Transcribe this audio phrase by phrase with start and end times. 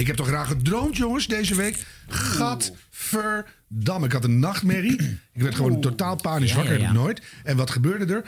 [0.00, 1.76] Ik heb toch graag gedroomd, jongens, deze week.
[2.08, 4.06] Gadverdamme.
[4.06, 5.00] Ik had een nachtmerrie.
[5.32, 6.72] Ik werd gewoon totaal panisch wakker.
[6.72, 7.22] Heb ik nooit.
[7.44, 8.22] En wat gebeurde er?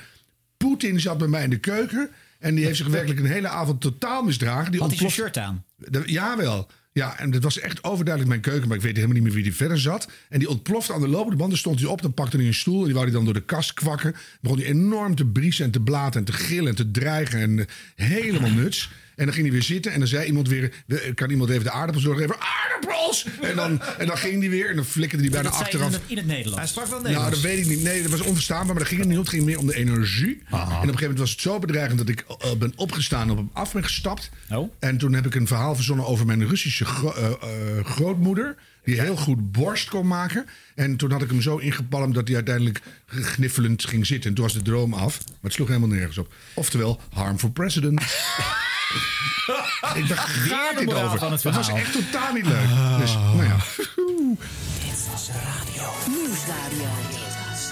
[0.56, 2.11] Poetin zat bij mij in de keuken.
[2.38, 4.71] En die heeft zich werkelijk een hele avond totaal misdragen.
[4.71, 5.64] Die Had hij zijn shirt aan?
[5.77, 6.71] De- Jawel.
[6.93, 9.43] Ja, en het was echt overduidelijk mijn keuken, maar ik weet helemaal niet meer wie
[9.43, 10.09] die verder zat.
[10.29, 11.50] En die ontplofte aan de lopende band.
[11.50, 13.34] Dan stond hij op, dan pakte hij een stoel en die wou hij dan door
[13.34, 14.14] de kast kwakken.
[14.41, 17.59] Begon hij enorm te briesen en te blaten en te gillen en te dreigen en
[17.59, 17.66] eh,
[18.07, 18.91] helemaal nuts.
[19.16, 21.64] En dan ging hij weer zitten en dan zei iemand weer, "We- kan iemand even
[21.64, 22.36] de aardappels doorgeven?
[22.38, 23.27] Aardappels!
[23.42, 25.77] En dan, en dan ging hij weer en dan flikkerde hij bijna dat zei je
[25.77, 25.95] achteraf.
[25.95, 26.59] in het, in het Nederlands.
[26.59, 27.40] Hij sprak wel Nou, Nederlands.
[27.42, 27.82] dat weet ik niet.
[27.82, 28.66] Nee, dat was onverstaanbaar.
[28.74, 29.24] Maar dat ging het niet om.
[29.24, 30.42] Het ging meer om de energie.
[30.51, 33.30] En op een gegeven moment was het zo bedreigend dat ik eh, ben opgestaan en
[33.30, 34.30] op hem af ben gestapt.
[34.51, 34.73] Oh.
[34.78, 37.24] En toen heb ik een verhaal verzonnen over mijn Russische gro- eh,
[37.79, 38.56] eh, grootmoeder.
[38.84, 40.46] Die heel goed borst kon maken.
[40.74, 44.30] En toen had ik hem zo ingepalmd dat hij uiteindelijk gniffelend ging zitten.
[44.30, 45.18] En toen was de droom af.
[45.24, 46.32] Maar het sloeg helemaal nergens op.
[46.54, 48.00] Oftewel, harm for president.
[49.95, 51.18] ik dacht, gaat de dit over?
[51.18, 52.68] van het dat was echt totaal niet leuk.
[52.98, 53.56] Dus, nou ja.
[56.09, 57.12] Nieuwsradio.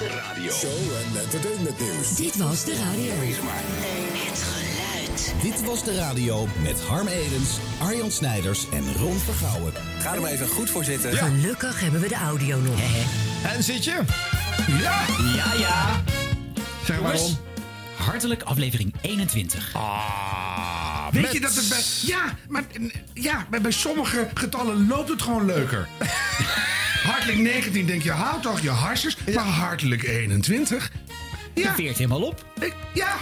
[0.08, 0.50] Radio.
[0.50, 2.16] Show en entertainment nieuws.
[2.16, 3.12] Dit was de radio.
[3.14, 4.79] Het
[5.42, 9.72] Dit was de radio met Harm Edens, Arjan Snijders en Ron Vergouwen.
[9.98, 11.12] Ga er maar even goed voor zitten.
[11.16, 12.80] Gelukkig hebben we de audio nog.
[13.54, 14.00] En zit je?
[14.80, 15.00] Ja!
[15.36, 16.02] Ja, ja.
[16.84, 17.36] Zeg maar Ron.
[17.96, 19.70] hartelijk aflevering 21.
[19.74, 21.80] Ah, Weet met- je dat het bij...
[22.02, 22.64] Ja, maar
[23.14, 25.88] ja, bij, bij sommige getallen loopt het gewoon leuker.
[27.10, 29.16] hartelijk 19 denk je, houd toch je harsers.
[29.34, 30.90] Maar hartelijk 21...
[31.54, 32.44] Je Ja, veert helemaal op.
[32.60, 33.16] ik- ja,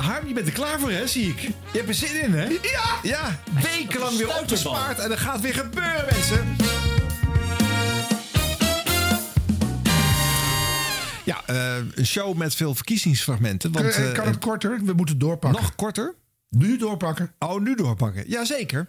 [0.00, 1.40] Harm, je bent er klaar voor, hè, zie ik.
[1.40, 2.44] Je hebt er zin in, hè?
[2.44, 2.58] ja.
[3.02, 6.56] Ja, wekenlang weer opgespaard en dat gaat weer gebeuren, mensen.
[11.24, 13.72] Ja, eh, een show met veel verkiezingsfragmenten.
[13.72, 14.80] Want, Eh, eh, kan het korter?
[14.84, 15.60] We moeten doorpakken.
[15.62, 16.14] nog korter?
[16.48, 17.32] Nu doorpakken.
[17.38, 18.24] Oh, nu doorpakken.
[18.28, 18.88] Jazeker.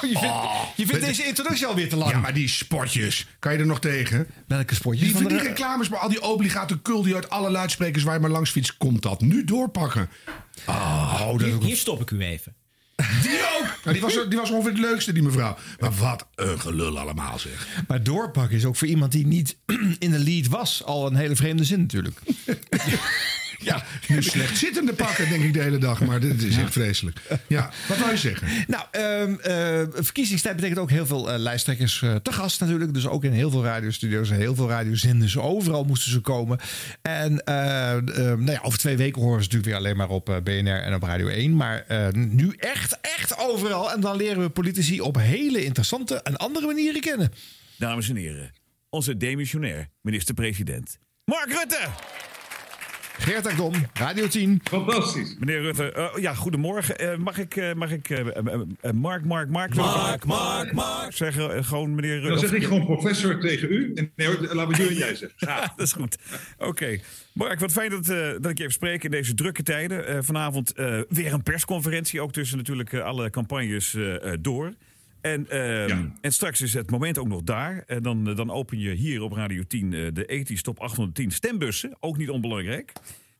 [0.00, 0.36] Je vindt,
[0.76, 2.10] je vindt deze introductie alweer te lang.
[2.10, 4.26] Ja, maar die spotjes, kan je er nog tegen?
[4.46, 5.02] Welke spotjes?
[5.02, 8.14] Die, van die de- reclames, maar al die obligate kul die uit alle luidsprekers waar
[8.14, 9.20] je maar langs fietst, komt dat.
[9.20, 10.08] Nu doorpakken.
[10.66, 12.54] Oh, dat Hier, hier stop ik u even.
[13.22, 13.78] Die ook!
[13.84, 15.56] Nou, die, was, die was ongeveer het leukste, die mevrouw.
[15.78, 17.66] Maar wat een gelul allemaal, zeg.
[17.88, 19.56] Maar doorpakken is ook voor iemand die niet
[19.98, 22.20] in de lead was al een hele vreemde zin natuurlijk.
[23.70, 26.00] Ja, nu slecht zittende pakken, denk ik de hele dag.
[26.00, 27.20] Maar dit is echt vreselijk.
[27.46, 28.48] Ja, wat wou je zeggen?
[28.66, 32.94] Nou, ehm eh, verkiezingstijd betekent ook heel veel eh, lijsttrekkers eh, te gast natuurlijk.
[32.94, 35.38] Dus ook in heel veel radiostudio's en heel veel radiozenders.
[35.38, 36.58] Overal moesten ze komen.
[37.02, 40.40] En eh, eh, nou ja, over twee weken horen ze natuurlijk weer alleen maar op
[40.44, 41.56] BNR en op Radio 1.
[41.56, 43.92] Maar eh, nu echt, echt overal.
[43.92, 47.32] En dan leren we politici op hele interessante en andere manieren kennen.
[47.78, 48.52] Dames en heren,
[48.88, 50.98] onze demissionair minister-president.
[51.24, 51.88] Mark Rutte!
[53.20, 54.60] Geert Ekdom, Radio 10.
[54.64, 55.36] Fantastisch.
[55.38, 56.98] Meneer Rutte, eh, ja, goedemorgen.
[56.98, 58.08] Eh, mag ik, eh, mag ik
[58.92, 59.74] Mark, Mark, Mark...
[59.74, 61.12] Mark, Mark, Mark.
[61.12, 62.28] Zeggen, gewoon meneer Rutte.
[62.28, 63.92] Dan zeg ik gewoon professor tegen u.
[63.94, 65.32] En nee, hoor, laten we u en jij zeggen.
[65.36, 66.18] Ja, dat is goed.
[66.58, 66.98] Oké.
[67.32, 70.06] Mark, wat fijn dat, eh, dat ik je even spreek in deze drukke tijden.
[70.06, 74.72] Eh, vanavond eh, weer een persconferentie, ook tussen natuurlijk alle campagnes eh, eh, door.
[75.20, 76.12] En, ehm, Ja.
[76.20, 77.82] en straks is het moment ook nog daar.
[77.86, 81.30] En dan, eh, dan open je hier op Radio 10 eh, de ethisch top 810
[81.30, 81.96] stembussen.
[82.00, 82.92] Ook niet onbelangrijk.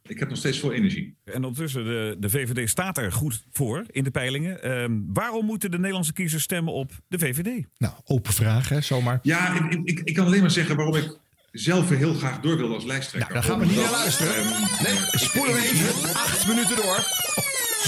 [0.03, 1.15] Ik heb nog steeds veel energie.
[1.25, 4.63] En ondertussen, de, de VVD staat er goed voor in de peilingen.
[4.63, 7.65] Ehm, waarom moeten de Nederlandse kiezers stemmen op de VVD?
[7.79, 9.19] Nou, open vraag, hè, zomaar.
[9.23, 11.17] Ja, ik, ik- ik, kan alleen maar zeggen waarom ik
[11.53, 13.33] zelf heel graag door wil als lijsttrekker.
[13.35, 14.35] Nou, daar gaan we niet naar luisteren.
[14.35, 16.97] ehm, Nee, spoelen we even acht minuten door.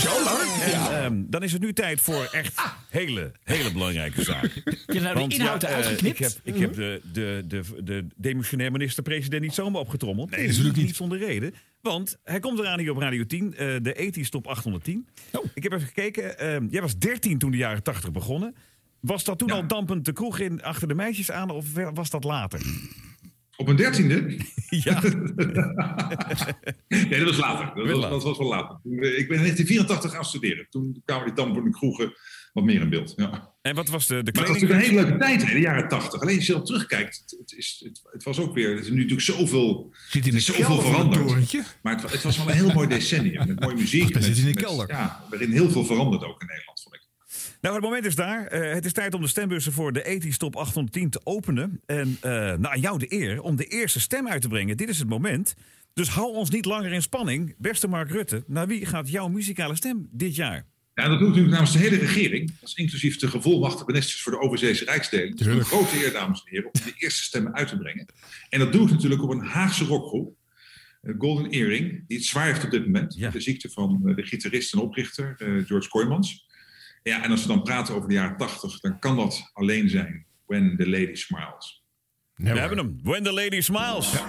[0.01, 0.39] Zo lang?
[0.63, 4.63] Ehm, dan is het nu tijd voor echt hele, hele belangrijke zaken.
[4.87, 6.19] Je nou de inhoud ja, eh, geknipt?
[6.19, 10.31] ik heb, ik heb de, de, de, de demissionair minister-president niet zomaar opgetrommeld.
[10.31, 10.87] Nee, natuurlijk niet.
[10.87, 11.55] Niet zonder reden.
[11.81, 15.09] Want hij komt eraan hier op Radio 10, eh, de ethisch top 810.
[15.33, 15.45] Oh.
[15.55, 16.39] Ik heb even gekeken.
[16.39, 18.55] ehm, jij was 13 toen de jaren 80 begonnen.
[19.01, 19.55] Was dat toen Ja.
[19.55, 22.61] al dampend de kroeg in achter de meisjes aan of was dat later?
[23.57, 24.25] Op een dertiende?
[24.85, 25.01] Ja,
[26.89, 27.67] Nee, dat was later.
[27.75, 28.11] Dat, was, later.
[28.11, 28.77] dat was wel later.
[28.85, 30.67] Eh, Ik ben in 1984 gaan studeren.
[30.71, 32.13] Toen kwamen die dampen de kroegen
[32.53, 33.13] wat meer in beeld.
[33.17, 33.53] Ja.
[33.63, 34.71] en wat was de, de Maar het was kleding?
[34.81, 36.21] natuurlijk een hele leuke tijd, hè, de jaren 80.
[36.21, 38.71] Alleen als je erop terugkijkt, het, het, is, het, het was ook weer.
[38.71, 41.65] Er is nu natuurlijk zoveel, Zit in de is zoveel het veranderd.
[41.83, 43.47] Maar het, het was wel een heel mooi decennium.
[43.47, 44.17] Met mooie muziek.
[44.17, 44.89] Ach, zit in de met- kelder.
[44.89, 47.02] Ja, waarin heel veel veranderd ook in Nederland, vond ik.
[47.63, 48.47] Nou, het moment is daar.
[48.47, 51.81] Eh, het is tijd om de stembussen voor de ethisch top 810 te openen.
[51.87, 54.77] En eh nou, aan jou de eer om de eerste stem uit te brengen.
[54.77, 55.55] Dit is het moment.
[55.95, 57.55] Dus hou ons niet langer in spanning.
[57.59, 60.67] Beste Mark Rutte, naar wie gaat jouw muzikale stem dit jaar?
[60.95, 62.53] Ja, dat doe ik natuurlijk namens de hele regering.
[62.61, 65.31] Dat is inclusief de gevolmachtigde ministers voor de overzeese rijksdelen.
[65.31, 68.07] Het is een grote eer, dames en heren, om de eerste stemmen uit te brengen.
[68.49, 70.37] En dat doe ik natuurlijk op een Haagse rockgroep.
[71.01, 73.15] eh, Golden Earring, die het zwaar heeft op dit moment.
[73.15, 73.31] Ja.
[73.31, 76.47] De ziekte van de gitarist en oprichter eh, George Kooijmans.
[77.03, 80.27] Ja, en als we dan praten over de jaren 80, dan kan dat alleen zijn
[80.47, 81.85] When the Lady Smiles.
[82.35, 83.01] We hebben hem.
[83.03, 84.23] When the Lady Smiles.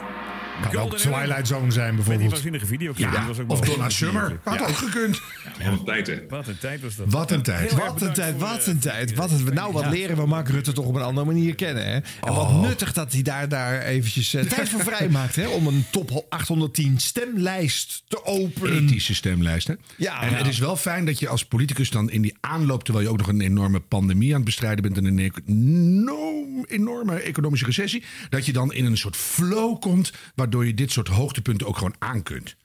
[0.72, 2.32] Kan ook Twilight Zone zijn Met die bijvoorbeeld.
[2.32, 3.12] waanzinnige videoclip.
[3.12, 4.40] Ja, die was ook of Donna Summer.
[4.44, 5.22] Had ook gekund.
[5.58, 6.20] Wat een tijd, hè?
[6.30, 7.12] Wat een tijd was dat.
[7.12, 7.72] Wat een tijd.
[7.72, 9.14] Wat een tijd, wat een tijd.
[9.14, 11.86] Wat een, nou, wat leren we Mark Rutte toch op een andere manier kennen.
[11.86, 11.94] Hè?
[11.94, 15.36] En wat nuttig dat hij daar, daar eventjes eh, tijd voor vrij maakt.
[15.36, 15.48] Hè?
[15.48, 18.84] Om een top 810 stemlijst te openen.
[18.84, 19.68] Ethische stemlijst.
[19.68, 19.74] Hè?
[19.98, 20.22] Ja.
[20.22, 23.12] en het is wel fijn dat je als politicus dan in die aanloop, terwijl je
[23.12, 28.04] ook nog een enorme pandemie aan het bestrijden bent en een enorm, enorme economische recessie,
[28.30, 31.96] dat je dan in een soort flow komt, waardoor je dit soort hoogtepunten ook gewoon
[32.00, 32.56] aan kunt.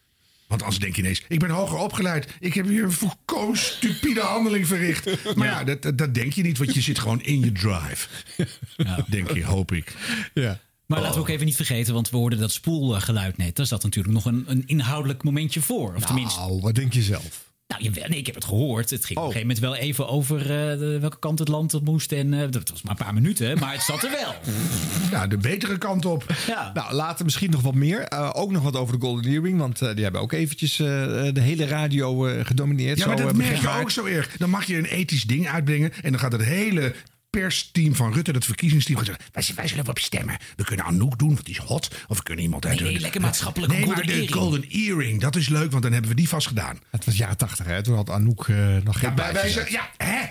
[0.47, 2.37] Want anders denk je ineens, ik ben hoger opgeleid.
[2.41, 5.07] Ik heb hier een volkomen stupide handeling verricht.
[5.37, 8.09] Maar ja, dat, dat, dat denk je niet, want je zit gewoon in je drive.
[9.09, 9.95] Denk je, hoop ik.
[10.35, 10.61] Ja.
[10.87, 13.57] Maar laten we ook even niet vergeten, want we hoorden dat spoelgeluid net.
[13.57, 15.95] Daar zat natuurlijk nog een, een inhoudelijk momentje voor.
[15.95, 17.48] Of tenminste, Nou, wat denk je zelf?
[17.69, 18.91] Nou, jawel, nee, ik heb het gehoord.
[18.91, 19.31] Het ging op Oh.
[19.31, 22.13] een gegeven moment wel even over eh, de- welke kant het land op moest.
[22.13, 24.35] En eh, dat was maar een paar minuten, maar het zat er wel.
[25.11, 26.25] Ja, de betere kant op.
[26.47, 26.71] Ja.
[26.75, 28.01] Nou, later misschien nog wat meer.
[28.01, 29.59] Eh, ook nog wat over de Golden Earring.
[29.59, 30.87] Want eh, die hebben ook eventjes eh,
[31.33, 32.99] de hele radio eh, gedomineerd.
[32.99, 34.37] Ja, maar Zo, dat merk je ook zo erg.
[34.37, 35.93] Dan mag je een ethisch ding uitbrengen.
[36.03, 36.95] En dan gaat het hele
[37.31, 40.37] persteam van Rutte, dat verkiezingsteam, gaat zeggen: wij, wij zullen op stemmen.
[40.57, 41.89] We kunnen Anouk doen, want die is hot.
[42.09, 42.81] Of we kunnen iemand uit.
[42.81, 44.35] Nee, nee, lekker maatschappelijk Nee, maar golden de earring.
[44.35, 46.79] Golden Earring, dat is leuk, want dan hebben we die vast gedaan.
[46.91, 47.83] Het was jaren tachtig, hè?
[47.83, 50.27] Toen had Anouk eh, nog geen Ja, wij, wij ja, hè?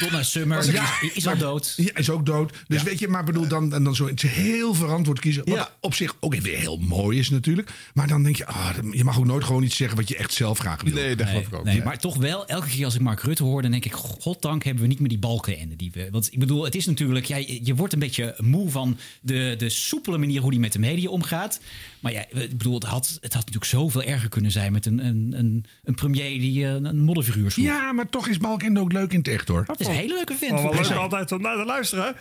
[0.00, 1.74] Donna Summer Ja, is, is al dood.
[1.76, 2.52] Ja, is ook dood.
[2.68, 5.44] Dus weet je, maar bedoel, dan, en dan zo heel verantwoord kiezen.
[5.44, 5.70] Wat Ja.
[5.80, 7.70] op zich ook weer heel mooi is natuurlijk.
[7.94, 10.32] Maar dan denk je, ah, je mag ook nooit gewoon iets zeggen wat je echt
[10.32, 10.92] zelf graag wil.
[10.92, 11.64] Nee, dat geloof ik ook.
[11.64, 11.84] Nee, niet.
[11.84, 14.82] maar toch wel, elke keer als ik Mark Rutte hoor, dan denk ik, goddank hebben
[14.82, 15.76] we niet meer die balkenende.
[15.76, 18.70] Die we, want ik bedoel, het is natuurlijk, ja, je je wordt een beetje moe
[18.70, 21.60] van de, de soepele manier hoe hij met de media omgaat.
[22.00, 25.06] Maar ja, ik bedoel, het had, het had natuurlijk zoveel erger kunnen zijn met een,
[25.06, 27.66] een, een, een premier die eh, een modderfiguur sloeg.
[27.66, 29.64] Ja, maar toch is Balkende ook leuk in het echt hoor.
[29.66, 30.52] Het is een hele leuke vent.
[30.52, 32.16] Oh, leuk altijd om naar te luisteren.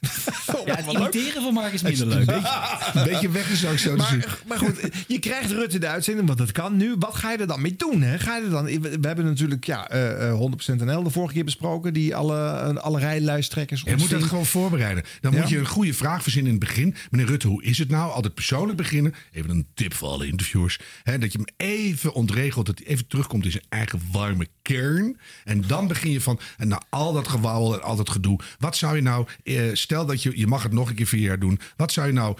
[0.66, 2.30] Ja, het van Mark is minder leuk.
[2.30, 3.96] Een beetje weggezakt zo.
[3.96, 6.94] Maar, maar goed, je krijgt Rutte de uitzending, want dat kan nu.
[6.98, 8.02] Wat ga je er dan mee doen?
[8.02, 8.18] Hè?
[8.18, 11.92] Ga je er dan, we hebben natuurlijk ja, eh, 100% NL de vorige keer besproken,
[11.92, 12.40] die alle,
[12.80, 15.04] alle rijlijsttrekkers Je moet dat gewoon voorbereiden.
[15.20, 15.40] Dan Ja.
[15.40, 16.94] moet je een goede vraag verzinnen in het begin.
[17.10, 18.12] Meneer Rutte, hoe is het nou?
[18.12, 19.14] Altijd persoonlijk beginnen.
[19.32, 20.78] Even een tip voor alle interviewers.
[21.02, 22.66] Hè, dat je hem even ontregelt.
[22.66, 25.18] Dat hij even terugkomt in zijn eigen warme kern.
[25.44, 28.38] En dan begin je van, en na al dat gewauwel en al dat gedoe.
[28.58, 31.20] Wat zou je nou, eh, stel dat je, je mag het nog een keer vier
[31.20, 31.60] jaar doen.
[31.76, 32.36] Wat zou je nou,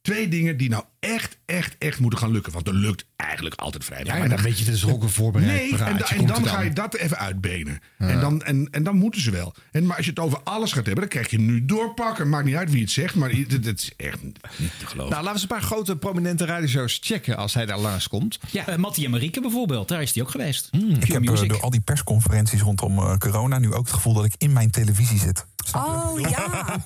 [0.00, 2.52] twee dingen die nou echt, echt, echt moeten gaan lukken.
[2.52, 5.08] Want er lukt eigenlijk altijd vrij Ja, maar dan weet je, het is ook een
[5.08, 6.26] voorbereid Nee, en, praatje.
[6.26, 7.80] dan ga je dat even uitbenen.
[7.98, 9.54] En, dan, en, en dan moeten ze wel.
[9.72, 12.28] En, maar als je het over alles gaat hebben, dan krijg je nu doorpakken.
[12.28, 14.96] Maakt niet uit wie het zegt, maar het, het is echt niet te geloven.
[14.96, 18.38] Nou, laten we eens een paar grote prominente radioshows checken als hij daar langskomt.
[18.50, 20.68] Ja, uh, Mattie en Marieke bijvoorbeeld, daar is hij ook geweest.
[21.00, 24.24] Ik heb uh, door al die persconferenties rondom uh, corona nu ook het gevoel dat
[24.24, 25.46] ik in mijn televisie zit.
[25.74, 26.80] Oh ja.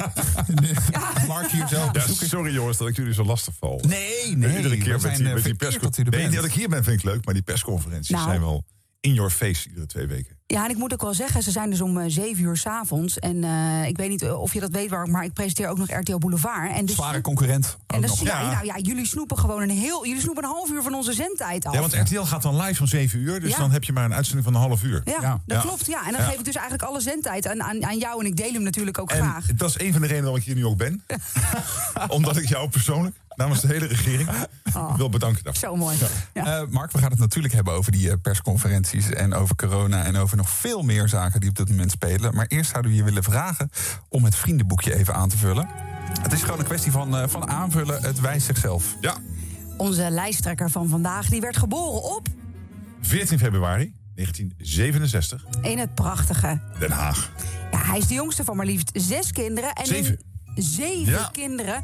[1.26, 1.90] Mark hier zo.
[1.92, 3.80] Ja, sorry jongens dat ik jullie zo lastig val.
[3.88, 4.01] Nee,
[4.36, 4.56] nee.
[4.56, 6.20] Iedere keer met die, met die persconferenties.
[6.22, 8.28] Nee, dat ik hier ben vind ik leuk, maar die persconferenties Nou.
[8.28, 8.64] zijn wel
[9.00, 10.40] in your face iedere twee weken.
[10.46, 13.18] Ja, en ik moet ook wel zeggen, ze zijn dus om uh, 7 uur s'avonds.
[13.18, 16.16] En uh, ik weet niet of je dat weet, maar ik presenteer ook nog RTL
[16.18, 16.72] Boulevard.
[16.76, 17.76] En dus, Zware concurrent.
[17.86, 18.20] En dus.
[18.20, 20.06] Ja, nou ja, jullie snoepen gewoon een heel.
[20.06, 21.74] Jullie snoepen een half uur van onze zendtijd af.
[21.74, 23.56] Ja, want RTL gaat dan live om 7 uur, dus Ja.
[23.58, 25.00] dan heb je maar een uitzending van een half uur.
[25.04, 25.40] Ja, Ja.
[25.46, 25.60] dat Ja.
[25.68, 25.86] klopt.
[25.86, 26.06] Ja.
[26.06, 26.26] En dan Ja.
[26.28, 28.20] geef ik dus eigenlijk alle zendtijd aan, aan, aan jou.
[28.20, 29.46] En ik deel hem natuurlijk ook En graag.
[29.46, 31.04] dat is een van de redenen waarom ik hier nu ook ben.
[32.08, 34.28] Omdat ik jou persoonlijk, namens de hele regering,
[34.96, 35.68] wil bedanken daarvoor.
[35.68, 35.96] Zo mooi.
[36.34, 36.60] Ja.
[36.62, 40.16] Uh, Mark, we gaan het natuurlijk hebben over die uh, persconferenties en over corona en
[40.16, 42.34] over nog veel meer zaken die op dit moment spelen.
[42.34, 43.70] Maar eerst zouden we je willen vragen
[44.08, 45.68] om het vriendenboekje even aan te vullen.
[46.22, 48.02] Het is gewoon een kwestie van, uh, van aanvullen.
[48.02, 48.96] Het wijst zichzelf.
[49.00, 49.16] Ja.
[49.76, 52.28] Onze lijsttrekker van vandaag die werd geboren op
[53.00, 55.44] 14 februari 1967.
[55.62, 56.60] in het prachtige.
[56.78, 57.30] Den Haag.
[57.72, 59.72] Ja, hij is de jongste van maar liefst zes kinderen.
[59.72, 60.18] En Zeven.
[60.54, 61.28] Zeven Ja.
[61.32, 61.82] kinderen.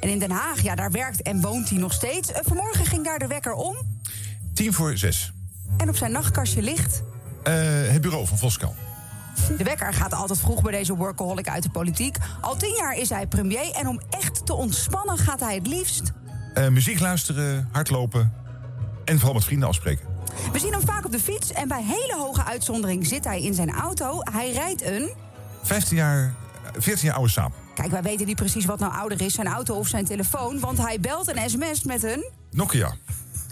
[0.00, 2.32] En in Den Haag, ja, daar werkt en woont hij nog steeds.
[2.32, 3.76] Eh, Vanmorgen ging daar de wekker om.
[4.54, 5.32] 10 voor 6.
[5.76, 7.02] En op zijn nachtkastje ligt.
[7.48, 7.54] Uh,
[7.90, 8.74] het bureau van Voskamp.
[9.58, 12.16] De wekker gaat altijd vroeg bij deze workaholic uit de politiek.
[12.40, 13.72] Al tien jaar is hij premier.
[13.72, 16.12] En om echt te ontspannen gaat hij het liefst.
[16.54, 18.32] Uh, muziek luisteren, hardlopen
[19.04, 20.06] en vooral met vrienden afspreken.
[20.52, 21.52] We zien hem vaak op de fiets.
[21.52, 24.18] En bij hele hoge uitzondering zit hij in zijn auto.
[24.32, 25.10] Hij rijdt een.
[25.62, 26.34] 15 jaar,
[26.78, 27.67] 14 jaar oude samen.
[27.78, 30.60] Kijk, wij weten niet precies wat nou ouder is, zijn auto of zijn telefoon.
[30.60, 32.30] Want hij belt en sms met een.
[32.50, 32.94] Nokia.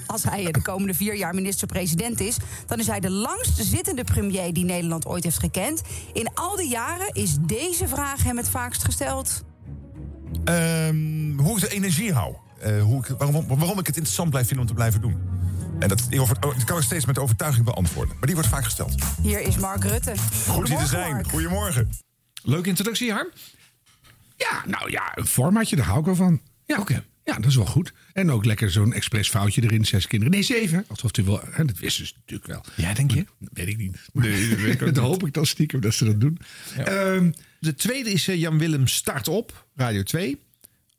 [0.06, 4.52] Als hij de komende vier jaar minister-president is, dan is hij de langst zittende premier
[4.52, 5.82] die Nederland ooit heeft gekend.
[6.12, 9.44] In al die jaren is deze vraag hem het vaakst gesteld.
[10.44, 12.34] Um, hoe ik de energie hou.
[12.66, 15.20] Uh, hoe ik, waarom, waarom ik het interessant blijf vinden om te blijven doen.
[15.78, 16.08] En dat,
[16.64, 18.14] kan ik steeds met overtuiging beantwoorden.
[18.14, 18.94] Maar die wordt vaak gesteld.
[19.22, 20.14] Hier is Mark Rutte.
[20.48, 21.12] Goed hier te zijn.
[21.12, 21.28] Mark.
[21.28, 21.90] Goedemorgen.
[22.42, 23.28] Leuke introductie, Harm.
[24.36, 26.40] Ja, nou ja, een formatje, daar hou ik wel van.
[26.66, 27.04] Ja, oké.
[27.24, 27.92] Ja, dat is wel goed.
[28.12, 29.84] En ook lekker zo'n expres foutje erin.
[29.84, 30.34] Zes kinderen.
[30.34, 30.84] Nee, zeven.
[30.88, 31.40] Alsof u wel.
[31.50, 32.64] Hè, dat wisten ze natuurlijk wel.
[32.86, 33.24] Ja, denk je?
[33.38, 33.98] Dat weet ik niet.
[34.12, 36.38] Nee, dat weet ik ook dat hoop ik dan stiekem dat ze dat doen.
[36.76, 40.40] Ehm, De tweede is eh, Jan Willem Start op, Radio 2.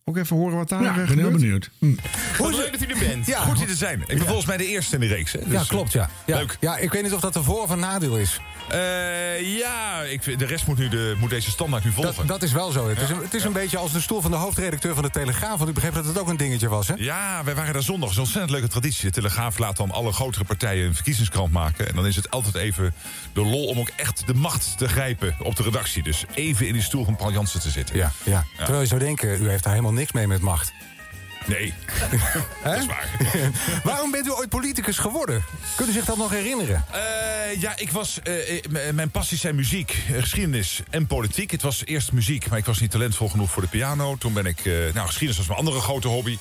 [0.03, 1.69] Ook even horen wat daar ja, eh, ik ben heel benieuwd.
[1.79, 1.93] Hm.
[2.37, 3.25] Hoe leuk dat u er bent.
[3.25, 3.39] Ja.
[3.41, 4.01] Goed hier te zijn.
[4.01, 5.31] Ik ben volgens mij de eerste in de reeks.
[5.31, 5.39] Hè?
[5.39, 6.09] Dus, ja, klopt, ja.
[6.25, 6.37] ja.
[6.37, 6.57] Leuk.
[6.59, 8.39] Ja, ik weet niet of dat een voor- of een nadeel is.
[8.69, 12.15] Eh, ja, ik, vind- de rest moet, nu de, moet deze standaard nu volgen.
[12.15, 12.89] Dat, dat is wel zo.
[12.89, 15.09] Het is, een, het is een beetje als de stoel van de hoofdredacteur van de
[15.09, 15.57] Telegraaf.
[15.57, 16.93] Want ik begreep dat het ook een dingetje was, hè?
[16.97, 18.11] Ja, wij waren daar zondag.
[18.11, 19.05] Een ontzettend leuke traditie.
[19.05, 21.87] De Telegraaf laat dan alle grotere partijen een verkiezingskrant maken.
[21.87, 22.93] En dan is het altijd even
[23.33, 26.03] de lol om ook echt de macht te grijpen op de redactie.
[26.03, 27.95] Dus even in die stoel van Paul Jansen te zitten.
[27.95, 28.45] Ja, ja.
[28.57, 30.71] Terwijl je zou denken, u heeft daar helemaal niks mee met macht.
[31.47, 31.73] Nee,
[32.61, 32.71] Hè?
[32.71, 33.09] dat is waar.
[33.83, 35.43] Waarom bent u ooit politicus geworden?
[35.75, 36.85] Kunt u zich dat nog herinneren?
[36.91, 41.51] Eh, ja, ik was, eh, eh, mijn passies zijn muziek, geschiedenis en politiek.
[41.51, 44.15] Het was eerst muziek, maar ik was niet talentvol genoeg voor de piano.
[44.15, 46.37] Toen ben ik, eh, nou, geschiedenis was mijn andere grote hobby.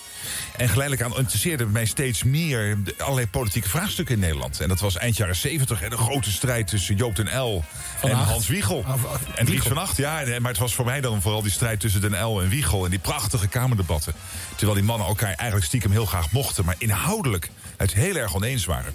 [0.57, 4.61] En geleidelijk aan interesseerde mij steeds meer allerlei politieke vraagstukken in Nederland.
[4.61, 7.65] En dat was eind jaren zeventig, de grote strijd tussen Joop den L
[8.03, 8.31] en Acht.
[8.31, 8.85] Hans Wiegel.
[9.35, 10.23] en Dries van Acht, ja.
[10.41, 12.85] Maar het was voor mij dan vooral die strijd tussen den L en Wiegel.
[12.85, 14.15] En die prachtige kamerdebatten.
[14.55, 16.65] Terwijl die mannen elkaar eigenlijk stiekem heel graag mochten.
[16.65, 18.95] Maar inhoudelijk het heel erg oneens waren.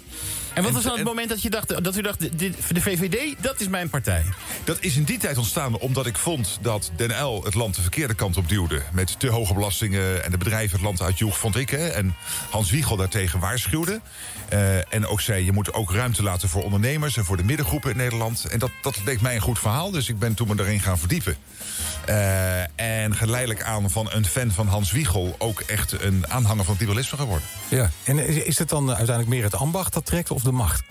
[0.54, 3.60] En wat was dan het moment dat, je dacht, dat u dacht, de VVD, dat
[3.60, 4.24] is mijn partij?
[4.64, 7.80] Dat is in die tijd ontstaan omdat ik vond dat Den L het land de
[7.80, 8.82] verkeerde kant op duwde.
[8.92, 11.70] Met te hoge belastingen en de bedrijven het land uitjoeg, vond ik.
[11.70, 11.88] Hè.
[11.88, 12.14] En
[12.50, 14.00] Hans Wiegel daartegen waarschuwde.
[14.48, 17.16] Eh, en ook zei, je moet ook ruimte laten voor ondernemers...
[17.16, 18.44] en voor de middengroepen in Nederland.
[18.44, 20.98] En dat, dat leek mij een goed verhaal, dus ik ben toen me daarin gaan
[20.98, 21.36] verdiepen.
[22.04, 25.34] Eh, en geleidelijk aan van een fan van Hans Wiegel...
[25.38, 27.46] ook echt een aanhanger van het liberalisme geworden.
[27.68, 27.90] Ja.
[28.04, 30.82] En is, het dan uiteindelijk meer het ambacht dat trekt of de macht?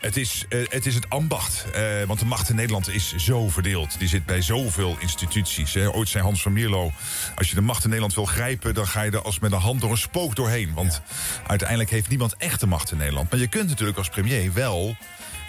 [0.00, 1.64] Het is, eh, het is het ambacht.
[1.72, 3.98] Eh, want de macht in Nederland is zo verdeeld.
[3.98, 5.74] Die zit bij zoveel instituties.
[5.74, 5.90] Hè.
[5.92, 6.92] Ooit zei Hans van Mierlo...
[7.34, 8.74] als je de macht in Nederland wil grijpen...
[8.74, 10.74] dan ga je er als met een hand door een spook doorheen.
[10.74, 11.00] Want
[11.46, 13.30] uiteindelijk heeft niemand echt de macht in Nederland.
[13.30, 14.96] Maar je kunt natuurlijk als premier wel...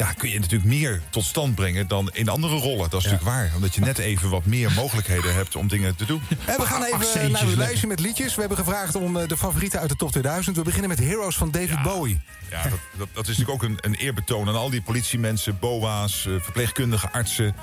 [0.01, 2.89] Ja, kun je natuurlijk meer tot stand brengen dan in andere rollen.
[2.89, 3.51] Dat is natuurlijk waar.
[3.55, 6.21] Omdat je net even wat meer mogelijkheden hebt om dingen te doen.
[6.45, 8.33] En we gaan even naar uw lijstje met liedjes.
[8.33, 10.55] We hebben gevraagd om eh, de favorieten uit de top 2000.
[10.55, 12.21] We beginnen met Heroes van David Bowie.
[12.49, 16.25] Ja, dat, dat, dat is natuurlijk ook een, een eerbetoon aan al die politiemensen, BOA's,
[16.25, 17.55] eh, verpleegkundige artsen.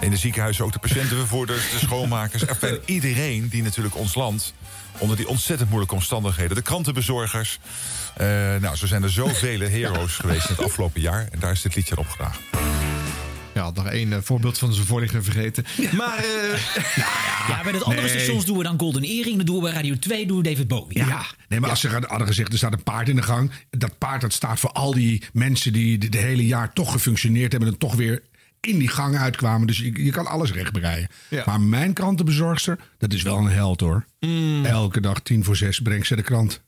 [0.00, 2.44] In de ziekenhuizen ook de patiëntenvervoerders, de schoonmakers.
[2.54, 4.54] Enfin, iedereen die natuurlijk ons land
[4.98, 6.56] onder die ontzettend moeilijke omstandigheden.
[6.56, 7.58] De krantenbezorgers.
[8.16, 8.26] Eh,
[8.60, 11.28] nou, zo zijn er zoveel heroes geweest in het afgelopen jaar.
[11.30, 12.40] En daar is dit liedje aan opgedragen.
[13.54, 15.64] Ja, had nog één eh, voorbeeld van zijn voorligger vergeten.
[15.96, 16.76] Maar eh,
[17.48, 18.18] Ja, bij de andere Nee.
[18.18, 19.36] stations doen we dan Golden Earring.
[19.36, 20.98] Dan doen we bij Radio 2 doen we David Bowie.
[20.98, 23.50] Ja, nee, maar als ze hadden gezegd, er staat een paard in de gang.
[23.70, 27.52] Dat paard dat staat voor al die mensen die de, de hele jaar toch gefunctioneerd
[27.52, 27.70] hebben...
[27.70, 28.22] en toch weer
[28.60, 29.66] in die gang uitkwamen.
[29.66, 31.08] Dus je, je kan alles rechtbreien.
[31.28, 31.42] Ja.
[31.46, 34.04] Maar mijn krantenbezorgster, dat is wel een held hoor.
[34.64, 36.60] Elke dag tien voor zes brengt ze de krant.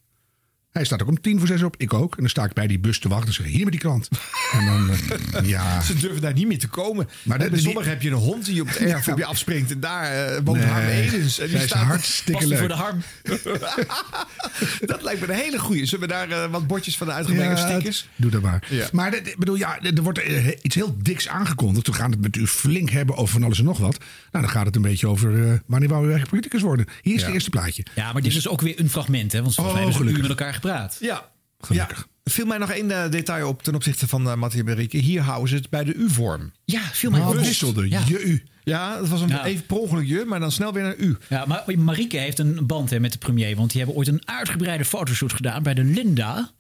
[0.73, 2.13] Hij staat ook om tien voor zes op, ik ook.
[2.15, 4.09] En dan sta ik bij die bus te wachten en zeg hier met die krant.
[4.53, 5.81] En dan, eh, ja...
[5.87, 7.09] ze durven daar niet meer te komen.
[7.23, 9.71] Maar bij die- sommigen heb je een hond die op het erf op je afspringt.
[9.71, 11.39] En daar eh woont Nee, Harm Edens.
[11.39, 12.59] En die staat hartstikke leuk.
[12.59, 13.03] voor de harm.
[14.81, 15.85] Dat lijkt me een hele goeie.
[15.87, 18.09] Zullen we daar eh, wat bordjes van uitgebreide Ja, stickers?
[18.17, 18.67] Doe dat maar.
[18.71, 18.89] Ja.
[18.93, 20.21] Maar dat- ik bedoel, ja, er wordt
[20.63, 21.87] iets heel diks aangekondigd.
[21.87, 23.99] We gaan het met u flink hebben over van alles en nog wat.
[24.33, 26.87] Nou, dan gaat het een beetje over eh, wanneer wou u eigenlijk politicus worden.
[27.03, 27.27] Hier is Ja.
[27.27, 27.83] het eerste plaatje.
[27.95, 29.43] Ja, maar dit is ook weer een fragment, hè?
[29.43, 30.29] Want volgens Oh, mij hebben ze uur gelukkig.
[30.39, 30.97] met elkaar gepraat.
[31.01, 31.31] Ja.
[31.61, 31.99] Gelukkig.
[31.99, 32.33] Ja.
[32.33, 34.97] Viel mij nog één eh, detail op ten opzichte van uh, Mathieu Berieke.
[34.97, 36.53] Hier houden ze het bij de U-vorm.
[36.65, 37.35] Ja, viel mij op.
[37.35, 38.03] wisselde Ja.
[38.07, 38.45] je u.
[38.65, 41.17] Ja, dat was een even per ongeluk je, maar dan snel weer naar U.
[41.29, 43.57] Ja, maar Marieke heeft een band hè, met de premier.
[43.57, 46.51] Want die hebben ooit een uitgebreide fotoshoot gedaan bij de Linda.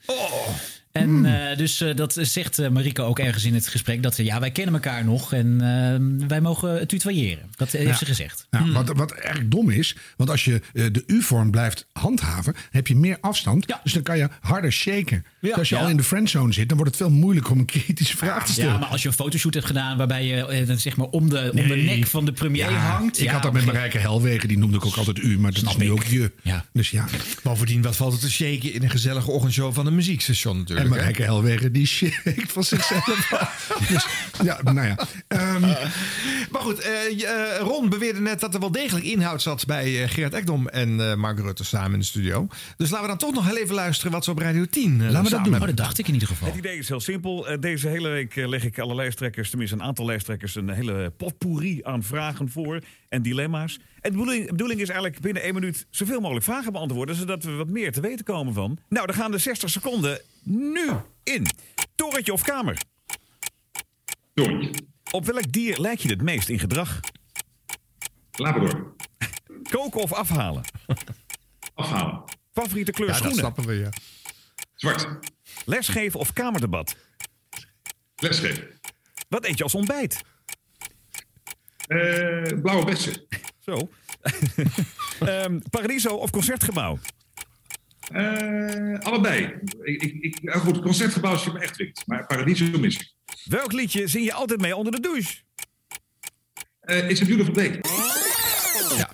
[1.00, 4.02] En eh, dus eh, dat zegt eh, Marieke ook ergens in het gesprek.
[4.02, 7.44] Dat ze, ja, wij kennen elkaar nog en eh, wij mogen tutoyeren.
[7.56, 7.96] Dat heeft Ja.
[7.96, 8.46] ze gezegd.
[8.50, 12.86] Nou, wat, wat eigenlijk dom is, want als je eh, de U-vorm blijft handhaven, heb
[12.86, 13.64] je meer afstand.
[13.68, 13.80] Ja.
[13.82, 15.24] Dus dan kan je harder shaken.
[15.40, 15.80] Dus als je Ja.
[15.80, 18.52] al in de friendzone zit, dan wordt het veel moeilijker om een kritische vraag te
[18.52, 18.72] stellen.
[18.72, 21.50] Ja, maar als je een fotoshoot hebt gedaan waarbij je dan zeg maar om de,
[21.54, 23.18] om de nek van de premier Ja, hangt.
[23.18, 25.62] Ik ja, had dat met Marijke Helwegen, die noemde ik ook altijd u, maar dat
[25.62, 26.32] is nu ook je.
[26.42, 26.64] Ja.
[26.72, 27.04] Dus ja.
[27.42, 30.88] Bovendien, wat valt het te shaken in een gezellige ochtendshow van een muziekstation natuurlijk.
[30.90, 33.32] Marijke Helwegen, die shake van zichzelf.
[33.88, 34.06] dus,
[34.42, 34.98] ja, nou ja.
[35.28, 35.60] Ehm,
[36.50, 40.08] Maar goed, eh, eh, Ron beweerde net dat er wel degelijk inhoud zat bij eh,
[40.08, 42.46] Gerard Ekdom en eh Mark Rutte samen in de studio.
[42.76, 44.98] Dus laten we dan toch nog heel even luisteren wat ze op Radio 10 eh,
[44.98, 45.60] Laten we dat samen doen.
[45.60, 46.48] Oh, dat dacht ik in ieder geval.
[46.48, 47.60] Het idee is heel simpel.
[47.60, 52.02] Deze hele week leg ik alle lijsttrekkers, tenminste een aantal lijsttrekkers, een hele potpourri aan
[52.02, 53.78] vragen voor en dilemma's.
[54.00, 57.44] En de bedoeling, de bedoeling is eigenlijk binnen één minuut zoveel mogelijk vragen beantwoorden, zodat
[57.44, 58.78] we wat meer te weten komen van.
[58.88, 60.90] Nou, dan gaan de 60 seconden nu
[61.22, 61.46] in.
[61.94, 62.78] Torentje of kamer?
[64.34, 64.70] Torentje.
[65.10, 67.00] Op welk dier lijk je het meest in gedrag?
[68.32, 68.94] Labrador.
[69.70, 70.62] Koken of afhalen?
[71.74, 72.22] Afhalen.
[72.52, 73.40] Favoriete kleur Ja, dat schoenen?
[73.40, 73.88] snappen we, ja.
[74.74, 75.08] Zwart.
[75.64, 76.96] Lesgeven of kamerdebat?
[78.16, 78.80] Lesgeven.
[79.28, 80.22] Wat eet je als ontbijt?
[81.86, 83.26] Eh, blauwe bessen.
[83.58, 83.78] Zo.
[85.20, 86.98] Ehm, Paradiso of concertgebouw?
[88.12, 89.54] Eh, allebei.
[89.82, 92.02] Ik, ik, ik, ja, goed, het concertgebouw is je me echt wikt.
[92.06, 93.12] Maar Paradiso mis ik.
[93.44, 95.34] Welk liedje zing je altijd mee onder de douche?
[96.80, 97.80] Eh It's a Beautiful Day.
[98.96, 99.10] Ja.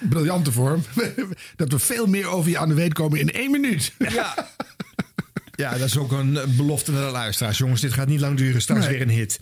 [0.00, 0.82] Briljante vorm.
[1.56, 3.92] Dat we veel meer over je aan de weet komen in één minuut.
[3.98, 4.34] Ja.
[5.56, 7.58] Ja, dat is ook een belofte naar de luisteraars.
[7.58, 8.62] Jongens, dit gaat niet lang duren.
[8.62, 8.88] Straks Nee.
[8.88, 9.38] weer een hit.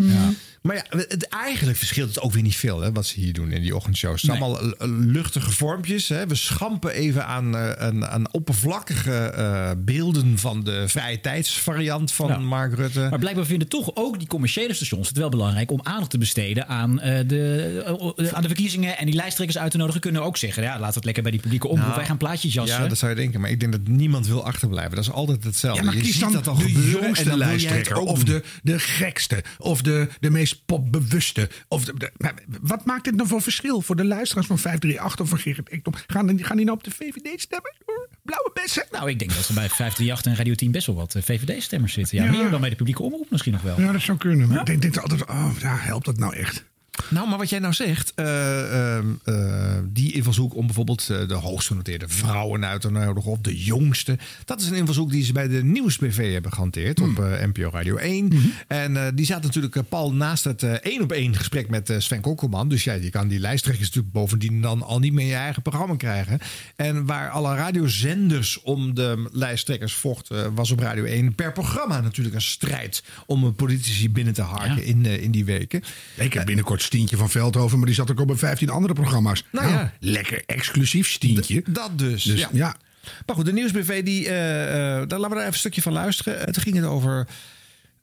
[0.65, 3.51] Maar ja, het, eigenlijk verschilt het ook weer niet veel hè, wat ze hier doen
[3.51, 4.23] in die ochtendshows.
[4.23, 4.49] Het zijn Nee.
[4.49, 6.09] allemaal eh, luchtige vormpjes.
[6.09, 6.27] Hè.
[6.27, 12.29] We schampen even aan, eh, aan, aan oppervlakkige eh, beelden van de vrije tijdsvariant van
[12.29, 12.39] Ja.
[12.39, 13.07] Mark Rutte.
[13.11, 16.69] Maar blijkbaar vinden toch ook die commerciële stations het wel belangrijk om aandacht te besteden
[16.69, 17.83] aan, eh, de,
[18.17, 18.99] eh, aan de verkiezingen.
[18.99, 21.41] En die lijsttrekkers uit te nodigen kunnen ook zeggen: ja, laat het lekker bij die
[21.41, 21.85] publieke omroep.
[21.87, 22.83] Nou, Wij gaan plaatjes jassen.
[22.83, 23.41] Ja, dat zou je denken.
[23.41, 24.95] Maar ik denk dat niemand wil achterblijven.
[24.95, 25.81] Dat is altijd hetzelfde.
[25.83, 27.97] Ja, maar je ziet dat al de gebeuren en jongste lijsttrekker.
[27.97, 29.45] Of de, de gekste.
[29.59, 31.49] Of de, de meest popbewuste.
[31.69, 32.11] Of de,
[32.61, 35.95] wat maakt dit nou voor verschil voor de luisteraars van 538 of van Gerrit Ekdom?
[36.07, 37.73] Gaan, die- gaan die nou op de VVD stemmen?
[38.23, 38.85] Blauwe bessen?
[38.91, 41.93] Nou, ik denk dat er bij 538 en Radio 10 best wel wat eh, VVD-stemmers
[41.93, 42.17] zitten.
[42.19, 42.31] Ja, Ja.
[42.31, 43.81] Meer dan bij de publieke omroep misschien nog wel.
[43.81, 44.49] Ja, dat zou kunnen.
[44.49, 46.65] Maar ik denk, denk altijd, oh, ja, helpt dat nou echt?
[47.11, 51.35] Nou, maar wat jij nou zegt, eh, ehm, eh, die invalshoek om bijvoorbeeld eh, de
[51.35, 54.19] hoogst genoteerde vrouwen uit te nodigen of de jongste.
[54.45, 57.51] Dat is een invalshoek die ze bij de Nieuwsbv hebben gehanteerd op Hmm.
[57.53, 58.31] NPO Radio 1.
[58.69, 62.69] En eh, die zat natuurlijk Paul naast het één op één gesprek met Sven Kokkelman.
[62.69, 65.63] Dus ja, je kan die lijsttrekkers natuurlijk bovendien dan al niet meer in je eigen
[65.63, 66.39] programma krijgen.
[66.77, 72.35] En waar alle radiozenders om de lijsttrekkers vochten, was op Radio 1 per programma natuurlijk
[72.35, 75.83] een strijd om eh, politici binnen te harken in, in die weken.
[76.17, 79.45] Ik heb binnenkort Stientje van Veldhoven, maar die zat ook op bij 15 andere programma's.
[79.53, 79.93] Nou ja.
[80.01, 81.63] lekker exclusief Stientje.
[81.67, 82.23] Dat dus.
[82.23, 82.49] Dus ja.
[82.53, 82.77] ja.
[83.27, 86.53] Maar goed, de nieuwsbv, die, eh, daar laten we daar even een stukje van luisteren.
[86.53, 87.27] Toen ging het over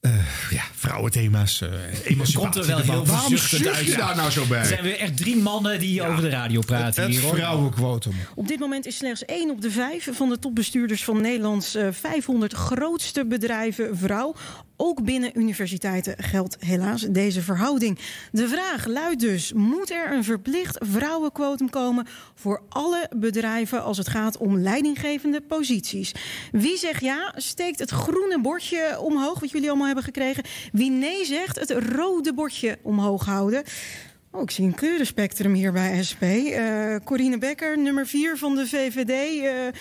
[0.02, 0.12] eh,
[0.50, 1.70] ja, vrouwenthema's, eh
[2.04, 2.36] emancipatie.
[2.38, 3.06] Komt er wel heel.
[3.06, 4.60] Waarom zucht je daar nou zo bij?
[4.60, 7.22] Er zijn weer echt drie mannen die over de radio praten Het hier.
[7.22, 7.36] hoor.
[7.36, 8.14] vrouwenquotum.
[8.36, 11.88] Op dit moment is slechts één op de vijf van de topbestuurders van Nederlands eh,
[11.92, 14.36] 500 grootste bedrijven vrouw.
[14.78, 18.00] Ook binnen universiteiten geldt helaas deze verhouding.
[18.32, 24.10] De vraag luidt dus: moet er een verplicht vrouwenquotum komen voor alle bedrijven als het
[24.10, 26.12] gaat om leidinggevende posities?
[26.52, 30.44] Wie zegt ja, steekt het groene bordje omhoog, wat jullie allemaal hebben gekregen.
[30.72, 33.64] Wie nee zegt, het rode bordje omhoog houden.
[34.32, 36.22] Oh, ik zie een kleurenspectrum hier bij SP.
[36.24, 39.10] Eh Corine Becker, nummer 4 van de VVD.
[39.44, 39.80] eh,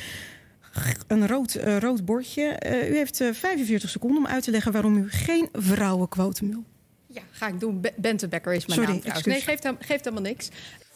[1.07, 2.61] een rood, eh, rood bordje.
[2.90, 6.64] U heeft eh, 45 seconden om uit te leggen waarom u geen vrouwenquotum wil.
[7.07, 7.81] Ja, ga ik doen.
[7.81, 9.27] Be- Bente Becker is mijn Sorry, naam trouwens.
[9.27, 9.46] excuus.
[9.46, 10.49] Nee, geeft, hem- geeft helemaal niks.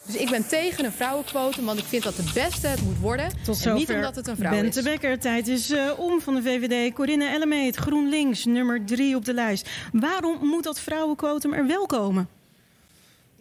[0.05, 3.29] Dus ik ben tegen een vrouwenquotum, want ik vind dat de beste het moet worden.
[3.43, 4.85] Tot en zover niet omdat het een vrouw Bente is.
[4.85, 6.93] Becker, tijd is eh, om van de VVD.
[6.93, 9.69] Corinne Ellemeet, GroenLinks, nummer 3 op de lijst.
[9.91, 12.34] Waarom moet dat vrouwenquotum er wel komen?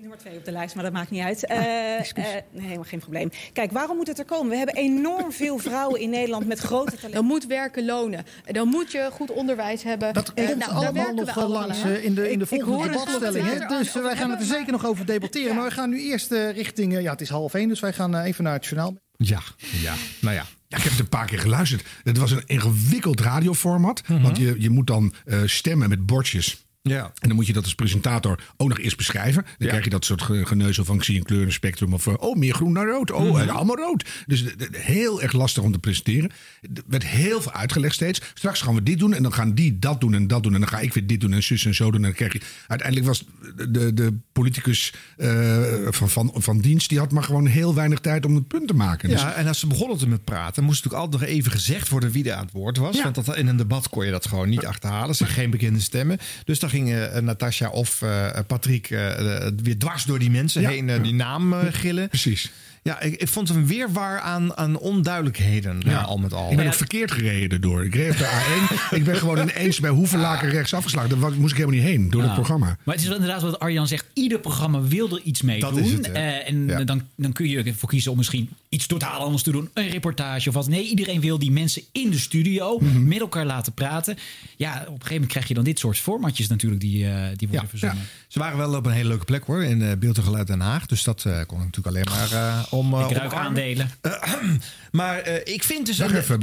[0.04, 1.46] Nummer twee op de lijst, maar dat maakt niet uit.
[1.46, 1.56] Eh,
[1.98, 3.30] eh, nee, helemaal geen probleem.
[3.52, 4.50] Kijk, waarom moet het er komen?
[4.50, 7.12] We hebben enorm veel vrouwen in Nederland met grote talenten.
[7.12, 8.24] Dan moet werken lonen.
[8.46, 10.12] Dan moet je goed onderwijs hebben.
[10.12, 13.66] Dat Eh, komt nou, allemaal nog wel langs in de, in de volgende debatstelling.
[13.66, 15.54] Dus wij gaan het er zeker nog over debatteren.
[15.56, 17.00] Maar we gaan nu eerst eh, richting...
[17.00, 18.94] ja, het is half één, dus wij gaan even naar het journaal.
[19.16, 19.40] Ja,
[19.82, 20.44] ja, nou ja.
[20.68, 21.84] Ja, ik heb het een paar keer geluisterd.
[22.02, 24.02] Het was een ingewikkeld radioformat.
[24.06, 26.64] Want je, je moet dan eh, stemmen met bordjes.
[26.88, 27.04] Ja.
[27.04, 29.44] En dan moet je dat als presentator ook nog eerst beschrijven.
[29.58, 31.92] Dan krijg je dat soort ge- geneuzel van ik zie een kleurenspectrum.
[31.94, 33.10] Of eh, oh, meer groen dan rood.
[33.10, 33.48] Oh, Mhm.
[33.48, 34.04] allemaal rood.
[34.26, 36.30] Dus de- de- heel erg lastig om te presenteren.
[36.74, 38.20] Er werd heel veel uitgelegd steeds.
[38.34, 40.54] Straks gaan we dit doen en dan gaan die dat doen en dat doen.
[40.54, 41.94] En dan ga ik weer dit doen en zus en zo doen.
[41.94, 42.40] En dan krijg je...
[42.66, 43.24] Uiteindelijk was
[43.68, 46.88] de, de politicus eh, van, van, van dienst...
[46.88, 49.08] die had maar gewoon heel weinig tijd om het punt te maken.
[49.08, 51.88] Dus Ja, en als ze begonnen te met praten, moest natuurlijk altijd nog even gezegd
[51.88, 53.02] worden wie er aan het woord was.
[53.02, 55.08] Want dat, in een debat kon je dat gewoon niet achterhalen.
[55.08, 56.18] Er zijn geen bekende stemmen.
[56.44, 61.02] Dus dan gingen uh, Natasja of uh, Patrick uh, weer dwars door die mensen heen
[61.02, 62.08] die naam gillen.
[62.08, 62.50] Precies.
[62.84, 66.00] Ja, ik, ik, vond het een weerwaar aan, aan onduidelijkheden, ja.
[66.00, 66.50] al met al.
[66.50, 67.84] Ik ben ook verkeerd gereden erdoor.
[67.84, 68.74] Ik reed op de A1.
[68.98, 71.20] ik ben gewoon ineens bij Hoevelaken rechts afgeslagen.
[71.20, 72.26] Daar moest ik helemaal niet heen, door ja.
[72.26, 72.66] het programma.
[72.66, 74.04] Maar het is wel inderdaad wat Arjan zegt.
[74.12, 75.82] Ieder programma wil er iets mee Dat doen.
[75.82, 76.84] Is het, uh, en ja.
[76.84, 79.70] dan, dan kun je ervoor kiezen om misschien iets totaal anders te doen.
[79.74, 80.68] Een reportage of wat.
[80.68, 83.08] Nee, iedereen wil die mensen in de studio mm -hmm.
[83.08, 84.16] met elkaar laten praten.
[84.56, 87.48] Ja, op een gegeven moment krijg je dan dit soort formatjes natuurlijk die, uh, die
[87.48, 88.04] worden verzonnen.
[88.28, 90.60] Ze waren wel op een hele leuke plek hoor, in uh, Beeld en Geluid Den
[90.60, 90.86] Haag.
[90.86, 93.00] Dus dat uh, kon ik natuurlijk alleen maar uh, om...
[93.00, 93.90] ik ruik aandelen.
[94.92, 95.98] maar ik vind dus...
[95.98, 96.40] Wacht even,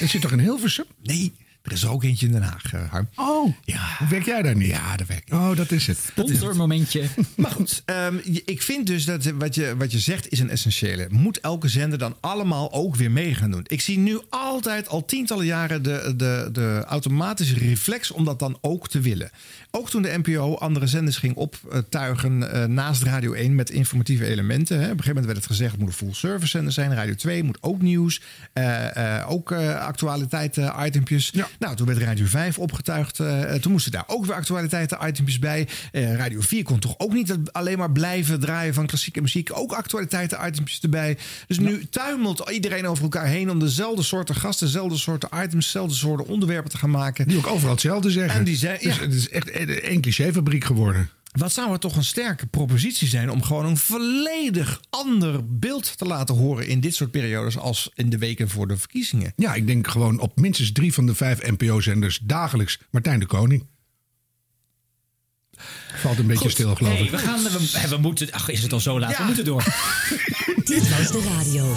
[0.00, 0.84] er zit toch in Hilversum?
[1.02, 3.08] Nee, Er is er ook eentje in Den Haag, eh, Harm.
[3.14, 3.96] Oh, ja.
[4.08, 4.66] werk jij daar niet?
[4.66, 5.32] Ja, daar werk ik.
[5.34, 5.98] Oh, dat is het.
[5.98, 7.02] Sponsormomentje.
[7.36, 11.06] Maar goed, ehm, ik vind dus dat wat je, wat je zegt is een essentiële.
[11.10, 13.64] Moet elke zender dan allemaal ook weer mee gaan doen?
[13.66, 18.58] Ik zie nu altijd, al tientallen jaren, de, de, de automatische reflex om dat dan
[18.60, 19.30] ook te willen.
[19.70, 24.76] Ook toen de NPO andere zenders ging optuigen eh, naast Radio 1 met informatieve elementen.
[24.76, 24.82] Hè.
[24.84, 26.94] Op een gegeven moment werd het gezegd, het moet een full service zender zijn.
[26.94, 31.32] Radio 2 moet ook nieuws, eh, eh, ook eh, actualiteiten, itempjes.
[31.58, 33.20] Nou, toen werd Radio 5 opgetuigd.
[33.20, 35.68] eh, toen moesten daar ook weer actualiteiten, itempjes bij.
[35.92, 39.50] Eh, Radio 4 kon toch ook niet alleen maar blijven draaien van klassieke muziek.
[39.52, 41.18] Ook actualiteiten, itempjes erbij.
[41.46, 45.94] Dus nu tuimelt iedereen over elkaar heen om dezelfde soorten gasten, dezelfde soorten items, dezelfde
[45.94, 47.28] soorten onderwerpen te gaan maken.
[47.28, 48.38] Die ook overal hetzelfde zeggen.
[48.38, 49.00] En die Dus ja.
[49.00, 51.10] het is echt één clichéfabriek geworden.
[51.32, 56.04] Wat zou er toch een sterke propositie zijn om gewoon een volledig ander beeld te
[56.04, 59.32] laten horen in dit soort periodes als in de weken voor de verkiezingen?
[59.36, 63.66] Ja, ik denk gewoon op minstens drie van de vijf NPO-zenders dagelijks Martijn de Koning.
[65.94, 66.50] Valt een beetje Goed.
[66.52, 67.10] stil, geloof Hey, ik.
[67.10, 68.30] we, gaan, we, we moeten.
[68.32, 69.16] Ach, is het al zo laat?
[69.18, 69.62] We moeten door.
[70.64, 71.74] Dit was de radio.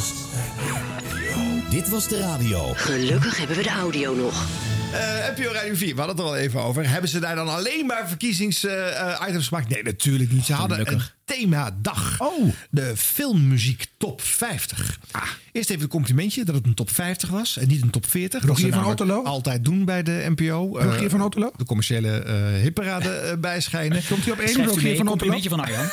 [1.70, 2.74] Dit was de radio.
[2.76, 4.46] Gelukkig hebben we de audio nog.
[4.92, 6.90] Eh NPO Radio 4, we hadden het er al even over.
[6.90, 9.70] Hebben ze daar dan alleen maar verkiezingsitems gemaakt?
[9.70, 10.46] Nee, natuurlijk niet.
[10.46, 12.16] Ze hadden een themadag.
[12.20, 12.54] Oh.
[12.70, 15.00] De filmmuziek top 50.
[15.12, 15.22] Ah.
[15.52, 18.44] Eerst even een complimentje dat het een top 50 was en niet een top 40.
[18.46, 19.24] Rogier Dat van Otterlo?
[19.24, 20.78] Altijd doen bij de NPO.
[20.78, 21.52] Eh, Rogier van Otterlo?
[21.58, 24.02] De commerciële eh hitparade eh, bijschijnen.
[24.10, 25.06] Komt hij op één, Rogier van Otterlo?
[25.10, 25.86] complimentje van Arjan.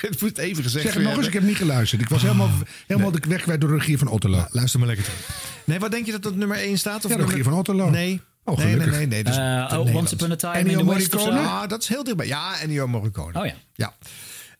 [0.00, 2.00] het moet even gezegd Zeg het nog eens, ik heb niet geluisterd.
[2.00, 2.50] Ik was helemaal,
[2.86, 4.46] helemaal de weg kwijt door Rogier van Otterlo.
[4.50, 5.20] Luister maar lekker terug.
[5.64, 6.96] Nee, wat denk je dat op nummer 1 staat?
[6.96, 7.90] Of Ja, nummer- Rogier van Otterlo.
[7.90, 8.20] Nee.
[8.50, 9.22] Oh, nee, nee, nee, nee.
[9.22, 10.14] Dat is Eh, te oh, Once.
[10.14, 11.12] Upon a Time Ennio in the West?
[11.14, 11.40] Morricone?
[11.48, 12.26] Ah, dat is heel dichtbij.
[12.26, 13.40] Ja, Ennio Morricone.
[13.40, 13.54] Oh ja.
[13.74, 13.94] Ja.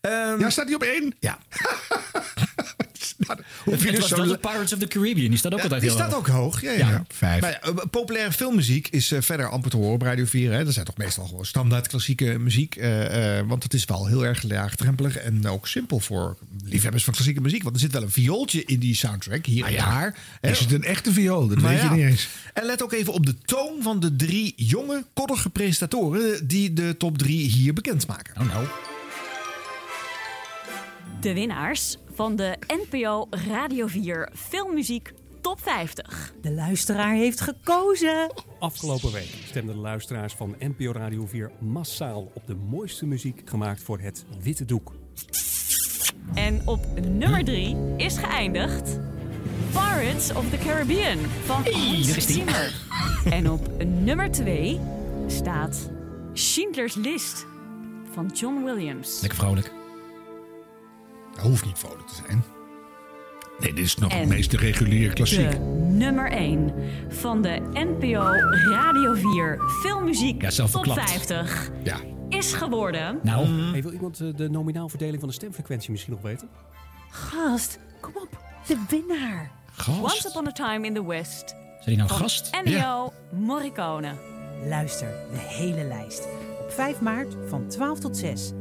[0.01, 1.15] Ehm, Ja, staat hij op één?
[1.19, 1.37] ja.
[3.65, 5.29] Je dus was zo- dat de Pirates of the Caribbean.
[5.29, 6.19] Die staat ook Ja, altijd die heel staat hoog.
[6.29, 6.61] ook hoog.
[6.61, 6.77] Ja, ja.
[6.89, 7.41] Ja, vijf.
[7.41, 10.51] Maar ja, eh, populaire filmmuziek is eh, verder amper te horen op Radio 4.
[10.51, 10.63] Hè.
[10.65, 12.75] Dat zijn toch meestal gewoon standaard klassieke muziek.
[12.75, 17.41] eh, want het is wel heel erg laagdrempelig en ook simpel voor liefhebbers van klassieke
[17.41, 17.63] muziek.
[17.63, 20.17] Want er zit wel een viooltje in die soundtrack, hier en daar.
[20.41, 21.47] Is het een echte viool?
[21.47, 22.27] Dat Maar weet je niet eens.
[22.53, 26.95] En let ook even op de toon van de drie jonge, koddige presentatoren die de
[26.97, 28.33] top 3 hier bekendmaken.
[28.41, 28.65] Oh nou.
[31.21, 36.33] De winnaars van de NPO Radio 4 Filmmuziek Top 50.
[36.41, 38.33] De luisteraar heeft gekozen.
[38.59, 43.83] Afgelopen week stemden de luisteraars van NPO Radio 4 massaal op de mooiste muziek gemaakt
[43.83, 44.93] voor het witte doek.
[46.33, 48.99] En op nummer 3 is geëindigd
[49.71, 52.25] Pirates of the Caribbean van Hans.
[52.25, 52.73] Zimmer.
[53.25, 54.79] en op nummer 2
[55.27, 55.89] staat
[56.33, 57.45] Schindler's List
[58.13, 59.21] van John Williams.
[59.21, 59.80] Lekker vrolijk.
[61.35, 62.43] Dat hoeft niet vrolijk te zijn.
[63.59, 65.51] Nee, dit is nog En het meest reguliere klassiek.
[65.51, 65.57] De
[65.89, 66.73] nummer 1
[67.09, 68.23] van de NPO
[68.71, 71.09] Radio 4 Filmmuziek Ja, Top verklapt.
[71.09, 71.97] 50 Ja.
[72.29, 73.19] is geworden...
[73.23, 76.49] Nou, Hey, wil iemand eh, de nominaalverdeling van de stemfrequentie misschien nog weten?
[77.09, 78.37] Gast, kom op.
[78.67, 79.51] De winnaar.
[80.01, 82.49] Once Upon a Time in the West Zijn die nou van gast?
[82.51, 84.11] Ennio Morricone.
[84.67, 86.27] Luister, de hele lijst.
[86.61, 88.51] Op 5 maart van 12 tot 6.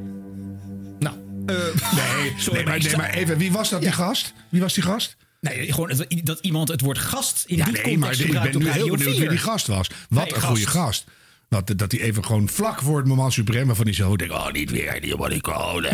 [1.50, 4.32] Nou, Nee, nee, maar, nee, maar even, wie was dat, die gast?
[4.48, 5.16] Wie was die gast?
[5.40, 8.26] Nee, gewoon dat, dat iemand het woord gast in Ja, die nee, context maar ik
[8.26, 9.20] gebruikt ben op nu heel benieuwd 4.
[9.20, 9.86] wie die gast was.
[10.08, 11.04] Wat Nee, een goede gast.
[11.50, 14.34] Dat, dat hij even gewoon vlak voor het moment supreme van die zo denkt...
[14.34, 15.88] Oh, niet weer die Morricone.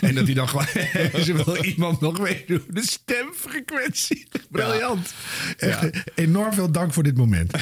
[0.00, 0.66] en dat hij dan gewoon...
[1.24, 2.64] ze wil iemand nog meedoen.
[2.68, 4.26] De stemfrequentie.
[4.50, 5.14] Briljant.
[5.56, 7.52] Echt, Enorm veel dank voor dit moment.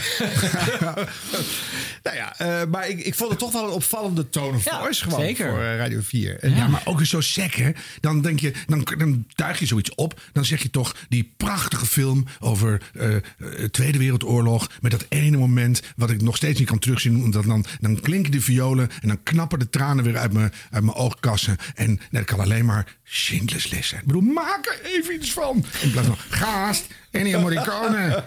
[2.03, 4.81] Nou ja, eh, maar ik, ik vond het toch wel een opvallende tone of Ja,
[4.81, 5.49] voice gewoon zeker.
[5.51, 6.39] voor eh, Radio 4.
[6.41, 7.71] En Ja, maar ook zo sec, hè?
[8.01, 10.21] Dan denk je, dan, dan duig je zoiets op.
[10.33, 13.23] Dan zeg je toch die prachtige film over eh, eh,
[13.71, 14.71] Tweede Wereldoorlog.
[14.81, 17.25] Met dat ene moment wat ik nog steeds niet kan terugzien.
[17.27, 20.85] Omdat dan, dan klinken de violen en dan knappen de tranen weer uit mijn, uit
[20.85, 21.57] mijn oogkassen.
[21.75, 24.01] En dat kan alleen maar Schindler's List zijn.
[24.01, 25.65] Ik bedoel, maak er even iets van.
[25.83, 28.25] In plaats van gaast, Ennio Morricone.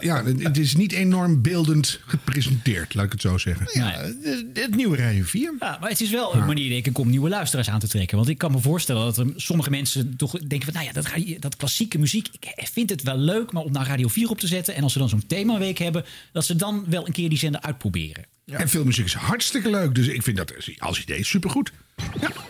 [0.00, 3.66] Ja, het is niet enorm beeldend gepresenteerd, laat ik het zo zeggen.
[3.72, 4.12] ja,
[4.52, 5.54] het, nieuwe Radio 4.
[5.60, 8.16] Ja, maar het is wel een manier denk ik om nieuwe luisteraars aan te trekken.
[8.16, 10.72] Want ik kan me voorstellen dat er sommige mensen toch denken van...
[10.72, 13.52] nou ja, dat, dat klassieke muziek, ik vind het wel leuk...
[13.52, 16.04] maar om naar Radio 4 op te zetten en als ze dan zo'n themaweek hebben...
[16.32, 18.24] dat ze dan wel een keer die zender uitproberen.
[18.46, 19.94] En filmmuziek is hartstikke leuk.
[19.94, 21.72] Dus ik vind dat als idee supergoed.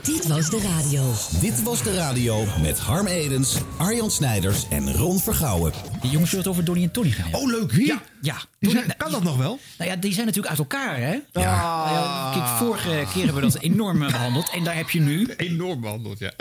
[0.03, 1.13] Dit was de radio.
[1.41, 5.73] Dit was de radio met Harm Edens, Arjan Snijders en Ron Vergouwen.
[6.01, 7.41] Die jongens zullen het over Donnie en Tony gaan hebben.
[7.41, 7.73] Oh, leuk.
[7.73, 7.87] Wie?
[7.87, 8.35] Ja, ja.
[8.35, 9.59] Die Donnie- zijn- kan dat nog wel?
[9.79, 11.13] Nou ja, die zijn natuurlijk uit elkaar, hè?
[11.13, 11.21] Ja.
[11.33, 14.51] Nou ja, kijk, vorige keer hebben we dat enorm eh, behandeld.
[14.51, 15.29] En daar heb je nu...
[15.37, 16.33] Enorm behandeld, ja.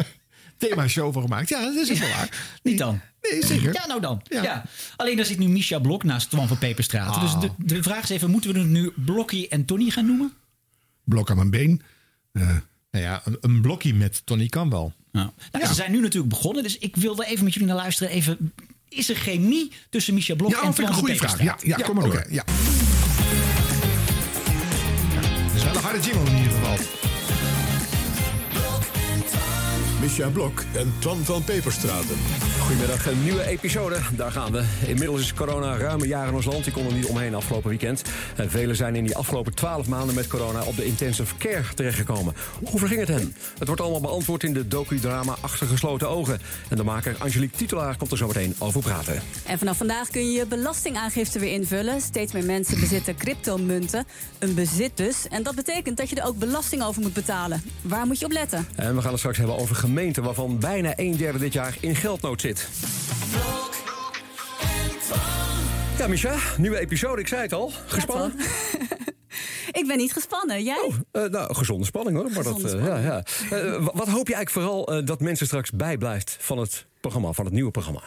[0.69, 1.49] Thema show van gemaakt.
[1.49, 2.57] Ja, dat is ook wel waar.
[2.63, 2.99] Niet dan.
[3.21, 3.73] Nee, zeker.
[3.73, 4.21] Ja, nou dan.
[4.29, 4.63] Ja.
[4.95, 7.15] Alleen daar zit nu Misha Blok naast Twan van Peperstraat.
[7.15, 7.21] Ah.
[7.21, 10.33] Dus de, de vraag is even, moeten we het nu Blokkie en Tony gaan noemen?
[11.03, 11.81] Blok aan mijn been.
[12.31, 14.93] Nou ja, een, een blokje met Tony kan wel.
[15.11, 15.29] Nou,
[15.67, 18.13] Ze zijn nu natuurlijk begonnen, dus ik wilde even met jullie naar luisteren.
[18.13, 18.53] Even,
[18.89, 21.37] is er chemie tussen Misha Blok Ja, en vind ik Twan een van goede vraag.
[21.37, 21.61] Peperstraat?
[21.65, 22.13] Ja, ja, kom maar door.
[22.13, 22.43] oké, ja.
[25.45, 26.31] Dat is wel een harde jingle
[30.03, 32.17] Misha Blok en Twan van Peperstraten.
[32.59, 33.97] Goedemiddag, een nieuwe episode.
[34.15, 34.63] Daar gaan we.
[34.85, 36.63] Inmiddels is corona ruim een jaar in ons land.
[36.63, 38.01] Die kon er niet omheen afgelopen weekend.
[38.35, 42.33] En velen zijn in die afgelopen twaalf maanden met corona op de intensive care terechtgekomen.
[42.63, 43.35] Hoe verging het hen?
[43.57, 46.39] Het wordt allemaal beantwoord in de docudrama Achter gesloten ogen.
[46.69, 49.21] En de maker Angelique Titelaar komt er zo meteen over praten.
[49.45, 52.01] En vanaf vandaag kun je je belastingaangifte weer invullen.
[52.01, 54.05] Steeds meer mensen bezitten cryptomunten.
[54.39, 55.27] Een bezit dus.
[55.27, 57.63] En dat betekent dat je er ook belasting over moet betalen.
[57.81, 58.67] Waar moet je op letten?
[58.75, 61.95] En we gaan het straks hebben over gemeenten waarvan bijna een derde dit jaar in
[61.95, 62.67] geldnood zit.
[65.97, 67.71] Ja, Micha, nieuwe episode, ik zei het al.
[67.85, 68.33] Gespannen?
[69.71, 70.63] Ik ben niet gespannen.
[70.63, 70.91] Jij?
[71.11, 72.31] Eh, nou, gezonde spanning hoor.
[72.31, 73.23] Maar dat, eh, ja, ja.
[73.51, 77.45] Eh, wa- wat hoop je eigenlijk vooral dat mensen straks bijblijft van het programma, van
[77.45, 78.01] het nieuwe programma?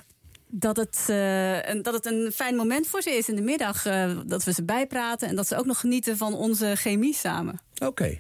[0.49, 3.83] Dat het, een, dat het een fijn moment voor ze is in de middag.
[4.27, 7.61] dat we ze bijpraten en dat ze ook nog genieten van onze chemie samen.
[7.79, 8.18] Oké.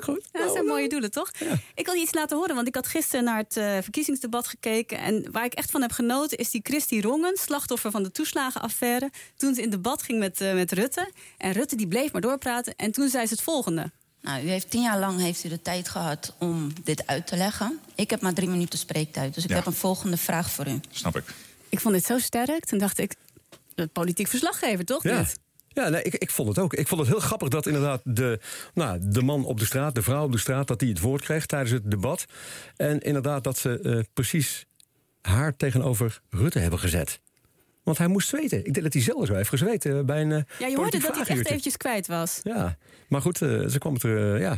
[0.00, 0.28] Goed.
[0.32, 1.30] Ja, dat zijn mooie doelen, toch?
[1.74, 4.98] Ik wil je iets laten horen, want ik had gisteren naar het eh, verkiezingsdebat gekeken.
[4.98, 9.10] En waar ik echt van heb genoten is die Christy Rongen, slachtoffer van de toeslagenaffaire.
[9.36, 11.10] Toen ze in debat ging met, eh, met Rutte.
[11.38, 12.74] En Rutte die bleef maar doorpraten.
[12.76, 13.90] En toen zei ze het volgende.
[14.20, 17.36] Nou, u heeft tien jaar lang heeft u de tijd gehad om dit uit te
[17.36, 17.80] leggen.
[17.94, 19.56] Ik heb maar drie minuten spreektijd, dus ik Ja.
[19.56, 20.80] heb een volgende vraag voor u.
[20.90, 21.24] Snap ik.
[21.68, 22.64] Ik vond dit zo sterk.
[22.64, 23.14] Toen dacht ik,
[23.74, 25.02] de politiek verslaggever, toch?
[25.02, 25.18] Ja.
[25.18, 25.36] Dit?
[25.74, 26.74] Ja, nee, ik, ik vond het ook.
[26.74, 28.40] Ik vond het heel grappig dat inderdaad de,
[28.74, 31.22] nou, de man op de straat, de vrouw op de straat, dat die het woord
[31.22, 32.24] kreeg tijdens het debat.
[32.76, 34.66] En inderdaad dat ze eh, precies
[35.20, 37.20] haar tegenover Rutte hebben gezet.
[37.82, 38.58] Want hij moest zweten.
[38.58, 40.32] Ik denk dat hij zelf zo heeft gezweten bij een.
[40.32, 42.40] eh, Ja, je hoorde dat hij echt eventjes kwijt was.
[42.42, 42.76] Ja,
[43.08, 44.34] maar goed, eh, ze kwam het er.
[44.34, 44.56] eh, ja,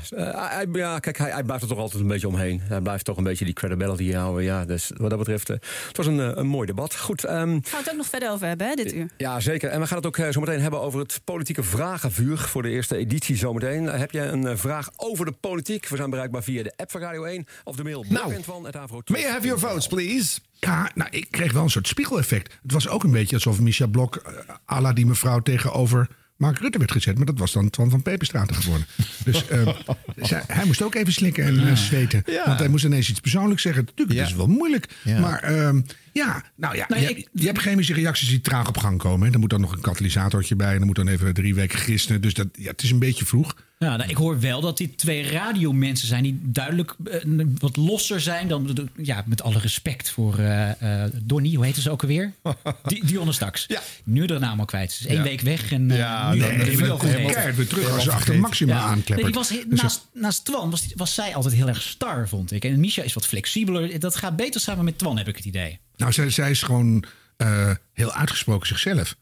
[0.48, 2.60] hij, ja, kijk, hij, hij blijft er toch altijd een beetje omheen.
[2.60, 4.44] Hij blijft toch een beetje die credibility houden.
[4.44, 6.96] Ja, dus wat dat betreft, het was een, een mooi debat.
[6.96, 7.24] Goed.
[7.24, 9.08] ehm, Gaan we het ook nog verder over hebben, hè, dit uur?
[9.16, 9.70] ja, zeker.
[9.70, 12.96] En we gaan het ook zo meteen hebben over het politieke vragenvuur voor de eerste
[12.96, 13.84] editie zometeen.
[13.84, 15.88] Heb je een vraag over de politiek?
[15.88, 18.76] We zijn bereikbaar via de app van Radio 1 of de mail Nou, van het
[18.76, 19.00] Avro.
[19.06, 20.38] May I have your votes, please?
[20.64, 22.58] Ja, nou, ik kreeg wel een soort spiegeleffect.
[22.62, 24.32] Het was ook een beetje alsof Micha Blok, eh,
[24.76, 27.16] à la die mevrouw tegenover Mark Rutte werd gezet.
[27.16, 28.86] Maar dat was dan Twan van Peperstraten geworden.
[29.24, 29.68] Dus eh,
[30.28, 32.22] zij- hij moest ook even slikken en eh, zweten.
[32.26, 32.46] Ja.
[32.46, 33.84] Want hij moest ineens iets persoonlijks zeggen.
[33.84, 34.88] Natuurlijk, dat is wel moeilijk.
[35.04, 35.20] Ja.
[35.20, 35.80] Maar ehm,
[36.12, 38.98] ja, nou ja, Nou, je, ik- hebt- je hebt chemische reacties die traag op gang
[38.98, 39.26] komen.
[39.26, 39.32] Hè.
[39.32, 40.72] Er moet dan nog een katalysatortje bij.
[40.72, 42.20] En dan moet dan even drie weken gisteren.
[42.20, 43.56] Dus dat, ja, het is een beetje vroeg.
[43.84, 47.20] Ja, nou, ik hoor wel dat dit twee radiomensen zijn die duidelijk eh,
[47.58, 48.88] wat losser zijn dan.
[48.96, 52.32] Ja, met alle respect voor eh eh Donnie, hoe heette ze ook alweer?
[52.86, 53.64] Di Dionne Staks.
[53.68, 53.80] Ja.
[54.04, 54.92] Nu de naam al kwijt.
[54.92, 55.22] Ze is één Ja.
[55.22, 59.16] week weg en eh, Ja, nu keihard weer terug als ze achter Maxima aankleppert.
[59.20, 61.82] Nee, ik was, he- Dus naast, naast Twan was, die- was zij altijd heel erg
[61.82, 62.64] star, vond ik.
[62.64, 63.98] En Misha is wat flexibeler.
[64.00, 65.78] Dat gaat beter samen met Twan, heb ik het idee.
[65.96, 67.04] Nou, zij, zij is gewoon
[67.36, 69.16] eh, heel uitgesproken zichzelf.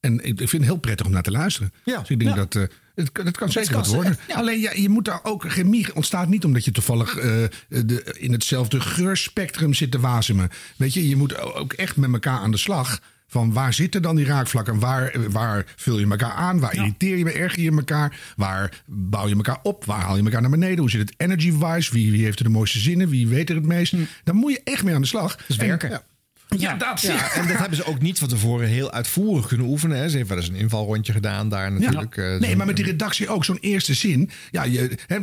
[0.00, 1.72] En ik, ik vind het heel prettig om naar te luisteren.
[1.84, 1.98] Ja.
[2.00, 2.46] Dus ik denk Ja.
[2.46, 2.68] dat...
[2.96, 4.18] eh, het, kan- het kan zeker wat worden.
[4.28, 4.34] ja.
[4.34, 5.44] Alleen ja, je moet daar ook.
[5.50, 7.30] Chemie ontstaat niet omdat je toevallig eh,
[7.68, 10.48] de, in hetzelfde geurspectrum zit te wasemen.
[10.76, 13.00] Weet je, je moet ook echt met elkaar aan de slag.
[13.28, 14.78] Van waar zitten dan die raakvlakken?
[14.78, 16.60] Waar, waar vul je elkaar aan?
[16.60, 17.32] Waar irriteer je me?
[17.32, 18.20] Erger je elkaar?
[18.36, 19.84] Waar bouw je elkaar op?
[19.84, 20.78] Waar haal je elkaar naar beneden?
[20.78, 21.92] Hoe zit het energy-wise?
[21.92, 23.08] Wie, wie heeft er de mooiste zinnen?
[23.08, 23.94] Wie weet er het meest?
[24.24, 25.36] Daar moet je echt mee aan de slag.
[25.46, 25.90] Dus werken.
[25.90, 26.02] ja,
[26.48, 29.98] ja, dat Ja, en dat hebben ze ook niet van tevoren heel uitvoerig kunnen oefenen.
[29.98, 30.08] Hè.
[30.08, 32.16] Ze heeft wel eens een invalrondje gedaan daar natuurlijk.
[32.16, 34.30] eh, Nee, maar met die redactie ook zo'n eerste zin.
[34.50, 35.18] Ja, je, hè,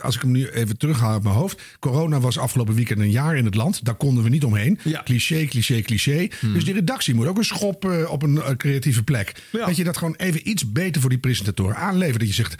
[0.00, 1.62] als ik hem nu even terughaal uit mijn hoofd.
[1.78, 3.84] Corona was afgelopen weekend een jaar in het land.
[3.84, 4.78] Daar konden we niet omheen.
[5.04, 6.28] Cliché, cliché, cliché.
[6.40, 6.52] Hmm.
[6.52, 9.32] Dus die redactie moet ook een schop eh, op een eh, creatieve plek.
[9.50, 12.18] Dat je dat gewoon even iets beter voor die presentatoren aanlevert.
[12.18, 12.56] Dat je zegt,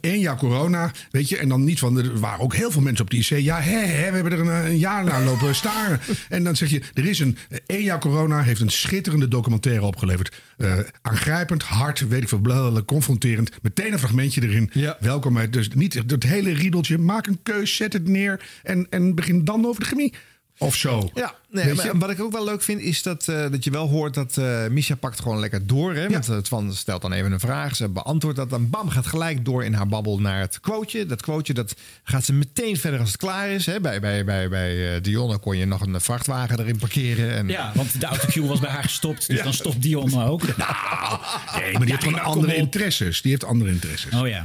[0.00, 1.38] één jaar corona, weet je.
[1.38, 3.44] En dan niet van, er waren ook heel veel mensen op die IC.
[3.44, 6.00] Ja, hè, hè, we hebben er een, een jaar naar lopen staren.
[6.28, 9.84] en dan zeg je, er is een, eh, één jaar corona heeft een schitterende documentaire
[9.84, 10.42] opgeleverd.
[10.56, 13.50] Eh, aangrijpend, hard, weet ik veel, blablabla, confronterend.
[13.62, 14.70] Meteen een fragmentje erin.
[15.00, 16.98] Welkom bij, dus niet het hele riedeltje.
[16.98, 20.14] Maak een keus, zet het neer en, en begin dan over de chemie.
[20.58, 21.10] Of zo.
[21.14, 21.98] Ja, nee, maar je?
[21.98, 24.66] wat ik ook wel leuk vind is dat, eh, dat je wel hoort dat eh
[24.66, 25.94] Misha pakt gewoon lekker door.
[25.94, 26.08] Hè?
[26.08, 29.44] Want het van stelt dan even een vraag, ze beantwoordt dat, dan bam gaat gelijk
[29.44, 31.06] door in haar babbel naar het quoteje.
[31.06, 33.66] Dat quoteje dat gaat ze meteen verder als het klaar is.
[33.66, 33.80] Hè?
[33.80, 37.30] Bij, bij, bij, bij eh, Dionne kon je nog een vrachtwagen erin parkeren.
[37.34, 37.48] En...
[37.48, 39.26] Ja, want de autocue was bij haar gestopt.
[39.26, 39.44] Dus Ja.
[39.44, 40.42] dan stopt Dion ook.
[40.42, 40.56] Nee,
[41.72, 43.22] maar die heeft gewoon andere interesses.
[43.22, 44.14] Die heeft andere interesses.
[44.14, 44.44] Oh ja.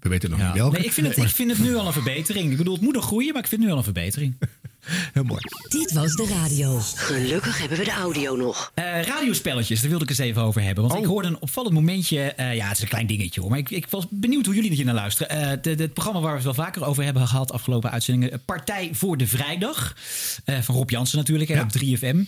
[0.00, 0.46] We weten nog Ja.
[0.46, 0.76] niet welke.
[0.76, 2.50] Nee, ik, vind het, ik vind het nu al een verbetering.
[2.50, 4.36] Ik bedoel, het moet nog groeien, maar ik vind het nu al een verbetering.
[5.12, 5.40] Heel mooi.
[5.68, 6.78] Dit was de radio.
[6.94, 8.72] Gelukkig hebben we de audio nog.
[9.04, 10.88] radiospelletjes, daar wilde ik eens even over hebben.
[10.88, 12.20] Want ik hoorde een opvallend momentje.
[12.22, 13.50] eh, ja, het is een klein dingetje hoor.
[13.50, 15.28] Maar ik, ik was benieuwd hoe jullie hier naar luisteren.
[15.42, 18.42] Eh, de- de- het programma waar we het wel vaker over hebben gehad, afgelopen uitzendingen.
[18.44, 19.96] Partij voor de Vrijdag.
[20.44, 22.24] Eh, van Rob Jansen natuurlijk, hè, op 3FM.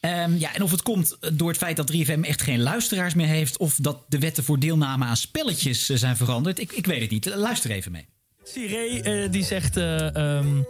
[0.00, 3.26] Ehm, ja, en of het komt door het feit dat 3FM echt geen luisteraars meer
[3.26, 3.56] heeft.
[3.58, 6.58] of dat de wetten voor deelname aan spelletjes zijn veranderd.
[6.60, 7.34] Ik, ik weet het niet.
[7.34, 8.06] Luister even mee.
[8.44, 10.62] Siree eh, die zegt eh, ehm,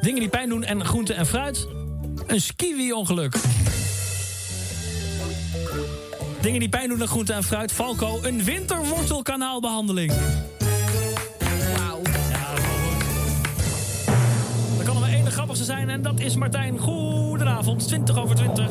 [0.00, 1.68] dingen die pijn doen en groente en fruit.
[2.26, 3.36] Een skiwi-ongeluk.
[6.40, 7.72] Dingen die pijn doen en groente en fruit.
[7.72, 10.12] Falco, een winterwortelkanaalbehandeling.
[11.76, 12.02] Wauw.
[12.30, 12.64] Ja, dat.
[14.78, 16.78] Er kan er maar één de grappigste zijn en dat is Martijn.
[16.78, 18.70] Goedenavond, 20 over 20.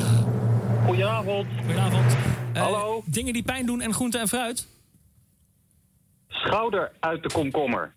[0.86, 1.48] Goedenavond.
[1.60, 2.16] Goedenavond.
[2.54, 3.04] Hallo.
[3.06, 4.68] Dingen die pijn doen en groente en fruit.
[6.28, 7.94] Schouder uit de komkommer.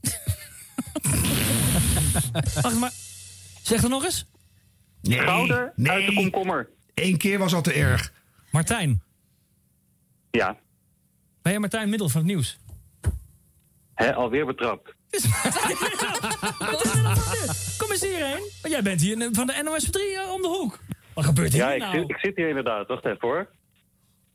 [2.62, 2.92] Wacht maar.
[3.62, 4.26] Zeg er nog eens.
[5.02, 5.92] Nee, Schouder nee.
[5.92, 6.68] uit de komkommer.
[6.94, 8.12] Eén keer was al te erg.
[8.50, 9.02] Martijn.
[10.30, 10.56] Ja.
[11.42, 12.58] Ben jij Martijn Middel van het nieuws?
[13.94, 14.94] Hè, alweer betrapt.
[15.10, 15.22] Is?
[17.78, 18.42] Kom eens hierheen.
[18.62, 20.78] Want jij bent hier van de NOS 3 eh, om de hoek.
[21.14, 21.98] Wat gebeurt hier Ja, ik, nou?
[21.98, 22.86] zit, ik zit hier inderdaad.
[22.86, 23.48] Wacht even hoor.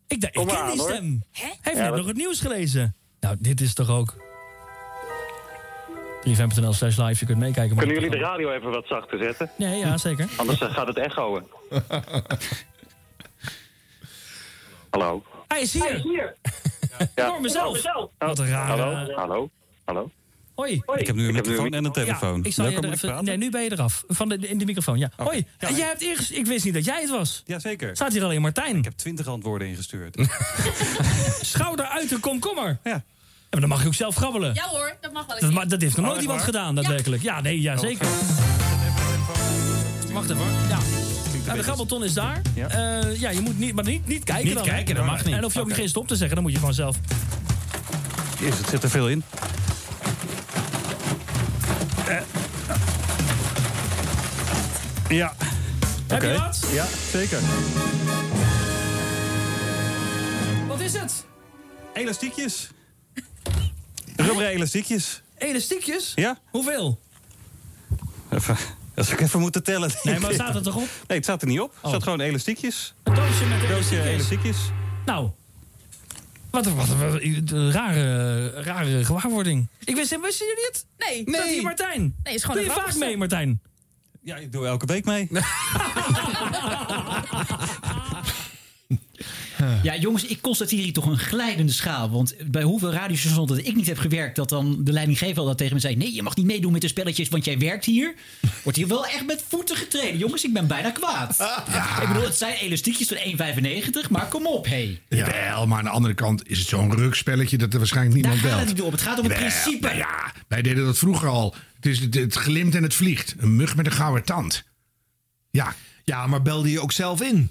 [0.08, 1.23] Ik, ken die stem.
[1.32, 2.95] Hij heeft Ja, net wat- nog het nieuws gelezen.
[3.19, 4.15] Nou, dit is toch ook...
[6.27, 7.77] 3fm.nl slash live, je kunt meekijken.
[7.77, 9.49] Kunnen jullie de radio even wat zachter zetten?
[9.57, 10.27] Nee, ja, zeker.
[10.38, 11.47] Anders eh, gaat het echoen.
[14.89, 15.23] Hallo.
[15.47, 16.36] Hij is hier.
[17.15, 17.27] Ja.
[17.27, 17.81] Door mezelf.
[18.17, 18.67] Wat een raar.
[18.67, 19.49] Hallo, hallo,
[19.86, 20.12] hallo.
[20.55, 20.81] Hoi.
[20.95, 22.43] Ik heb nu een microfoon en een telefoon.
[22.43, 24.03] ik zal je er even, nee, nu ben je eraf.
[24.07, 25.12] Van de, in de microfoon, ja.
[25.15, 25.45] Hoi.
[25.57, 27.43] En jij hebt eerst, ik wist niet dat jij het was.
[27.45, 27.95] Jazeker.
[27.95, 28.75] Staat hier alleen Martijn.
[28.75, 30.17] Ik heb twintig antwoorden ingestuurd.
[31.41, 32.77] Schouder uit de komkommer.
[32.83, 33.03] Ja.
[33.54, 34.54] Maar dan mag je ook zelf grabbelen.
[34.54, 36.48] Ja hoor, dat mag wel Dat, ma- dat heeft nog Oh, nooit echt iemand waar?
[36.54, 37.22] gedaan, daadwerkelijk.
[37.22, 38.08] Ja, nee, ja, zeker.
[40.13, 40.38] Wacht even.
[40.38, 40.48] hoor.
[40.70, 40.78] Ja.
[41.46, 42.42] Nou, de grabbelton is daar.
[42.56, 42.68] Ja,
[43.18, 44.63] ja je moet niet, maar niet, niet kijken Niet dan.
[44.63, 45.36] kijken, dat mag niet.
[45.36, 45.76] En of je ook Oké.
[45.76, 46.98] geen stop te zeggen, dan moet je gewoon zelf.
[48.39, 49.24] Jezus, het zit er veel in.
[55.10, 55.34] Ja.
[56.08, 56.39] Heb je Oké.
[56.39, 56.68] wat?
[56.74, 57.39] Ja, zeker.
[60.68, 61.26] Wat is het?
[61.94, 62.70] Elastiekjes.
[64.15, 65.21] Rubberen elastiekjes.
[65.38, 66.12] Elastiekjes?
[66.15, 66.38] Ja.
[66.49, 66.99] Hoeveel?
[68.30, 68.58] Even,
[68.95, 69.91] als ik even moet tellen.
[70.04, 70.88] Nee, maar staat het erop?
[71.08, 71.73] Nee, het staat er niet op.
[71.73, 71.89] Het Oh.
[71.89, 72.93] staat gewoon elastiekjes.
[73.04, 74.06] Een doosje met Doosje elastiekjes.
[74.13, 74.58] elastiekjes.
[75.06, 75.30] Nou,
[76.49, 77.21] wat een, wat een, wat
[77.52, 79.67] een rare, rare gewaarwording.
[79.84, 80.86] Ik wist, wisten jullie het?
[80.97, 81.26] Nee.
[81.26, 82.15] Dat hier Martijn.
[82.23, 83.62] Nee, is gewoon Doe een je vaak mee, Martijn?
[84.21, 85.30] Ja, ik doe elke week mee.
[89.84, 92.10] Ja, jongens, ik constateer hier toch een glijdende schaal.
[92.10, 94.36] Want bij hoeveel radiostations dat ik niet heb gewerkt...
[94.36, 95.95] dat dan de leidinggever al dat tegen me zei...
[95.95, 98.13] nee, je mag niet meedoen met de spelletjes, want jij werkt hier.
[98.63, 100.17] Wordt hier wel echt met voeten getreden.
[100.17, 101.36] Jongens, ik ben bijna kwaad.
[101.38, 102.02] Ja.
[102.02, 103.17] Ik bedoel, het zijn elastiekjes van
[104.06, 104.99] 1,95, maar kom op, hé.
[105.10, 108.52] Jawel, maar aan de andere kant is het zo'n rukspelletje dat er waarschijnlijk Daar niemand
[108.52, 108.69] gaat belt.
[108.69, 108.91] het niet om.
[108.91, 109.86] Het gaat om het principe.
[109.86, 111.56] nou ja, wij deden dat vroeger al.
[111.76, 113.36] Het, is, het, het glimt en het vliegt.
[113.38, 114.63] Een mug met een gouden tand.
[115.52, 115.76] Ja.
[116.04, 117.49] Ja, maar belde je ook zelf in?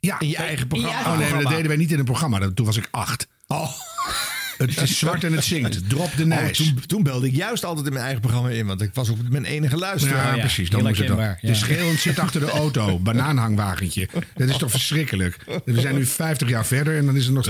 [0.00, 0.20] Ja.
[0.20, 1.12] In je eigen programma?
[1.12, 2.50] oh nee, dat deden wij niet in een programma.
[2.54, 3.26] Toen was ik acht.
[3.46, 3.70] Oh.
[4.58, 5.88] Het is zwart en het zingt.
[5.88, 6.56] Drop de Oh, nijs.
[6.56, 9.16] toen, toen belde ik juist altijd in mijn eigen programma in, want ik was ook
[9.28, 10.34] mijn enige luisteraar.
[10.34, 10.70] Ja, precies.
[10.70, 11.36] Dan moet het dan.
[11.40, 12.98] De schreeuwend zit achter de auto.
[13.08, 14.08] Banaanhangwagentje.
[14.36, 15.36] Dat is toch verschrikkelijk.
[15.64, 17.48] We zijn nu 50 jaar verder en dan is er nog...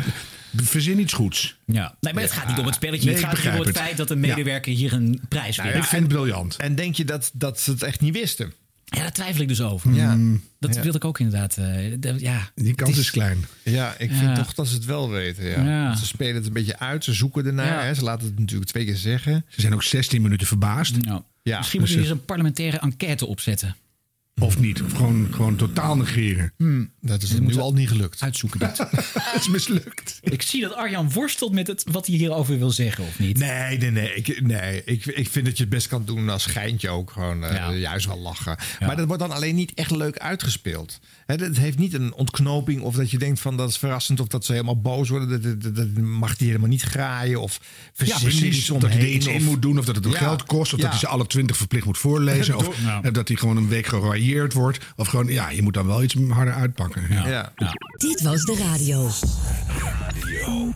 [0.57, 1.57] Verzin iets goeds.
[1.65, 1.95] Ja.
[2.01, 3.05] Nee, maar het gaat niet om het spelletje.
[3.11, 3.79] Nee, het ik gaat om het het.
[3.79, 5.91] feit dat een medewerker hier een prijs Nou wint.
[5.91, 6.57] ja, en- briljant.
[6.57, 8.53] En denk je dat, dat ze het echt niet wisten?
[8.91, 9.93] Ja, daar twijfel ik dus over.
[9.95, 10.17] Ja.
[10.59, 10.83] Dat Ja.
[10.83, 11.57] wilde ik ook inderdaad.
[11.57, 13.45] eh, ja, Die kans is klein.
[13.63, 14.17] Ja, ik Ja.
[14.17, 15.45] vind toch dat ze het wel weten.
[15.45, 15.63] Ja.
[15.65, 15.97] Ja.
[15.97, 17.67] Ze spelen het een beetje uit, ze zoeken ernaar.
[17.67, 17.83] Ja.
[17.83, 17.95] Hè.
[17.95, 19.45] Ze laten het natuurlijk twee keer zeggen.
[19.49, 20.97] Ze zijn ook 16 minuten verbaasd.
[21.03, 23.77] Nou, Ja, Misschien moet je dus, eens een parlementaire enquête opzetten.
[24.39, 24.83] Of niet.
[24.83, 26.53] Of gewoon, gewoon totaal negeren.
[27.01, 28.23] Dat is nu moet al niet gelukt.
[28.23, 28.79] Uitzoeken dit.
[28.79, 30.19] Het is mislukt.
[30.23, 33.39] ik zie dat Arjan worstelt met het, wat hij hierover wil zeggen, of niet?
[33.39, 34.15] Nee, nee, nee.
[34.15, 37.11] Ik, nee ik, ik vind dat je het best kan doen als geintje ook.
[37.11, 38.59] Gewoon eh, juist wel lachen.
[38.81, 41.01] Maar dat wordt dan alleen niet echt leuk uitgespeeld.
[41.29, 44.27] Hè, Het heeft niet een ontknoping of dat je denkt van dat is verrassend of
[44.27, 45.29] dat ze helemaal boos worden.
[45.29, 47.61] Dat, dat, dat- dat mag die helemaal niet graaien of
[47.93, 48.67] verzin Ja, iets.
[48.67, 49.79] Dat hij er iets in moet doen.
[49.79, 50.11] Of dat het Ja.
[50.19, 50.73] geld kost.
[50.73, 50.83] Of Ja.
[50.85, 52.57] dat hij ze alle 20 verplicht moet voorlezen.
[52.69, 53.03] Of Ja.
[53.03, 54.79] eh, dat hij gewoon een week geroyeerd wordt.
[54.97, 57.03] Of gewoon, ja, je moet dan wel iets harder uitpakken.
[57.11, 57.53] Ja.
[57.97, 59.11] Dit was de radio.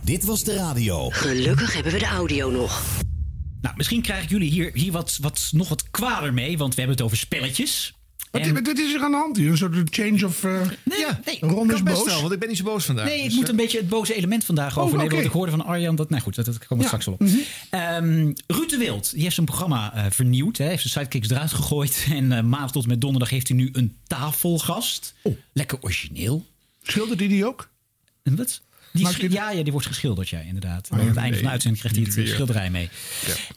[0.03, 1.09] Dit was de radio.
[1.09, 2.81] Gelukkig hebben we de audio nog.
[3.61, 6.79] Nou, misschien krijg ik jullie hier, hier wat, wat, nog wat kwader mee, want we
[6.81, 7.93] hebben het over spelletjes.
[8.33, 9.49] Wat, En- wat is er aan de hand hier?
[9.49, 10.43] Een soort change of...
[10.43, 10.61] eh
[10.99, 12.03] ja, Ron is boos.
[12.05, 13.05] wel, want ik ben niet zo boos vandaag.
[13.05, 15.05] Nee, ik Dus, moet eh, een beetje het boze element vandaag Oh, overnemen.
[15.05, 15.13] oké.
[15.15, 16.09] Want ik hoorde van Arjan dat...
[16.09, 16.99] Nou goed, dat, dat komen we Ja.
[16.99, 17.21] straks wel op.
[17.69, 20.57] Ehm, Ruud de Wild, die heeft zijn programma eh, vernieuwd.
[20.57, 22.05] Hè, heeft zijn sidekicks eruit gegooid.
[22.09, 25.13] En eh, maandag tot en met donderdag heeft hij nu een tafelgast.
[25.53, 26.45] Lekker origineel.
[26.83, 27.69] Schildert hij die ook?
[28.23, 28.61] En wat?
[28.93, 30.89] Die de- ja, ja, die wordt geschilderd, ja, inderdaad.
[30.91, 32.33] Oh, aan het einde van de uitzending krijgt hij het eh, weer.
[32.33, 32.89] schilderij mee.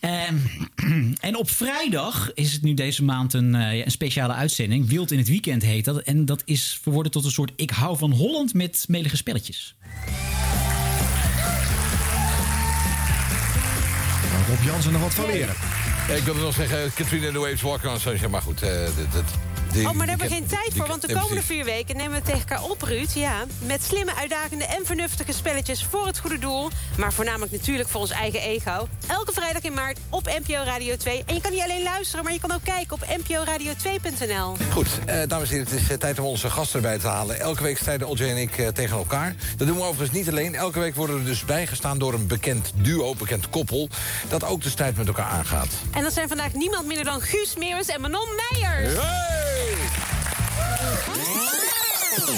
[0.01, 0.35] Ehm,
[1.29, 4.89] en op vrijdag is het nu deze maand een, eh, ja, een speciale uitzending.
[4.89, 5.99] Wild in het weekend heet dat.
[5.99, 9.75] En dat is verworden tot een soort Ik hou van Holland met melige spelletjes.
[14.33, 15.55] Nou, Rob Jansen nog wat van leren.
[16.09, 18.29] Ja, ik wilde nog zeggen, Katrina and the Waves Walk on Sunshine.
[18.29, 18.71] Maar goed, eh,
[19.13, 19.25] dat,
[19.77, 21.51] Oh, maar daar hebben we geen tijd voor, want de komende precies.
[21.51, 23.11] vier weken nemen we het tegen elkaar op, Ruud.
[23.15, 26.71] Ja, met slimme, uitdagende en vernuftige spelletjes voor het goede doel.
[26.97, 28.89] Maar voornamelijk natuurlijk voor ons eigen ego.
[29.07, 31.23] Elke vrijdag in maart op NPO Radio 2.
[31.27, 34.57] En je kan niet alleen luisteren, maar je kan ook kijken op nporadio2.nl.
[34.73, 37.41] Goed, eh, dames en heren, het is eh, tijd om onze gasten erbij te halen.
[37.41, 39.35] Elke week strijden Olje en ik eh, tegen elkaar.
[39.57, 40.55] Dat doen we overigens niet alleen.
[40.55, 43.89] Elke week worden we dus bijgestaan door een bekend duo, bekend koppel...
[44.29, 45.69] dat ook de strijd met elkaar aangaat.
[45.91, 48.95] En dat zijn vandaag niemand minder dan Guus Meeuwis en Manon Meijers.
[49.67, 49.97] Brasil!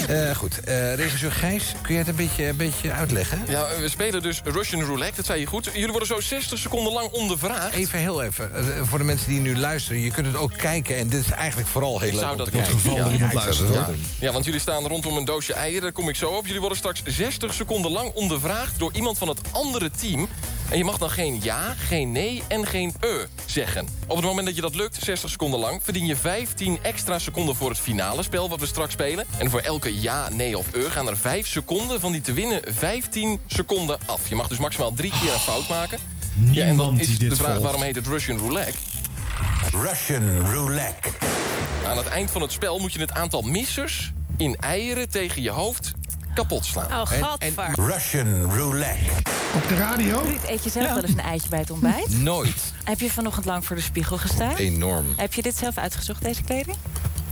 [0.07, 3.41] Eh, goed, eh, regisseur Gijs, kun jij het een beetje, een beetje uitleggen?
[3.47, 5.69] Ja, we spelen dus Russian Roulette, dat zei je goed.
[5.73, 7.75] Jullie worden zo 60 seconden lang ondervraagd.
[7.75, 10.01] Even heel even, eh, voor de mensen die nu luisteren...
[10.01, 12.51] je kunt het ook kijken en dit is eigenlijk vooral heel leuk Zou dat te
[12.51, 12.71] kijken.
[12.71, 13.95] geval Ja, dat ja, het.
[14.19, 16.45] Ja, want jullie staan rondom een doosje eieren, daar kom ik zo op.
[16.45, 20.27] Jullie worden straks 60 seconden lang ondervraagd door iemand van het andere team.
[20.69, 23.09] En je mag dan geen ja, geen nee en geen eh
[23.45, 23.87] zeggen.
[24.07, 25.83] Op het moment dat je dat lukt, 60 seconden lang...
[25.83, 29.25] verdien je 15 extra seconden voor het finale spel wat we straks spelen.
[29.37, 32.61] En voor elke ja, nee of eh gaan er 5 seconden van die te winnen
[32.67, 34.29] 15 seconden af.
[34.29, 35.99] Je mag dus maximaal drie keer een fout maken.
[36.51, 37.63] Ja, en dan Niemand is die dit de vraag volgt.
[37.63, 38.77] waarom heet het Russian Roulette?
[39.71, 41.09] Russian Roulette.
[41.87, 45.49] Aan het eind van het spel moet je het aantal missers in eieren tegen je
[45.49, 45.91] hoofd
[46.33, 47.01] kapot slaan.
[47.01, 47.11] Oh.
[47.75, 49.11] Russian Roulette.
[49.55, 50.21] Op de radio?
[50.21, 52.17] Ruud, eet je zelf wel eens een eitje bij het ontbijt?
[52.21, 52.73] Nooit.
[52.83, 54.55] Heb je vanochtend lang voor de spiegel gestaan?
[54.55, 55.05] Enorm.
[55.15, 56.77] Heb je dit zelf uitgezocht, deze kleding?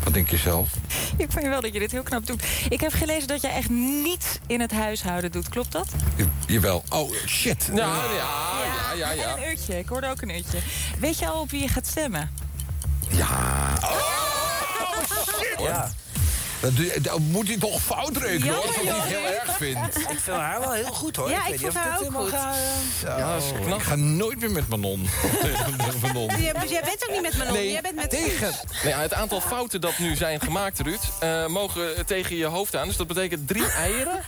[0.08, 0.70] Wat denk je zelf?
[1.18, 2.44] Ik vind wel dat je dit heel knap doet.
[2.70, 5.50] Ik heb gelezen dat jij echt niets in het huishouden doet.
[5.50, 5.88] Klopt dat?
[6.16, 6.84] Je- Jawel.
[6.90, 7.70] Oh, shit.
[7.74, 9.36] Ja, ja, ja, ja, ja.
[9.36, 9.78] En een uurtje.
[9.80, 10.58] Ik hoorde ook een uurtje.
[11.00, 12.32] Weet je al op wie je gaat stemmen?
[13.10, 13.18] Ja.
[13.18, 13.28] Ja.
[14.80, 15.88] Dat, doe je-
[17.02, 19.78] dat moet hij toch fout rekenen, hoor, als ik het niet heel erg vind.
[19.98, 21.30] Ik vind haar wel heel goed, hoor.
[21.30, 22.32] Ja, ik vond haar ook goed.
[23.04, 23.80] Ja, dat is knap.
[23.80, 25.08] Ik ga nooit meer met Manon.
[26.02, 26.42] Manon.
[26.42, 28.54] Jij, dus jij bent ook niet met Manon, Nee, jij bent met tegen.
[28.84, 32.88] Nee, het aantal fouten dat nu zijn gemaakt, Ruud, eh, mogen tegen je hoofd aan.
[32.88, 34.20] Dus dat betekent drie eieren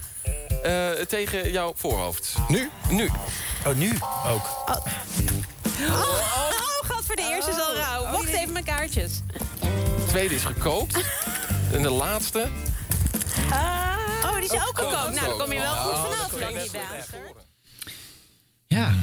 [0.63, 2.35] eh, tegen jouw voorhoofd.
[2.47, 2.69] Nu?
[2.89, 3.09] Nu.
[3.65, 3.91] Oh, nu
[4.27, 4.45] ook.
[4.67, 4.75] Oh,
[5.87, 8.11] oh, god, voor de eerste is al rauw.
[8.11, 9.11] Wacht even mijn kaartjes.
[9.59, 10.97] De tweede is gekookt.
[11.73, 12.49] En de laatste.
[13.51, 14.93] Oh, die is ook gekookt.
[14.93, 16.31] Oh, Nou, dan kom je wel goed oh, vanaf.
[18.67, 18.93] Ja.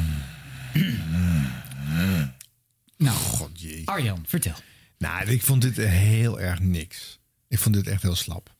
[2.96, 3.82] Nou, God jee.
[3.88, 4.54] Arjan, vertel.
[4.98, 7.18] Nou, ik vond dit heel erg niks.
[7.48, 8.55] Ik vond dit echt heel slap.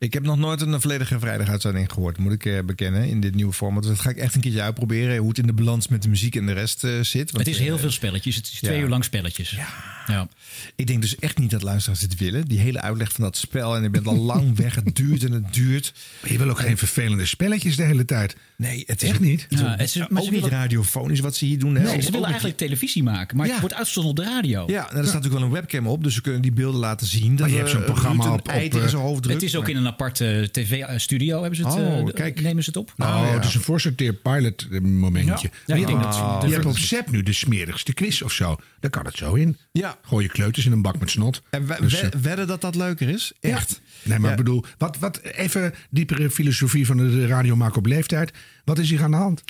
[0.00, 3.52] Ik heb nog nooit een volledige vrijdaguitzending gehoord, moet ik eh, bekennen, in dit nieuwe
[3.52, 3.82] format.
[3.82, 6.08] Dus dat ga ik echt een keertje uitproberen, hoe het in de balans met de
[6.08, 7.30] muziek en de rest eh, zit.
[7.30, 8.36] Want, het is heel eh, veel spelletjes.
[8.36, 8.82] Het is twee ja.
[8.82, 9.50] uur lang spelletjes.
[10.06, 10.28] Ja.
[10.74, 12.44] Ik denk dus echt niet dat luisteraars dit willen.
[12.48, 13.76] Die hele uitleg van dat spel.
[13.76, 14.74] En je bent al lang weg.
[14.74, 15.92] Het duurt en het duurt.
[16.22, 18.36] Maar je wil ook geen vervelende spelletjes de hele tijd.
[18.56, 19.42] Nee, het is Echt niet?
[19.42, 21.58] Het is Ja, ook, het is- maar ook ze niet willen- radiofonisch wat ze hier
[21.58, 21.72] doen.
[21.72, 23.52] Nee, ze willen niet- eigenlijk televisie maken, maar Ja.
[23.52, 24.64] het wordt uitgezonden op de radio.
[24.66, 26.02] Ja, nou, er staat natuurlijk wel een webcam op.
[26.04, 27.36] Dus ze kunnen die beelden laten zien.
[27.36, 29.26] Dat je hebt zo'n programma op- op.
[29.28, 31.74] Het is ook in een aparte tv-studio hebben ze het.
[31.74, 32.40] Oh, eh, kijk.
[32.40, 32.92] Nemen ze het op?
[32.98, 33.32] Oh, ja.
[33.34, 35.30] het is een voorsorteer pilot eh, momentje.
[35.30, 35.34] Ja.
[35.42, 37.92] Maar Ja, je, ik denk denkt, dat ze- je hebt op Zep nu de smerigste
[37.92, 38.56] quiz of zo.
[38.80, 39.56] Daar kan het zo in.
[39.72, 39.98] Ja.
[40.02, 41.42] Gooi je kleuters in een bak met snot.
[41.50, 43.32] En we, Dus, we- eh, wedden dat dat leuker is?
[43.40, 43.80] Echt?
[44.02, 44.36] Nee, maar Ja.
[44.36, 48.32] ik bedoel, wat, wat, even diepere filosofie van de radio maken op leeftijd.
[48.64, 49.42] Wat is hier aan de hand?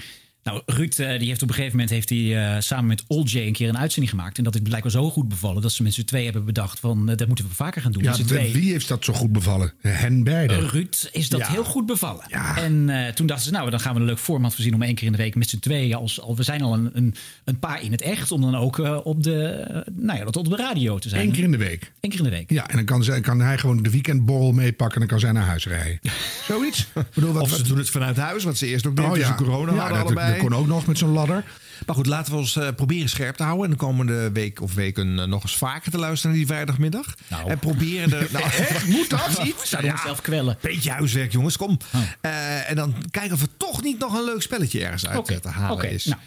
[0.50, 3.30] Nou, Ruud eh, die heeft op een gegeven moment heeft hij, eh, samen met Old
[3.30, 4.38] J een keer een uitzending gemaakt.
[4.38, 7.08] En dat is blijkbaar zo goed bevallen dat ze met z'n twee hebben bedacht van
[7.10, 8.02] eh, dat moeten we vaker gaan doen.
[8.02, 8.52] Ja, twee.
[8.52, 9.72] wie heeft dat zo goed bevallen?
[9.80, 10.56] Hen beiden.
[10.56, 11.48] Eh, Ruud is dat Ja.
[11.50, 12.24] heel goed bevallen.
[12.56, 14.94] En eh, toen dachten ze, nou, dan gaan we een leuk format voorzien om één
[14.94, 15.94] keer in de week met z'n tweeën.
[15.94, 18.78] Als, al, we zijn al een, een, een paar in het echt, om dan ook
[19.04, 21.26] op, de, nou ja, dat op de radio te zijn.
[21.26, 21.92] Eén keer in de week.
[22.00, 22.50] Eén keer in de week.
[22.50, 25.32] Ja, en dan kan, zij, kan hij gewoon de weekendborrel meepakken en dan kan zij
[25.32, 25.98] naar huis rijden.
[26.48, 26.86] Zoiets?
[27.14, 29.16] Bedoel, wat, Of ze wat- doen het vanuit huis, wat ze eerst ook deden Oh
[29.16, 29.34] ja.
[29.34, 30.30] corona Ja, hadden dat- allebei.
[30.32, 31.44] dat kon ook nog met zo'n ladder.
[31.86, 33.64] Maar goed, laten we ons eh, proberen scherp te houden.
[33.64, 37.14] En de komende week of weken eh, nog eens vaker te luisteren naar die vrijdagmiddag.
[37.46, 38.28] En proberen er...
[38.32, 38.86] Nou, Echt?
[38.86, 39.40] Moet dat?
[39.44, 39.68] Iets?
[39.68, 40.58] Zouden we onszelf kwellen?
[40.60, 41.56] Beetje huiswerk, jongens.
[41.56, 41.78] Kom.
[42.20, 45.48] Eh, en dan kijken of er toch niet nog een leuk spelletje ergens uit te
[45.48, 46.04] halen is.
[46.04, 46.20] nou.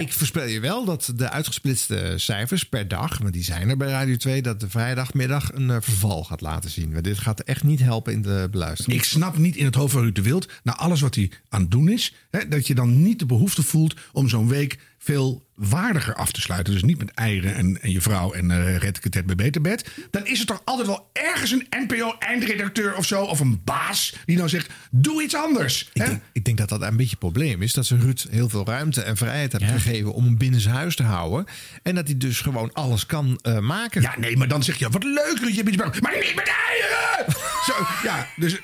[0.00, 3.88] Ik voorspel je wel dat de uitgesplitste cijfers per dag, want die zijn er bij
[3.88, 7.02] Radio 2, dat de vrijdagmiddag een eh, verval gaat laten zien.
[7.02, 8.98] Dit gaat echt niet helpen in de beluistering.
[8.98, 11.60] Ik snap niet in het hoofd van Ruud de Wild, na alles wat hij aan
[11.60, 15.46] het doen is, hè, dat je dan niet de behoefte voelt om zo'n week veel
[15.54, 16.72] waardiger af te sluiten.
[16.72, 19.34] Dus niet met eieren en, en je vrouw en eh red ik het het bij
[19.34, 19.90] beter bed.
[20.10, 24.36] Dan is er toch altijd wel ergens een NPO-eindredacteur of zo, of een baas, die
[24.36, 25.90] dan zegt: doe iets anders.
[25.92, 27.72] Ik denk, ik denk dat dat een beetje het probleem is.
[27.72, 30.96] Dat ze Ruud heel veel ruimte en vrijheid hebben gegeven om hem binnen zijn huis
[30.96, 31.46] te houden.
[31.82, 34.02] En dat hij dus gewoon alles kan eh, maken.
[34.02, 37.32] Ja, nee, maar dan zeg je: wat leuk Ruud, je bij- Maar niet met eieren!
[37.66, 38.60] zo, ja, dus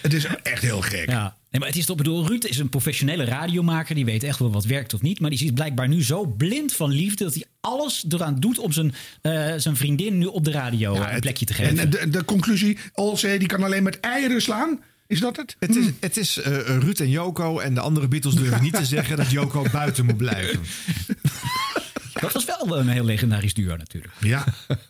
[0.00, 1.10] het is echt heel gek.
[1.10, 1.36] Ja.
[1.50, 3.94] Nee, maar het is toch, bedoel, Ruud is een professionele radiomaker.
[3.94, 5.20] Die weet echt wel wat werkt of niet.
[5.20, 8.72] Maar die is blijkbaar nu zo blind van liefde dat hij alles eraan doet om
[8.72, 11.78] zijn, eh, zijn vriendin nu op de radio een plekje te geven.
[11.78, 14.80] En de, de conclusie: Olzee die kan alleen met eieren slaan.
[15.06, 15.56] Is dat het?
[15.58, 18.84] Het is, het is eh, Ruud en Joko en de andere Beatles durven niet te
[18.84, 20.60] zeggen dat Joko buiten moet blijven.
[22.20, 24.14] Dat was wel een heel legendarisch duo natuurlijk.
[24.20, 24.44] Ja.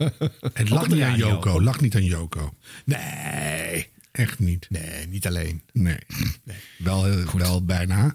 [0.53, 1.17] Het lag niet aan.
[1.17, 1.63] Joko.
[1.63, 2.55] Lag niet aan Joko.
[2.85, 3.89] Nee.
[4.13, 4.67] Echt niet.
[4.69, 5.63] Nee, niet alleen.
[5.73, 5.99] Nee.
[6.79, 8.15] Wel, eh, wel bijna.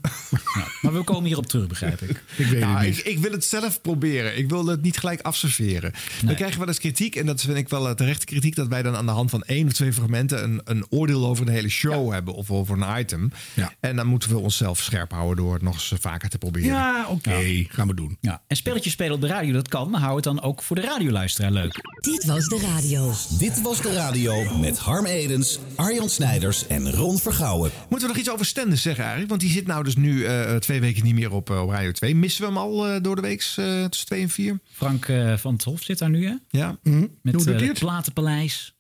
[0.82, 2.10] Maar we komen hierop terug, begrijp ik.
[2.38, 3.14] Ik weet Nou, het ik, niet.
[3.16, 4.38] ik wil het zelf proberen.
[4.38, 5.94] Ik wil het niet gelijk afserveren.
[6.26, 7.16] We krijgen wel eens kritiek.
[7.16, 8.56] En dat vind ik wel eh, terechte kritiek.
[8.56, 11.46] Dat wij dan aan de hand van één of twee fragmenten een, een oordeel over
[11.46, 12.34] de hele show hebben.
[12.34, 13.32] Of over een item.
[13.80, 16.68] En dan moeten we onszelf scherp houden door het nog eens vaker te proberen.
[16.68, 17.66] Ja, oké.
[17.70, 18.18] Gaan we doen.
[18.22, 18.42] Ja.
[18.48, 19.90] En spelletjes spelen op de radio, dat kan.
[19.90, 21.74] Maar hou het dan ook voor de radioluisteraar leuk.
[22.02, 23.14] Dit was de radio.
[23.38, 27.72] Dit was de radio met Harm Edens, Arjan Snijders en Ron Vergouwen.
[27.90, 29.30] Moeten we nog iets over Stenders zeggen eigenlijk?
[29.30, 31.92] Want die zit nou dus nu eh, twee weken niet meer op, eh, op Radio
[31.92, 32.16] 2.
[32.16, 34.60] Missen we hem al eh, door de week tussen 2 en 4?
[34.72, 36.34] Frank eh, van het Hof zit daar nu, hè?
[36.50, 36.78] Ja.
[36.84, 37.08] Mhm.
[37.22, 37.80] Met eh, het?
[37.80, 38.77] Platenpaleis.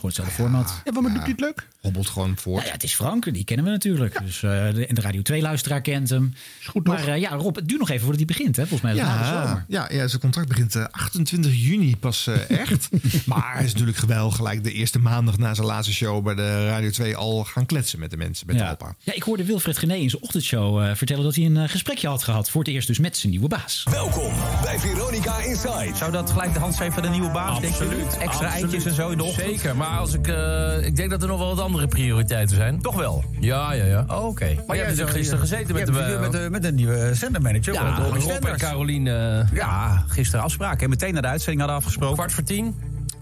[0.00, 0.80] Gewoon hetzelfde format.
[0.84, 1.68] Ja, maar doet hij het leuk?
[1.80, 2.56] Hobbelt gewoon voort.
[2.56, 4.20] Nou ja, het is Frank, die kennen we natuurlijk.
[4.24, 6.34] Dus, eh, de, en de Radio 2-luisteraar kent hem.
[6.60, 8.56] Is goed maar eh, ja, Rob, het duurt nog even voordat hij begint.
[8.56, 8.66] Hè?
[8.66, 9.64] Volgens mij is het na de Ja, zomer.
[9.68, 12.88] ja, ja, zijn contract begint eh, 28 juni pas eh, echt.
[13.26, 16.66] maar hij is natuurlijk geweldig gelijk de eerste maandag na zijn laatste show bij de
[16.66, 18.68] Radio 2 al gaan kletsen met de mensen, met ja.
[18.68, 18.94] Alpa.
[18.98, 22.08] Ja, ik hoorde Wilfred Gené in zijn ochtendshow eh, vertellen dat hij een eh, gesprekje
[22.08, 22.50] had gehad.
[22.50, 23.86] Voor het eerst dus met zijn nieuwe baas.
[23.90, 24.32] Welkom
[24.62, 25.92] bij Veronica Inside.
[25.96, 27.60] Zou dat gelijk de hand zijn van de nieuwe baas?
[27.60, 27.84] denk je?
[27.84, 28.06] Absoluut.
[28.06, 28.52] Extra absoluut.
[28.52, 29.48] eitjes en zo in de ochtend?
[29.48, 32.80] Zeker, maar als ik, eh, ik denk dat er nog wel wat andere prioriteiten zijn.
[32.80, 33.24] Toch wel?
[33.40, 34.04] Ja, ja, ja.
[34.08, 34.54] Oh, Oké.
[34.66, 36.18] Maar jij hebt er gisteren gezeten met je de...
[36.20, 37.72] met, de, met de nieuwe zendermanager.
[37.72, 37.82] Ja,
[38.12, 40.80] met Rob en eh, Ja, gisteren afspraken.
[40.80, 42.16] En meteen na de uitzending hadden afgesproken.
[42.16, 42.74] Kwart voor tien?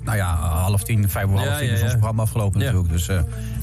[0.05, 1.97] Nou ja, half tien, vijf over half Ja, tien ja, is ons ja.
[1.97, 2.67] programma afgelopen Ja.
[2.67, 2.93] natuurlijk.
[2.93, 3.21] Dus uh,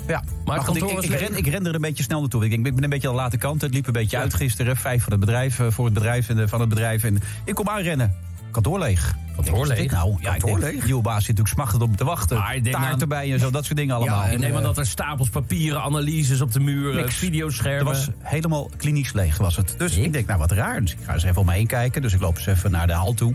[0.08, 0.24] ja.
[0.46, 2.44] Maar, goed, ik, ren, ik rende er een beetje snel naartoe.
[2.44, 3.62] Ik, denk, ik ben een beetje aan de late kant.
[3.62, 4.78] Het liep een beetje uit gisteren.
[4.78, 7.04] Vijf voor het bedrijf, eh, voor het bedrijf en van het bedrijf.
[7.04, 8.16] En ik kom aanrennen.
[8.56, 9.16] Kantoor leeg.
[9.36, 9.92] Kantoor leeg?
[9.92, 10.86] Nou, ja, Kantoor leeg?
[10.86, 12.38] nieuwe baas zit natuurlijk smachtend op te wachten.
[12.38, 14.20] Maar aan- erbij en zo, dat soort dingen allemaal.
[14.20, 17.16] Ja, ik En, neem aan dat er stapels papieren, analyses op de muur, eh, Niks.
[17.16, 17.94] videoschermen...
[17.94, 19.76] Het was helemaal klinisch leeg was het.
[19.78, 20.82] Dus ik denk, nou wat raar.
[20.82, 22.02] Dus ik ga eens even om me heen kijken.
[22.02, 23.34] Dus ik loop eens even naar de hal toe.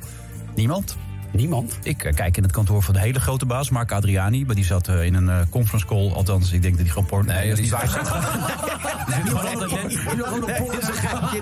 [0.54, 0.96] Niemand.
[1.32, 1.78] Niemand?
[1.82, 4.44] Ik eh, kijk in het kantoor van de hele grote baas, Mark Adriani.
[4.44, 6.10] Maar die zat eh, in een eh, conference call.
[6.12, 7.32] Althans, ik denk dat hij gewoon porno...
[7.32, 7.80] Nee, dat is niet waar.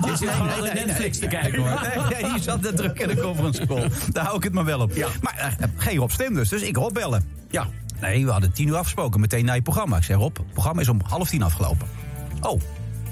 [0.01, 1.81] Die zit gewoon altijd Netflix te kijken, hoor.
[1.83, 3.91] Nee, nee, die zat net druk in de conference call.
[4.13, 4.93] Daar hou ik het maar wel op.
[5.21, 7.25] Maar geen Rob Stem dus, dus ik Rob bellen.
[7.51, 7.67] Ja.
[8.01, 9.97] Nee, we hadden tien uur afgesproken, meteen na je programma.
[9.97, 11.89] Ik zei, Rob, het programma is om half tien afgelopen.
[12.41, 12.61] Oh.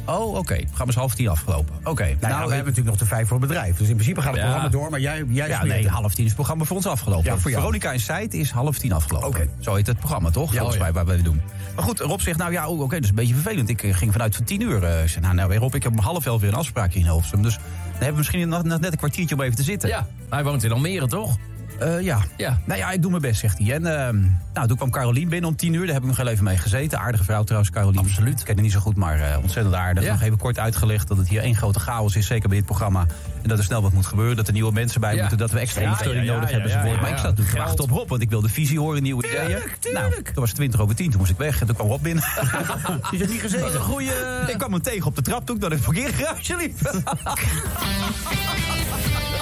[0.06, 0.54] Oh, oké.
[0.54, 1.74] Het programma is half tien afgelopen.
[1.84, 2.02] Oké.
[2.04, 3.76] Nou, ja, we hebben natuurlijk nog de vijf voor het bedrijf.
[3.76, 4.46] Dus in principe gaat het Ja.
[4.48, 5.90] programma door, maar jij, jij Ja, nee, het.
[5.92, 7.24] half tien is het programma voor ons afgelopen.
[7.32, 7.62] Ja, voor jou.
[7.62, 9.28] Veronica in Site is half tien afgelopen.
[9.28, 9.48] Oké.
[9.60, 10.52] Zo heet het programma, toch?
[10.52, 11.40] Ja, Volgens mij, waar we doen.
[11.76, 13.68] Maar goed, Rob zegt, nou ja, oh, oké, dat is een beetje vervelend.
[13.68, 14.82] Ik eh, ging vanuit van tien uur.
[14.84, 17.02] eh, ik zei, nou, nou, Rob, ik heb om half elf weer een afspraak in
[17.02, 17.42] Hilversum.
[17.42, 19.88] Dus dan hebben we misschien nog nog net een kwartiertje om even te zitten.
[19.88, 21.36] Ja, hij woont in Almere, toch?
[21.78, 22.18] Eh, ja.
[22.36, 22.58] Ja.
[22.64, 23.72] Nou ja, ik doe mijn best, zegt hij.
[23.72, 24.20] En ehm,
[24.54, 25.84] nou, toen kwam Carolien binnen om tien uur.
[25.84, 26.98] Daar heb ik nog heel even mee gezeten.
[26.98, 27.98] Aardige vrouw trouwens, Carolien.
[28.00, 28.38] Absoluut.
[28.40, 30.04] Ik ken haar niet zo goed, maar eh, ontzettend aardig.
[30.04, 30.12] Ja.
[30.12, 32.26] Nog even kort uitgelegd dat het hier één grote chaos is.
[32.26, 33.06] Zeker bij dit programma.
[33.42, 34.36] En dat er snel wat moet gebeuren.
[34.36, 35.20] Dat er nieuwe mensen bij Ja.
[35.20, 35.38] moeten.
[35.38, 36.70] Dat we extra ondersteuning nodig hebben.
[36.70, 37.00] enzovoort.
[37.00, 38.08] maar ik zat natuurlijk te wachten op Rob.
[38.08, 39.58] Want ik wilde visie horen, nieuwe ideeën.
[39.92, 41.10] Nou, toen was het twintig over tien.
[41.10, 41.60] Toen moest ik weg.
[41.60, 42.24] En toen kwam Rob binnen.
[43.10, 43.74] Is het niet gezeten?
[43.74, 44.44] Een goede...
[44.46, 46.80] Ik kwam hem tegen op de trap toen ik naar het parkeergarage liep.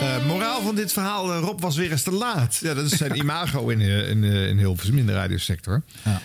[0.00, 2.56] Eh, moraal van dit verhaal, eh, Rob was weer eens te laat.
[2.56, 5.82] Ja, dat is zijn imago in, eh, in, in Hilversum, in de radiosector.
[6.04, 6.20] Ja.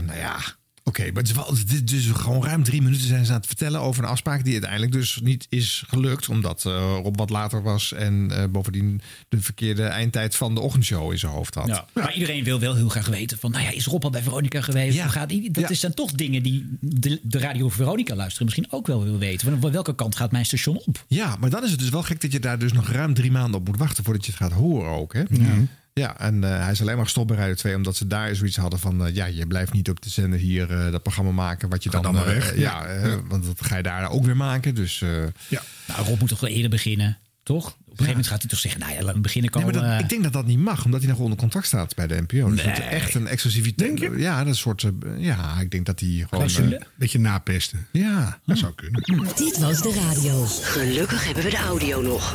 [0.00, 0.38] Nou ja,
[0.84, 3.46] oké, maar het is wel, dit, dus gewoon ruim drie minuten zijn ze aan het
[3.46, 6.72] vertellen over een afspraak die uiteindelijk dus niet is gelukt, omdat eh,
[7.02, 11.32] Rob wat later was en eh, bovendien de verkeerde eindtijd van de ochtendshow in zijn
[11.32, 11.66] hoofd had.
[11.66, 11.86] Ja.
[11.92, 14.60] Maar iedereen wil wel heel graag weten van, nou ja, is Rob al bij Veronica
[14.60, 14.96] geweest?
[14.96, 15.02] Ja.
[15.02, 15.50] Hoe gaat die?
[15.50, 15.74] Dat Ja.
[15.74, 19.60] zijn toch dingen die de, de radio Veronica luisteren misschien ook wel wil weten.
[19.60, 21.04] Van welke kant gaat mijn station op?
[21.08, 23.30] Ja, maar dan is het dus wel gek dat je daar dus nog ruim drie
[23.30, 25.12] maanden op moet wachten voordat je het gaat horen ook.
[25.12, 25.20] Hè?
[25.30, 25.54] Ja,
[25.94, 28.78] en eh, hij is alleen maar gestopt bij Radio 2 omdat ze daar zoiets hadden
[28.78, 29.06] van...
[29.06, 31.90] eh, ja, je blijft niet op de zender hier eh, dat programma maken wat je
[31.90, 32.12] Ga dan...
[32.14, 32.56] dan maar eh, weg.
[32.58, 33.06] ja, Ja.
[33.06, 33.22] Ja.
[33.28, 34.74] want dat ga je daar ook weer maken.
[34.74, 35.08] Dus, eh,
[35.48, 35.62] ja.
[35.86, 37.66] Nou, Rob moet toch wel eerder beginnen, toch?
[37.66, 39.80] Op een gegeven moment gaat hij toch zeggen, nou ja, laat hem beginnen Nee, komen.
[39.80, 41.94] maar dat, eh, ik denk dat dat niet mag, omdat hij nog onder contract staat
[41.94, 42.50] bij de NPO.
[42.50, 42.88] Dus dat is Nee.
[42.88, 43.96] echt een exclusiviteit.
[43.98, 44.18] Denk je?
[44.20, 44.86] Ja, dat is een soort...
[45.18, 46.72] ja, ik denk dat hij gewoon...
[46.72, 47.86] Eh, Beetje napesten.
[47.92, 48.38] ja.
[48.46, 49.02] Dat zou kunnen.
[49.36, 50.44] Dit was de radio.
[50.46, 52.34] Gelukkig hebben we de audio nog.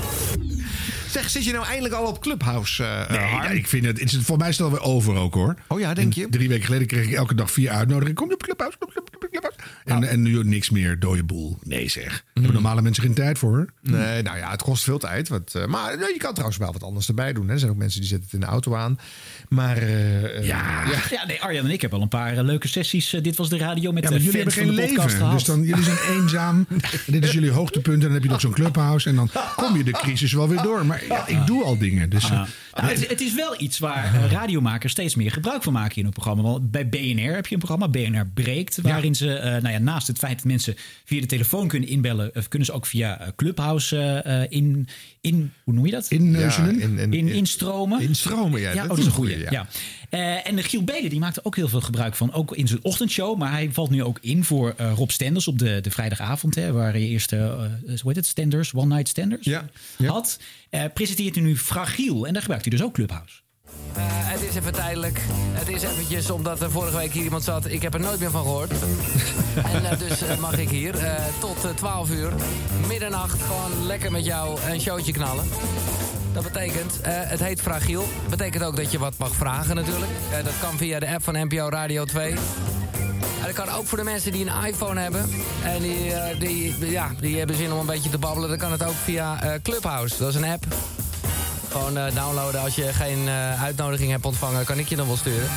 [1.12, 4.12] Zeg, zit je nou eindelijk al op Clubhouse, eh Nee, ja, ik vind het, het
[4.12, 5.55] is voor mij is het alweer over ook hoor.
[5.68, 6.30] Oh ja, denk En je?
[6.30, 8.16] Drie weken geleden kreeg ik elke dag vier uitnodigingen.
[8.16, 8.78] Kom je op Clubhouse?
[8.78, 9.58] Kom je op Clubhouse?
[9.86, 11.58] En, en nu niks meer, dode boel.
[11.64, 12.03] Nee zeg.
[12.10, 13.66] Daar hebben normale mensen geen tijd voor.
[13.82, 15.30] Nee, nou ja, het kost veel tijd.
[15.30, 17.47] Wat, eh, maar nou, je kan trouwens wel wat anders erbij doen.
[17.47, 17.53] Hè.
[17.53, 18.99] Er zijn ook mensen die zetten het in de auto aan.
[19.49, 20.84] Maar eh, Ja.
[21.10, 23.10] Ja, nee, Arjan en ik hebben al een paar leuke sessies.
[23.22, 25.10] dit was de radio met Ja, de maar fans jullie hebben van geen leven.
[25.18, 25.34] gehad.
[25.34, 26.66] Dus dan, jullie zijn eenzaam.
[26.70, 27.95] En dit is jullie hoogtepunt.
[27.95, 29.10] En dan heb je nog zo'n clubhouse.
[29.10, 30.86] En dan kom je de crisis wel weer door.
[30.86, 32.09] Maar ja, ik doe al dingen.
[32.09, 32.31] Dus, Ah.
[32.31, 32.47] eh,
[32.83, 36.05] Nou, het, het is wel iets waar eh, radiomakers steeds meer gebruik van maken in
[36.05, 36.41] een programma.
[36.41, 40.07] Want bij BNR heb je een programma, BNR Breekt, waarin ze eh, nou ja, naast
[40.07, 40.75] het feit dat mensen
[41.05, 44.87] via de telefoon kunnen inbellen, kunnen ze ook via Clubhouse in,
[45.21, 46.05] in, hoe noem je dat?
[46.09, 48.01] In- in- in, instromen.
[48.01, 48.71] Instromen, ja.
[48.73, 49.39] Ja, oh, dat is een goeie.
[49.49, 49.67] Ja.
[50.10, 53.38] Eh, en Giel Belen die maakte ook heel veel gebruik van, ook in zijn ochtendshow.
[53.38, 56.55] Maar hij valt nu ook in voor eh, Rob Stenders op de, de vrijdagavond.
[56.55, 59.49] Hè, waar je eerst, eh, hoe heet het, Stenders, One Night Stenders
[60.05, 60.39] had.
[60.70, 62.28] Eh, presenteert hij nu Fragiel.
[62.28, 63.41] En daar gebruikt hij dus ook Clubhouse.
[63.93, 65.22] Eh, het is even tijdelijk.
[65.32, 67.66] Het is eventjes omdat er vorige week hier iemand zat.
[67.66, 68.72] Ik heb er nooit meer van gehoord.
[69.74, 72.34] en dus mag ik hier eh, tot eh, 12 uur,
[72.88, 75.45] middernacht, gewoon lekker met jou een showtje knallen.
[76.38, 78.07] Dat betekent, eh, het heet Fragiel.
[78.29, 80.11] betekent ook dat je wat mag vragen natuurlijk.
[80.31, 82.31] Eh, dat kan via de app van NPO Radio 2.
[82.31, 85.29] En dat kan ook voor de mensen die een iPhone hebben.
[85.63, 88.49] En die, eh, die, ja, die hebben zin om een beetje te babbelen.
[88.49, 90.17] Dan kan het ook via eh, Clubhouse.
[90.17, 90.65] Dat is een app.
[91.71, 94.65] Gewoon eh, downloaden als je geen eh, uitnodiging hebt ontvangen.
[94.65, 95.49] Kan ik je dan wel sturen.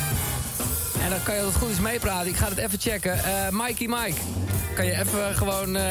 [1.03, 2.27] En dan kan je het goed eens meepraten.
[2.29, 3.23] Ik ga het even checken.
[3.23, 4.19] Eh Mikey Mike.
[4.75, 5.83] Kan je even gewoon eh,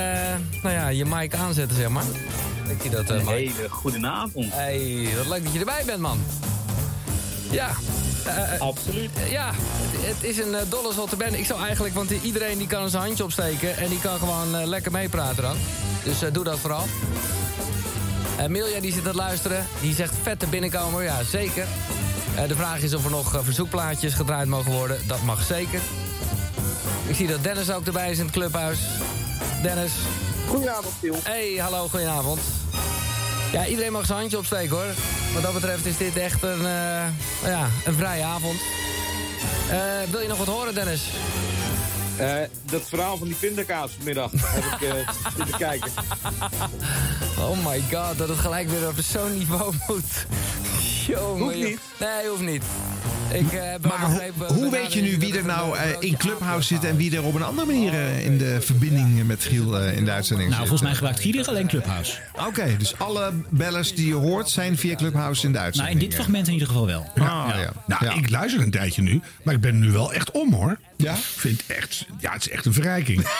[0.62, 2.04] nou ja, je mic aanzetten, zeg maar.
[2.66, 4.52] Denk je dat, eh Een hele goedenavond.
[4.54, 6.18] Hey, wat leuk dat je erbij bent, man.
[7.50, 7.70] Ja.
[8.24, 9.10] eh, Absoluut.
[9.30, 11.34] ja, het, het is een uh, dolle zotte band.
[11.34, 13.76] Ik zou eigenlijk, want iedereen die kan zijn handje opsteken...
[13.76, 15.56] en die kan gewoon eh, lekker meepraten dan.
[16.04, 16.84] Dus eh, doe dat vooral.
[18.40, 19.66] Uh, Milja die zit aan het luisteren.
[19.80, 21.02] Die zegt vette binnenkomer.
[21.02, 21.66] Ja, zeker.
[22.34, 24.98] Uh, de vraag is of er nog uh, verzoekplaatjes gedraaid mogen worden.
[25.06, 25.80] Dat mag zeker.
[27.06, 28.78] Ik zie dat Dennis ook erbij is in het clubhuis.
[29.62, 29.92] Dennis.
[30.48, 31.16] Goedenavond, Phil.
[31.22, 32.40] Hey, hallo, goedenavond.
[33.52, 34.94] Ja, iedereen mag zijn handje opsteken hoor.
[35.34, 37.06] Wat dat betreft is dit echt een, uh,
[37.44, 38.60] ja, een vrije avond.
[39.70, 39.76] Uh,
[40.10, 41.02] wil je nog wat horen, Dennis?
[42.20, 45.90] Uh, dat verhaal van die pindakaas vanmiddag heb ik uh, zitten kijken.
[47.38, 50.26] Oh my god, dat het gelijk weer op zo'n niveau moet.
[51.06, 51.80] Jongen, hoeft niet.
[52.00, 52.62] Nee, hoeft niet.
[53.32, 56.84] Ik, uh, maar begrepen, hoe, weet je nu wie er nou uh, in Clubhouse zit
[56.84, 60.10] en wie er op een andere manier uh, in de verbinding met Giel in de
[60.10, 60.68] uitzending nou, zit?
[60.68, 62.18] volgens mij gebruikt Giel alleen Clubhouse.
[62.32, 65.94] Oké, okay, dus alle bellers die je hoort zijn via Clubhouse in de uitzending.
[65.94, 67.10] Nou, in dit fragment in ieder geval wel.
[67.14, 67.60] Ja, ja.
[67.60, 67.72] ja.
[67.86, 68.14] Nou, ja.
[68.14, 70.78] ik luister een tijdje nu, maar ik ben nu wel echt om hoor.
[70.96, 71.14] Ja?
[71.14, 73.26] Ik vind echt, ja, het is echt een verrijking.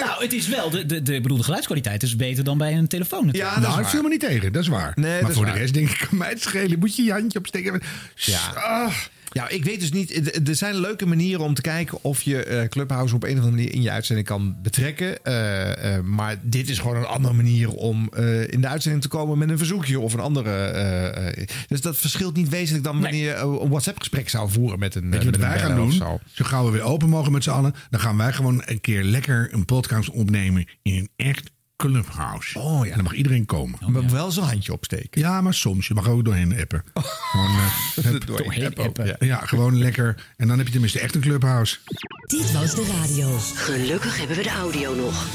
[0.06, 3.26] nou, het is wel, de, de, de bedoelde geluidskwaliteit is beter dan bij een telefoon.
[3.26, 3.54] Natuurlijk.
[3.54, 4.92] Ja, nou, ik viel me niet tegen, dat is waar.
[4.94, 5.54] Nee, maar voor waar.
[5.54, 6.78] de rest denk ik, kan mij het schelen.
[6.78, 7.80] Moet je je handje opsteken.
[8.14, 8.40] Ja.
[8.54, 8.94] Ah.
[9.32, 10.48] Ja, ik weet dus niet.
[10.48, 13.56] Er zijn leuke manieren om te kijken of je uh, Clubhouse op een of andere
[13.56, 15.18] manier in je uitzending kan betrekken.
[15.24, 18.10] Uh, uh, maar dit is gewoon een andere manier om
[18.46, 21.34] in de uitzending te komen met een verzoekje of een andere.
[21.68, 25.10] dus dat verschilt niet wezenlijk dan wanneer je een WhatsApp-gesprek zou voeren met een.
[25.10, 25.92] Weet je wat wij gaan doen?
[25.92, 26.20] Zo.
[26.32, 29.02] zo gauw we weer open mogen met z'n allen, dan gaan wij gewoon een keer
[29.02, 32.58] lekker een podcast opnemen in een echt Clubhouse.
[32.58, 32.90] Oh ja.
[32.90, 33.78] En dan mag iedereen komen.
[33.82, 35.20] Oh, maar wel zijn handje opsteken.
[35.20, 35.88] Ja, maar soms.
[35.88, 36.84] Je mag ook doorheen appen.
[36.94, 37.04] Oh.
[37.04, 37.50] Gewoon,
[38.14, 38.84] uh, doorheen appen.
[38.84, 39.06] appen.
[39.06, 39.16] Ja.
[39.18, 40.26] ja, gewoon lekker.
[40.36, 41.78] En dan heb je tenminste echt een Clubhouse.
[42.26, 43.38] Dit was de radio.
[43.38, 45.26] Gelukkig hebben we de audio nog.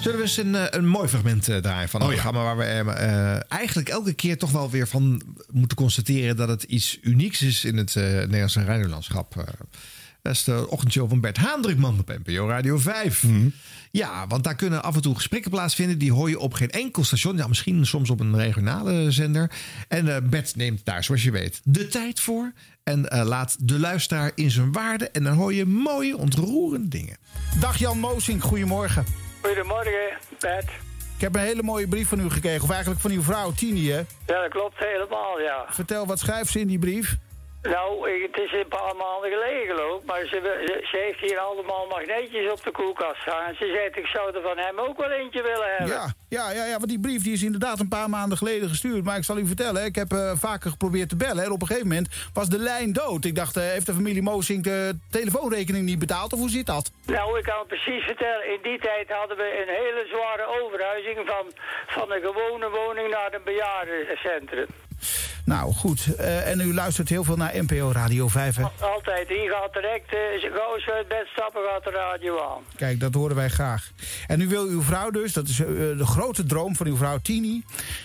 [0.00, 2.20] Zullen we eens een, een mooi fragment uh, draaien van een oh, ja.
[2.20, 5.22] programma waar we uh, eigenlijk elke keer toch wel weer van
[5.52, 9.34] moeten constateren dat het iets unieks is in het uh, Nederlandse radiolandschap.
[10.26, 13.22] Dat is de ochtendshow van Bert Haandrukman op NPO Radio 5.
[13.22, 13.52] Mm.
[13.90, 15.98] Ja, want daar kunnen af en toe gesprekken plaatsvinden.
[15.98, 17.36] Die hoor je op geen enkel station.
[17.36, 19.50] Ja, misschien soms op een regionale zender.
[19.88, 22.52] En uh, Bert neemt daar, zoals je weet, de tijd voor.
[22.84, 25.10] En uh, laat de luisteraar in zijn waarde.
[25.10, 27.16] En dan hoor je mooie, ontroerende dingen.
[27.60, 29.04] Dag Jan Moosink, goedemorgen.
[29.42, 30.70] Goedemorgen, Bert.
[31.14, 32.62] Ik heb een hele mooie brief van u gekregen.
[32.62, 33.98] Of eigenlijk van uw vrouw, Tini, hè?
[34.26, 35.66] Ja, dat klopt helemaal, ja.
[35.68, 37.16] Vertel, wat schrijft ze in die brief?
[37.68, 41.38] Nou, het is een paar maanden geleden geloof ik, maar ze, ze, ze heeft hier
[41.38, 43.54] allemaal magneetjes op de koelkast staan.
[43.54, 45.96] Ze zegt, ik zou er van hem ook wel eentje willen hebben.
[45.96, 49.04] Ja, ja, ja, ja, want die brief die is inderdaad een paar maanden geleden gestuurd.
[49.04, 51.44] Maar ik zal u vertellen, ik heb eh, vaker geprobeerd te bellen.
[51.44, 53.24] En op een gegeven moment was de lijn dood.
[53.24, 56.32] Ik dacht, eh, heeft de familie Moosink de telefoonrekening niet betaald?
[56.32, 56.90] Of hoe zit dat?
[57.06, 58.52] Nou, ik kan het precies vertellen.
[58.52, 61.44] In die tijd hadden we een hele zware overhuizing van,
[61.86, 64.66] van een gewone woning naar een bejaardencentrum.
[65.44, 66.14] Nou, goed.
[66.14, 68.62] Eh, en u luistert heel veel naar NPO Radio 5, hè?
[68.80, 72.62] Altijd, die gaat direct, uh, we uit bed stappen, gaat de radio aan.
[72.76, 73.90] Kijk, dat horen wij graag.
[74.26, 77.18] En nu wil uw vrouw dus, dat is eh, de grote droom van uw vrouw
[77.18, 77.64] Tini.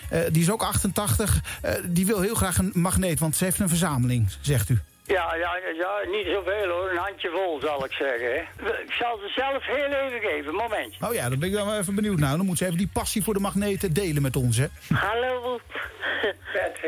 [0.10, 1.41] eh, die is ook 88.
[1.62, 4.80] eh, die wil heel graag een magneet, want ze heeft een verzameling, zegt u.
[5.04, 6.89] Ja, ja, ja, niet zoveel hoor.
[6.89, 8.32] Een handjevol zal ik zeggen.
[8.34, 8.39] Hè.
[8.82, 10.54] Ik zal ze zelf heel even geven.
[10.56, 11.08] Momentje.
[11.08, 12.38] Oh ja, dan ben ik dan wel even benieuwd naar.
[12.38, 14.66] Dan moet ze even die passie voor de magneten delen met ons, hè?
[14.93, 15.60] Hallo.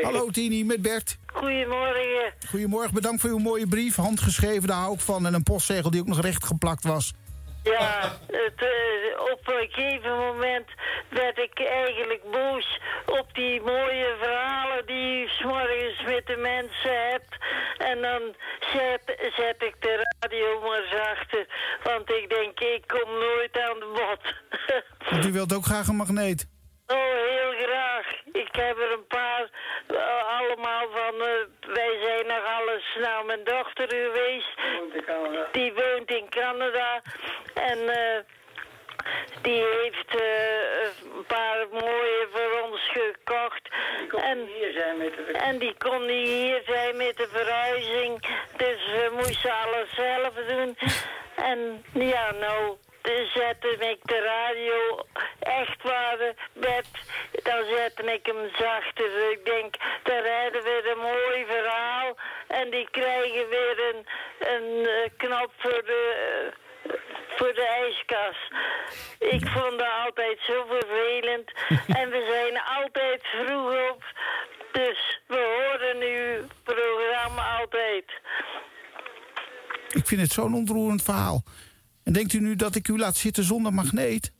[0.02, 1.18] Hallo Tini, met Bert.
[1.26, 2.32] Goedemorgen.
[2.48, 3.96] Goedemorgen, bedankt voor uw mooie brief.
[3.96, 5.26] Handgeschreven, daar hou ik van.
[5.26, 7.12] En een postzegel die ook nog recht geplakt was.
[7.64, 10.68] Ja, het, eh, op een gegeven moment
[11.08, 17.10] werd ik eigenlijk boos op die mooie verhalen die u 's morgens met de mensen
[17.10, 17.36] hebt.
[17.78, 18.22] En dan
[19.36, 21.46] zet, ik de radio maar zachter,
[21.82, 25.24] want ik denk, ik kom nooit aan de bod.
[25.26, 26.53] U wilt ook graag een magneet.
[26.86, 28.06] Oh, heel graag.
[28.32, 29.48] Ik heb er een paar,
[29.86, 31.28] eh, allemaal van, eh,
[31.74, 34.54] wij zijn nog alles naar mijn dochter geweest.
[35.52, 37.02] Die woont in Canada.
[37.54, 38.20] En eh,
[39.42, 43.68] die heeft een paar mooie voor ons gekocht.
[44.16, 44.48] en,
[45.32, 48.20] en die kon niet hier zijn met de verhuizing.
[48.56, 50.76] Dus we moesten alles zelf doen.
[51.34, 52.76] En ja, nou,
[53.12, 55.06] zette ik de radio
[55.38, 56.86] echt waar de bed,
[57.42, 59.30] dan zette ik hem zachter.
[59.30, 62.16] Ik denk, dan rijden we een mooi verhaal
[62.48, 64.06] en die krijgen weer een,
[64.38, 66.02] een eh, knop voor de,
[66.82, 66.92] eh,
[67.36, 68.52] voor de ijskast.
[69.18, 71.52] Ik vond dat altijd zo vervelend
[72.00, 74.04] en we zijn altijd vroeg op.
[74.72, 78.04] Dus we horen uw programma altijd.
[79.92, 81.42] Ik vind het zo'n ontroerend verhaal.
[82.04, 84.32] En denkt u nu dat ik u laat zitten zonder magneet?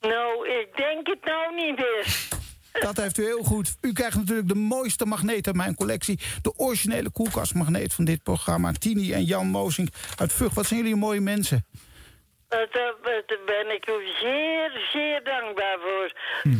[0.00, 2.32] Nou, ik denk het nou niet meer.
[2.86, 3.76] Dat heeft u heel goed.
[3.80, 6.20] U krijgt natuurlijk de mooiste magneet uit mijn collectie.
[6.42, 8.72] De originele koelkastmagneet van dit programma.
[8.72, 10.54] Tini en Jan Moosink uit Vught.
[10.54, 11.66] Wat zijn jullie mooie mensen.
[12.54, 12.94] Eh, Daar
[13.26, 16.08] daar ben ik u zeer, zeer dankbaar voor.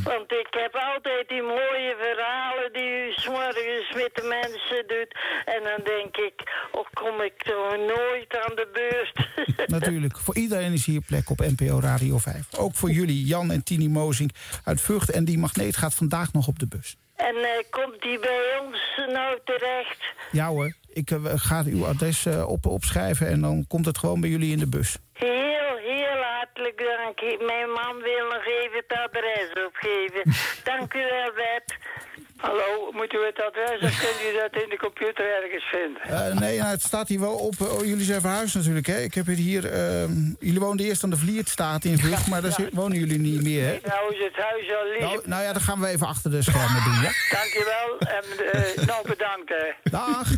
[0.04, 5.10] Want ik heb altijd die mooie verhalen die u 's morgens met de mensen doet.
[5.44, 6.36] En dan denk ik,
[6.72, 9.14] oh, kom ik toch nooit aan de beurt.
[9.76, 10.18] Natuurlijk.
[10.18, 12.54] Voor iedereen is hier plek op NPO Radio 5.
[12.58, 14.30] Ook voor jullie, Jan en Tini Moosink
[14.64, 15.10] uit Vught.
[15.10, 16.96] En die magneet gaat vandaag nog op de bus.
[17.16, 20.14] En eh, komt die bij ons nou terecht?
[20.30, 24.20] Ja hoor, ik eh, ga uw adres eh, op, opschrijven en dan komt het gewoon
[24.20, 24.98] bij jullie in de bus.
[25.12, 27.40] Heel, heel hartelijk dank.
[27.46, 30.22] Mijn man wil nog even het adres opgeven.
[30.70, 31.76] dank u wel, Bert.
[32.44, 36.02] Hallo, moet u het adres of kunt u dat in de computer ergens vinden?
[36.02, 37.54] Eh, nee, nou, het staat hier wel op.
[37.60, 38.98] Oh, jullie zijn verhuisd natuurlijk, hè?
[38.98, 39.72] Ik heb het hier...
[39.72, 43.64] ehm, jullie woonden eerst aan de Vliertstaat in Vught, maar daar wonen jullie niet meer,
[43.64, 43.78] hè?
[43.84, 45.00] Nou is het huis al lief.
[45.00, 47.10] Nou, nou ja, dan gaan we even achter de schermen doen, ja?
[47.30, 49.90] Dankjewel en eh, nou bedankt hè.
[49.90, 50.28] Dag.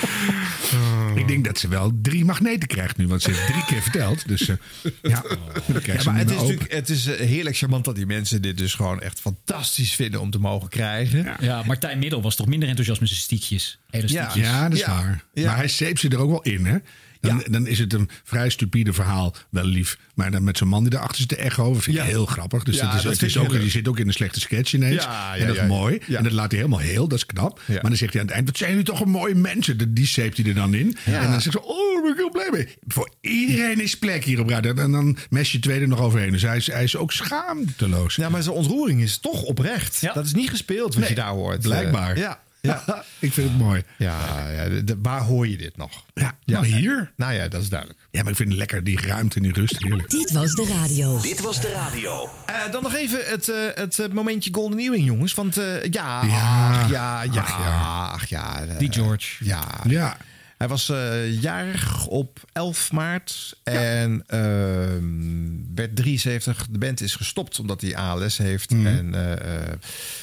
[1.14, 4.28] Ik denk dat ze wel drie magneten krijgt nu, want ze heeft drie keer verteld.
[4.28, 4.56] Dus eh,
[5.02, 5.22] ja,
[5.66, 8.58] dan Ja, maar het is, natuurlijk, het is eh, heerlijk charmant dat die mensen dit
[8.58, 11.36] dus gewoon echt fantastisch vinden om te mogen krijgen.
[11.40, 13.78] Ja, Martijn Middel was toch minder enthousiast met zijn stiekjes?
[13.90, 14.46] Elastiekjes.
[14.46, 15.24] Ja, dat is waar.
[15.34, 16.76] Maar hij zeept ze er ook wel in, hè?
[17.20, 19.98] Dan, dan is het een vrij stupide verhaal, wel lief.
[20.14, 22.62] Maar dan met zo'n man die daarachter zit te echo, dat vind ik heel grappig.
[22.62, 24.40] Dus Ja, dat is, dat het vind is ook, die zit ook in een slechte
[24.40, 25.02] sketch ineens.
[25.04, 25.98] Ja, ja, en dat is mooi.
[26.06, 26.18] ja.
[26.18, 27.60] En dat laat hij helemaal heel, dat is knap.
[27.66, 29.76] Maar dan zegt hij aan het eind, wat zijn jullie toch een mooie mensen.
[29.78, 30.96] Die- Die zeept hij er dan in.
[31.04, 31.22] Ja.
[31.22, 32.68] En dan zegt ze, oh, daar ben ik heel blij mee.
[32.86, 34.74] Voor iedereen is plek hier op radio.
[34.74, 36.32] En dan mes je tweede nog overheen.
[36.32, 38.14] Dus hij is, hij is ook schaamteloos.
[38.16, 40.00] Ja, maar zijn ontroering is toch oprecht.
[40.14, 41.60] Dat is niet gespeeld wat Nee, je daar hoort.
[41.60, 42.10] blijkbaar.
[42.14, 43.04] Eh, ja, ja.
[43.18, 43.82] ik vind het mooi.
[43.98, 46.04] Ja, ja de- de- waar hoor je dit nog?
[46.14, 47.12] Ja, nou hier.
[47.16, 48.00] Nou ja, dat is duidelijk.
[48.10, 49.82] Ja, maar ik vind het lekker, die ruimte en die rust.
[49.82, 50.10] Heerlijk.
[50.10, 51.20] Dit was de radio.
[51.20, 52.28] Dit was de radio.
[52.46, 55.34] Eh, dan nog even het, eh, het eh, momentje Golden Earring, jongens.
[55.34, 56.70] Want eh, ja, Ja.
[56.82, 58.08] ach, ja, ja, Ach, ja.
[58.12, 58.64] ach, ja.
[58.78, 59.44] Die George.
[59.44, 59.64] Ja.
[59.86, 60.16] Ja.
[60.56, 66.66] Hij was eh, jarig op 11 maart en ehm, werd 73.
[66.70, 68.70] De band is gestopt omdat hij ALS heeft.
[68.70, 69.72] En eh, eh,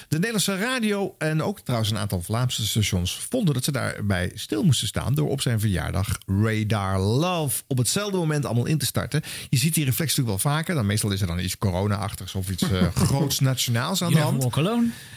[0.08, 4.64] de Nederlandse radio en ook trouwens een aantal Vlaamse stations vonden dat ze daarbij stil
[4.64, 9.22] moesten staan door op zijn verjaardag Radar Love op hetzelfde moment allemaal in te starten.
[9.50, 10.76] Je ziet die reflex natuurlijk wel vaker.
[10.76, 12.64] Dan meestal is er dan iets corona-achtigs of iets
[13.08, 14.44] groots nationaals aan de hand.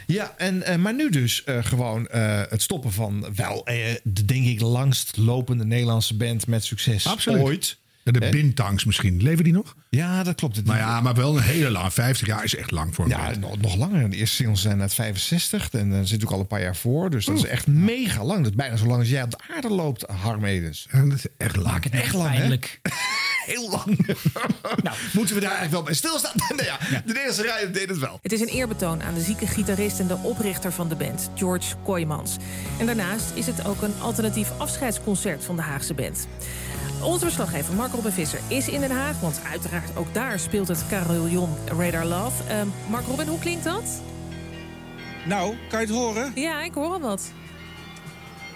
[0.07, 2.09] Ja, en, maar nu dus gewoon
[2.49, 3.64] het stoppen van wel
[4.03, 4.61] de denk ik
[5.07, 7.42] langst lopende Nederlandse band met succes Absoluut.
[7.42, 7.76] ooit.
[8.07, 8.30] Ja, de Hè?
[8.30, 9.22] Bintangs misschien.
[9.22, 9.74] Leven die nog?
[9.90, 10.64] Ja, dat klopt.
[10.66, 11.92] Maar ja, maar wel een hele lang.
[11.92, 13.40] 50 jaar is echt lang voor een Ja, band.
[13.40, 14.11] nog, nog langer.
[14.11, 17.11] De eerste singles zijn uit 65 en daar zit ook al een paar jaar voor.
[17.11, 18.38] Dus dat is echt mega lang.
[18.38, 20.86] Dat is bijna zo lang als jij op de aarde loopt, Harm Edens.
[20.92, 21.84] Ja, dat is echt lang.
[21.84, 22.36] Echt lang, hè?
[22.38, 22.80] Pijnlijk.
[23.46, 24.07] Heel lang.
[24.82, 26.32] nou, moeten we daar eigenlijk wel bij stilstaan?
[26.57, 28.18] nou ja, de Nederlandse radio deed het wel.
[28.22, 31.74] Het is een eerbetoon aan de zieke gitarist en de oprichter van de band, George
[31.84, 32.36] Kooijmans.
[32.78, 36.26] En daarnaast is het ook een alternatief afscheidsconcert van de Haagse band.
[37.03, 40.84] Onze verslaggever Mark Robin Visser is in Den Haag, want uiteraard ook daar speelt het
[40.88, 42.42] carillon Radar Love.
[42.49, 44.01] Ehm, Mark Robin, hoe klinkt dat?
[45.26, 46.32] Nou, kan je het horen?
[46.34, 47.20] Ja, ik hoor al wat.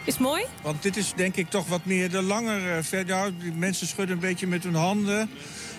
[0.05, 0.45] Is het mooi?
[0.63, 3.17] Want dit is denk ik toch wat meer de langere verder.
[3.17, 5.31] Ja, die mensen schudden een beetje met hun handen.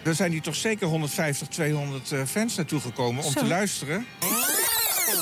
[0.04, 3.40] Er zijn hier toch zeker 150, 200 eh, fans naartoe gekomen om Zo.
[3.40, 4.06] te luisteren.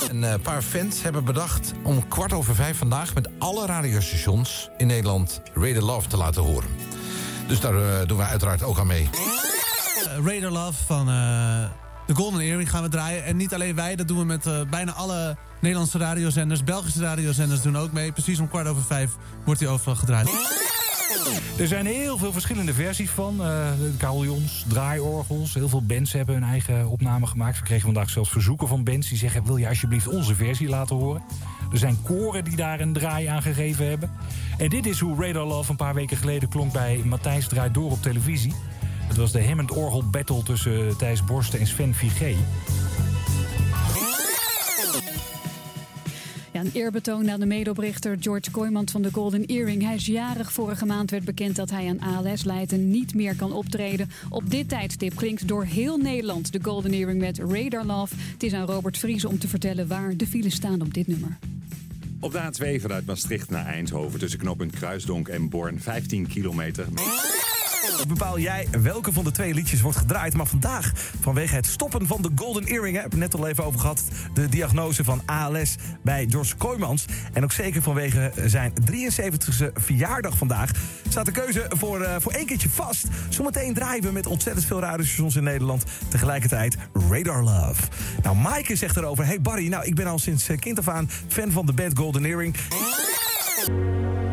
[0.09, 3.13] Een eh, paar fans hebben bedacht om kwart over vijf vandaag...
[3.13, 6.88] met alle radiostations in Nederland Radar Love te laten horen.
[7.49, 9.09] Dus daar eh, doen we uiteraard ook aan mee.
[10.05, 11.63] Eh, Radar Love van eh,
[12.05, 13.23] de Golden Earring gaan we draaien.
[13.25, 16.63] En niet alleen wij, dat doen we met eh, bijna alle Nederlandse radiozenders.
[16.63, 18.11] Belgische radiozenders doen ook mee.
[18.11, 19.11] Precies om kwart over vijf
[19.45, 20.29] wordt hij overal gedraaid.
[21.57, 23.43] Er zijn heel veel verschillende versies van.
[23.45, 25.53] eh carillons, draaiorgels.
[25.53, 27.57] Heel veel bands hebben hun eigen opname gemaakt.
[27.57, 29.45] We kregen vandaag zelfs verzoeken van bands die zeggen...
[29.45, 31.21] wil je alsjeblieft onze versie laten horen?
[31.72, 34.11] Er zijn koren die daar een draai aan gegeven hebben.
[34.57, 37.91] En dit is hoe Radar Love een paar weken geleden klonk bij Matthijs Draait Door
[37.91, 38.53] op televisie.
[39.07, 42.36] Het was de Hammond Orgel Battle tussen Thijs Borsten en Sven Vigé.
[46.51, 49.83] Ja, een eerbetoon aan de medeoprichter George Kooijmans van de Golden Earring.
[49.83, 50.51] Hij is jarig.
[50.51, 54.09] Vorige maand werd bekend dat hij aan ALS lijdt en niet meer kan optreden.
[54.29, 58.15] Op dit tijdstip klinkt door heel Nederland de Golden Earring met Radar Love.
[58.33, 61.37] Het is aan Robert Vries om te vertellen waar de files staan op dit nummer.
[62.19, 66.85] Op de A2 vanuit Maastricht naar Eindhoven tussen knooppunt Kruisdonk en Born 15 kilometer.
[68.07, 70.33] Bepaal jij welke van de twee liedjes wordt gedraaid.
[70.33, 73.01] Maar vandaag, vanwege het stoppen van de Golden Earring...
[73.01, 74.03] heb ik net al even over gehad.
[74.33, 77.05] De diagnose van ALS bij George Kooijmans.
[77.33, 80.71] En ook zeker vanwege zijn 73e verjaardag vandaag...
[81.09, 83.07] staat de keuze voor, eh, voor één keertje vast.
[83.29, 85.83] Zometeen draaien we met ontzettend veel radiostations in Nederland...
[86.07, 86.77] tegelijkertijd
[87.09, 87.81] Radar Love.
[88.23, 89.25] Nou, Maaike zegt erover...
[89.25, 91.97] Hey Barry, nou, ik ben al sinds eh, kind af aan fan van de band
[91.97, 92.55] Golden Earring...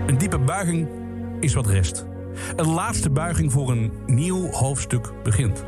[0.07, 0.89] Een diepe buiging
[1.41, 2.16] is wat rest.
[2.57, 5.65] Een laatste buiging voor een nieuw hoofdstuk begint.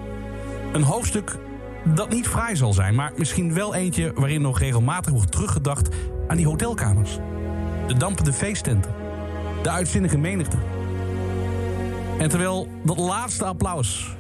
[0.72, 1.38] Een hoofdstuk
[1.84, 5.88] dat niet fraai zal zijn, maar misschien wel eentje waarin nog regelmatig wordt teruggedacht
[6.26, 7.18] aan die hotelkamers.
[7.86, 8.94] De dampende feesttenten.
[9.62, 10.56] De uitzinnige menigte.
[12.18, 14.16] En terwijl dat laatste applaus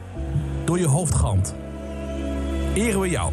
[0.64, 1.54] door je hoofd galmt,
[2.74, 3.32] eren we jou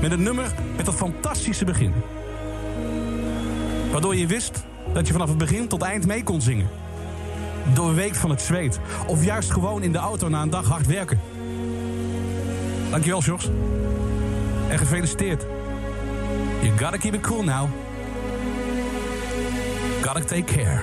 [0.00, 1.92] met een nummer met dat fantastische begin.
[3.92, 6.68] Waardoor je wist dat je vanaf het begin tot eind mee kon zingen.
[7.72, 8.80] Doorweekt van het zweet.
[9.06, 11.20] Of juist gewoon in de auto na een dag hard werken.
[12.90, 13.50] Dankjewel, Jos.
[14.68, 15.46] En gefeliciteerd.
[16.60, 17.68] You gotta keep it cool now.
[20.02, 20.80] Gotta take care.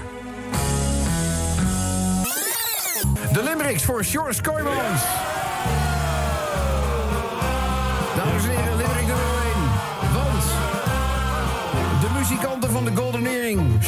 [3.34, 5.02] De Limericks voor Sjors Kooijmans.
[8.16, 10.12] Dames en heren, Limerick nummer 1.
[10.14, 13.11] Want de muzikanten van de Earring,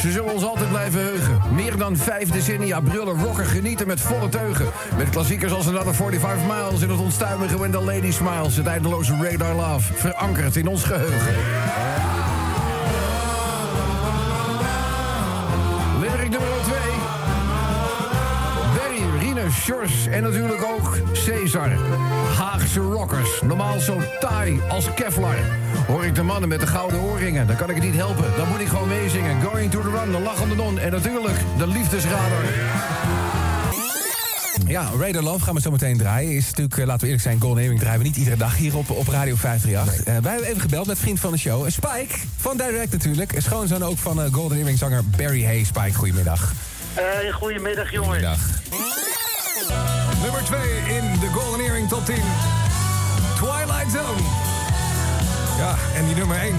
[0.04, 1.40] ze zullen ons altijd blijven heugen.
[1.54, 4.66] Meer dan vijf decennia brullen, rocken, genieten met volle teugen.
[4.96, 8.56] Met klassiekers als Another 45 Miles in het onstuimige When Lady Smiles.
[8.56, 12.13] Het eindeloze Radar Love, verankerd in ons geheugen.
[19.64, 21.72] Sjors en natuurlijk ook Cesar.
[22.36, 25.36] Haagse rockers, normaal zo taai als Kevlar.
[25.86, 28.24] Hoor ik de mannen met de gouden oorringen, dan kan ik het niet helpen.
[28.36, 29.42] Dan moet ik gewoon meezingen.
[29.42, 32.44] Going to the run, de lachende non en natuurlijk de liefdesradar.
[34.66, 36.30] Ja, Radar Love gaan we zo meteen draaien.
[36.30, 38.76] Is natuurlijk, eh, laten we eerlijk zijn, Golden Earring draaien we niet iedere dag hier
[38.76, 40.14] op, op Radio 538.
[40.14, 43.34] Eh, wij hebben even gebeld met vriend van de show, Spike van Direct natuurlijk.
[43.38, 45.64] Schoonzoon ook van eh, Golden Earring zanger Barry Hay.
[45.64, 46.52] Spike, goedemiddag.
[46.94, 48.10] Eh, goedemiddag, jongen.
[48.10, 49.13] Goedemiddag.
[50.24, 50.60] Nummer 2
[50.96, 52.14] in de Golden Earring Top 10.
[53.36, 54.22] Twilight Zone.
[55.58, 56.54] Ja, en die nummer 1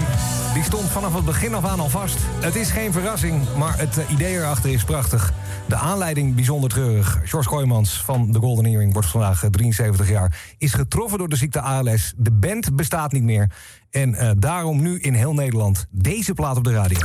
[0.56, 2.18] die stond vanaf het begin af aan al vast.
[2.40, 5.32] Het is geen verrassing, maar het eh, idee erachter is prachtig.
[5.68, 7.20] De aanleiding bijzonder treurig.
[7.24, 10.54] George Kooijmans van de Golden Earring wordt vandaag eh, 73 jaar.
[10.58, 12.12] Is getroffen door de ziekte ALS.
[12.16, 13.50] De band bestaat niet meer.
[13.90, 16.98] En eh, daarom nu in heel Nederland deze plaat op de radio.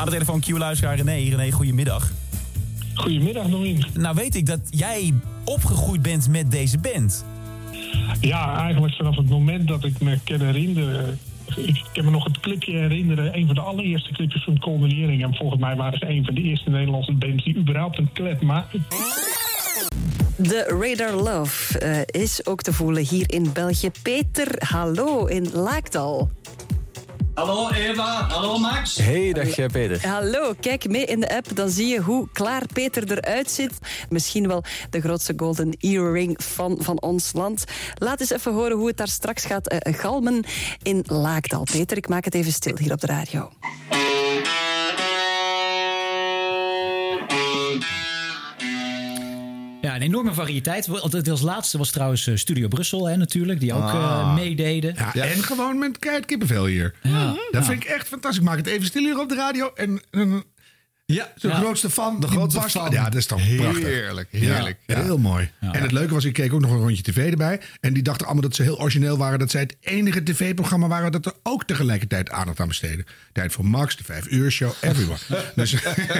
[0.00, 1.36] Aan de telefoon Q-luisteraar René.
[1.36, 2.10] René, goedemiddag.
[2.94, 3.84] Goedemiddag, Norien.
[3.94, 7.24] Nou weet ik dat jij opgegroeid bent met deze band.
[8.20, 11.18] Ja, eigenlijk vanaf het moment dat ik me kan herinneren.
[11.56, 13.36] Ik kan me nog het clipje herinneren.
[13.36, 15.22] Een van de allereerste clipjes van Coldenering.
[15.22, 18.42] En volgens mij waren ze een van de eerste Nederlandse bands die überhaupt een clip
[18.42, 18.86] maakten.
[20.36, 23.90] De Radar Love eh, is ook te voelen hier in België.
[24.02, 26.30] Peter, hallo in Laakdal.
[27.34, 28.96] Hallo Eva, hallo Max.
[28.96, 30.08] Hey, dag Peter.
[30.08, 33.72] Hallo, kijk mee in de app, dan zie je hoe klaar Peter eruit zit.
[34.08, 37.64] Misschien wel de grootste golden earring van, van ons land.
[37.94, 40.44] Laat eens even horen hoe het daar straks gaat eh, galmen
[40.82, 41.64] in Laakdal.
[41.72, 43.50] Peter, ik maak het even stil hier op de radio.
[49.80, 50.88] Ja, een enorme variëteit.
[51.30, 54.34] Als laatste was trouwens eh, Studio Brussel hè, natuurlijk, die ook eh, Ah.
[54.34, 54.94] meededen.
[55.12, 56.94] Ja, En gewoon met keihard kippenvel hier.
[57.02, 57.24] Ja.
[57.26, 57.64] Dat Ja.
[57.64, 58.40] vind ik echt fantastisch.
[58.40, 59.70] Ik maak het even stil hier op de radio.
[59.74, 60.44] En, en
[61.06, 61.54] ja, de Ja.
[61.54, 62.20] grootste fan.
[62.20, 62.90] De grootste barst- fan.
[62.90, 63.82] Ja, dat is toch prachtig.
[63.84, 64.78] Heerlijk, heerlijk.
[64.86, 65.02] Ja, Ja.
[65.04, 65.50] Heel mooi.
[65.60, 67.60] En het leuke was, ik keek ook nog een rondje tv erbij.
[67.80, 69.38] En die dachten allemaal dat ze heel origineel waren.
[69.38, 73.04] Dat zij het enige tv-programma waren dat er ook tegelijkertijd aandacht aan besteden.
[73.32, 75.18] Tijd voor Max, de vijf uur show, everyone.
[75.56, 75.72] dus,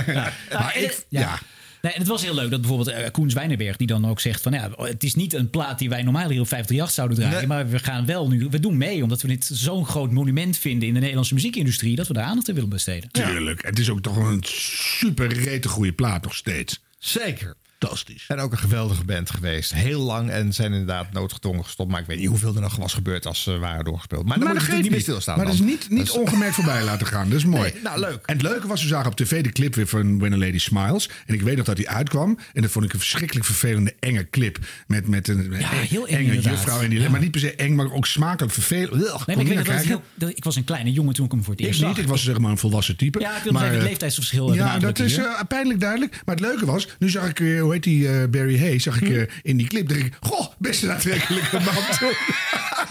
[0.53, 1.39] maar ik, ja.
[1.83, 3.77] Nee, en het was heel leuk dat bijvoorbeeld eh, Koen Zwijnenberg...
[3.77, 6.41] die dan ook zegt van ja, het is niet een plaat die wij normaal hier
[6.41, 7.39] op 538 zouden draaien...
[7.39, 7.47] Nee.
[7.47, 10.89] maar we gaan wel nu, we doen mee omdat we dit zo'n groot monument vinden...
[10.89, 13.11] in de Nederlandse muziekindustrie dat we daar aandacht aan willen besteden.
[13.11, 13.65] Tuurlijk.
[13.65, 16.81] Het is ook toch een super rete goede plaat nog steeds.
[16.99, 17.55] Zeker.
[17.85, 18.25] Fantastisch.
[18.29, 19.75] En ook een geweldige band geweest.
[19.75, 21.91] Heel lang en zijn inderdaad noodgedwongen gestopt.
[21.91, 24.27] Maar ik weet niet hoeveel er nog was gebeurd als ze waren doorgespeeld.
[24.27, 25.37] Maar, dan moet je geeft natuurlijk niet meer stilstaan.
[25.37, 27.29] Maar dat is niet, niet ongemerkt voorbij laten gaan.
[27.29, 27.71] Dat is mooi.
[27.73, 28.23] Nee, nou, leuk.
[28.27, 30.59] En het leuke was, we zagen op tv de clip weer van When a Lady
[30.59, 31.09] Smiles.
[31.27, 32.39] En ik weet nog dat die uitkwam.
[32.53, 34.59] En dat vond ik een verschrikkelijk vervelende, enge clip.
[34.87, 36.53] Met, met een heel eng enge inderdaad.
[36.53, 36.81] juffrouw.
[36.81, 39.03] En die, Maar niet per se eng, maar ook smakelijk vervelend.
[39.03, 41.15] Ugh, Nee, kon maar ik, niet weet dat heel, dat- ik was een kleine jongen
[41.15, 41.99] toen ik hem voor het Ik eerst niet, zag.
[42.05, 43.21] ik was zeg maar een volwassen type.
[43.21, 46.21] Ja, ik wil even het eh, leeftijdsverschil Ja, dat is eh, pijnlijk duidelijk.
[46.25, 49.01] Maar het leuke was, nu zag ik, eh, hoe heet die, eh, Barry Hay, zag
[49.01, 49.15] ik Hm.
[49.15, 49.89] eh, in die clip.
[49.89, 51.75] dacht ik, goh, best een aantrekkelijke man.
[51.99, 52.13] toen.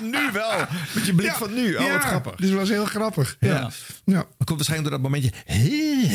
[0.12, 0.52] nu wel.
[0.96, 1.76] Met je blik van nu.
[1.76, 2.36] Oh, Ja, wat grappig.
[2.36, 3.38] Dus het was heel grappig.
[3.40, 3.48] Ja.
[3.50, 3.72] Ja.
[4.06, 4.14] Ja.
[4.16, 5.32] Dat komt waarschijnlijk door dat momentje.
[5.46, 6.10] "Hé",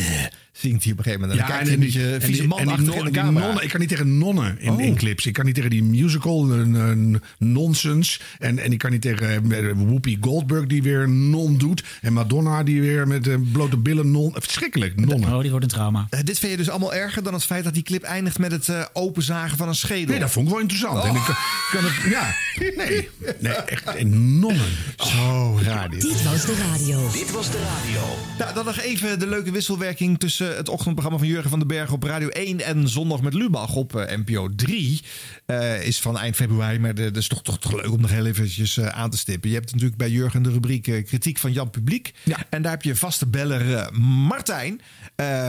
[0.53, 1.41] Zingt hij op een gegeven moment.
[1.41, 3.45] En dan Ja, en vieze die, man en die, achter non- in de die camera.
[3.47, 3.65] nonnen.
[3.65, 4.81] Ik kan niet tegen nonnen in, Oh.
[4.83, 5.27] in clips.
[5.27, 8.21] Ik kan niet tegen die musical, een, een nonsens.
[8.39, 11.85] En, en ik kan niet tegen eh, Whoopi Goldberg die weer non doet.
[12.01, 14.33] En Madonna die weer met eh, blote billen non.
[14.35, 15.33] Verschrikkelijk, nonnen.
[15.35, 16.07] Oh, dit wordt een trauma.
[16.11, 18.53] Eh, dit vind je dus allemaal erger dan het feit dat die clip eindigt met
[18.55, 20.11] het eh, openzagen van een schedel.
[20.11, 20.99] Nee, dat vond ik wel interessant.
[20.99, 21.09] Oh.
[21.09, 21.35] En ik kan,
[21.73, 22.35] kan het, ja,
[22.85, 24.73] nee, nee, echt een nonnen.
[24.97, 26.01] Zo raar dit.
[26.01, 27.11] Dit was de radio.
[27.13, 28.01] Dit was de radio.
[28.39, 31.93] Nou, dan nog even de leuke wisselwerking tussen het ochtendprogramma van Jurgen van den Berg
[31.93, 35.03] op Radio 1 en Zondag met Lubach op eh, NPO 3.
[35.47, 38.27] Eh, is van eind februari, maar dat is toch, toch, toch leuk om nog heel
[38.27, 39.51] eventjes eh, aan te stippen.
[39.51, 42.15] Je hebt natuurlijk bij Jurgen de rubriek eh, kritiek van Jan Publiek.
[42.49, 44.81] En daar heb je vaste beller Martijn.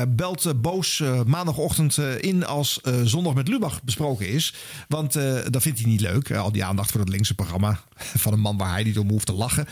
[0.07, 4.53] belt boos maandagochtend in als Zondag met Lubach besproken is.
[4.87, 5.13] Want
[5.49, 6.31] dat vindt hij niet leuk.
[6.31, 7.79] al die aandacht voor het linkse programma
[8.23, 9.67] van een man waar hij niet om hoeft te lachen.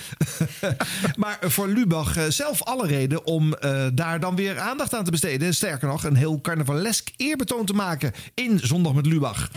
[1.16, 3.56] maar voor Lubach zelf alle reden om
[3.94, 5.56] daar dan weer aandacht aan te besteden.
[5.56, 9.50] Sterker nog, een heel carnavalesk eerbetoon te maken in Zondag met Lubach.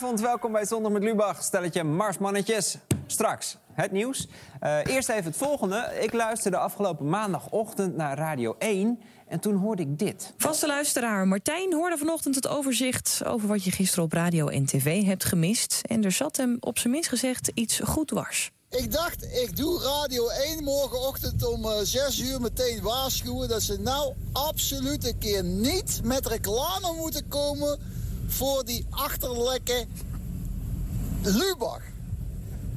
[0.00, 1.42] Goedenavond, welkom bij Zondag met Lubach.
[1.42, 2.76] Stelletje Marsmannetjes.
[3.06, 4.28] Straks het nieuws.
[4.60, 5.96] Eh, eerst even het volgende.
[6.00, 10.34] Ik luisterde afgelopen maandagochtend naar Radio 1 en toen hoorde ik dit.
[10.36, 15.04] Vaste luisteraar Martijn hoorde vanochtend het overzicht over wat je gisteren op radio en tv
[15.04, 15.80] hebt gemist.
[15.86, 18.50] En er zat hem op zijn minst gezegd iets goed dwars.
[18.70, 23.48] Ik dacht, ik doe Radio 1 morgenochtend om eh, 6 uur meteen waarschuwen...
[23.48, 27.78] dat ze nou absoluut een keer niet met reclame moeten komen...
[28.30, 29.86] voor die achterlekke
[31.22, 31.82] Lubach.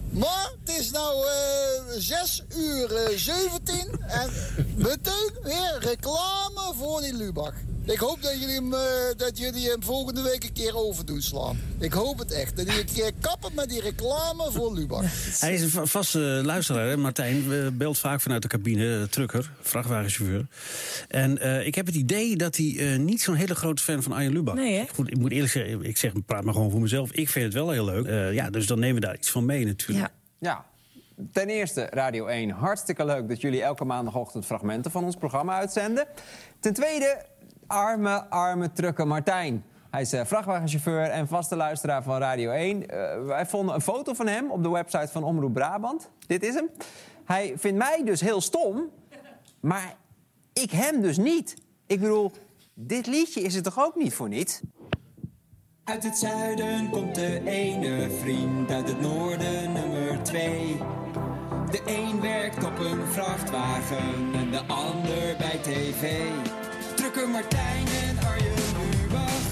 [0.10, 4.30] Maar het is nou eh 6 uur eh, 17 en
[4.76, 7.54] meteen weer reclame voor die Lubach.
[7.86, 8.82] Ik hoop dat jullie, hem, eh,
[9.18, 11.60] dat jullie hem volgende week een keer overdoen slaan.
[11.80, 12.56] Ik hoop het echt.
[12.58, 15.04] Dat jullie een keer kappen met die reclame voor Lubach.
[15.40, 16.98] Hij is een va- vaste luisteraar, hè?
[16.98, 17.48] Martijn.
[17.50, 20.48] We belt vaak vanuit de cabine, eh, trucker, vrachtwagenchauffeur.
[21.08, 24.12] En eh, ik heb het idee dat hij eh, niet zo'n hele grote fan van
[24.12, 24.86] Arjen Lubach Nee, hè?
[24.94, 27.12] Goed, ik moet eerlijk zeggen, ik zeg, praat maar gewoon voor mezelf.
[27.12, 28.06] Ik vind het wel heel leuk.
[28.06, 30.12] Eh, ja, dus dan nemen we daar iets van mee natuurlijk.
[30.40, 30.66] Ja.
[31.34, 36.06] Ten eerste, Radio 1, hartstikke leuk dat jullie elke maandagochtend fragmenten van ons programma uitzenden.
[36.60, 37.26] Ten tweede,
[37.74, 39.64] arme, arme trucker Martijn.
[39.90, 42.90] Hij is eh, vrachtwagenchauffeur en vaste luisteraar van Radio 1.
[42.90, 46.10] Eh, wij vonden een foto van hem op de website van Omroep Brabant.
[46.28, 46.70] Dit is hem.
[47.26, 48.90] Hij vindt mij dus heel stom,
[49.60, 49.96] maar
[50.54, 51.56] ik hem dus niet.
[51.88, 52.32] Ik bedoel,
[52.74, 54.62] dit liedje is het toch ook niet voor niets?
[55.84, 60.78] Uit het zuiden komt de ene vriend, uit het noorden nummer twee.
[61.72, 66.22] De een werkt op een vrachtwagen en de ander bij tv.
[67.14, 68.54] Drukker Martijn en Arjen
[68.92, 69.46] Lubach,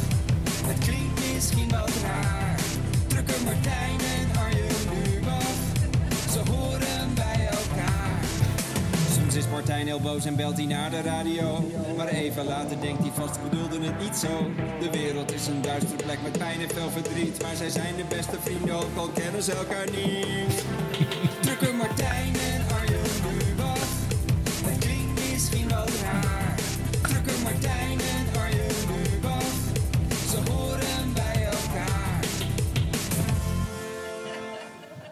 [0.65, 2.59] het klinkt misschien wat raar.
[3.07, 5.59] Drukker Martijn en Arjen Lubach,
[6.31, 8.19] ze horen bij elkaar.
[9.13, 11.71] Soms is Martijn heel boos en belt hij naar de radio.
[11.97, 14.51] Maar even later denkt hij vast, ik bedoelde het niet zo.
[14.79, 17.41] De wereld is een duistere plek met pijn en veel verdriet.
[17.41, 20.63] Maar zij zijn de beste vrienden, ook al kennen ze elkaar niet.
[21.41, 22.50] Drukker Martijn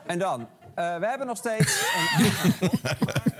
[0.10, 1.84] En dan, eh, we hebben nog steeds...
[2.18, 2.32] Een...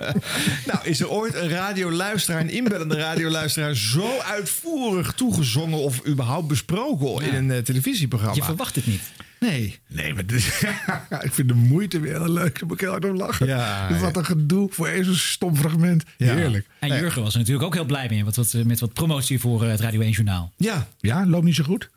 [0.66, 3.74] Nou, is er ooit een radioluisteraar, een inbellende radioluisteraar...
[3.74, 8.36] zo uitvoerig toegezongen of überhaupt besproken in een eh, televisieprogramma?
[8.36, 9.02] Je verwacht het niet.
[9.40, 9.78] Nee.
[9.86, 10.46] Nee, maar dus,
[11.20, 12.58] ik vind de moeite weer heel leuk.
[12.58, 13.46] Daar moet ik heel hard om lachen.
[13.46, 16.04] Ja, Dus wat een gedoe voor één zo'n stom fragment.
[16.16, 16.66] Heerlijk.
[16.78, 19.62] En Jurgen was er natuurlijk ook heel blij mee met wat, met wat promotie voor
[19.64, 20.52] eh, het Radio 1 Journaal.
[20.56, 20.86] Ja.
[20.98, 21.90] Ja, loopt niet zo goed?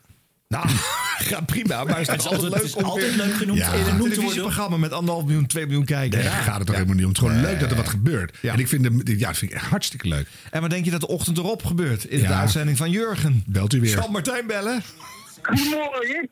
[0.54, 0.68] Nou,
[1.30, 1.84] gaat prima.
[1.84, 3.86] Maar het is, Het is altijd leuk het is om altijd leuk genoemd ja, in
[3.86, 6.22] een televisieprogramma met anderhalf miljoen, twee miljoen kijkers.
[6.22, 7.10] Nee, daar gaat het toch helemaal niet om.
[7.12, 8.38] Het is gewoon leuk dat er wat gebeurt.
[8.42, 10.26] En ik vind, de, ja, dat vind ik echt hartstikke leuk.
[10.50, 12.04] En wat denk je dat de ochtend erop gebeurt?
[12.04, 12.40] In de Ja.
[12.40, 13.42] uitzending van Jurgen.
[13.46, 13.90] Belt u weer.
[13.90, 14.82] Zal Martijn bellen?
[15.42, 16.28] Goedemorgen.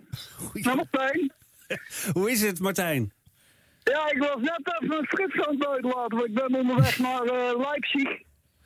[0.53, 1.33] Nou, Martijn.
[2.17, 3.13] Hoe is het, Martijn?
[3.83, 6.17] Ja, ik was net even een Frits aan het uitlaten.
[6.19, 8.09] want Ik ben onderweg naar eh, Leipzig.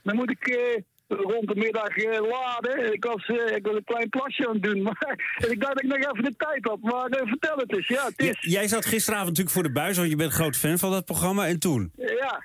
[0.02, 2.92] Dan moet ik eh, rond de middag eh, laden.
[2.92, 4.82] Ik was, eh, ik was een klein plasje aan het doen.
[4.86, 6.78] Maar ik dacht dat ik nog even de tijd had.
[6.80, 7.88] Maar eh, vertel het eens.
[7.88, 8.36] Ja, het J- is...
[8.40, 11.46] jij zat gisteravond natuurlijk voor de buis, want je bent groot fan van dat programma.
[11.46, 11.92] En toen?
[11.96, 12.42] Ja.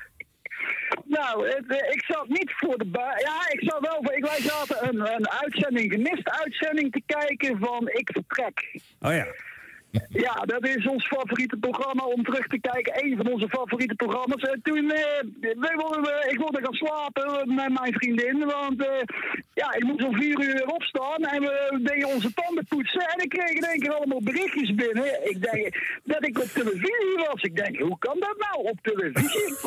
[1.06, 3.20] Nou, het, ik zat niet voor de bui.
[3.20, 4.14] Ja, ik zat wel voor.
[4.14, 8.80] Ik, wij zaten een, een uitzending, gemiste uitzending te kijken van Ik Vertrek.
[9.00, 9.26] Oh ja.
[10.26, 13.06] Ja, dat is ons favoriete programma om terug te kijken.
[13.06, 14.42] Een van onze favoriete programma's.
[14.42, 18.46] En toen, eh, wilden, ik wilde gaan slapen met mijn vriendin.
[18.46, 19.02] Want eh,
[19.54, 21.22] ja, ik moest om vier uur opstaan.
[21.24, 23.02] En we deden onze tanden poetsen.
[23.02, 25.30] En ik kreeg in één keer allemaal berichtjes binnen.
[25.30, 27.42] Ik denk dat ik op televisie was.
[27.42, 29.58] Ik denk, hoe kan dat nou op televisie?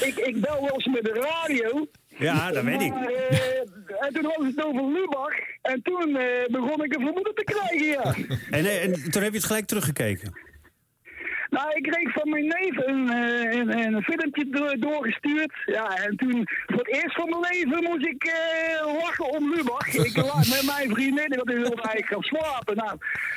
[0.00, 1.86] Ik, ik, ik bel wel eens met de radio.
[2.18, 2.90] Ja, dat weet ik.
[2.90, 5.38] Maar, eh, en toen was het over Lubach.
[5.62, 8.14] En toen eh, begon ik een vermoeden te krijgen, ja.
[8.58, 10.46] En, eh, en toen heb je het gelijk teruggekeken.
[11.50, 13.08] Nou, ik kreeg van mijn neef een,
[13.78, 15.52] eh, een, filmpje do- doorgestuurd.
[15.66, 19.86] Ja, en toen, voor het eerst van mijn leven, moest ik eh, lachen om Lubach.
[20.08, 22.76] Ik lag met mijn vriendin, want ik wilde eigenlijk gaan slapen.
[22.76, 22.94] Nou,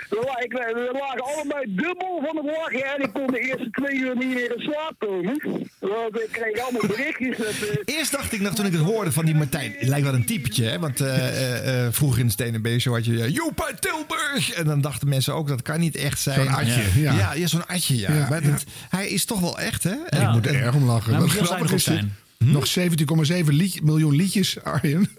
[0.09, 2.83] we, la- ik, we lagen allebei dubbel van het lachen.
[2.95, 5.35] En ik kon de eerste twee uur niet meer in slaap komen.
[5.79, 7.37] Want ik kreeg allemaal berichtjes.
[7.37, 9.75] Dat, eh, Eerst dacht ik nog toen ik het hoorde van die Martijn.
[9.77, 10.79] Het lijkt wel een typetje, hè?
[10.79, 14.51] Want eh, eh, eh, vroeger in de Stenen Show had je uh, Joep uit Tilburg.
[14.51, 16.39] En dan dachten mensen ook dat kan niet echt zijn.
[16.39, 17.13] Zo'n atje, ja.
[17.13, 18.13] Ja, ja, zo'n atje, ja.
[18.13, 18.49] Ja, maar ja.
[18.49, 19.95] dat- hij is toch wel echt, hè?
[20.37, 21.11] Ik moet er erg om lachen.
[21.11, 21.99] Nou, Wat moet heel grappig is op
[22.37, 25.09] Nog 17,7 lied- miljoen liedjes, Arjen.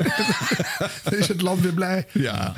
[1.05, 2.07] Dan is het land weer blij.
[2.13, 2.53] Ja.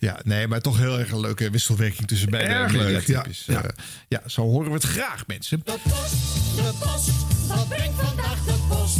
[0.00, 3.62] Ja, nee, maar toch heel erg een leuke wisselwerking tussen beide Erg leuk, ja, ja.
[3.62, 3.68] Eh,
[4.08, 5.60] ja, zo horen we het graag, mensen.
[5.64, 5.78] De
[6.82, 7.12] post,
[7.48, 8.44] wat brengt vandaag?
[8.44, 8.96] De post,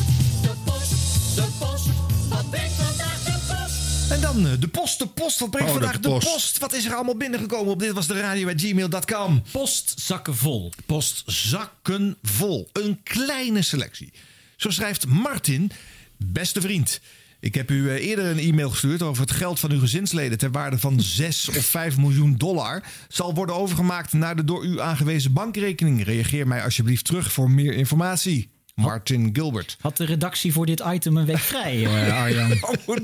[4.43, 5.39] dan de post, de post.
[5.39, 6.33] Wat brengt Oh, vandaag de de post.
[6.33, 6.59] post.
[6.59, 9.43] Wat is er allemaal binnengekomen op dit was de radio gmail.com.
[9.53, 10.73] Postzakken vol.
[10.87, 12.69] Postzakken vol.
[12.73, 14.13] Een kleine selectie.
[14.57, 15.71] Zo schrijft Martin,
[16.17, 17.01] beste vriend.
[17.41, 20.51] Ik heb u eh, eerder een e-mail gestuurd over het geld van uw gezinsleden ter
[20.51, 22.83] waarde van 6 of 5 miljoen dollar.
[23.09, 26.05] Zal worden overgemaakt naar de door u aangewezen bankrekening.
[26.05, 28.51] Reageer mij alsjeblieft terug voor meer informatie.
[28.79, 29.77] Martin Gilbert.
[29.81, 32.53] Had de redactie voor dit item een week vrij, eh, Arjan?
[32.87, 32.97] Oh,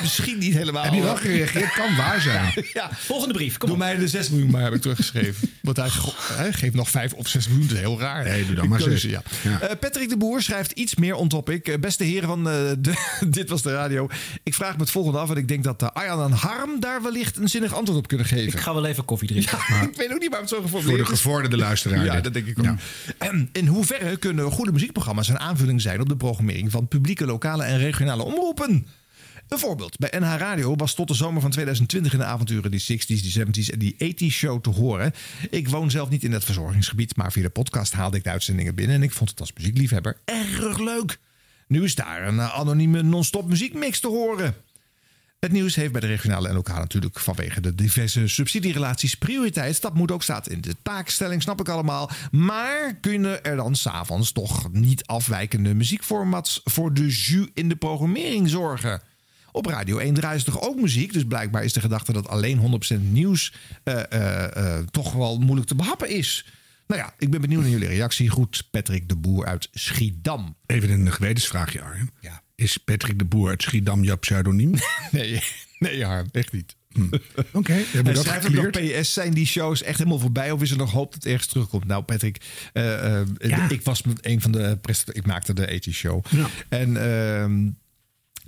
[0.00, 0.82] Misschien niet helemaal.
[0.84, 1.72] Heb je wel gereageerd?
[1.72, 2.52] Kan waar zijn.
[2.72, 2.90] Ja.
[2.92, 3.82] Volgende brief, kom Doe op.
[3.84, 5.50] mij de 6 miljoen maar, heb ik teruggeschreven.
[5.62, 7.66] Want hij, geeft nog 5 of 6 miljoen.
[7.66, 8.24] Dat is heel raar.
[8.24, 9.02] Nee, doe dan maar zes.
[9.02, 9.22] Ja.
[9.42, 9.60] Ja.
[9.60, 11.68] Eh, Patrick de Boer schrijft iets meer on topic.
[11.68, 12.92] Eh, beste heren van eh, de,
[13.28, 14.08] Dit Was De Radio.
[14.42, 15.30] Ik vraag me het volgende af.
[15.30, 18.26] En ik denk dat uh, Arjan en Harm daar wellicht een zinnig antwoord op kunnen
[18.26, 18.52] geven.
[18.52, 19.58] Ik ga wel even koffie drinken.
[19.90, 21.18] ik weet ook niet waarom het zo Voor geformuleerd de is.
[21.20, 22.04] gevorderde luisteraar.
[22.04, 22.24] Ja, dit.
[22.24, 22.66] dat denk ik ook.
[23.18, 27.64] En in hoeverre kunnen goede muziekprogramma's een aanvulling zijn op de programmering van publieke, lokale
[27.64, 28.86] en regionale omroepen?
[29.48, 29.98] Een voorbeeld.
[29.98, 33.32] Bij NH Radio was tot de zomer van 2020 in de avonturen die 60s, die
[33.38, 35.12] 70s en die 80s show te horen.
[35.50, 38.74] Ik woon zelf niet in het verzorgingsgebied, maar via de podcast haalde ik de uitzendingen
[38.74, 41.18] binnen en ik vond het als muziekliefhebber erg leuk.
[41.66, 44.54] Nu is daar een anonieme non-stop muziekmix te horen.
[45.38, 49.80] Het nieuws heeft bij de regionale en lokaal natuurlijk vanwege de diverse subsidierelaties prioriteit.
[49.80, 52.10] Dat moet ook staan in de taakstelling, snap ik allemaal.
[52.30, 58.48] Maar kunnen er dan s'avonds toch niet afwijkende muziekformats voor de jus in de programmering
[58.48, 59.02] zorgen?
[59.52, 61.12] Op Radio 1 draaien ze toch ook muziek?
[61.12, 65.68] Dus blijkbaar is de gedachte dat alleen 100% nieuws eh, eh, eh, toch wel moeilijk
[65.68, 66.46] te behappen is.
[66.86, 68.28] Nou ja, ik ben benieuwd naar jullie reactie.
[68.28, 70.56] Goed, Patrick de Boer uit Schiedam.
[70.66, 72.10] Even een gewetensvraagje, Arjen.
[72.20, 72.42] Ja.
[72.58, 74.74] Is Patrick de Boer uit Schiedam jouw pseudoniem?
[75.10, 75.42] Nee,
[75.78, 76.76] nee Harm, echt niet.
[77.52, 78.70] Oké, hebben we dat nog?
[78.70, 80.50] PS, zijn die shows echt helemaal voorbij?
[80.50, 81.86] Of is er nog hoop dat het ergens terugkomt?
[81.86, 82.40] Nou, Patrick,
[82.72, 83.26] eh, eh,
[83.68, 85.20] ik was met een van de presentatoren.
[85.20, 86.24] Ik maakte de 80 show.
[86.68, 87.70] En ehm,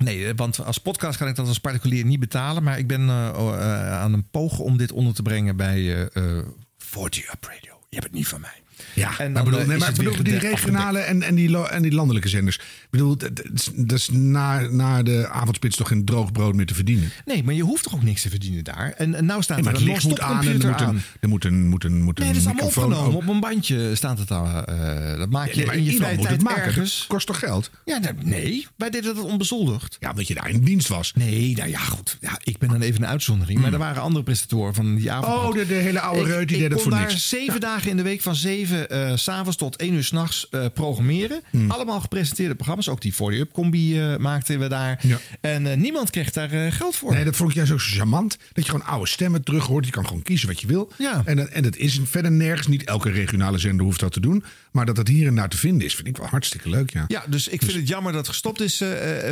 [0.04, 2.62] nee, want als podcast kan ik dat als particulier niet betalen.
[2.62, 6.38] Maar ik ben eh, eh, aan een pogen om dit onder te brengen bij eh
[6.38, 6.46] eh
[6.78, 7.78] 40 Up Radio.
[7.88, 8.62] Je hebt het niet van mij.
[8.94, 11.82] Ja, En maar, bedoel, eh, nee, maar ik bedoel die regionale en, en, die en
[11.82, 12.56] die landelijke zenders.
[12.56, 16.66] Ik bedoel, dat dat is- dat na, na de avondspits toch geen droog brood meer
[16.66, 17.10] te verdienen.
[17.24, 18.92] Nee, maar je hoeft toch ook niks te verdienen daar?
[18.96, 21.02] En, en nou staat Nee, maar er een licht moet aan en er moet een,
[21.20, 22.98] er moet een, moet een, moet een Nee, dat is allemaal opgenomen.
[22.98, 23.22] ook.
[23.22, 24.64] Op een bandje staat het dan.
[24.66, 26.62] eh, dat maak je in je vrije tijd het maken.
[26.62, 26.98] ergens.
[26.98, 27.70] Dat kost toch geld?
[27.84, 28.66] Ja, nee.
[28.76, 29.96] Wij deden dat onbezoldigd.
[30.00, 31.12] Ja, omdat je daar in dienst was.
[31.14, 32.16] Nee, nou ja, goed.
[32.20, 33.60] Ja, ik ben dan even een uitzondering.
[33.60, 35.34] Maar er waren andere presentatoren van die avond.
[35.38, 35.44] Hmm.
[35.48, 37.28] Oh, de, de hele oude Ik- reut die ik deed het kon voor daar niks.
[37.28, 40.64] zeven dagen in de week van zeven eh, s s'avonds tot één uur s'nachts eh
[40.74, 41.40] programmeren.
[41.50, 41.70] Hmm.
[41.70, 42.88] Allemaal gepresenteerde programma's.
[42.88, 45.00] Ook die 40 Up combi eh, maakten we daar.
[45.40, 47.12] En niemand kreeg daar geld voor.
[47.12, 48.38] Nee, dat vond ik juist ook zo charmant.
[48.52, 49.84] Dat je gewoon oude stemmen terug hoort.
[49.86, 50.92] Je kan gewoon kiezen wat je wil.
[50.98, 51.22] Ja.
[51.24, 52.66] En, dat- en dat is verder nergens.
[52.66, 54.44] Niet elke regionale zender hoeft dat te doen.
[54.72, 56.92] Maar dat dat hier en daar te vinden is, vind ik wel hartstikke leuk.
[56.92, 57.04] Ja.
[57.08, 58.82] Ja, dus ik vind het jammer dat het gestopt is,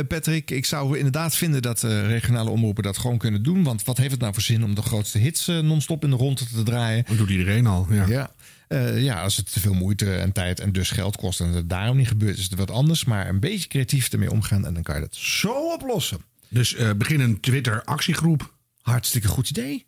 [0.07, 0.51] Patrick.
[0.51, 3.63] Ik zou inderdaad vinden dat regionale omroepen dat gewoon kunnen doen.
[3.63, 6.41] Want wat heeft het nou voor zin om de grootste hits non-stop in de ronde
[6.53, 7.03] te draaien?
[7.07, 7.87] Dat doet iedereen al.
[7.89, 8.05] Ja.
[8.07, 8.31] Ja.
[8.69, 11.69] Eh, ja, als het te veel moeite en tijd en dus geld kost en het
[11.69, 13.05] daarom niet gebeurt, is het wat anders.
[13.05, 16.19] Maar een beetje creatief ermee omgaan en dan kan je dat zo oplossen.
[16.47, 18.53] Dus eh, begin een Twitter-actiegroep.
[18.81, 19.85] Hartstikke goed idee.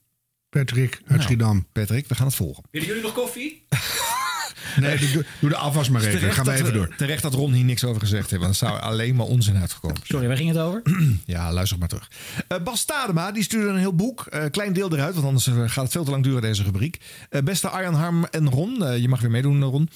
[0.49, 1.67] Patrick uit Nou, Schiedam.
[1.71, 2.63] Patrick, we gaan het volgen.
[2.71, 3.65] Willen jullie nog koffie?
[4.79, 6.21] Nee, doe, doe de afwas maar even.
[6.21, 6.95] Dan gaan wij dat, even door.
[6.97, 9.97] Terecht dat Ron hier niks over gezegd heeft, want er zou alleen maar onzin uitgekomen.
[10.03, 10.81] Sorry, waar ging het over?
[11.25, 12.09] Ja, luister maar terug.
[12.47, 14.25] Eh, Bas Stadema, die stuurde een heel boek.
[14.25, 16.99] Eh, klein deel eruit, want anders eh, gaat het veel te lang duren, deze rubriek.
[17.29, 19.01] Eh, beste Arjan, Harm en Ron.
[19.01, 19.89] je mag weer meedoen, Ron.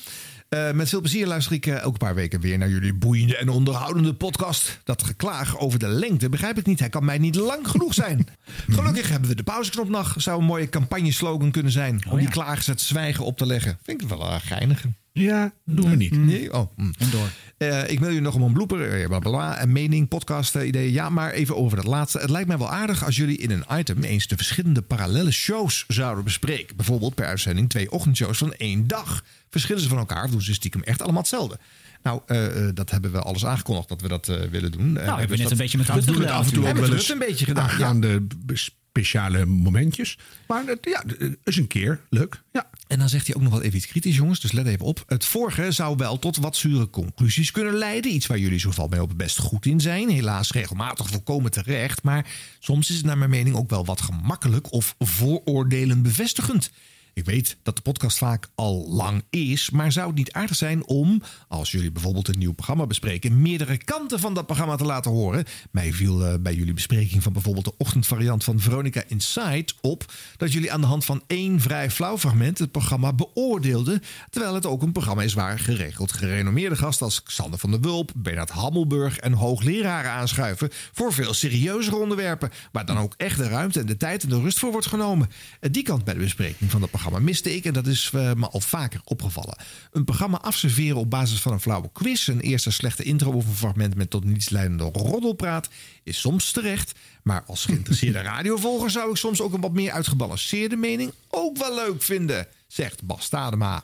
[0.49, 3.49] Eh, met veel plezier luister ik eh, elke paar weken weer naar jullie boeiende en
[3.49, 4.79] onderhoudende podcast.
[4.83, 6.79] Dat geklaag over de lengte begrijp ik niet.
[6.79, 8.27] Hij kan mij niet lang genoeg zijn.
[8.67, 10.13] Gelukkig hebben we de pauzeknop nog.
[10.17, 12.03] Zou een mooie campagneslogan kunnen zijn.
[12.09, 13.77] om die klagers het zwijgen op te leggen.
[13.83, 14.93] Vind ik wel een geinige.
[15.17, 16.17] Ja, doen we niet.
[16.17, 16.53] Nee?
[16.53, 16.71] Oh.
[16.75, 16.91] hm.
[16.97, 17.27] En door.
[17.57, 20.55] Eh, ik mail je nog om een blooper, eh, bla bla bla, en mening, podcast,
[20.55, 20.91] eh, ideeën.
[20.91, 22.19] Ja, maar even over dat laatste.
[22.19, 25.85] Het lijkt mij wel aardig als jullie in een item eens de verschillende parallele shows
[25.87, 26.75] zouden bespreken.
[26.75, 29.23] Bijvoorbeeld per uitzending twee ochtendshows van één dag.
[29.49, 31.59] Verschillen ze van elkaar of doen ze stiekem echt allemaal hetzelfde?
[32.03, 34.91] Nou, eh, eh, dat hebben we alles aangekondigd dat we dat eh, willen doen.
[34.93, 36.29] Nou, hebben we net een beetje met We Rutte gedaan.
[36.37, 37.71] af en toe ook Hebben wel we eens het een beetje gedaan, ja.
[37.71, 38.51] aangaande b-
[38.95, 40.17] speciale momentjes.
[40.47, 41.03] Maar ja,
[41.43, 42.41] is een keer leuk.
[42.51, 42.69] Ja.
[42.87, 44.39] En dan zegt hij ook nog wel even iets kritisch, jongens.
[44.39, 45.03] Dus let even op.
[45.07, 48.13] Het vorige zou wel tot wat zure conclusies kunnen leiden.
[48.13, 50.09] Iets waar jullie zoveel mee op het best goed in zijn.
[50.09, 52.03] Helaas regelmatig volkomen terecht.
[52.03, 52.27] Maar
[52.59, 56.71] soms is het naar mijn mening ook wel wat gemakkelijk of vooroordelen bevestigend.
[57.15, 60.85] Ik weet dat de podcast vaak al lang is, maar zou het niet aardig zijn
[60.85, 65.11] om, als jullie bijvoorbeeld een nieuw programma bespreken, meerdere kanten van dat programma te laten
[65.11, 65.45] horen?
[65.71, 70.51] Mij viel eh, bij jullie bespreking van bijvoorbeeld de ochtendvariant van Veronica Inside op dat
[70.53, 74.81] jullie aan de hand van één vrij flauw fragment het programma beoordeelden, terwijl het ook
[74.81, 79.33] een programma is waar geregeld gerenommeerde gasten als Xander van der Wulp, Bernard Hammelburg en
[79.33, 84.23] hoogleraren aanschuiven voor veel serieuzere onderwerpen, waar dan ook echt de ruimte en de tijd
[84.23, 85.29] en de rust voor wordt genomen.
[85.59, 88.33] En die kant bij de bespreking van dat programma miste ik en dat is eh,
[88.33, 89.57] me al vaker opgevallen.
[89.91, 93.55] Een programma afserveren op basis van een flauwe quiz, een eerste slechte intro of een
[93.55, 95.69] fragment met tot niets leidende roddelpraat
[96.03, 96.99] is soms terecht.
[97.23, 101.75] Maar als geïnteresseerde radiovolger zou ik soms ook een wat meer uitgebalanceerde mening ook wel
[101.75, 103.83] leuk vinden, zegt Bas Stadema.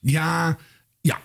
[0.00, 0.58] Ja,
[1.00, 1.20] ja.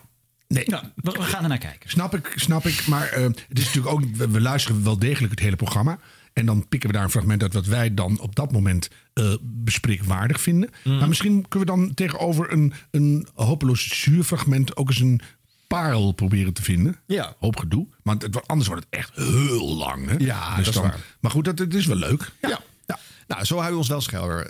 [0.47, 0.65] Nee.
[0.65, 1.89] we, we gaan er naar kijken.
[1.89, 2.87] Snap ik, snap ik.
[2.87, 5.99] Maar eh, het is natuurlijk ook, we, we luisteren wel degelijk het hele programma.
[6.35, 9.33] En dan pikken we daar een fragment uit wat wij dan op dat moment eh
[9.41, 10.69] bespreekwaardig vinden.
[10.83, 15.21] Maar misschien kunnen we dan tegenover een, een hopeloos zuur fragment ook eens een
[15.67, 16.95] parel proberen te vinden.
[17.05, 17.35] Ja.
[17.39, 17.87] Hoop gedoe.
[18.03, 20.07] Want het, anders wordt het echt heel lang.
[20.09, 20.15] Hè?
[20.17, 21.15] Ja, dat is waar.
[21.19, 22.31] Maar goed, dat, het is wel leuk.
[22.41, 22.59] Ja.
[22.85, 22.99] ja.
[23.27, 24.01] Nou, zo hou je ons wel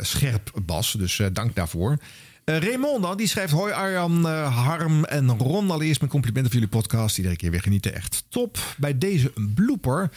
[0.01, 0.91] scherp, Bas.
[0.91, 1.97] Dus eh, dank daarvoor.
[2.43, 3.53] Eh Raymond dan, die schrijft...
[3.53, 5.71] Hoi Arjan, Harm en Ron.
[5.71, 7.17] Allereerst mijn complimenten voor jullie podcast.
[7.17, 7.93] Iedere keer weer genieten.
[7.95, 8.57] Echt top.
[8.77, 10.11] Bij deze een blooper.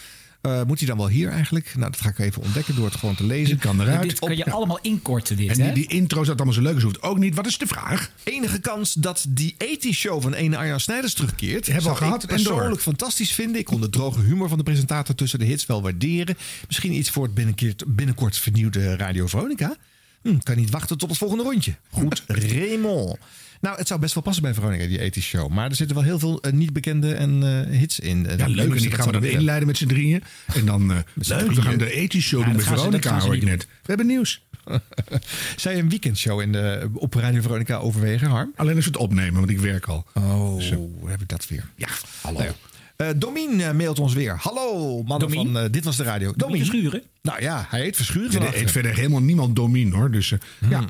[0.48, 1.74] Eh, moet hij dan wel hier eigenlijk?
[1.76, 3.58] Nou, dat ga ik even ontdekken door het gewoon te lezen.
[3.58, 4.02] Kan eruit.
[4.02, 5.72] Dit kan je allemaal inkorten, dit, En die, hè?
[5.72, 7.34] die intro dat allemaal zo leuk is, hoeft ook niet.
[7.34, 8.10] Wat is de vraag?
[8.22, 11.66] Enige kans dat die 80 show van ene Arjan Snijders terugkeert.
[11.66, 12.52] Hebben we al gehad ik en door.
[12.52, 13.58] persoonlijk fantastisch vinden.
[13.58, 16.36] Ik kon de droge humor van de presentator tussen de hits wel waarderen.
[16.66, 19.76] Misschien iets voor het binnenkort, binnenkort vernieuwde Radio Veronica.
[20.22, 21.74] Hm, kan niet wachten tot het volgende rondje.
[21.90, 22.22] Goed,
[22.52, 23.18] Raymond.
[23.60, 25.50] Nou, het zou best wel passen bij Veronica, die 80 show.
[25.50, 28.26] Maar er zitten wel heel veel eh, niet bekende en eh, hits in.
[28.36, 28.74] Ja, leuk.
[28.74, 30.22] En die gaan we dan inleiden met z'n drieën.
[30.54, 33.44] En dan, eh leuk, we gaan de ethisch show Ja, doen met Veronica, hoor ik
[33.44, 33.62] net.
[33.64, 34.46] We hebben nieuws.
[35.56, 38.52] Zou je een weekendshow in de, op Radio Veronica overwegen, Harm?
[38.56, 40.06] Alleen als we het opnemen, want ik werk al.
[40.14, 40.60] Oh,
[41.06, 41.64] heb ik dat weer.
[41.76, 41.88] Ja,
[42.20, 42.38] hallo.
[42.38, 42.67] Nou ja.
[42.98, 44.38] Eh, Domien eh, mailt ons weer.
[44.40, 45.52] Hallo, mannen Domien?
[45.52, 46.32] van eh, Dit Was De Radio.
[46.36, 47.02] Domien Verschuren?
[47.22, 48.32] Nou ja, hij heet Verschuren.
[48.32, 50.10] Er van heet verder helemaal niemand Domien, hoor.
[50.10, 50.38] Dus eh,
[50.70, 50.84] ja.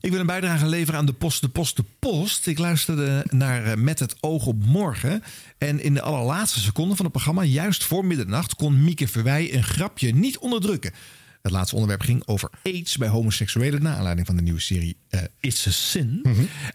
[0.00, 2.46] Ik wil een bijdrage leveren aan de Post, de Post, de Post.
[2.46, 5.22] Ik luisterde naar Met het oog op morgen.
[5.58, 9.64] En in de allerlaatste seconden van het programma, juist voor middernacht, kon Mieke Verwij een
[9.64, 10.92] grapje niet onderdrukken.
[11.44, 13.82] Het laatste onderwerp ging over aids bij homoseksuelen...
[13.82, 16.22] naar aanleiding van de nieuwe serie eh, It's a Sin.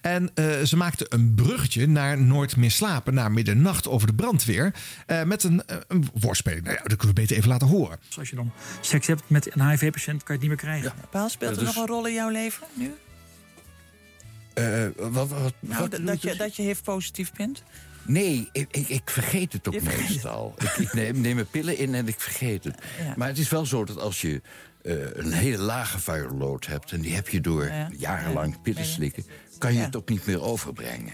[0.01, 3.13] En eh, ze maakte een bruggetje naar Nooit meer slapen...
[3.13, 4.73] naar middernacht over de brandweer...
[5.05, 6.63] eh, met een, een woordspeling.
[6.63, 7.99] Nou ja, dat kunnen we beter even laten horen.
[8.07, 8.51] Dus als je dan
[8.81, 10.93] seks hebt met een HIV-patiënt, kan je het niet meer krijgen.
[11.09, 12.91] Paal, speelt er Ja, nog dus- een rol in jouw leven nu?
[14.95, 17.63] wat, wat, Nou, wat dat, dat, je, dat je HIV positief bent?
[18.09, 20.53] Nee, ik, ik, ik vergeet het ook Je meestal.
[20.57, 22.75] Ik, ik neem, neem mijn pillen in en ik vergeet het.
[23.03, 23.13] Ja.
[23.17, 24.41] Maar het is wel zo dat als je
[24.81, 26.91] eh, een hele lage viral load hebt...
[26.91, 27.89] en die heb je door Ja.
[27.97, 29.25] jarenlang pillen slikken...
[29.57, 31.13] kan je het ook niet meer overbrengen.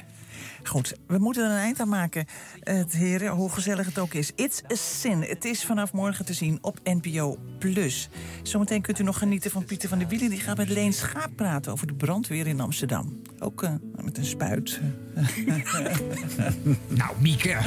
[0.68, 2.26] Goed, we moeten er een eind aan maken,
[2.60, 4.32] het heren, hoe gezellig het ook is.
[4.36, 5.22] It's a Sin.
[5.22, 8.10] Het is vanaf morgen te zien op NPO Plus.
[8.44, 10.30] Zometeen kunt u nog genieten van Pieter van der Wielen.
[10.30, 13.22] Die gaat met Leen Schaap praten over de brandweer in Amsterdam.
[13.40, 14.80] Ook eh, met een spuit.
[16.88, 17.58] nou, Mieke.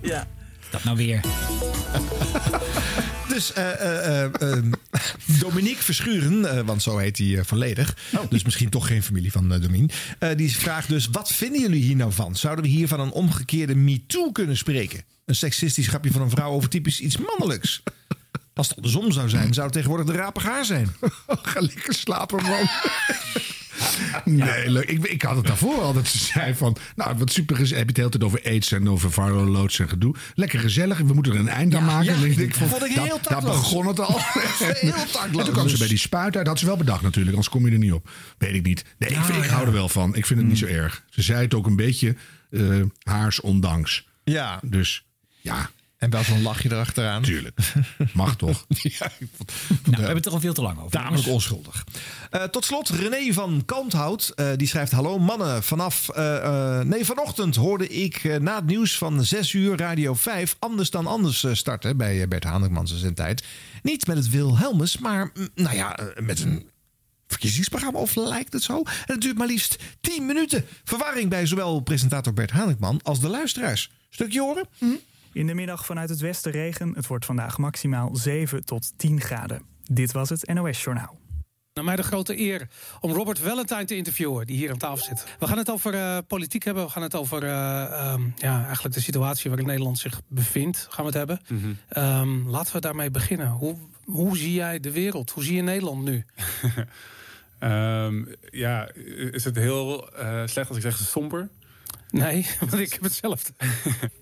[0.00, 0.26] Ja.
[0.70, 1.20] Dat nou weer.
[3.28, 4.62] Dus eh, eh, eh, eh,
[5.40, 7.96] Dominique Verschuren, want zo heet hij volledig.
[8.28, 9.52] Dus misschien toch geen familie van.
[10.18, 12.36] Eh, die vraagt dus: wat vinden jullie hier nou van?
[12.36, 15.02] Zouden we hier van een omgekeerde MeToo kunnen spreken?
[15.24, 17.82] Een seksistisch grapje van een vrouw over typisch iets mannelijks.
[18.54, 20.96] Als het andersom zou zijn, zou het tegenwoordig de rapig haar zijn.
[21.26, 22.68] Ga lekker slapen, man.
[24.24, 24.84] Nee, leuk.
[24.90, 26.76] Ik, ik had het daarvoor al dat ze zei van...
[26.96, 29.44] Nou, wat super is, heb je het de hele tijd over aids en over viral
[29.44, 30.14] loads en gedoe.
[30.34, 32.04] Lekker gezellig, we moeten er een eind aan maken.
[32.04, 33.56] ja, En dan denk dat ik van, vond ik daar- heel Daar tactloos.
[33.56, 34.18] begon het al.
[34.58, 34.92] Heel.
[35.22, 36.34] En toen kwam ze Dus- bij die spuit uit.
[36.34, 38.10] Dat had ze wel bedacht natuurlijk, anders kom je er niet op.
[38.38, 38.84] Weet ik niet.
[38.98, 40.14] Nee, ik, vind- ik hou er wel van.
[40.14, 41.04] Ik vind het niet zo erg.
[41.10, 42.16] Ze zei het ook een beetje
[42.50, 44.06] eh, haars ondanks.
[44.24, 44.60] Ja.
[44.64, 45.04] Dus
[45.40, 45.70] ja.
[45.96, 47.22] En wel zo'n lachje erachteraan.
[47.22, 47.58] Tuurlijk.
[48.12, 48.66] Mag toch?
[48.98, 50.90] ja, ik vond, Nou, we hebben het er al veel te lang over.
[50.90, 51.84] Tamelijk onschuldig.
[52.30, 54.32] Eh, tot slot, René van Kanthout.
[54.34, 55.62] eh, die schrijft: Hallo mannen.
[55.62, 56.08] Vanaf.
[56.08, 60.56] eh, nee, vanochtend hoorde ik na het nieuws van 6 uur Radio 5.
[60.58, 63.44] Anders dan anders starten bij Bert Hanekmans en zijn tijd.
[63.82, 66.68] Niet met het Wilhelmus, maar mm, nou ja, met een.
[67.28, 68.76] Verkiezingsprogramma, of lijkt het zo?
[68.78, 70.64] En het duurt maar liefst 10 minuten.
[70.84, 73.90] Verwarring bij zowel presentator Bert Hanekman als de luisteraars.
[74.10, 74.68] Stukje horen?
[75.36, 76.92] In de middag vanuit het westen regen.
[76.94, 79.62] Het wordt vandaag maximaal 7 tot 10 graden.
[79.84, 81.18] Dit was het NOS Journaal.
[81.74, 82.68] Nou, mij de grote eer
[83.00, 85.26] om Robert Valentine te interviewen, die hier aan tafel zit.
[85.38, 86.84] We gaan het over eh, politiek hebben.
[86.84, 90.86] We gaan het over eh, ehm, ja, eigenlijk de situatie waarin Nederland zich bevindt.
[90.90, 91.40] Gaan we het hebben.
[91.88, 93.48] Ehm, laten we daarmee beginnen.
[93.48, 95.30] Hoe, hoe zie jij de wereld?
[95.30, 96.24] Hoe zie je Nederland nu?
[97.58, 98.88] Ehm, ja,
[99.30, 101.48] is het heel eh, slecht als ik zeg somber?
[102.16, 103.52] Nee, want ik heb hetzelfde.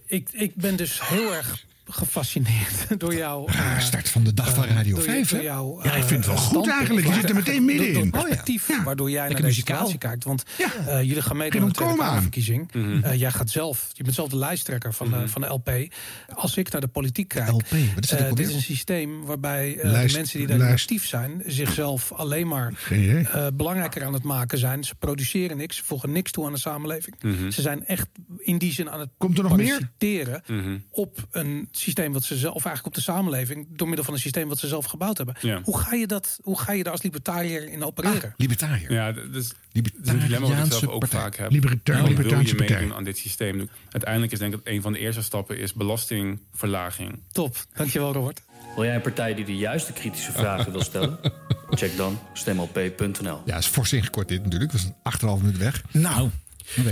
[0.07, 3.47] ik, ik ben dus heel erg gefascineerd door jouw...
[3.47, 5.44] eh, Start van de dag van Radio door je- 5, door hè?
[5.44, 7.06] jouw, Ja, ik vind het wel eh, goed eigenlijk.
[7.06, 8.11] Je zit er meteen middenin.
[8.11, 8.82] Door Oh ja.
[8.85, 9.77] waardoor jij naar Lekker muzikaal.
[9.89, 10.24] situatie kijkt.
[10.24, 10.43] Want
[10.86, 11.94] eh, jullie gaan Geen aan de Tweede.
[12.73, 13.05] Mhm.
[13.05, 15.70] Eh, jij gaat zelf, je bent zelf de lijsttrekker van, de, van de LP.
[16.35, 19.24] Als ik naar de politiek kijk, LP, wat is dat eh, dit is een systeem
[19.24, 20.73] waarbij eh, Lijst- de mensen die daar lijst.
[20.82, 21.43] actief zijn...
[21.47, 24.85] zichzelf alleen maar eh, belangrijker aan het maken zijn.
[24.85, 27.16] Ze produceren niks, ze voegen niks toe aan de samenleving.
[27.23, 27.51] Mhm.
[27.51, 28.09] Ze zijn echt
[28.39, 29.66] in die zin aan het Komt er nog meer?
[29.69, 30.43] parasiteren
[30.90, 34.21] op een systeem wat ze zelf, of eigenlijk op de samenleving, door middel van een
[34.21, 35.35] systeem wat ze zelf gebouwd hebben.
[35.41, 35.61] Ja.
[35.65, 38.35] Hoe, ga je dat, hoe ga je daar als libertariër in opereren?
[38.37, 38.93] Libertariër.
[38.93, 39.43] Ja, dus dat
[40.03, 41.21] is een dilemma wat ik zelf ook partij.
[41.21, 41.51] vaak heb.
[41.51, 43.69] Libertair- Waarom Libertarische wil je meedoen aan dit systeem?
[43.91, 47.23] Uiteindelijk is denk ik dat een van de eerste stappen is belastingverlaging.
[47.33, 48.43] Top, dankjewel Robert.
[48.75, 51.19] Wil jij een partij die de juiste kritische vragen wil stellen?
[51.71, 53.41] Check dan stemop.nl.
[53.45, 54.71] Ja, is fors ingekort dit natuurlijk.
[54.73, 55.83] Dat is een achterhalf minuut weg.
[55.91, 56.31] Nou,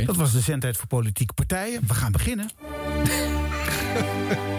[0.07, 1.81] dat was de zendtijd voor politieke partijen.
[1.87, 2.51] We gaan beginnen.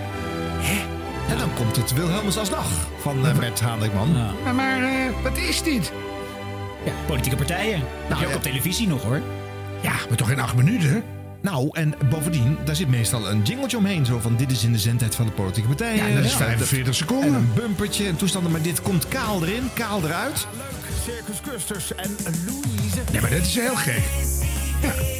[1.33, 4.11] En dan komt het Wilhelmus alsnog van uh, Bert Haandekman.
[4.43, 5.91] Maar, maar eh, wat is dit?
[6.85, 7.81] Ja, politieke partijen.
[8.09, 9.21] Nou, je ook op televisie nog hoor.
[9.81, 11.03] Ja, maar toch geen acht minuten?
[11.41, 14.05] Nou, en bovendien, daar zit meestal een jingletje omheen.
[14.05, 15.95] Zo van, dit is in de zendtijd van de politieke partij.
[15.95, 17.27] Ja, dat is 45 seconden.
[17.27, 18.51] En een bumpertje en toestanden.
[18.51, 20.47] Maar dit komt kaal erin, kaal eruit.
[21.03, 22.11] Circus Custers en
[22.45, 23.01] Louise.
[23.11, 24.03] Nee, maar dit is heel gek.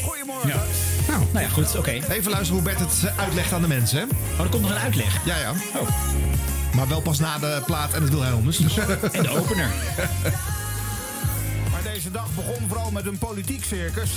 [0.04, 0.62] Goedemorgen.
[1.08, 1.92] Nou, nou ja, goed, oké.
[1.92, 3.98] Even luisteren hoe Bert het eh, uitlegt aan de mensen.
[4.00, 4.04] hè?
[4.34, 5.26] Oh, er komt nog een uitleg.
[5.26, 5.52] Ja, ja.
[6.76, 8.58] Maar wel pas na de plaat en het Wilhelmus.
[8.58, 8.78] Dus.
[9.12, 9.68] En de opener.
[11.72, 14.10] Maar deze dag begon vooral met een politiek circus.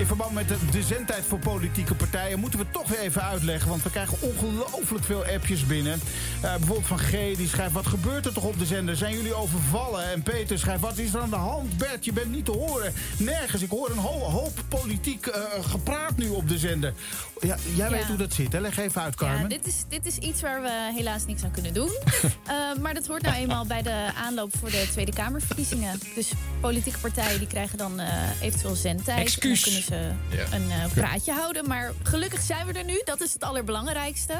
[0.00, 3.68] In verband met de, de zendtijd voor politieke partijen moeten we toch weer even uitleggen.
[3.68, 5.92] Want we krijgen ongelooflijk veel appjes binnen.
[6.40, 8.96] Eh, bijvoorbeeld van G, die schrijft: Wat gebeurt er toch op de zender?
[8.96, 10.10] Zijn jullie overvallen?
[10.10, 11.76] En Peter schrijft: Wat is er aan de hand?
[11.78, 12.92] Bert, je bent niet te horen.
[13.18, 13.62] Nergens.
[13.62, 16.92] Ik hoor een ho- hoop politiek eh, gepraat nu op de zender.
[17.40, 17.90] Ja, jij Ja.
[17.90, 18.60] weet hoe dat zit, hè?
[18.60, 19.40] Leg even uit, Carmen.
[19.40, 21.90] Ja, dit is, dit is iets waar we helaas niks aan kunnen doen.
[22.46, 26.00] Eh, maar dat hoort nou eenmaal bij de aanloop voor de Tweede Kamerverkiezingen.
[26.14, 28.00] Dus politieke partijen die krijgen dan
[28.40, 29.18] eventueel zendtijd.
[29.20, 29.89] Excuus.
[29.90, 30.44] Ja.
[30.52, 31.68] een eh, praatje houden.
[31.68, 33.00] Maar gelukkig zijn we er nu.
[33.04, 34.34] Dat is het allerbelangrijkste.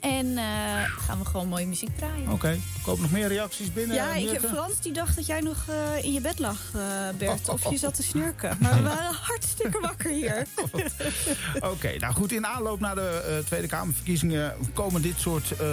[0.00, 0.44] En eh,
[1.06, 2.28] gaan we gewoon mooie muziek draaien.
[2.28, 3.96] Oké, ik hoop nog meer reacties binnen.
[3.96, 4.40] Ja, ik.
[4.40, 6.80] Frans die dacht dat jij nog eh, in je bed lag, eh,
[7.18, 7.48] Bert.
[7.48, 8.56] Of je zat te snurken.
[8.60, 10.46] Maar we waren hartstikke wakker hier.
[11.72, 15.66] Oké, nou goed, in aanloop naar de eh, Tweede Kamerverkiezingen komen dit soort eh,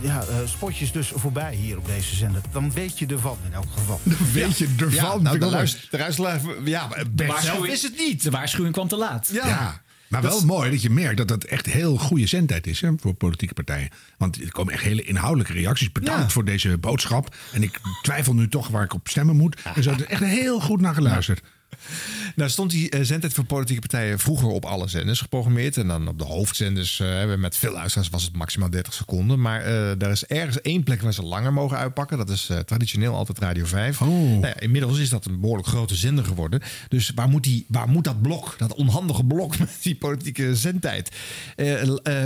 [0.00, 2.42] ja, spotjes dus voorbij hier op deze zender.
[2.52, 4.00] Dan weet je ervan in elk geval.
[4.32, 4.92] weet je ervan.
[5.16, 8.22] Ja, nou, de luisteraar- ja, maar zelf is het niet.
[8.22, 9.28] De waarschuwing kwam te laat.
[9.32, 9.80] Ja.
[10.12, 13.14] Maar wel mooi dat je merkt dat dat echt heel goede zendtijd is hè, voor
[13.14, 13.88] politieke partijen.
[14.18, 15.92] Want er komen echt hele inhoudelijke reacties.
[15.92, 17.34] Bedankt voor deze boodschap.
[17.52, 19.60] En ik twijfel nu toch waar ik op stemmen moet.
[19.64, 21.42] Er is echt heel goed naar geluisterd.
[22.36, 25.76] Nou stond die eh, zendtijd voor politieke partijen vroeger op alle zenders geprogrammeerd.
[25.76, 29.40] En dan op de hoofdzenders eh, met veel luisteraars was het maximaal 30 seconden.
[29.40, 32.18] Maar eh er is ergens één plek waar ze langer mogen uitpakken.
[32.18, 34.00] Dat is traditioneel altijd Radio 5.
[34.00, 36.60] Nou ja, inmiddels is dat een behoorlijk grote zender geworden.
[36.88, 41.08] Dus waar moet, die, waar moet dat blok, dat onhandige blok met die politieke zendtijd?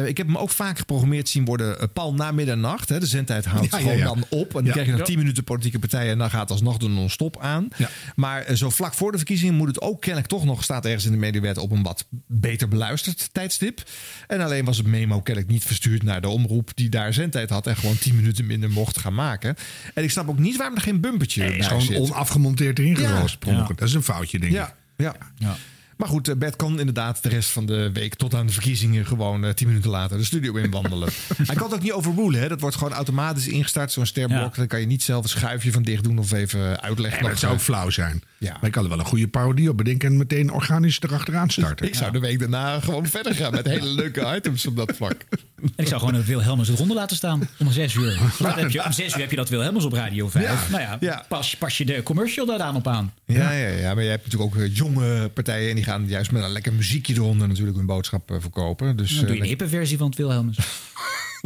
[0.07, 1.93] Ik heb hem ook vaak geprogrammeerd zien worden.
[1.93, 2.89] pal na middernacht.
[2.89, 3.01] Hè.
[3.01, 4.05] De zendtijd houdt Ja, gewoon ja.
[4.05, 4.57] dan op.
[4.57, 5.07] En dan krijg je nog Ja.
[5.07, 6.13] 10 minuten politieke partijen.
[6.13, 7.69] En dan gaat alsnog de non-stop aan.
[8.15, 11.11] Maar zo vlak voor de verkiezingen moet het ook kennelijk toch nog, staat ergens in
[11.13, 13.83] de mediawet, op een wat beter beluisterd tijdstip.
[14.27, 17.67] En alleen was het memo kennelijk niet verstuurd naar de omroep die daar zendtijd had.
[17.67, 19.57] En gewoon 10 minuten minder mocht gaan maken.
[19.95, 21.99] En ik snap ook niet waarom er geen bumpertje Nee, is gewoon zit.
[21.99, 23.25] onafgemonteerd erin Ja.
[23.41, 23.67] Ja.
[23.77, 25.07] Dat is een foutje, denk Ja, ik.
[25.39, 25.57] ja.
[25.97, 29.07] Maar goed, eh, Bert kan inderdaad de rest van de week tot aan de verkiezingen
[29.07, 31.09] gewoon eh, tien minuten later de studio inwandelen.
[31.37, 32.41] Hij kan het ook niet overrulen.
[32.41, 32.49] Hè?
[32.49, 34.55] Dat wordt gewoon automatisch ingestart, zo'n sterblok.
[34.57, 37.21] Dan kan je niet zelf een schuifje van dicht doen of even uitleggen.
[37.21, 38.23] En dat zou ook flauw zijn.
[38.39, 38.53] Ja.
[38.53, 41.87] Maar ik kan er wel een goede parodie op bedenken en meteen organisch erachteraan starten.
[41.87, 45.25] Ik zou de week daarna gewoon verder gaan met hele leuke items op dat vlak.
[45.31, 48.19] En ik zou gewoon een Wilhelmus het ronde laten staan om 6 uur.
[48.57, 50.45] Heb je, om 6 uur heb je dat Wilhelmus op Radio 5.
[50.45, 50.71] Ja.
[50.71, 51.25] Nou ja, Ja.
[51.29, 53.13] Pas, pas je de commercial daaraan op aan.
[53.25, 56.31] Ja, ja, ja, maar je hebt natuurlijk ook eh, jonge partijen en die gaan juist
[56.33, 58.97] met een lekker muziekje eronder natuurlijk hun boodschap eh, verkopen.
[58.97, 60.57] Dus, Dan doe je eh, een hippe versie van het Wilhelmus.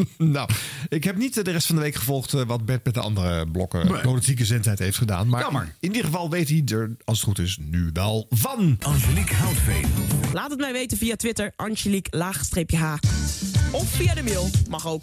[0.19, 0.49] nou,
[0.89, 3.01] ik heb niet eh, de rest van de week gevolgd eh, wat Bert met de
[3.01, 4.01] andere blokken Nee.
[4.01, 5.29] politieke zendheid heeft gedaan.
[5.29, 5.75] Maar Jammer.
[5.81, 8.77] in ieder geval weet hij er, als het goed is, nu wel van.
[8.81, 9.85] Angelique Houtveen.
[10.33, 12.95] Laat het mij weten via Twitter, Angelique laagstreepje H.
[13.71, 15.03] Of via de mail, mag ook.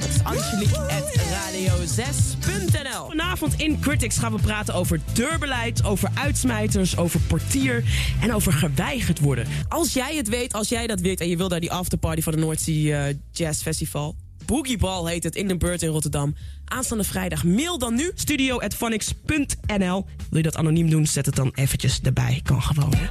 [0.00, 7.84] Dat is angelique.radio6.nl Vanavond in Critics gaan we praten over deurbeleid, over uitsmijters, over portier
[8.20, 9.46] en over geweigerd worden.
[9.68, 12.32] Als jij het weet, als jij dat weet en je wil daar die afterparty van
[12.32, 14.16] de Noordzee eh, Jazz Festival...
[14.46, 16.34] Boogieball heet het in de Beurt in Rotterdam.
[16.64, 17.44] Aanstaande vrijdag.
[17.44, 20.06] Mail dan nu studio.phonics.nl.
[20.30, 22.40] Wil je dat anoniem doen, zet het dan eventjes erbij.
[22.42, 23.06] Kan gewoon, hè?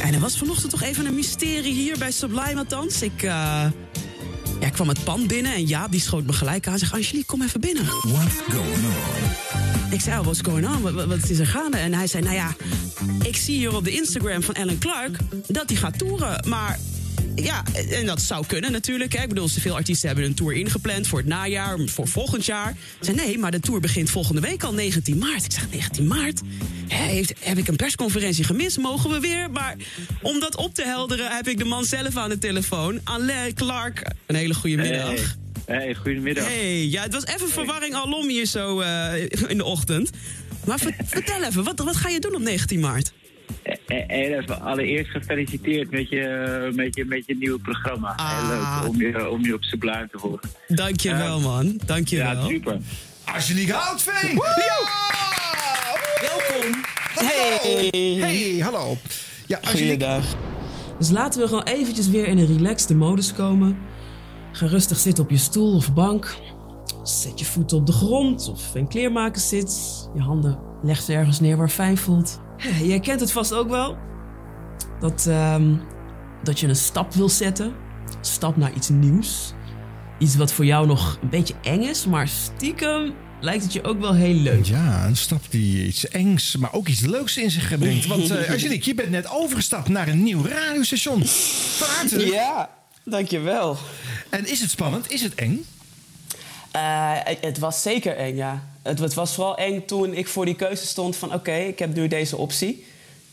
[0.00, 3.02] En er was vanochtend toch even een mysterie hier bij Sublime althans.
[3.02, 3.64] Ik, eh,
[4.62, 6.78] ja, ik kwam het pand binnen en Jaap die schoot me gelijk aan.
[6.78, 7.84] Zeg, Angelique, kom even binnen.
[7.84, 9.90] What's going on?
[9.90, 10.82] Ik zei, oh, what's going on?
[10.82, 11.76] Wat, wat- is er gaande?
[11.76, 12.54] En hij zei, nou ja,
[13.22, 15.16] ik zie hier op de Instagram van Alan Clark...
[15.48, 16.78] dat hij gaat toeren, maar...
[17.34, 19.12] Ja, en dat zou kunnen natuurlijk.
[19.12, 19.22] Hè.
[19.22, 22.76] Ik bedoel, veel artiesten hebben een tour ingepland voor het najaar, voor volgend jaar.
[23.00, 25.44] Zei, nee, maar de tour begint volgende week al, 19 maart.
[25.44, 26.40] Ik zeg, 19 maart?
[26.88, 28.78] Hè, heeft, heb ik een persconferentie gemist?
[28.78, 29.50] Mogen we weer?
[29.50, 29.76] Maar
[30.22, 33.00] om dat op te helderen heb ik de man zelf aan de telefoon.
[33.04, 35.36] Alain Clark, een hele goede middag.
[35.66, 36.44] Hey, hey goedemiddag.
[36.44, 40.10] Hey, ja, het was even verwarring alom hier zo eh, in de ochtend.
[40.64, 43.12] Maar ver- vertel even, wat, wat ga je doen op 19 maart?
[43.62, 48.14] Eh, eh, even allereerst gefeliciteerd met je, met je, met je nieuwe programma.
[48.16, 50.48] Heel leuk om je, om je op Sublime te volgen.
[50.68, 51.80] Dankjewel, Eh, man.
[51.86, 52.32] Dankjewel.
[52.34, 52.76] Ja, super.
[53.24, 54.40] Angelique Houtveen!
[56.20, 56.80] Welkom.
[57.14, 57.88] Hey!
[58.20, 58.96] Hey, hallo.
[59.46, 60.24] Ja, Goeiedag.
[60.98, 63.78] Dus laten we gewoon eventjes weer in een relaxte modus komen.
[64.52, 66.34] Ga rustig zitten op je stoel of bank.
[67.02, 69.72] Zet je voeten op de grond of in kleermakers zit.
[70.14, 72.40] Je handen leg ze ergens neer waar fijn voelt.
[72.82, 73.96] Jij kent het vast ook wel.
[75.00, 75.74] Dat, ehm,
[76.42, 77.74] dat je een stap wil zetten.
[78.20, 79.52] Stap naar iets nieuws.
[80.18, 84.00] Iets wat voor jou nog een beetje eng is, maar stiekem lijkt het je ook
[84.00, 84.64] wel heel leuk.
[84.64, 88.06] Ja, een stap die iets engs, maar ook iets leuks in zich brengt.
[88.06, 91.24] Want uh, Angelique, je bent net overgestapt naar een nieuw radiostation.
[91.26, 92.26] Van harte.
[92.26, 92.70] Ja,
[93.04, 93.78] dankjewel.
[94.28, 95.10] En is het spannend?
[95.10, 95.64] Is het eng?
[96.76, 98.62] Uh, het was zeker eng, ja.
[98.82, 101.34] Het, het, was vooral eng toen ik voor die keuze stond van...
[101.34, 102.84] oké, ik heb nu deze optie.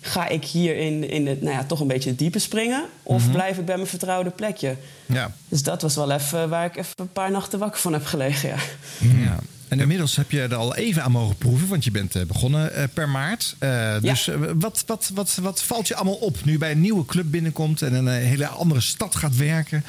[0.01, 2.85] Ga ik hier in, in het, nou ja, toch een beetje het diepe springen?
[3.03, 3.31] Of Mhm.
[3.31, 4.75] blijf ik bij mijn vertrouwde plekje?
[5.05, 5.31] Ja.
[5.47, 8.49] Dus dat was wel even waar ik even een paar nachten wakker van heb gelegen,
[8.49, 8.55] ja.
[8.99, 9.39] ja.
[9.67, 12.73] En inmiddels heb je er al even aan mogen proeven, want je bent eh, begonnen
[12.73, 13.55] eh, per maart.
[13.59, 17.05] Eh, dus wat, wat, wat, wat valt je allemaal op nu je bij een nieuwe
[17.05, 19.83] club binnenkomt en een hele andere stad gaat werken?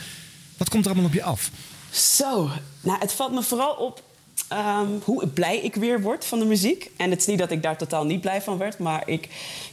[0.56, 1.50] Wat komt er allemaal op je af?
[1.90, 2.50] Zo,
[2.80, 4.02] nou, het valt me vooral op
[4.48, 6.90] ehm, hoe blij ik weer word van de muziek.
[6.96, 9.28] En het is niet dat ik daar totaal niet blij van werd, maar ik,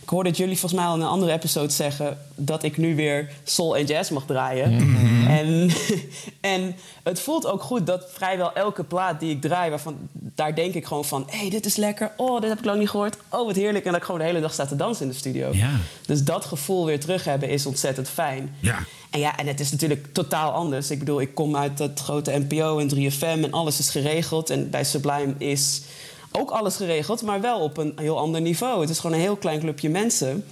[0.07, 2.95] ik hoorde het jullie volgens mij al in een andere episode zeggen dat ik nu
[2.95, 4.73] weer soul en jazz mag draaien.
[4.73, 5.27] Mhm.
[5.27, 5.69] En,
[6.53, 10.73] en het voelt ook goed dat vrijwel elke plaat die ik draai, waarvan, daar denk
[10.73, 12.11] ik gewoon van: hé, hey, dit is lekker.
[12.17, 13.17] Oh, dit heb ik lang niet gehoord.
[13.29, 13.85] Oh, wat heerlijk.
[13.85, 15.49] En dat ik gewoon de hele dag sta te dansen in de studio.
[15.53, 15.71] Ja.
[16.05, 18.55] Dus dat gevoel weer terug hebben is ontzettend fijn.
[18.59, 18.77] Ja.
[19.09, 20.91] En ja, en het is natuurlijk totaal anders.
[20.91, 24.49] Ik bedoel, ik kom uit het grote NPO en 3FM en alles is geregeld.
[24.49, 25.81] En bij Sublime is
[26.31, 28.81] ook alles geregeld, maar wel op een heel ander niveau.
[28.81, 30.43] Het is gewoon een heel klein clubje mensen.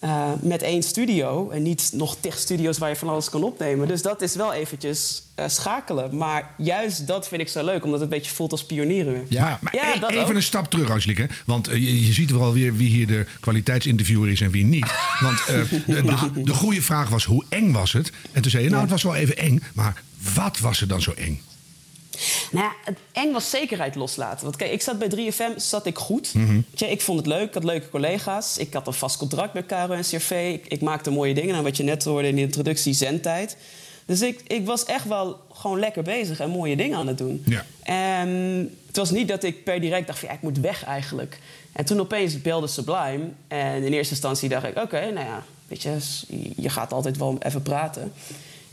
[0.00, 3.88] eh, met één studio en niet nog tig studio's waar je van alles kan opnemen.
[3.88, 6.16] Dus dat is wel eventjes eh, schakelen.
[6.16, 9.26] Maar juist dat vind ik zo leuk, omdat het een beetje voelt als pionieren.
[9.28, 10.34] Ja, maar ja e- even ook.
[10.34, 11.28] een stap terug, Angelique.
[11.46, 14.92] Want eh, je, je ziet wel weer wie hier de kwaliteitsinterviewer is en wie niet.
[15.20, 18.12] Want de, de, de goede vraag was, hoe eng was het?
[18.32, 19.62] En toen zei je, nou, het was wel even eng.
[19.74, 20.02] Maar
[20.34, 21.40] wat was er dan zo eng?
[22.50, 24.44] Nou ja, het eng was zekerheid loslaten.
[24.44, 26.32] Want kijk, ik zat bij 3FM, zat ik goed.
[26.74, 28.58] Je, ik vond het leuk, ik had leuke collega's.
[28.58, 30.50] Ik had een vast contract bij Caro en CRV.
[30.52, 31.50] Ik, ik maakte mooie dingen.
[31.50, 33.56] Nou, wat je net hoorde in de introductie, zendtijd.
[34.06, 37.42] Dus ik, ik was echt wel gewoon lekker bezig en mooie dingen aan het doen.
[37.46, 37.64] Ja.
[37.82, 38.28] En
[38.86, 41.38] het was niet dat ik per direct dacht van ja, ik moet weg eigenlijk.
[41.72, 43.24] En toen opeens belde Sublime.
[43.48, 45.98] En in eerste instantie dacht ik, oké, nou ja, weet je,
[46.56, 48.12] je gaat altijd wel even praten.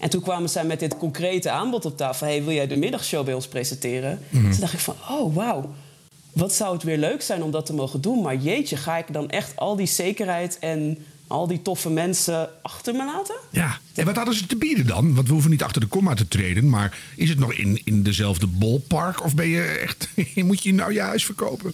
[0.02, 2.28] En toen kwamen zij met dit concrete aanbod op tafel.
[2.28, 4.20] Hey, wil jij de middagshow bij ons presenteren?
[4.30, 4.52] Mhm.
[4.52, 5.74] Toen dacht ik van, oh wauw.
[6.32, 8.22] Wat zou het weer leuk zijn om dat te mogen doen.
[8.22, 10.98] Maar jeetje, ga ik dan echt al die zekerheid en
[11.28, 13.36] al die toffe mensen achter me laten?
[13.50, 15.16] Ja, en wat hadden ze te bieden dan?
[15.16, 16.70] Want we hoeven niet achter de komma te treden.
[16.70, 19.24] Maar is het nog in, in dezelfde ballpark?
[19.24, 21.72] Of ben je echt, moet je nou je huis verkopen?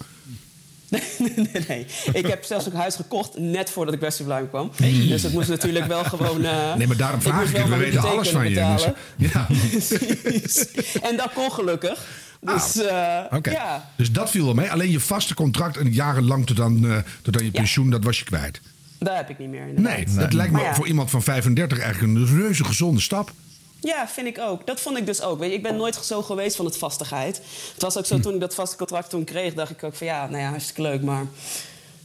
[0.89, 1.85] Nee, nee.
[2.14, 4.72] Ik heb zelfs ook een huis gekocht net voordat ik bij Sublime kwam.
[5.07, 6.45] Dus het moest natuurlijk wel gewoon...
[6.45, 7.72] eh, Nee, maar daarom vraag ik wel het.
[7.72, 8.55] We weten alles van je.
[8.55, 8.88] Dus,
[9.31, 9.47] ja.
[9.69, 10.72] Precies.
[11.01, 12.07] En dat kon gelukkig.
[12.39, 13.51] Dus eh, Oké.
[13.51, 13.89] ja.
[13.95, 14.72] Dus dat viel wel mee.
[14.72, 18.19] Alleen je vaste contract en jarenlang tot aan, eh, tot aan je pensioen, dat was
[18.19, 18.61] je kwijt.
[18.99, 19.68] Dat heb ik niet meer.
[19.68, 19.95] inderdaad.
[19.95, 20.76] Nee, dat lijkt me ja.
[20.76, 23.31] voor iemand van 35 eigenlijk een reuze gezonde stap.
[23.80, 24.68] Ja, vind ik ook.
[24.68, 25.40] Dat vond ik dus ook.
[25.40, 27.41] Weet je, ik ben nooit zo geweest van het vastigheid.
[27.74, 29.54] Het was ook zo, toen ik dat vaste contract toen kreeg...
[29.54, 31.26] dacht ik ook van ja, nou ja, hartstikke leuk, maar...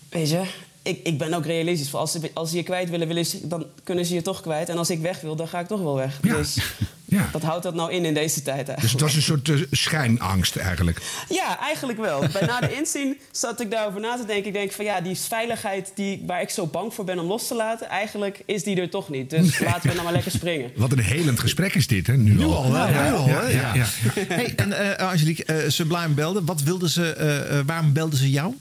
[0.08, 0.42] Weet je,
[0.82, 1.90] ik, ik ben ook realistisch.
[1.90, 4.40] Voor als, ze, als ze je kwijt willen, willen ze, dan kunnen ze je toch
[4.40, 4.68] kwijt.
[4.68, 6.20] En als ik weg wil, dan ga ik toch wel weg.
[6.20, 6.56] Dus
[7.32, 8.80] wat houdt dat nou in in deze tijd eigenlijk?
[8.80, 11.00] Dus het was een soort eh, schijnangst eigenlijk.
[11.28, 12.24] Ja, eigenlijk wel.
[12.32, 14.46] Bij na de inzien zat ik daarover na te denken.
[14.46, 17.46] Ik denk van ja, die veiligheid die, waar ik zo bang voor ben om los
[17.46, 17.88] te laten...
[17.88, 19.30] eigenlijk is die er toch niet.
[19.30, 20.70] Dus laten we nou maar lekker springen.
[20.76, 22.16] Wat een helend gesprek is dit, hè?
[22.16, 22.54] Nu, al.
[22.54, 22.88] al, hè?
[22.88, 23.48] Ja, Nu al, ja, hè?
[23.48, 23.86] ja, ja.
[24.28, 26.44] Hey, en eh, Angelique, eh, Sublime belde.
[26.44, 28.54] Wat wilden ze, eh, eh, waarom belden ze jou?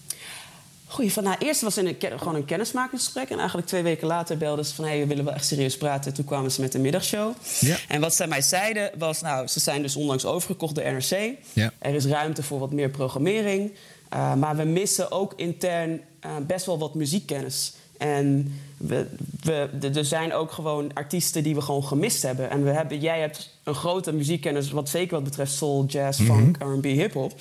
[0.92, 3.30] Goeie, van, nou, eerst was het gewoon een kennismakingsgesprek.
[3.30, 4.84] En eigenlijk twee weken later belden ze van...
[4.86, 6.14] hé, hey, we willen wel echt serieus praten.
[6.14, 7.34] Toen kwamen ze met de middagshow.
[7.60, 7.78] Ja.
[7.88, 9.22] En wat zij mij zeiden was...
[9.22, 11.34] nou, ze zijn dus onlangs overgekocht door NRC.
[11.54, 11.72] Ja.
[11.80, 13.72] Er is ruimte voor wat meer programmering.
[14.14, 15.92] Uh, maar we missen ook intern
[16.26, 17.74] uh, best wel wat muziekkennis.
[17.98, 19.08] En we,
[19.42, 22.50] we, er zijn ook gewoon artiesten die we gewoon gemist hebben.
[22.50, 24.72] En we hebben, jij hebt een grote muziekkennis...
[24.72, 26.32] wat zeker wat betreft soul, jazz, Mhm.
[26.34, 27.34] funk, R&B, hip-hop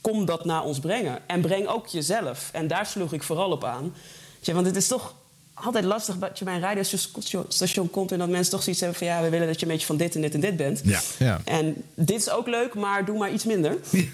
[0.00, 1.18] kom dat naar ons brengen.
[1.26, 2.48] En breng ook jezelf.
[2.52, 3.94] En daar sloeg ik vooral op aan.
[4.40, 5.14] Tja, want het is toch
[5.54, 8.12] altijd lastig dat je bij een radiostation komt...
[8.12, 9.06] en dat mensen toch zoiets hebben van...
[9.08, 10.80] ja, we willen dat je een beetje van dit en dit en dit bent.
[10.84, 11.00] Ja.
[11.18, 11.40] Ja.
[11.44, 13.76] En dit is ook leuk, maar doe maar iets minder.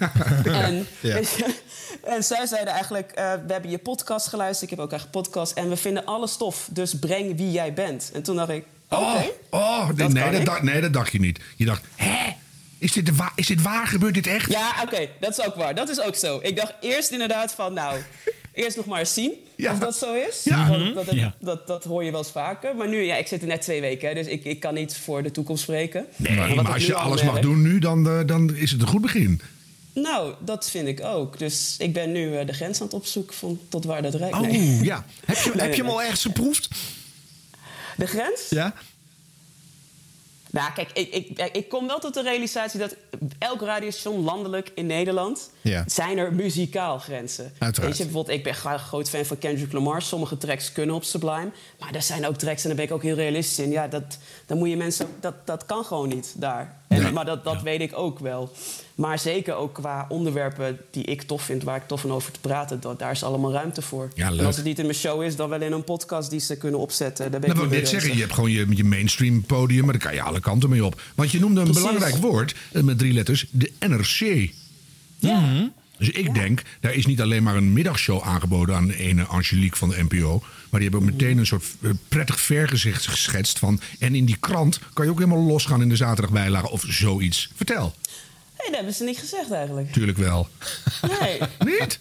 [0.45, 1.15] En, Ja.
[1.17, 1.55] je,
[2.03, 4.71] en zij zeiden eigenlijk, eh, we hebben je podcast geluisterd.
[4.71, 5.51] Ik heb ook echt podcast.
[5.53, 8.09] En we vinden alle stof, dus breng wie jij bent.
[8.13, 9.03] En toen dacht ik, oké.
[9.03, 10.45] Oh, oh nee, dat nee, kan dat ik.
[10.45, 11.39] dacht, nee, dat dacht je niet.
[11.55, 12.31] Je dacht, hè?
[12.85, 13.87] Is dit, de wa- is dit waar?
[13.87, 14.51] Gebeurt dit echt?
[14.51, 15.75] Ja, oké, dat is ook waar.
[15.75, 16.39] Dat is ook zo.
[16.41, 17.99] Ik dacht eerst inderdaad van, nou,
[18.53, 20.43] eerst nog maar eens zien of dat zo is.
[20.43, 20.69] Ja.
[20.69, 20.93] Want Mhm.
[20.93, 21.35] dat, dat, Ja.
[21.39, 22.75] dat, dat hoor je wel eens vaker.
[22.75, 24.97] Maar nu, ja, ik zit er net twee weken, hè, dus ik, ik kan niet
[24.97, 26.05] voor de toekomst spreken.
[26.15, 28.87] Nee, maar als je al alles mag doen nu, dan, eh, dan is het een
[28.87, 29.41] goed begin.
[29.93, 31.39] Nou, dat vind ik ook.
[31.39, 34.35] Dus ik ben nu eh, de grens aan het opzoeken van tot waar dat reikt.
[34.35, 34.83] Oh, Nee.
[34.83, 35.05] ja.
[35.25, 36.67] Heb je, Nee, heb je nee, hem al ergens geproefd?
[37.97, 38.41] De grens?
[38.49, 38.73] Ja?
[40.55, 42.95] Nou, kijk, ik, ik, ik kom wel tot de realisatie dat
[43.37, 45.49] elk radiostation landelijk in Nederland...
[45.61, 45.83] Ja.
[45.87, 47.43] zijn er muzikaal grenzen.
[47.43, 47.77] Uiteraard.
[47.77, 50.01] Weet je, bijvoorbeeld, ik ben graag een groot fan van Kendrick Lamar.
[50.01, 51.49] Sommige tracks kunnen op Sublime.
[51.79, 53.71] Maar er zijn ook tracks, en daar ben ik ook heel realistisch in...
[53.71, 55.07] ja, dat, dan moet je mensen...
[55.19, 56.77] Dat, dat kan gewoon niet daar.
[57.03, 58.51] En, Maar dat, dat weet ik ook wel.
[58.95, 61.63] Maar zeker ook qua onderwerpen die ik tof vind...
[61.63, 64.09] waar ik tof van over te praten, dat, daar is allemaal ruimte voor.
[64.13, 64.39] Ja, leuk.
[64.39, 66.57] En als het niet in mijn show is, dan wel in een podcast die ze
[66.57, 67.31] kunnen opzetten.
[67.31, 69.83] Daar ben ik Nou, ik mee net zeggen, je hebt gewoon je, je mainstream podium,
[69.83, 71.01] maar daar kan je alle kanten mee op.
[71.15, 71.83] Want je noemde een Precies.
[71.83, 74.49] belangrijk woord eh, met drie letters, de NRC.
[75.19, 75.71] Ja.
[75.97, 79.77] Dus ik denk, daar is niet alleen maar een middagshow aangeboden aan de ene Angelique
[79.77, 80.39] van de NPO.
[80.69, 83.79] Maar die hebben ook meteen een soort eh, prettig vergezicht geschetst van.
[83.99, 87.49] En in die krant kan je ook helemaal losgaan in de zaterdagbijlage of zoiets.
[87.55, 87.93] Vertel.
[88.57, 89.91] Nee, dat hebben ze niet gezegd eigenlijk.
[89.91, 90.47] Tuurlijk wel.
[91.21, 91.39] Nee.
[91.79, 91.99] niet?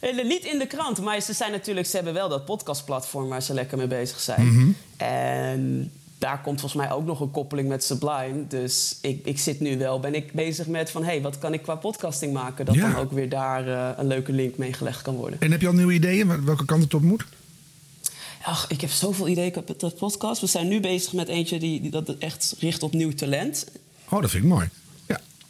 [0.00, 3.42] Eh, Niet in de krant, maar ze zijn natuurlijk, ze hebben wel dat podcastplatform waar
[3.42, 4.46] ze lekker mee bezig zijn.
[4.46, 4.70] Mhm.
[4.96, 8.46] En daar komt volgens mij ook nog een koppeling met Sublime.
[8.48, 11.02] Dus ik, ik zit nu wel, ben ik bezig met van...
[11.02, 12.64] hé, hey, wat kan ik qua podcasting maken?
[12.64, 12.90] Dat Ja.
[12.90, 15.40] dan ook weer daar eh, een leuke link mee gelegd kan worden.
[15.40, 17.24] En heb je al nieuwe ideeën wel- welke kant het op moet?
[18.42, 20.40] Ach, ik heb zoveel ideeën met dat podcast.
[20.40, 23.66] We zijn nu bezig met eentje die, die dat echt richt op nieuw talent.
[24.08, 24.68] Oh, dat vind ik mooi.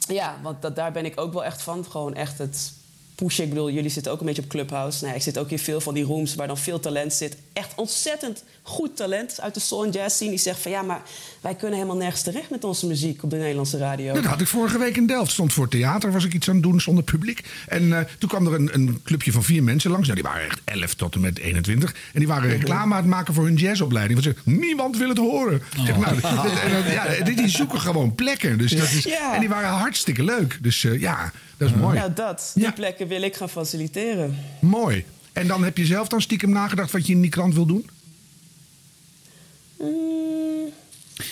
[0.08, 1.84] Ja, want dat, daar ben ik ook wel echt van.
[1.90, 2.72] Gewoon echt het
[3.14, 3.44] pushen.
[3.44, 4.98] Ik bedoel, jullie zitten ook een beetje op Clubhouse.
[4.98, 7.36] Nou, ja, ik zit ook in veel van die rooms waar dan veel talent zit.
[7.52, 10.30] Echt ontzettend goed talent uit de soul en jazz scene.
[10.30, 11.02] Die zegt van ja, maar
[11.40, 14.12] wij kunnen helemaal nergens terecht met onze muziek op de Nederlandse radio.
[14.14, 15.32] Dat had ik vorige week in Delft.
[15.32, 17.44] Stond voor theater, was ik iets aan het doen zonder publiek.
[17.68, 20.08] En eh, toen kwam er een, een clubje van vier mensen langs.
[20.08, 21.94] Nou, die waren echt 11 tot en met 21.
[22.12, 24.22] En die waren reclame aan het maken voor hun jazzopleiding.
[24.22, 25.62] Want ze niemand wil het horen.
[25.84, 28.58] Zeg, nou, en, en, ja, die, die zoeken gewoon plekken.
[28.58, 29.34] Dus dat is, Ja.
[29.34, 30.58] En die waren hartstikke leuk.
[30.62, 31.98] Dus eh, ja, dat is mooi.
[31.98, 32.52] Nou, dat.
[32.54, 34.36] Die plekken wil ik gaan faciliteren.
[34.60, 35.04] Mooi.
[35.32, 37.90] En dan heb je zelf dan stiekem nagedacht wat je in die krant wil doen?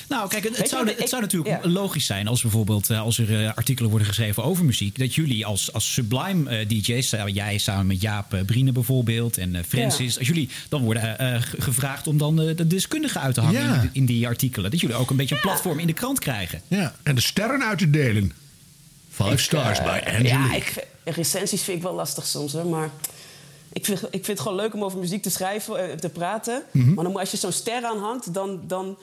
[0.08, 1.70] Nou, kijk, het, zou, het ik- zou natuurlijk ja.
[1.70, 5.46] logisch zijn als bijvoorbeeld eh, als er eh, artikelen worden geschreven over muziek, dat jullie
[5.46, 10.18] als, als Sublime eh, DJ's, jij samen met Jaap uh, Brine bijvoorbeeld en eh, Francis,
[10.18, 13.62] als jullie dan worden eh, ge- gevraagd om dan eh, de deskundigen uit te hangen
[13.62, 13.74] Ja.
[13.74, 16.18] in, die- in die artikelen, dat jullie ook een beetje een platform in de krant
[16.18, 16.62] krijgen.
[16.68, 16.94] Ja.
[17.02, 18.32] En de sterren uit te delen.
[19.10, 20.28] Five stars bij Angelique.
[20.28, 22.66] Ja, ik, recensies vind ik wel lastig soms, hoor.
[22.66, 22.90] Maar
[23.73, 26.62] ik vind, ik vind het gewoon leuk om over muziek te schrijven, eh, te praten.
[26.70, 26.95] Mhm.
[26.95, 28.99] Maar dan, als je zo'n ster aanhangt, dan, dan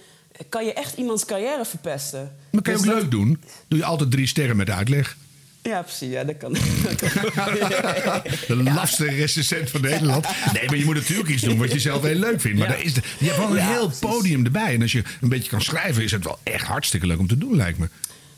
[0.49, 2.35] kan je echt iemands carrière verpesten.
[2.51, 3.41] Maar kan je Dus ook dat- leuk doen.
[3.67, 5.17] Doe je altijd drie sterren met uitleg.
[5.61, 6.09] Ja, precies.
[6.11, 6.53] Ja, dat kan.
[8.47, 10.25] De lafste recensent van Nederland.
[10.53, 12.57] Nee, maar je moet natuurlijk iets doen wat je zelf heel leuk vindt.
[12.59, 12.73] Maar Ja.
[12.75, 13.99] daar is de, je hebt wel een Ja, heel precies.
[13.99, 14.73] podium erbij.
[14.73, 17.37] En als je een beetje kan schrijven, is het wel echt hartstikke leuk om te
[17.37, 17.89] doen, lijkt me.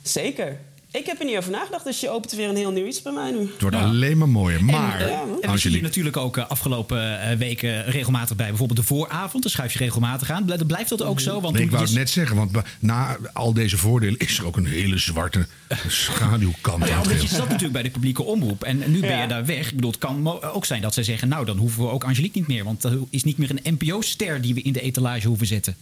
[0.01, 0.57] Zeker.
[0.91, 3.11] Ik heb er niet over nagedacht, dus je opent weer een heel nieuw iets bij
[3.11, 3.39] mij nu.
[3.39, 4.63] Het wordt alleen maar mooier.
[4.63, 8.47] Maar, En, eh, en we zien je natuurlijk ook eh, afgelopen eh, weken regelmatig bij.
[8.47, 10.45] Bijvoorbeeld de vooravond, dan schuif je regelmatig aan.
[10.45, 11.41] Bl- Blijft dat ook zo?
[11.41, 14.57] Want nee, ik wou het net zeggen, want na al deze voordelen is er ook
[14.57, 15.47] een hele zwarte
[15.87, 18.63] schaduwkant ja, aan omdat je zat natuurlijk bij de publieke omroep.
[18.63, 19.21] En nu ben Ja.
[19.21, 19.67] je daar weg.
[19.69, 21.27] Ik bedoel, het kan ook zijn dat zij zeggen...
[21.27, 22.63] nou, dan hoeven we ook Angelique niet meer.
[22.63, 25.75] Want er is niet meer een NPO-ster die we in de etalage hoeven zetten.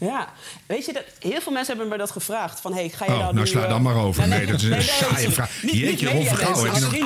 [0.00, 0.28] Ja,
[0.66, 2.60] weet je, dat, heel veel mensen hebben me dat gevraagd.
[2.60, 4.28] Van, hey, ga je Oh, nou nou nu, sla eh, dan maar over.
[4.28, 5.62] Nee, dat is een nee, saaie vraag.
[5.62, 6.48] Niet- niet Jeetje, vrienden.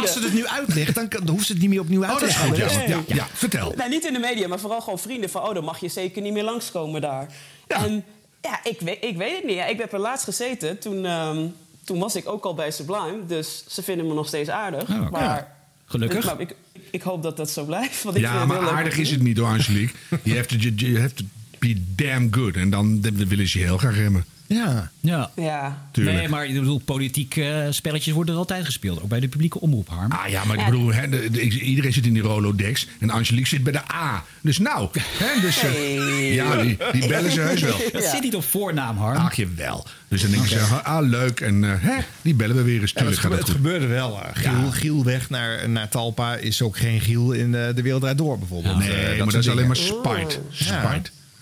[0.00, 2.18] Als ze het nu uitlegt, dan, dan hoeft ze het niet meer opnieuw uit Oh,
[2.18, 2.80] te dat is leggen.
[2.80, 2.94] goed, ja.
[3.06, 3.72] Ja, ja, vertel.
[3.76, 5.30] Nou, niet in de media, maar vooral gewoon vrienden.
[5.30, 7.26] Van, oh, dan mag je zeker niet meer langskomen daar.
[7.66, 8.04] En
[8.42, 9.54] ja, ik weet, ik weet het niet.
[9.56, 10.78] Ja, ik heb er laatst gezeten.
[10.78, 11.46] Toen, ehm,
[11.84, 13.26] toen was ik ook al bij Sublime.
[13.26, 14.88] Dus ze vinden me nog steeds aardig.
[14.90, 15.56] Oh, maar ja.
[15.84, 16.32] Gelukkig.
[16.32, 16.56] Ik, ik,
[16.90, 18.02] ik hoop dat dat zo blijft.
[18.02, 19.94] Want ik Ja, het maar aardig is het niet hoor, Angelique.
[20.22, 20.48] Je hebt
[21.16, 21.24] to
[21.66, 22.56] be damn good.
[22.56, 24.24] En dan dan willen ze je heel graag remmen.
[24.46, 24.90] Ja.
[25.00, 25.30] Ja.
[25.36, 25.86] Ja.
[25.92, 26.16] Tuurlijk.
[26.16, 29.02] Nee, maar ik bedoel, politiek eh, spelletjes worden er altijd gespeeld.
[29.02, 30.12] Ook bij de publieke omroep, Harm.
[30.12, 32.86] Ah ja, maar ik bedoel, hè, de- de- iedereen zit in die Rolodex.
[33.00, 34.24] En Angelique zit bij de A.
[34.40, 34.88] Dus nou,
[35.18, 36.32] hè, dus, eh, Hey.
[36.34, 37.80] ja, die, die bellen ze heus wel.
[37.92, 39.16] Dat zit niet op voornaam, Harm.
[39.16, 39.86] Ach, jawel.
[40.08, 41.40] Dus dan denken ze, ah leuk.
[41.40, 42.92] En eh, hè, die bellen we weer eens.
[42.92, 44.22] Tuurlijk het, gaat gebe- het gebeurde wel.
[44.22, 48.00] eh, Giel, Giel weg naar, naar Talpa is ook geen Giel in eh, de wereld
[48.02, 48.78] draait door bijvoorbeeld.
[48.78, 50.30] Nee, Eh, maar dat is alleen maar dingen.
[50.30, 50.38] spite.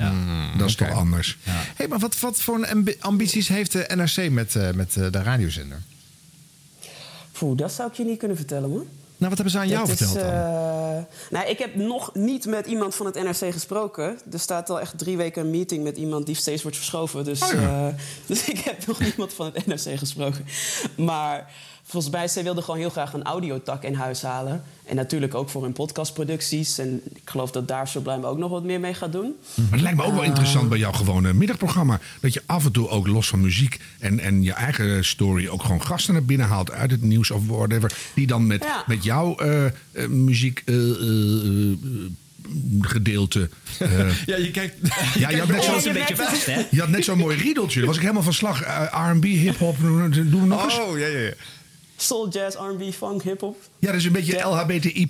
[0.04, 0.12] Ja.
[0.46, 0.58] Spite.
[0.58, 1.38] Dat is toch anders.
[1.76, 2.68] Hey, maar wat, wat voor
[3.00, 5.80] ambities heeft de NRC met, eh, met eh, de radiozender?
[7.32, 8.86] Poeh, dat zou ik je niet kunnen vertellen, man.
[9.16, 10.34] Nou, wat hebben ze aan jou Dat is, verteld dan?
[10.34, 14.18] eh, nou, ik heb nog niet met iemand van het NRC gesproken.
[14.32, 17.24] Er staat al echt drie weken een meeting met iemand die steeds wordt verschoven.
[17.24, 17.88] Dus, Oh ja.
[17.88, 17.94] eh,
[18.26, 20.44] dus ik heb nog niemand van het NRC gesproken.
[20.96, 21.50] Maar
[21.84, 24.62] volgens mij, zij wilden gewoon heel graag een audiotak in huis halen.
[24.86, 26.78] En natuurlijk ook voor hun podcastproducties.
[26.78, 29.34] En ik geloof dat daar Sublime ook nog wat meer mee gaat doen.
[29.54, 32.00] Maar het lijkt me ook wel interessant bij jouw gewone middagprogramma.
[32.20, 35.62] Dat je af en toe ook los van muziek en, en je eigen story ook
[35.62, 37.92] gewoon gasten naar binnen haalt uit het nieuws of whatever.
[38.14, 38.84] Die dan met, Ja.
[38.86, 39.72] met jouw eh, eh,
[40.08, 41.78] muziek eh, eh, eh,
[42.80, 43.48] gedeelte.
[43.78, 43.88] eh,
[44.26, 44.74] Ja, je kijkt...
[45.18, 46.62] ja, je had net zo'n beetje vast, hè?
[46.70, 47.78] Je had net zo'n mooi riedeltje.
[47.78, 48.62] Daar was ik helemaal van slag.
[48.62, 50.10] Eh, R&B, hip-hop, doen
[50.40, 50.78] we nog eens.
[50.78, 51.32] Oh, ja, ja, ja.
[52.02, 53.56] Soul, jazz, R&B, funk, hip-hop.
[53.78, 55.08] Ja, dat is een beetje LHBTI+.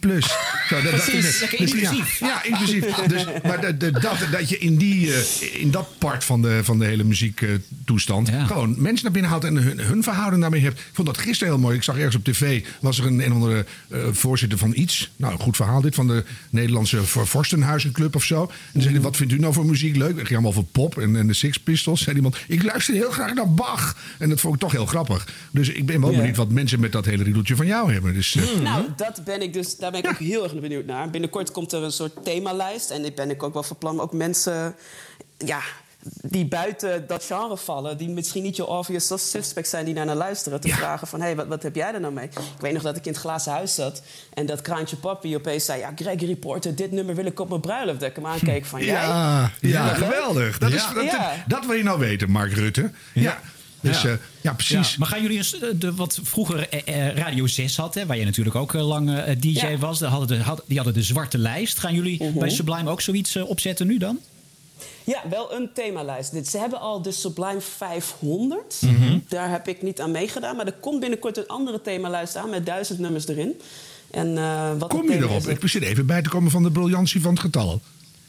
[0.68, 2.18] Zo, dat, Precies, ik Dus inclusief.
[2.20, 2.84] Ja, ja, inclusief.
[2.94, 6.60] Dus, maar de, de, dat, dat je in, die, eh, in dat part van de,
[6.64, 8.30] van de hele muziektoestand...
[8.46, 10.78] gewoon mensen naar binnen haalt en hun, hun verhouding daarmee hebt.
[10.78, 11.76] Ik vond dat gisteren heel mooi.
[11.76, 12.64] Ik zag ergens op tv...
[12.80, 15.10] was er een, een andere eh, voorzitter van iets.
[15.16, 15.94] Nou, een goed verhaal dit.
[15.94, 18.42] Van de Nederlandse Vor- Vorstenhuizenclub of zo.
[18.42, 20.08] En dan zei hij, wat vindt u nou voor muziek leuk?
[20.08, 22.02] Het ging allemaal voor pop en, en de Six Pistols.
[22.02, 23.96] Zei iemand, ik luister heel graag naar Bach.
[24.18, 25.28] En dat vond ik toch heel grappig.
[25.50, 28.14] Dus ik ben wel benieuwd wat mensen met dat hele riedeltje van jou hebben.
[28.14, 31.10] Dus, eh, Nou, dat ben ik dus, daar ben ik ook heel erg benieuwd naar.
[31.10, 32.90] Binnenkort komt er een soort themalijst.
[32.90, 34.74] En ik ben ik ook wel van plan om ook mensen
[35.38, 35.60] ja,
[36.22, 37.96] die buiten dat genre vallen...
[37.98, 40.60] die misschien niet je obvious suspect zijn die daar naar luisteren...
[40.60, 42.24] te vragen van, hé, hey, wat, wat heb jij er nou mee?
[42.24, 44.02] Ik weet nog dat ik in het glazen huis zat...
[44.34, 45.80] en dat Kraantje Papi opeens zei...
[45.80, 48.00] ja, Gregory Porter, dit nummer wil ik op mijn bruiloft.
[48.00, 48.92] Dat ik hem aankeek van, jij?
[48.92, 50.58] Ja, ja, dat geweldig.
[50.58, 51.44] Dat, is, dat, Ja.
[51.46, 52.90] dat wil je nou weten, Mark Rutte.
[53.12, 53.40] Ja.
[53.82, 54.18] Dus, ja.
[54.40, 54.90] ja, precies.
[54.90, 58.06] Ja, maar gaan jullie eens, eh, de, wat vroeger eh, eh, Radio 6 had, hè,
[58.06, 59.76] waar je natuurlijk ook eh, lang eh, DJ Ja.
[59.78, 61.78] was, die hadden, de, had- die hadden de zwarte lijst.
[61.78, 62.38] Gaan jullie Mhm.
[62.38, 64.18] bij Sublime ook zoiets eh, opzetten nu dan?
[65.04, 66.32] Ja, wel een themalijst.
[66.32, 68.80] Dit, ze hebben al de Sublime 500.
[68.80, 69.18] Mhm.
[69.28, 70.56] Daar heb ik niet aan meegedaan.
[70.56, 73.60] Maar er komt binnenkort een andere themalijst aan met duizend nummers erin.
[74.10, 75.36] En, eh, wat Kom het je erop?
[75.36, 77.80] is, Ik zit even bij te komen van de briljantie van het getal.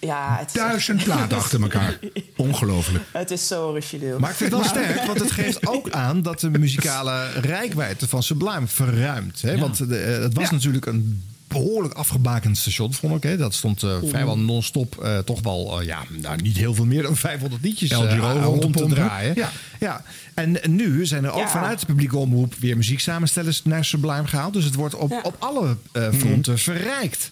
[0.04, 2.00] Ja, het is Duizend platen achter elkaar.
[2.38, 3.04] Ongelooflijk.
[3.12, 4.20] Het is zo origineel.
[4.20, 8.08] Maar ik vind het wel sterk, want het geeft ook aan dat de muzikale rijkwijde
[8.08, 9.42] van Sublime verruimt.
[9.42, 9.58] Hè?
[9.58, 13.24] Want de, eh, het was natuurlijk een behoorlijk afgebakend station, vond ik.
[13.24, 13.38] Hè?
[13.38, 17.04] Dat stond eh, vrijwel non-stop eh, toch wel, eh, ja, nou, niet heel veel meer
[17.04, 18.96] dan 500 liedjes eh, rond te rond te pompen.
[18.96, 19.36] draaien.
[19.36, 19.50] Ja.
[19.80, 20.04] Ja.
[20.34, 21.48] En nu zijn er ook Ja.
[21.50, 24.54] vanuit de publieke omroep weer muzieksamenstellers naar Sublime gehaald.
[24.54, 27.32] Dus het wordt op, op alle eh, fronten verrijkt.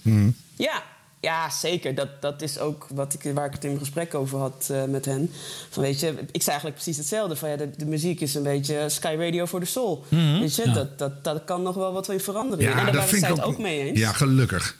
[0.55, 0.83] Ja,
[1.21, 1.95] ja zeker.
[1.95, 5.05] Dat, dat is ook wat ik, waar ik het in gesprek over had eh, met
[5.05, 5.31] hen.
[5.69, 7.35] Van, weet je, ik zei eigenlijk precies hetzelfde.
[7.35, 10.05] Van, ja, de, de muziek is een beetje Sky Radio voor de soul.
[10.07, 10.39] Mhm.
[10.39, 10.73] Weet je, Ja.
[10.73, 12.65] dat, dat, dat kan nog wel wat in veranderen.
[12.67, 13.99] en daar dat waren zij het ook, ook mee eens.
[13.99, 14.79] Ja, gelukkig.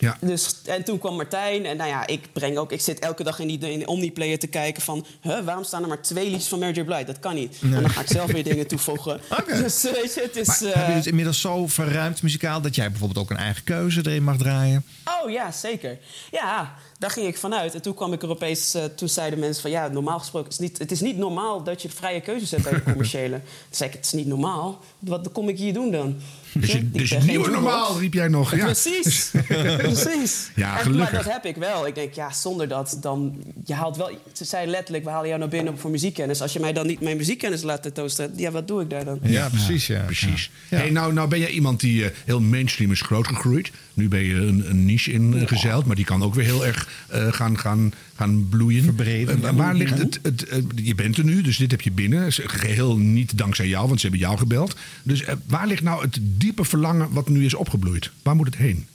[0.00, 0.16] Ja.
[0.20, 1.66] Dus, en toen kwam Martijn.
[1.66, 4.46] En nou ja, ik, breng ook, ik zit elke dag in die in Omniplayer te
[4.46, 5.06] kijken van...
[5.22, 6.84] Huh, waarom staan er maar twee liedjes van Mary J.
[6.84, 7.04] Blige?
[7.04, 7.62] Dat kan niet.
[7.62, 7.74] Nee.
[7.74, 9.20] En dan ga ik zelf weer dingen toevoegen.
[9.62, 10.46] Dus eh, weet je, het is...
[10.46, 13.64] Maar eh, hebben jullie het inmiddels zo verruimd muzikaal dat jij bijvoorbeeld ook een eigen
[13.64, 14.84] keuze erin mag draaien?
[15.22, 15.98] Oh ja, zeker.
[16.30, 17.74] Ja, daar ging ik vanuit.
[17.74, 20.56] En toen kwam ik er opeens, eh, toen zeiden mensen van ja, normaal gesproken is
[20.58, 23.36] het niet, het is niet normaal dat je vrije keuzes hebt bij de commerciële.
[23.40, 24.80] Toen zei ik, het is niet normaal.
[24.98, 26.16] Wat kom ik hier doen dan?
[26.52, 28.54] Dus, je, dus nieuwe normaal, riep jij nog.
[28.56, 28.64] Ja.
[28.64, 29.30] Precies.
[29.78, 30.50] Precies.
[30.54, 31.12] Ja, En- gelukkig.
[31.12, 31.86] maar dat heb ik wel.
[31.86, 33.42] Ik denk, ja, zonder dat, dan...
[33.64, 34.10] Je haalt wel...
[34.32, 36.42] Ze zei letterlijk, we halen jou naar binnen voor muziekkennis.
[36.42, 38.32] Als je mij dan niet mijn muziekkennis laat tentoonstellen...
[38.36, 39.18] Ja, wat doe ik daar dan?
[39.48, 39.86] precies.
[39.86, 40.00] Ja.
[40.00, 40.50] Precies.
[40.68, 43.70] Hey, nou, nou ben jij iemand die eh, heel mainstream is grootgegroeid.
[44.00, 47.32] Nu ben je een, een niche ingezeild, maar die kan ook weer heel erg eh,
[47.32, 48.84] gaan, gaan, gaan bloeien.
[48.84, 49.56] Verbreden.
[49.56, 52.26] waar ligt het, het, eh, Je bent er nu, dus dit heb je binnen.
[52.26, 54.76] Is Geheel niet dankzij jou, want ze hebben jou gebeld.
[55.02, 58.10] Dus eh, waar ligt nou het diepe verlangen wat nu is opgebloeid?
[58.22, 58.86] Waar moet het heen?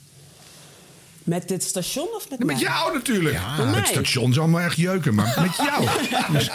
[1.24, 2.56] Met dit station of met Met mij?
[2.58, 3.34] jou natuurlijk.
[3.34, 3.56] Ja.
[3.56, 3.84] Met het mij?
[3.84, 5.88] station is allemaal echt jeuken, maar met jou.
[6.32, 6.50] Dus,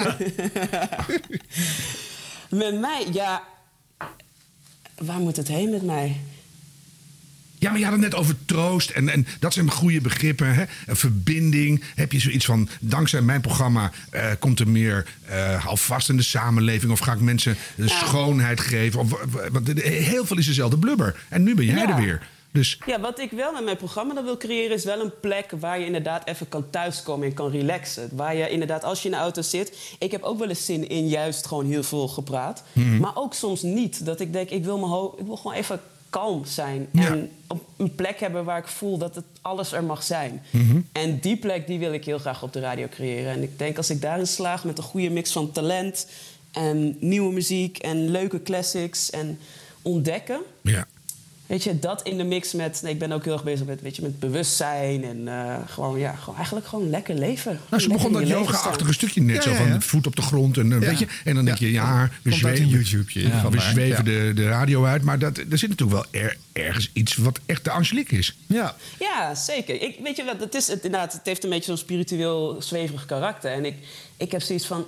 [2.49, 3.44] Met mij, ja...
[4.98, 6.19] Waar moet het heen met mij?
[7.61, 8.89] Ja, maar je had het net over troost.
[8.89, 10.53] En, en dat zijn goede begrippen.
[10.53, 10.63] Hè?
[10.88, 11.83] Een verbinding.
[11.95, 12.69] Heb je zoiets van.
[12.79, 16.91] Dankzij mijn programma eh, komt er meer eh alvast in de samenleving.
[16.91, 18.99] Of ga ik mensen de schoonheid geven.
[18.99, 19.09] Of,
[19.51, 21.25] want heel veel is dezelfde blubber.
[21.29, 21.89] En nu ben jij Ja.
[21.89, 22.27] er weer.
[22.51, 24.75] Dus Ja, wat ik wel met mijn programma dan wil creëren...
[24.75, 28.09] is wel een plek waar je inderdaad even kan thuiskomen en kan relaxen.
[28.11, 29.95] Waar je inderdaad, als je in de auto zit...
[29.99, 32.63] Ik heb ook wel eens zin in juist gewoon heel veel gepraat.
[32.73, 32.97] Mhm.
[32.97, 34.05] Maar ook soms niet.
[34.05, 35.79] Dat ik denk, ik wil, mijn ik wil gewoon even
[36.11, 36.88] kalm zijn.
[36.91, 37.05] Ja.
[37.05, 40.41] En op een plek hebben waar ik voel dat het alles er mag zijn.
[40.49, 40.79] Mhm.
[40.91, 43.31] En die plek die wil ik heel graag op de radio creëren.
[43.31, 46.07] En ik denk als ik daarin slaag met een goede mix van talent...
[46.51, 49.39] en nieuwe muziek en leuke classics en
[49.81, 50.41] ontdekken...
[50.61, 50.88] ja.
[51.52, 52.80] Weet je, dat in de mix met...
[52.84, 55.99] Nee, ik ben ook heel erg bezig met, weet je, met bewustzijn en eh, gewoon,
[55.99, 57.60] ja, gewoon, eigenlijk gewoon lekker leven.
[57.69, 59.82] Nou, ze begon dat yoga-achtige stukje net Ja, zo ja, van ja.
[59.82, 60.57] voet op de grond.
[60.57, 60.88] En, eh, Ja.
[60.88, 62.86] weet je, en dan denk je, ja, we zweven,
[63.41, 64.26] van we zweven Ja.
[64.28, 65.02] de, de radio uit.
[65.03, 68.38] Maar dat, er zit natuurlijk wel er- ergens iets wat echt de Angelique is.
[68.48, 68.76] Ja.
[68.99, 69.82] Ja, zeker.
[69.82, 73.06] Ik, weet je wat, het, is, het, inderdaad, het heeft een beetje zo'n spiritueel zweverig
[73.06, 73.52] karakter.
[73.52, 73.76] En ik,
[74.18, 74.86] ik heb zoiets van,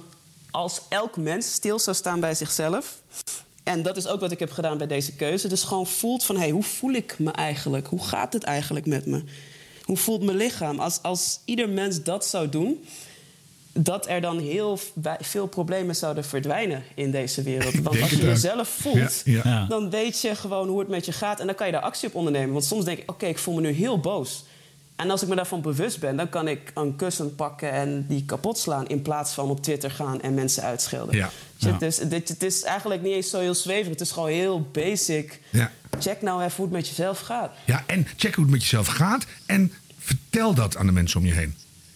[0.52, 2.95] als elk mens stil zou staan bij zichzelf...
[3.64, 5.48] en dat is ook wat ik heb gedaan bij deze keuze...
[5.48, 7.88] dus gewoon voelt van, hé, hey, hoe voel ik me eigenlijk?
[7.88, 9.23] Hoe gaat het eigenlijk met me?
[9.84, 10.80] Hoe voelt mijn lichaam?
[10.80, 12.85] Als, als ieder mens dat zou doen...
[13.73, 14.80] dat er dan heel
[15.19, 17.73] veel problemen zouden verdwijnen in deze wereld.
[17.73, 19.65] Want als je jezelf voelt, Ja, ja.
[19.65, 21.40] dan weet je gewoon hoe het met je gaat...
[21.40, 22.52] en dan kan je daar actie op ondernemen.
[22.52, 24.44] Want soms denk ik, oké, ik voel me nu heel boos...
[24.95, 28.23] En als ik me daarvan bewust ben, dan kan ik een kussen pakken en die
[28.25, 28.87] kapot slaan.
[28.87, 31.15] In plaats van op Twitter gaan en mensen uitschelden.
[31.15, 31.29] Ja.
[31.57, 31.73] Dus Ja.
[31.73, 33.89] Het, is, dit- het is eigenlijk niet eens zo heel zweverig.
[33.89, 35.39] Het is gewoon heel basic.
[35.49, 35.71] Ja.
[35.99, 37.51] Check nou even hoe het met jezelf gaat.
[37.65, 39.25] Ja, en check hoe het met jezelf gaat.
[39.45, 41.55] En vertel dat aan de mensen om je heen.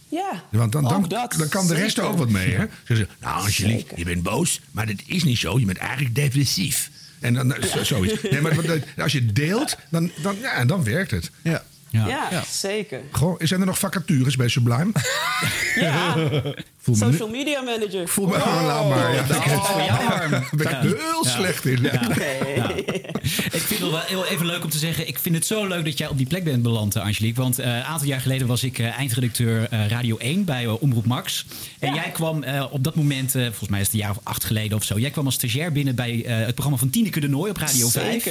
[0.09, 1.05] Ja, Want dan, dan,
[1.37, 2.53] dan kan de rest er ook wat mee.
[2.55, 2.65] Hè?
[2.85, 5.59] Ze zeggen, nou Angelique, je bent boos, maar dat is niet zo.
[5.59, 6.89] Je bent eigenlijk depressief.
[7.19, 8.21] En dan, zo- zoiets.
[8.21, 11.31] Nee, maar als je het deelt, dan, dan, ja, en dan werkt het.
[11.41, 11.63] Ja.
[11.89, 13.01] Ja, zeker.
[13.11, 14.91] Goh, zijn er nog vacatures bij Sublime?
[15.75, 16.13] Ja,
[16.81, 18.07] Voel me nu- social media manager.
[18.07, 19.13] Voel me oh, maar.
[19.13, 20.31] Ja, voor jou, Harm.
[20.31, 20.81] Daar ben ik Ja.
[20.81, 21.29] heel Ja.
[21.29, 21.81] slecht in.
[22.55, 22.69] Ja.
[23.51, 25.07] Ik vind het wel heel even leuk om te zeggen.
[25.07, 27.41] Ik vind het zo leuk dat jij op die plek bent beland, eh, Angelique.
[27.41, 30.81] Want eh, een aantal jaar geleden was ik eh, eindredacteur eh, Radio 1 bij eh,
[30.81, 31.45] Omroep Max.
[31.79, 34.19] En jij kwam eh, op dat moment, eh, volgens mij is het een jaar of
[34.23, 34.99] acht geleden of zo.
[34.99, 37.89] Jij kwam als stagiair binnen bij eh, het programma van Tineke de Nooi op Radio
[37.89, 38.23] 5.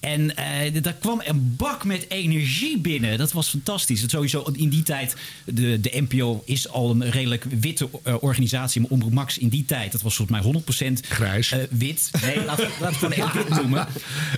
[0.00, 3.18] En eh, daar kwam een bak met energie binnen.
[3.18, 4.00] Dat was fantastisch.
[4.00, 8.80] Het sowieso in die tijd, de, de NPO is al een redelijk witte eh, organisatie.
[8.80, 10.62] Maar Omroep Max in die tijd, dat was volgens mij
[10.96, 11.52] 100% Grijs.
[11.52, 12.10] eh, wit.
[12.22, 13.86] Nee, laten we het gewoon even wit noemen.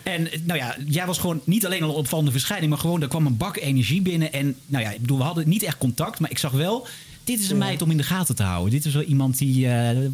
[0.03, 3.09] En nou ja, jij was gewoon niet alleen al een opvallende verschijning, maar gewoon er
[3.09, 4.33] kwam een bak energie binnen.
[4.33, 6.87] En nou ja, ik bedoel, we hadden niet echt contact, maar ik zag wel.
[7.25, 8.70] Dit is een meid om in de gaten te houden.
[8.70, 9.66] Dit is wel iemand die,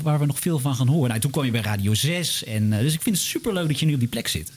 [0.02, 1.08] waar we nog veel van gaan horen.
[1.08, 2.44] Nou, toen kwam je bij Radio 6.
[2.44, 4.52] En, dus ik vind het superleuk dat je nu op die plek zit.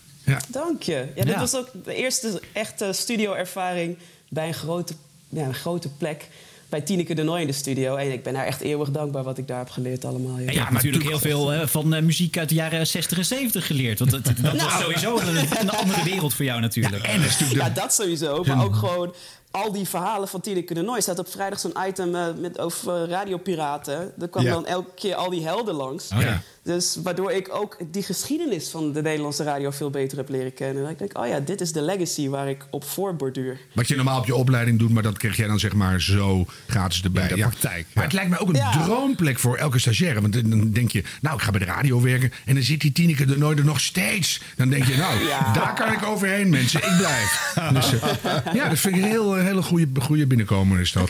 [0.48, 1.06] Dank je.
[1.16, 1.40] Ja, dit Ja.
[1.40, 3.98] was ook de eerste echte studio-ervaring
[4.30, 4.94] bij een grote,
[5.30, 6.28] ja, een grote plek.
[6.70, 7.96] Bij Tineke de Nooi in de studio.
[7.96, 10.40] En ik ben daar echt eeuwig dankbaar wat ik daar heb geleerd allemaal.
[10.40, 13.26] Ja, je hebt natuurlijk heel veel eh, van eh, muziek uit de jaren 60 en
[13.26, 14.00] 70 geleerd.
[14.00, 14.82] Want dat, dat was Nou.
[14.82, 17.04] sowieso een, een andere wereld voor jou natuurlijk.
[17.04, 18.44] en dat is natuurlijk Ja, dat sowieso.
[18.44, 19.14] Maar ook gewoon
[19.52, 20.96] al die verhalen van Tineke de Nooi.
[20.98, 24.12] Er staat op vrijdag zo'n item eh, met, over radiopiraten.
[24.20, 24.52] Er kwam Ja.
[24.54, 26.10] dan elke keer al die helden langs.
[26.14, 26.42] Oh ja.
[26.68, 30.86] Dus waardoor ik ook die geschiedenis van de Nederlandse radio veel beter heb leren kennen.
[30.86, 33.58] En ik denk, oh ja, dit is de legacy waar ik op voorborduur.
[33.74, 36.46] Wat je normaal op je opleiding doet, maar dat kreeg jij dan zeg maar zo
[36.68, 37.28] gratis erbij.
[37.28, 38.72] de praktijk, Maar het lijkt me ook een Ja.
[38.86, 40.22] droomplek voor elke stagiaire.
[40.22, 42.32] Want dan denk je, nou, ik ga bij de radio werken.
[42.46, 44.42] En dan zit die Tineke er nooit er nog steeds.
[44.56, 45.54] Dan denk je, nou, Ja.
[45.54, 46.80] daar kan ik overheen, mensen.
[46.84, 47.54] Ik blijf.
[47.74, 51.10] Dus, eh, ja, dat vind ik een heel, hele goede, goede binnenkomer is dat.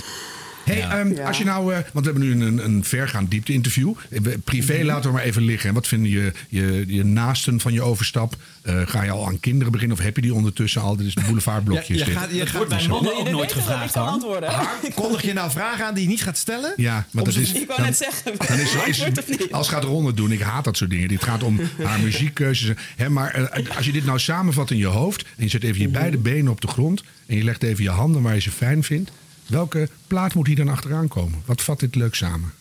[0.67, 1.27] Hey, ehm, Ja.
[1.27, 3.93] als je nou, eh, want we hebben nu een, een vergaand diepte-interview.
[4.09, 5.69] Eh, Privé laten we maar even liggen.
[5.69, 8.35] En wat vinden je, je, je naasten van je overstap?
[8.61, 10.95] Eh, ga je al aan kinderen beginnen of heb je die ondertussen al?
[10.95, 11.97] Dit is de boulevardblokjes.
[11.99, 14.49] Ja, je gaat- je Dat gaat wordt bij dus- mannen ook nooit gevraagd, antwoorden?
[14.95, 16.73] Kondig je nou vragen aan die je niet gaat stellen?
[16.75, 17.53] Ja, maar dat is.
[17.61, 20.77] Ik wou dan- net zeggen, Dan is, is, als gaat ronden doen, ik haat dat
[20.77, 21.07] soort dingen.
[21.07, 22.75] Dit gaat om haar muziekkeuzes.
[22.95, 25.21] Hè, maar als je dit nou samenvat in je hoofd.
[25.37, 27.03] en je zet even je beide benen op de grond.
[27.25, 29.11] en je legt even je handen waar je ze fijn vindt.
[29.47, 31.41] Welke plaat moet hier dan achteraan komen?
[31.45, 32.53] Wat vat dit leuk samen?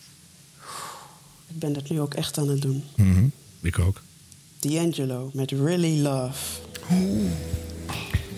[1.47, 2.83] Ik ben dat nu ook echt aan het doen.
[2.95, 3.25] Mhm,
[3.61, 4.01] Ik ook.
[4.59, 6.39] D'Angelo met Really Love.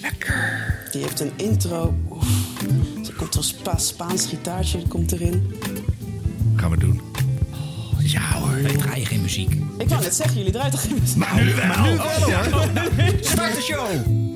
[0.01, 0.79] lekker.
[0.91, 1.95] Die heeft een intro.
[2.11, 2.27] Oef.
[3.07, 5.53] Er komt zo'n Spa Spaans gitaartje komt erin.
[6.55, 7.01] Gaan we doen.
[7.99, 9.51] Ja hoor, wij draaien geen muziek.
[9.77, 11.15] Ik wou net zeggen, jullie draaien toch geen muziek?
[11.17, 11.65] Maar nu wel.
[11.67, 12.43] Maar nu wel, Ja.
[13.21, 14.27] Start de show!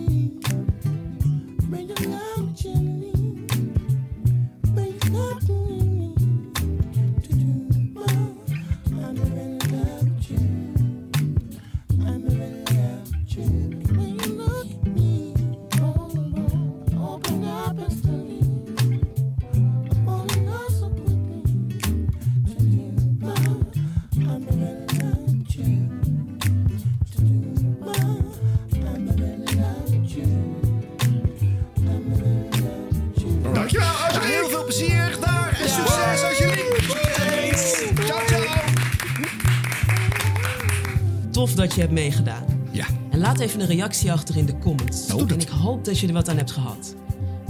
[41.43, 42.45] Tof dat je hebt meegedaan.
[42.71, 42.85] Ja.
[43.09, 45.07] En laat even een reactie achter in de comments.
[45.07, 45.31] Doe dat.
[45.31, 46.95] En ik hoop dat je er wat aan hebt gehad.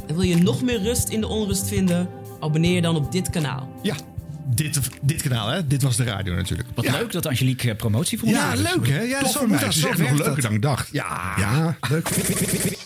[0.08, 2.10] En wil je nog meer rust in de onrust vinden?
[2.40, 3.70] Abonneer je dan op dit kanaal.
[3.82, 3.96] Ja,
[4.46, 5.68] dit, dit kanaal hè.
[5.68, 6.63] Dit was de radio natuurlijk.
[6.76, 9.02] Wat leuk dat Angelique eh, promotie voor ons Ja, leuk hè.
[9.02, 9.60] Ja, zo voor moet mij.
[9.66, 9.74] dat.
[9.74, 10.42] Zo nog leuker dat.
[10.42, 10.90] dan ik dacht.
[10.92, 11.34] Ja.
[11.38, 12.10] Ja, leuk.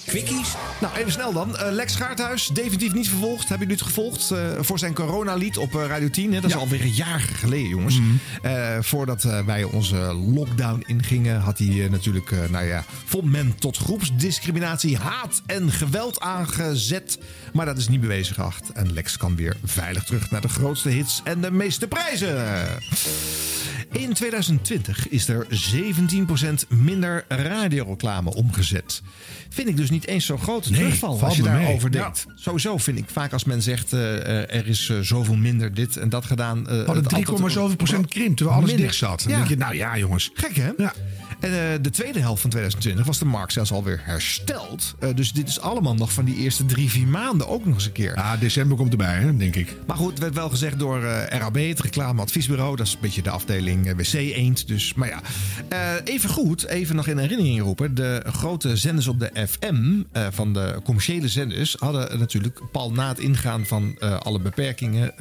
[0.05, 0.47] Quickies.
[0.81, 1.57] Nou, even snel dan.
[1.57, 3.49] Eh, Lex Gaarthuis, definitief niet vervolgd.
[3.49, 4.31] Hebben jullie het gevolgd?
[4.31, 6.33] eh, voor zijn coronalied op Radio 10.
[6.33, 6.41] Hè?
[6.41, 7.99] Dat is alweer een jaar geleden, jongens.
[8.41, 9.95] Eh, voordat eh, wij onze
[10.33, 16.19] lockdown ingingen, had hij natuurlijk, eh, nou ja, vond men tot groepsdiscriminatie, haat en geweld
[16.19, 17.17] aangezet.
[17.53, 18.71] Maar dat is niet bewezen geacht.
[18.73, 22.35] En Lex kan weer veilig terug naar de grootste hits en de meeste prijzen.
[23.91, 29.01] In 2020 is er 17% minder radioreclame omgezet.
[29.49, 32.25] Vind ik dus niet eens zo'n grote Nee, terugval als je daarover denkt.
[32.35, 36.09] Sowieso vind ik vaak als men zegt eh, er is eh, zoveel minder dit en
[36.09, 36.63] dat gedaan.
[36.63, 38.85] We hadden het 3, altijd- zoveel procent krimp terwijl alles Minder.
[38.87, 39.19] dicht zat.
[39.23, 39.37] Dan Ja.
[39.37, 40.29] denk je, nou ja jongens.
[40.33, 40.71] Gek hè?
[40.77, 40.93] Ja.
[41.39, 44.95] En eh, de tweede helft van 2020 was de markt zelfs alweer hersteld.
[44.99, 47.85] Eh, dus dit is allemaal nog van die eerste drie, vier maanden ook nog eens
[47.85, 48.15] een keer.
[48.15, 49.75] Ja, december komt erbij, hè, denk ik.
[49.87, 52.75] Maar goed, het werd wel gezegd door eh, RAB, het reclameadviesbureau.
[52.75, 54.67] Dat is een beetje de afdeling eh, WC Eend.
[54.67, 55.21] Dus, maar ja,
[56.03, 57.95] even goed, even nog in herinnering roepen.
[57.95, 63.19] De grote zenders op de FM van de commerciële zenders hadden natuurlijk pal na het
[63.19, 65.13] ingaan van alle beperkingen.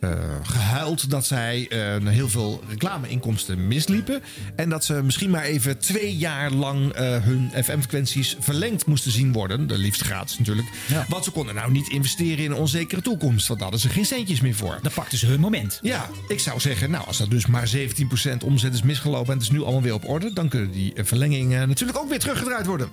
[0.00, 0.10] Eh,
[0.42, 4.22] gehuild dat zij eh, heel veel reclameinkomsten misliepen.
[4.56, 9.32] En dat ze misschien maar even twee jaar lang eh, hun FM-frequenties verlengd moesten zien
[9.32, 9.66] worden.
[9.66, 10.68] De liefst gratis natuurlijk.
[11.08, 13.46] Want ze konden nou niet investeren in een onzekere toekomst.
[13.48, 14.78] Want daar hadden ze geen centjes meer voor.
[14.82, 15.78] Dan pakten ze hun moment.
[15.82, 19.42] Ja, ik zou zeggen, nou, als dat dus maar 17% omzet is misgelopen en het
[19.42, 22.88] is nu allemaal weer op orde, dan kunnen die verlengingen natuurlijk ook weer teruggedraaid worden.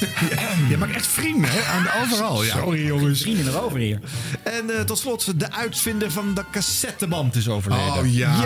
[0.70, 1.62] Je maakt echt vrienden, hè?
[1.62, 2.44] Aan de overal.
[2.44, 2.56] Ja.
[2.56, 3.20] Sorry, jongens.
[3.22, 3.98] Vrienden erover hier.
[4.42, 7.98] En eh, tot slot, de uitvinder van de cassetteband is overleden.
[7.98, 8.38] Oh, ja.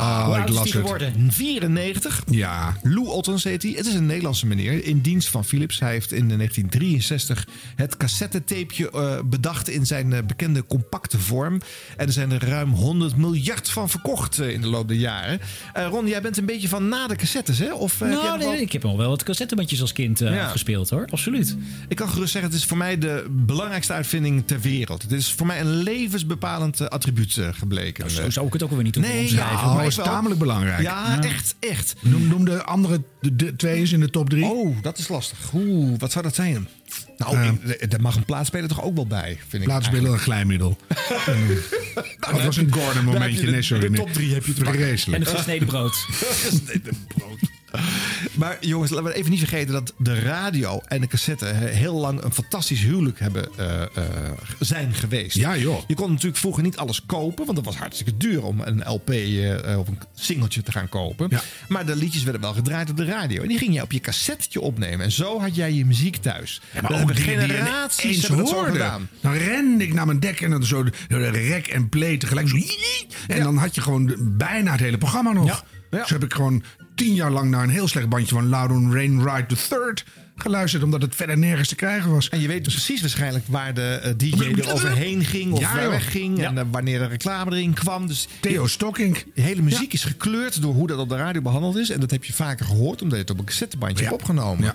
[0.00, 0.82] Oh, Hoe ik oud is las die het.
[0.82, 1.32] geworden?
[1.32, 2.22] 94.
[2.30, 2.76] Ja.
[2.82, 3.72] Lou Ottens heet hij.
[3.76, 5.80] Het is een Nederlandse meneer in dienst van Philips.
[5.80, 7.46] Hij heeft in 1963
[7.76, 11.60] het cassettetapeje eh, bedacht in zijn eh, bekende compacte vorm.
[11.96, 15.40] En er zijn er ruim 100 miljard van verkocht eh, in de loop der jaren.
[15.72, 17.72] Eh, Ron, jij bent een beetje van na de cassettes, hè?
[17.74, 20.34] Of, eh, heb jij Nou, nee, ik heb al wel wat cassettebandjes als kind eh,
[20.34, 20.44] Ja.
[20.44, 21.06] afgespeeld hoor.
[21.10, 21.56] Absoluut.
[21.88, 25.02] Ik kan gerust zeggen, het is voor mij de belangrijkste uitvinding ter wereld.
[25.02, 28.10] Het is voor mij een levensbepalend eh, attribuut eh, gebleken.
[28.10, 29.02] Zo zou ik het ook weer niet doen.
[29.02, 29.56] Nee, omschrijven.
[29.56, 30.04] ja, Oh, maar is wel.
[30.04, 30.82] tamelijk belangrijk.
[30.82, 31.94] Ja, echt, echt.
[32.00, 34.44] Noem, noem de andere de, de twee eens in de top drie.
[34.44, 35.38] Oh, dat is lastig.
[35.54, 36.68] Oeh, wat zou dat zijn?
[37.16, 37.58] Nou,
[37.88, 39.68] daar mag een plaatspeler toch ook wel bij, vind ik.
[39.68, 40.78] Plaatsspelen een glijmiddel.
[41.26, 41.56] Nou,
[42.34, 43.50] dat was een Gordon momentje.
[43.50, 43.82] Nee, sorry.
[43.82, 44.00] De nee.
[44.00, 45.22] top drie heb je te Vreselijk.
[45.22, 45.94] En het gesneden brood.
[46.44, 47.38] Gesneden brood.
[48.34, 52.22] Maar jongens, laten we even niet vergeten dat de radio en de cassette heel lang
[52.22, 53.88] een fantastisch huwelijk hebben eh, eh,
[54.58, 55.36] zijn geweest.
[55.36, 55.82] Ja, joh.
[55.86, 59.10] Je kon natuurlijk vroeger niet alles kopen, want dat was hartstikke duur om een LP
[59.10, 61.30] eh, of een singeltje te gaan kopen.
[61.68, 63.42] Maar de liedjes werden wel gedraaid op de radio.
[63.42, 65.04] En die ging je op je cassettetje opnemen.
[65.04, 66.60] En zo had jij je muziek thuis.
[66.74, 68.72] Ja, maar ook generaties hebben dat zo hoorde.
[68.72, 69.08] gedaan.
[69.20, 72.48] Dan rende ik naar mijn dek en dan zo de, de rek en play tegelijk.
[72.48, 72.56] Zo,
[73.26, 75.64] en dan had je gewoon bijna het hele programma nog.
[75.90, 76.62] Dus heb ik gewoon
[76.98, 79.92] tien jaar lang naar een heel slecht bandje van Loudon Rainwright III
[80.36, 80.82] geluisterd.
[80.82, 82.28] Omdat het verder nergens te krijgen was.
[82.28, 85.74] En je weet dus precies waarschijnlijk waar de eh, DJ er overheen ging of Ja,
[85.74, 86.44] waar wegging.
[86.44, 88.06] En eh, wanneer de reclame erin kwam.
[88.06, 89.24] Dus Theo Stocking.
[89.34, 91.90] De hele muziek is gekleurd door hoe dat op de radio behandeld is.
[91.90, 94.74] En dat heb je vaker gehoord omdat je het op een cassettebandje hebt opgenomen.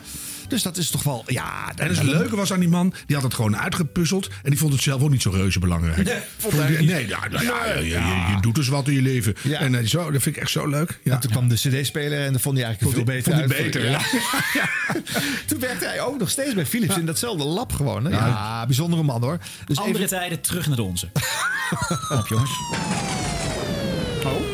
[0.53, 1.23] Dus dat is toch wel...
[1.27, 4.27] Ja, En het leuke was aan die man, die had het gewoon uitgepuzzeld.
[4.43, 5.95] En die vond het zelf ook niet zo reuze belangrijk.
[6.03, 6.05] Nee,
[6.37, 6.89] vond Vond hij die- niet.
[6.89, 7.89] nee, ja, nou ja, je, je,
[8.35, 9.35] je doet dus wat in je leven.
[9.41, 9.59] Ja.
[9.59, 10.99] En eh, zo, dat vind ik echt zo leuk.
[11.03, 11.13] Ja.
[11.13, 13.63] En toen kwam de cd-speler en dat vond hij eigenlijk Vond veel beter vond hij
[13.63, 13.99] beter, ja.
[15.47, 18.05] toen werkte hij ook nog steeds bij Philips in datzelfde lab gewoon.
[18.05, 18.11] Hè?
[18.11, 18.65] Ja.
[18.65, 19.37] bijzondere man hoor.
[19.65, 21.07] Dus Andere even- tijden terug naar de onze.
[22.19, 22.51] Op jongens.
[24.25, 24.52] Oh.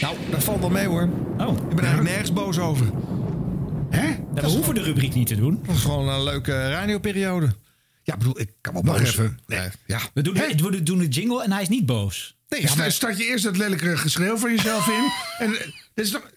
[0.00, 1.08] Nou, dat valt wel mee hoor.
[1.38, 1.56] Oh.
[1.56, 2.86] Ik ben eigenlijk nergens boos over.
[3.90, 4.16] Hè?
[4.34, 5.60] we hoeven de rubriek niet te doen.
[5.66, 7.54] Dat is gewoon een leuke radioperiode.
[8.02, 9.00] Ja, bedoel, ik kan wel boos.
[9.00, 9.38] even.
[9.46, 10.00] Nee, ja.
[10.14, 12.36] We doen, de, we doen de jingle en hij is niet boos.
[12.48, 15.10] Nee, Ja, maar start je eerst dat lelijke geschreeuw van jezelf in.
[15.46, 16.30] En eh, dit is toch...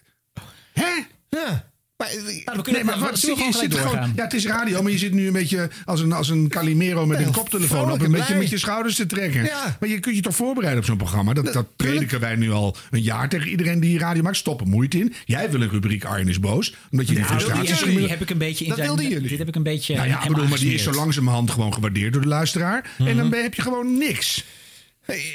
[0.72, 0.92] Hè?
[1.28, 1.72] Ja.
[1.96, 3.72] Maar, we kunnen nee, maar wat zit je, gewoon zit
[4.14, 7.06] ja, het is radio, maar je zit nu een beetje als een, als een Calimero
[7.06, 7.98] met een koptelefoon op.
[7.98, 9.44] en Een beetje met je schouders te trekken.
[9.44, 9.76] Ja.
[9.80, 11.32] Maar je kunt je toch voorbereiden op zo'n programma.
[11.32, 14.36] Dat, dat prediken wij nu al een jaar tegen iedereen die radio maakt.
[14.36, 15.14] Stoppen moeite in.
[15.24, 16.74] Jij wil een rubriek Arjen is boos.
[16.90, 17.82] Omdat je die Nou, frustraties...
[17.84, 19.28] die heb ik een beetje in Dat wilden jullie.
[19.28, 21.50] Dit heb ik een beetje Nou ja, hem ik bedoel, maar die is zo langzamerhand
[21.50, 22.90] gewoon gewaardeerd door de luisteraar.
[22.98, 24.44] En dan ben- heb je gewoon niks.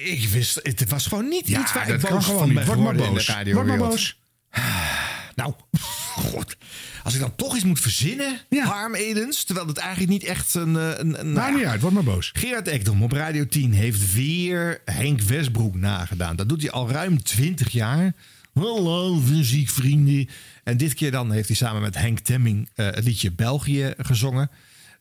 [0.03, 2.79] Ik wist, het was gewoon niet Ja, iets waar ik boos gewoon van ben Word
[2.79, 3.25] maar boos.
[3.25, 3.53] de radio.
[3.53, 4.19] Word maar boos.
[5.39, 5.53] Nou,
[6.31, 6.55] god.
[7.03, 10.75] Als ik dan toch iets moet verzinnen, Harm Edens, terwijl het eigenlijk niet echt een...
[10.75, 12.31] eh, een, een Maakt niet uit, word maar boos.
[12.33, 16.35] Gerard Ekdom op Radio 10 heeft weer Henk Westbroek nagedaan.
[16.35, 18.13] Dat doet hij al ruim 20 jaar.
[18.53, 20.29] Hallo, muziekvrienden.
[20.63, 24.49] En dit keer dan heeft hij samen met Henk Temming eh, het liedje België gezongen.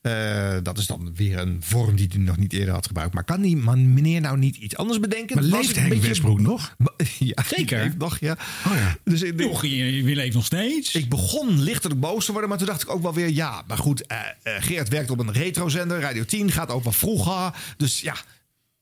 [0.03, 3.15] Eh, dat is dan weer een vorm die hij nog niet eerder had gebruikt.
[3.15, 5.35] Maar kan die man, meneer nou niet iets anders bedenken?
[5.37, 6.77] Maar leeft Henk beetje- Westbroek nog?
[7.19, 7.83] Ja, Zeker.
[7.83, 8.37] leeft nog, ja.
[8.67, 8.97] Oh ja.
[9.05, 10.95] Dus ik, Joch, je, je leeft nog steeds.
[10.95, 13.63] ik begon lichtelijk boos te worden, maar toen dacht ik ook wel weer ja.
[13.67, 17.53] Maar goed, eh eh, Gerard werkt op een retrozender, Radio 10, gaat ook wel vroeger.
[17.77, 18.15] Dus ja,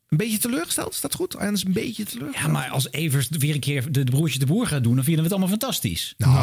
[0.09, 1.34] een beetje teleurgesteld, is dat goed?
[1.34, 2.47] En is een beetje teleurgesteld.
[2.47, 5.05] Ja, maar als Evers weer een keer de, de broertje de boer gaat doen, dan
[5.05, 6.14] vinden we het allemaal fantastisch.
[6.18, 6.34] Nou.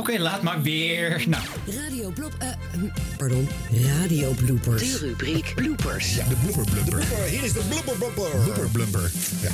[0.00, 1.24] Oké, laat maar weer.
[1.28, 2.32] Nou, Radio Blop...
[2.38, 2.86] eh, hm,
[3.16, 3.48] pardon,
[3.86, 4.82] Radio Bloopers.
[4.82, 6.14] De rubriek Bloopers.
[6.14, 7.22] De blooper blumper.
[7.22, 8.30] Hier is de blooper blumper.
[8.42, 9.10] Blooper blumper.
[9.42, 9.50] Ja.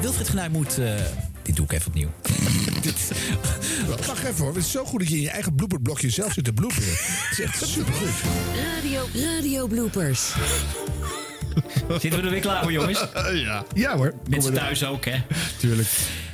[0.00, 0.94] Wilfried Genuij moet eh,
[1.42, 2.10] dit doe ik even opnieuw.
[4.06, 4.54] Wacht even hoor.
[4.54, 6.88] Het is zo goed dat je in je eigen blooperblokje zelf zit te bloeperen.
[6.88, 8.08] Het is echt supergoed.
[8.76, 10.32] Radio, radio bloopers.
[11.88, 13.04] Zitten we er weer klaar voor, jongens?
[13.32, 13.64] ja.
[13.74, 14.14] Ja hoor.
[14.28, 15.16] Mensen thuis ook, hè?
[15.58, 15.88] Tuurlijk.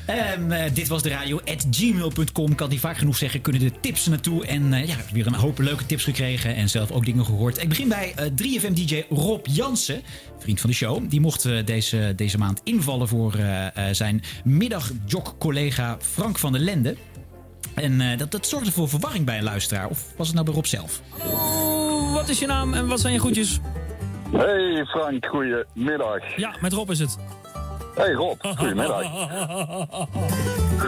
[0.06, 2.54] Ehm, eh, dit was de radio at gmail.com.
[2.54, 3.40] Kan niet vaak genoeg zeggen.
[3.40, 4.46] Kunnen de tips naartoe.
[4.46, 6.54] En eh, ja, ik heb weer een hoop leuke tips gekregen.
[6.54, 7.62] En zelf ook dingen gehoord.
[7.62, 10.02] Ik begin bij eh, 3FM-DJ Rob Jansen.
[10.38, 11.10] Vriend van de show.
[11.10, 16.60] Die mocht eh, deze, deze maand invallen voor eh, eh, zijn middagjock-collega Frank van der
[16.60, 16.96] Lende.
[17.74, 19.88] En eh, dat, dat zorgde voor verwarring bij een luisteraar.
[19.88, 21.00] Of was het nou bij Rob zelf?
[21.32, 23.60] Oh, wat is je naam en wat zijn je groetjes?
[24.32, 26.36] Hey Frank, goedemiddag.
[26.36, 27.16] Ja, met Rob is het.
[28.00, 29.02] Hey Rob, goedemiddag.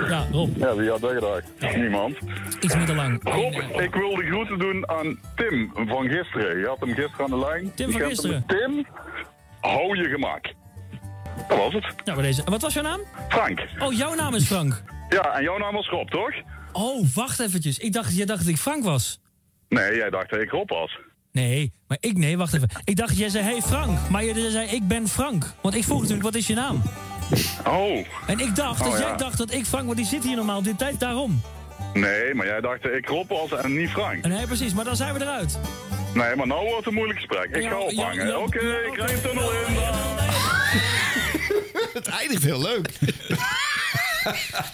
[0.09, 0.57] Ja, Rob.
[0.57, 1.77] Ja, wie had dat gedacht?
[1.77, 2.17] Niemand.
[2.61, 3.21] Iets minder lang.
[3.23, 6.59] Rob, ik wil de groeten doen aan Tim van gisteren.
[6.59, 7.75] Je had hem gisteren aan de lijn.
[7.75, 8.45] Tim van gisteren.
[8.47, 8.87] Tim,
[9.61, 10.53] hou je gemak.
[11.49, 11.85] Dat was het.
[12.05, 12.43] Ja, bij deze.
[12.45, 13.01] En wat was jouw naam?
[13.29, 13.61] Frank.
[13.79, 14.83] Oh, jouw naam is Frank.
[15.09, 16.33] Ja, en jouw naam was Rob, toch?
[16.73, 17.79] Oh, wacht eventjes.
[17.79, 19.21] Ik dacht, jij dacht dat ik Frank was.
[19.69, 20.99] Nee, jij dacht dat ik Rob was.
[21.33, 22.69] Nee, maar ik nee, wacht even.
[22.85, 23.99] Ik dacht, jij zei, hey Frank.
[24.11, 25.53] Maar je zei, ik ben Frank.
[25.61, 26.83] Want ik vroeg natuurlijk, wat is je naam?
[27.67, 28.07] Oh.
[28.27, 28.99] En ik dacht Oh, ja.
[28.99, 31.41] jij dacht dat ik Frank, want die zit hier normaal op dit tijd, daarom.
[31.95, 34.25] Nee, maar jij dacht ik Rob was en niet Frank.
[34.25, 35.59] En nee, precies, maar dan zijn we eruit.
[36.15, 37.45] Nee, maar nou wordt het een moeilijk gesprek.
[37.57, 38.27] Ik Ja, ga ophangen.
[38.27, 38.59] ja, Oké,
[38.93, 39.75] ik rij een tunnel in.
[41.93, 42.89] Het eindigt heel leuk.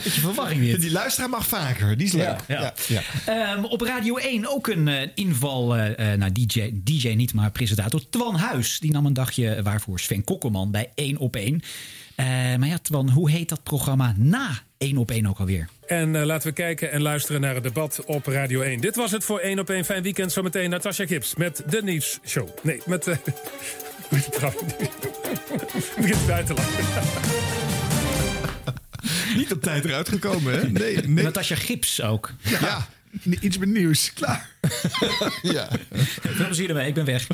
[0.05, 0.81] Beetje verwarring dit.
[0.81, 1.97] Die luisteraar mag vaker.
[1.97, 2.39] Die is leuk.
[2.49, 2.73] Ja,
[3.27, 7.51] Ehm, op Radio 1 ook een eh, inval eh, eh, naar DJ, DJ niet, maar
[7.51, 8.79] presentator Twan Huis.
[8.79, 11.63] Die nam een dagje waarvoor Sven Kokkelman bij 1 op 1.
[12.15, 12.27] Eh,
[12.57, 15.69] maar ja, Twan, hoe heet dat programma na 1 op 1 ook alweer?
[15.87, 18.81] En laten we kijken en luisteren naar het debat op Radio 1.
[18.81, 20.33] Dit was het voor 1 op 1 Fijn Weekend.
[20.33, 22.49] Zometeen Natasha Gips met de nieuwsshow.
[22.63, 23.07] Nee, met...
[23.07, 23.19] Ik
[25.97, 27.68] begin bij te lachen.
[29.37, 30.69] Niet op tijd eruit gekomen, hè?
[30.69, 31.25] Nee, nee.
[31.25, 32.33] Natasja Gips ook.
[32.61, 32.89] Ja,
[33.41, 34.13] iets met nieuws.
[34.13, 34.49] Klaar.
[35.43, 35.69] ja.
[36.21, 37.27] Veel plezier ermee, ik ben weg.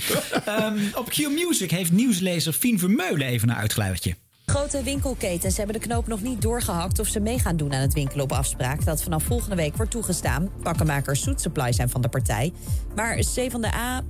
[0.45, 4.15] Ehm, op Q Music heeft nieuwslezer Fien Vermeulen even een uitgeluidje.
[4.47, 7.95] Grote winkelketens hebben de knoop nog niet doorgehakt of ze mee gaan doen aan het
[7.95, 10.51] winkelen op afspraak dat vanaf volgende week wordt toegestaan.
[10.63, 12.53] Pakkenmakers Soet Supply zijn van de partij.
[12.95, 14.03] Maar C van de A.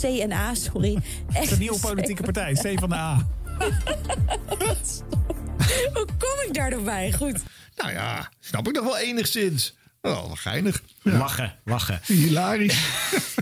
[0.00, 0.98] CNA, sorry.
[1.40, 3.26] Is een nieuwe politieke partij, C van de A.
[5.94, 7.12] Hoe kom ik daar nog bij?
[7.12, 7.38] Goed.
[7.76, 9.74] Nou ja, snap ik nog wel enigszins.
[10.02, 10.82] Oh, wel geinig.
[11.02, 12.00] Lachen, lachen.
[12.06, 12.78] Hilarisch.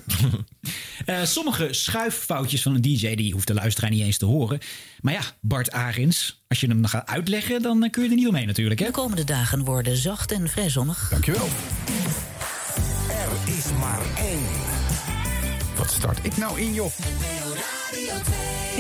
[1.07, 4.59] Eh, sommige schuiffoutjes van een DJ, die hoeft de luisteraar niet eens te horen.
[5.01, 8.15] Maar ja, Bart Arins, als je hem dan gaat uitleggen, dan eh, kun je er
[8.15, 8.81] niet omheen natuurlijk.
[8.81, 8.87] Hè?
[8.87, 11.09] De komende dagen worden zacht en vrij zonnig.
[11.11, 11.49] Dankjewel.
[13.09, 14.47] Er is maar één.
[15.77, 16.91] Wat start ik nou in, joh?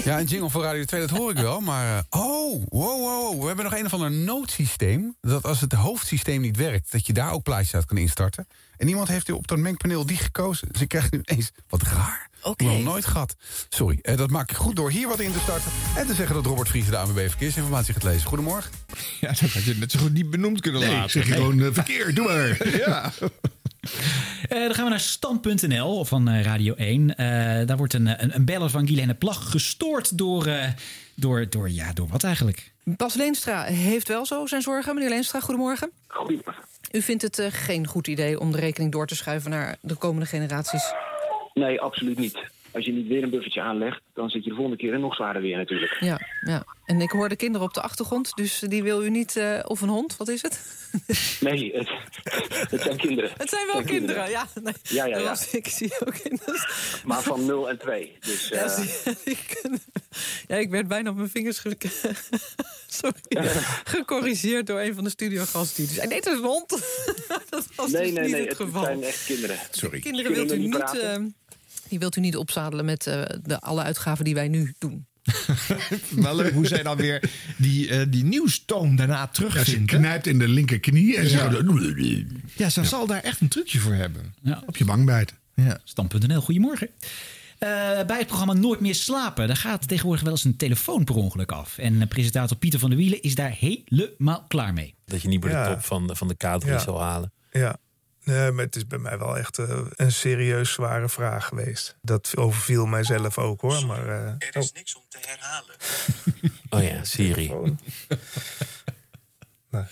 [0.04, 1.60] Ja, een jingle voor Radio 2, dat hoor ik wel.
[1.60, 5.16] Maar, eh, oh, wow, wow, we hebben nog een of ander noodsysteem.
[5.20, 8.46] Dat als het hoofdsysteem niet werkt, dat je daar ook plaatjes uit kan instarten.
[8.76, 10.68] En iemand heeft op dat mengpaneel die gekozen.
[10.72, 12.28] Dus ik krijg nu eens, wat raar.
[12.42, 12.64] Oké.
[12.64, 13.34] Nog nooit gehad.
[13.68, 15.70] Sorry, eh, dat maak ik goed door hier wat in te starten.
[15.96, 18.28] En te zeggen dat Robert Vries de ANWB Verkeersinformatie gaat lezen.
[18.28, 18.70] Goedemorgen.
[19.20, 21.10] Ja, dat had je net zo goed niet benoemd kunnen Nee, laten.
[21.10, 22.14] zeg je gewoon eh, verkeer.
[22.14, 22.68] Doe maar.
[22.86, 23.12] ja.
[24.48, 27.16] Eh, dan gaan we naar stand.nl van eh, Radio 1.
[27.16, 27.26] Eh,
[27.66, 30.68] daar wordt een, een, een beller van Guilaine Plag gestoord door, eh,
[31.14, 32.72] door, door, ja, door wat eigenlijk?
[32.84, 34.94] Bas Leenstra heeft wel zo zijn zorgen.
[34.94, 35.90] Meneer Leenstra, goedemorgen.
[36.06, 36.54] Goedemorgen.
[36.92, 39.94] U vindt het eh, geen goed idee om de rekening door te schuiven naar de
[39.94, 40.92] komende generaties?
[41.54, 42.38] Nee, absoluut niet.
[42.72, 45.14] Als je niet weer een buffertje aanlegt, dan zit je de volgende keer in nog
[45.14, 45.96] zwaarder weer natuurlijk.
[46.00, 46.64] Ja, ja.
[46.84, 49.36] En ik hoor de kinderen op de achtergrond, dus die wil u niet...
[49.36, 50.60] eh, of een hond, wat is het?
[51.40, 51.88] Nee, het,
[52.70, 53.30] het zijn kinderen.
[53.36, 54.46] Het zijn wel Het kinderen, ja.
[54.62, 55.22] Nee, Ja, ja, ja.
[55.24, 56.54] was- ik zie ook kinderen.
[57.04, 58.16] Maar van 0 en 2.
[58.20, 59.62] Dus, Ja, eh, zie- ik,
[60.48, 61.76] ja, ik werd bijna op mijn vingers ge
[62.86, 63.20] Sorry.
[63.84, 65.84] gecorrigeerd door een van de studiogasten.
[65.84, 66.68] Die zei, nee, het is een hond.
[67.50, 68.82] dat was nee, dus nee, niet nee, het het geval.
[68.84, 69.58] zijn echt kinderen.
[69.70, 70.00] Sorry.
[70.00, 71.10] Kinderen wilt u niet, praten.
[71.10, 71.47] eh,
[71.88, 75.06] die wilt u niet opzadelen met eh, de, alle uitgaven die wij nu doen.
[76.10, 79.90] Wel leuk hoe zij dan weer die, eh, die nieuwstoon daarna Ja, ze terugvindt.
[79.90, 79.96] hè?
[79.98, 81.50] knijpt in de linkerknie en ze Ja.
[82.56, 84.34] Ja, ze zal daar echt een trucje voor hebben.
[84.42, 84.62] Ja.
[84.66, 85.36] Op je wang bijten.
[85.54, 85.78] Ja.
[85.84, 86.88] Stand.nl, goedemorgen.
[87.58, 87.68] Eh,
[88.06, 91.52] bij het programma Nooit meer slapen, daar gaat tegenwoordig wel eens een telefoon per ongeluk
[91.52, 91.78] af.
[91.78, 94.94] En presentator Pieter van der Wielen is daar helemaal klaar mee.
[95.04, 95.68] Dat je niet meer Ja.
[95.68, 96.78] de top van de, van de K3 Ja.
[96.78, 97.32] zal halen.
[97.50, 97.76] Ja.
[98.28, 101.96] Nee, maar het is bij mij wel echt eh, een serieus zware vraag geweest.
[102.02, 103.86] Dat overviel mijzelf ook hoor.
[103.86, 105.74] Maar, eh, er is niks om te herhalen.
[106.70, 107.52] Oh ja, Siri.
[109.70, 109.84] Nou.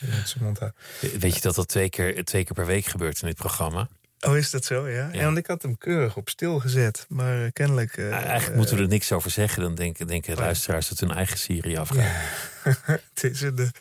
[1.19, 3.89] Weet je dat dat twee keer, twee keer per week gebeurt in dit programma?
[4.21, 4.89] Oh, is dat zo?
[4.89, 5.09] Ja?
[5.13, 5.25] ja.
[5.25, 7.07] want ik had hem keurig op stil gezet.
[7.09, 7.97] Maar eh, kennelijk.
[7.97, 9.63] eh, Eigenlijk moeten we er niks over zeggen.
[9.63, 12.13] Dan denken, denken luisteraars dat hun eigen Siri afgaat.
[13.15, 13.73] het, is een,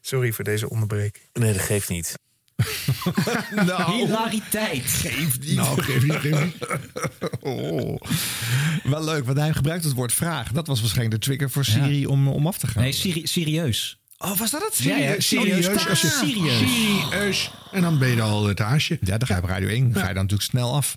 [0.00, 1.24] Sorry voor deze onderbreking.
[1.32, 2.14] Nee, dat geeft niet.
[3.66, 3.92] Nou.
[3.92, 4.82] Hilariteit.
[4.86, 5.54] Geef niet.
[5.54, 6.56] Nou, geef niet, geef niet.
[7.40, 8.00] Oh.
[8.82, 10.52] Wel leuk, want hij gebruikt het woord vraag.
[10.52, 12.82] Dat was waarschijnlijk de trigger voor Siri om, om af te gaan.
[12.82, 13.98] Nee, seri- serieus.
[14.18, 14.78] Oh, was dat het?
[14.78, 15.64] Ja, ja, serieus.
[15.64, 16.58] Serieus, als je Serieus.
[16.58, 17.50] serieus.
[17.72, 18.98] En dan ben je al het haasje.
[19.00, 19.92] Ja, dan ga je op Radio 1.
[19.92, 20.96] Dan ga je dan natuurlijk snel af.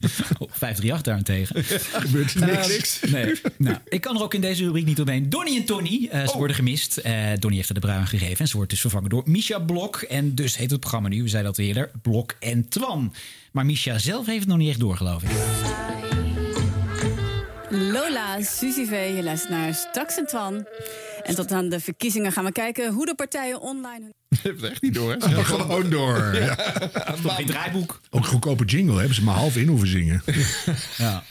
[0.38, 1.64] Oh, 538 daarentegen.
[2.06, 2.34] Gebeurt
[2.68, 3.00] niks.
[3.08, 3.34] Nee.
[3.56, 5.30] Nou, ik kan er ook in deze rubriek niet omheen.
[5.30, 6.96] Donnie en Tony, eh, ze worden gemist.
[6.96, 8.38] Eh Donnie heeft er de bruin gegeven.
[8.38, 9.96] En ze wordt dus vervangen door Misha Blok.
[9.96, 13.14] En dus heet het programma nu, we zeiden dat eerder, Blok en Twan.
[13.50, 16.35] Maar Misha zelf heeft het nog niet echt door, geloof ik.
[17.70, 20.66] Lola, Suzy V, je luistert naar Stax en Twan.
[21.22, 24.00] En tot aan de verkiezingen gaan we kijken hoe de partijen online...
[24.04, 25.44] hun- Je hebt het echt niet door, hè?
[25.44, 26.34] Gewoon door.
[26.34, 26.54] Ja.
[27.22, 28.00] Toch geen draaiboek.
[28.10, 30.22] Ook een goedkope jingle hebben ze maar half in hoeven zingen.
[30.98, 31.22] Ja.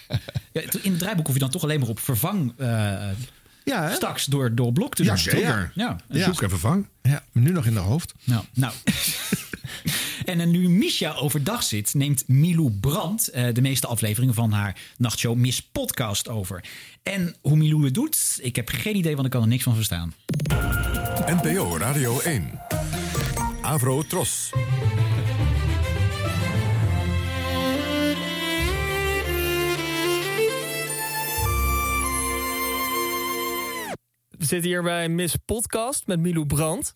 [0.52, 2.94] Ja, in het draaiboek hoef je dan toch alleen maar op vervang eh
[3.66, 3.94] Ja, hè?
[3.94, 5.18] straks door, door Blok te Ja, doen.
[5.18, 5.72] zeker.
[5.76, 5.98] Ja.
[6.10, 6.88] Zoek en vervang.
[7.02, 8.14] Ja, nu nog in de hoofd.
[8.24, 8.74] Nou, nou.
[10.26, 15.36] en nu Misha overdag zit, neemt Milou Brandt eh, de meeste afleveringen van haar nachtshow
[15.36, 16.64] Miss Podcast over.
[17.04, 19.76] En hoe Milou het doet, ik heb geen idee, want ik kan er niks van
[19.76, 20.14] verstaan.
[21.26, 22.60] NPO Radio 1.
[23.62, 24.50] Avro Tros.
[34.38, 36.92] We zitten hier bij Miss Podcast met Milou Brandt.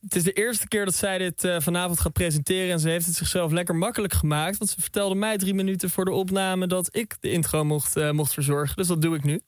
[0.00, 2.70] Het is de eerste keer dat zij dit eh, vanavond gaat presenteren.
[2.70, 4.58] En ze heeft het zichzelf lekker makkelijk gemaakt.
[4.58, 8.10] Want ze vertelde mij drie minuten voor de opname dat ik de intro mocht, eh,
[8.10, 8.76] mocht verzorgen.
[8.76, 9.40] Dus dat doe ik nu.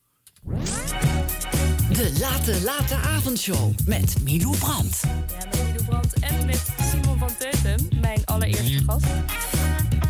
[1.93, 5.01] De late, late avondshow met Milou Brandt.
[5.01, 9.07] Ja, met Milou Brandt en met Simon van Tetem, mijn allereerste gast.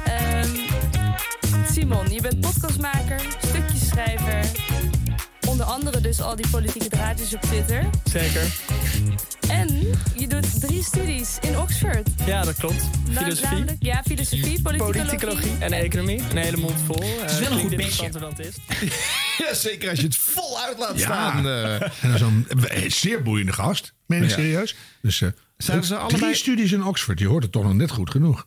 [0.04, 0.48] Ehm,
[1.72, 4.69] Simon, je bent podcastmaker, stukjeschrijver.
[5.60, 7.86] Onder andere dus al die politieke draadjes op Twitter.
[8.04, 8.42] Zeker.
[9.48, 9.78] En
[10.16, 12.08] je doet drie studies in Oxford.
[12.26, 12.82] Ja, dat klopt.
[13.08, 13.50] Na- Filosofie.
[13.58, 15.02] namelijk- ja, filosofie, politicologie.
[15.04, 16.20] Politicologie en economie.
[16.30, 17.02] Een hele mond vol.
[17.20, 17.72] Het is wel een goed
[18.20, 18.54] dan het is.
[19.38, 21.04] Ja, zeker als je het vol uit laat Ja.
[21.04, 21.46] staan.
[21.46, 21.74] eh.
[21.82, 23.92] En dan zo'n eh, zeer boeiende gast.
[24.06, 24.34] Meen ik Ja.
[24.34, 24.76] serieus.
[25.02, 27.18] Dus, eh, Zijn ze drie allebei- studies in Oxford.
[27.18, 28.46] Je hoort het toch nog net goed genoeg.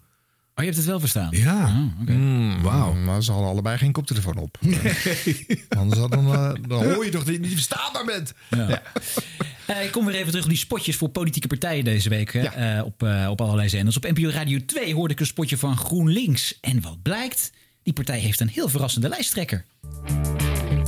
[0.56, 1.28] Oh, je hebt het wel verstaan?
[1.32, 1.92] Ja.
[2.06, 2.94] Mm, Wauw.
[2.94, 4.58] Maar ze hadden allebei geen koptelefoon op.
[5.78, 8.34] Anders had dan, eh, dan hoor je toch dat je niet verstaanbaar bent.
[8.50, 8.82] Ja.
[9.66, 12.34] Eh, ik kom weer even terug op die spotjes voor politieke partijen deze week.
[12.34, 13.98] hè, eh, op, eh, op allerlei zenders.
[13.98, 16.58] Op NPO Radio 2 hoorde ik een spotje van GroenLinks.
[16.62, 17.52] En wat blijkt?
[17.84, 19.66] Die partij heeft een heel verrassende lijsttrekker.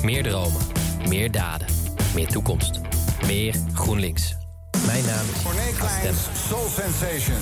[0.04, 0.62] Meer dromen,
[1.10, 1.68] meer daden,
[2.16, 2.80] meer toekomst,
[3.26, 4.45] meer GroenLinks.
[4.86, 5.72] Mijn naam is Corné.
[5.78, 7.38] Kleins, Soul Sensation.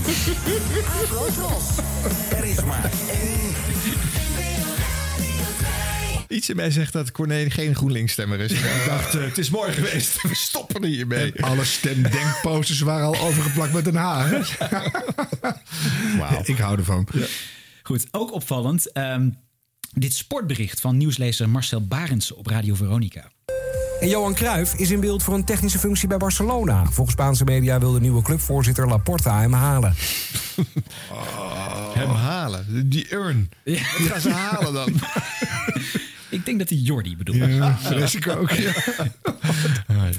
[2.37, 3.51] Er is maar één.
[6.27, 8.51] Iets in mij zegt dat Corné geen GroenLinks-stemmer is.
[8.51, 10.21] Ik dacht, eh, het is mooi geweest.
[10.21, 11.43] We stoppen er hiermee.
[11.43, 14.29] Alle stemdenkposters waren al overgeplakt met een H.
[14.29, 14.39] hè?
[16.53, 17.07] Ik hou ervan.
[17.83, 18.91] Goed, ook opvallend.
[18.91, 19.29] ehm,
[19.93, 23.31] dit sportbericht van nieuwslezer Marcel Barends op Radio Veronica.
[24.03, 26.85] En Johan Cruijff is in beeld voor een technische functie bij Barcelona.
[26.85, 29.95] Volgens Spaanse media wil de nieuwe clubvoorzitter Laporta hem halen.
[31.93, 32.89] Hem halen.
[32.89, 33.49] Die urn.
[33.63, 34.93] Die gaan ze halen dan.
[36.29, 37.37] Ik denk dat hij Jordi bedoelt.
[37.37, 37.77] Ja,
[38.11, 38.51] ik ook.
[39.87, 40.09] Ja.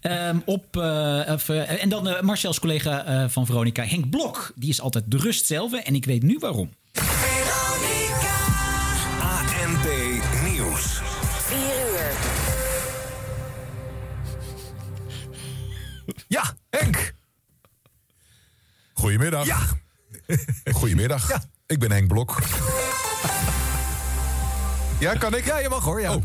[0.00, 4.52] Ehm, op, eh, of, eh, en dan eh, Marcel's collega eh, van Veronica, Henk Blok.
[4.54, 5.72] Die is altijd de rust zelf.
[5.72, 6.70] En ik weet nu waarom.
[16.78, 17.14] Henk.
[18.92, 19.46] Goedemiddag.
[19.46, 19.58] Ja.
[20.72, 21.30] Goedemiddag.
[21.66, 22.42] Ik ben Henk Blok.
[24.98, 25.44] Ja, kan ik?
[25.44, 26.00] Ja, je mag hoor.
[26.00, 26.14] Ja.
[26.14, 26.22] Oh.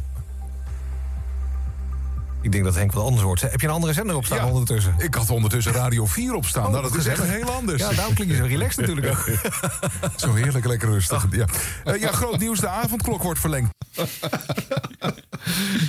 [2.42, 3.42] Ik denk dat Henk wat anders wordt.
[3.42, 4.96] Heb je een andere zender op staan ondertussen?
[4.98, 6.66] Ik had ondertussen Radio 4 op staan.
[6.66, 7.82] Oh, nou, dat is echt heel anders.
[7.82, 9.30] Ja, daarom klink je zo relaxed natuurlijk ook.
[10.16, 11.28] Zo heerlijk, lekker rustig.
[11.32, 11.46] Ja.
[11.84, 12.60] Eh, ja, groot nieuws.
[12.60, 13.72] De avondklok wordt verlengd.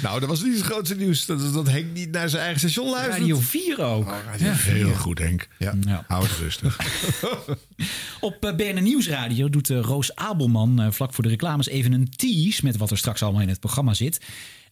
[0.02, 1.26] Nou, dat was niet het grootste nieuws.
[1.26, 3.18] Dat, dat Henk niet naar zijn eigen station luistert.
[3.18, 4.14] Radio 4 ook.
[4.38, 5.48] Ja, heel goed, Henk.
[5.58, 5.74] Ja.
[6.06, 6.78] Hou het rustig.
[8.20, 12.64] Op eh, BNN Nieuwsradio doet eh, Roos Abelman vlak voor de reclames even een tease...
[12.64, 14.20] met wat er straks allemaal in het programma zit.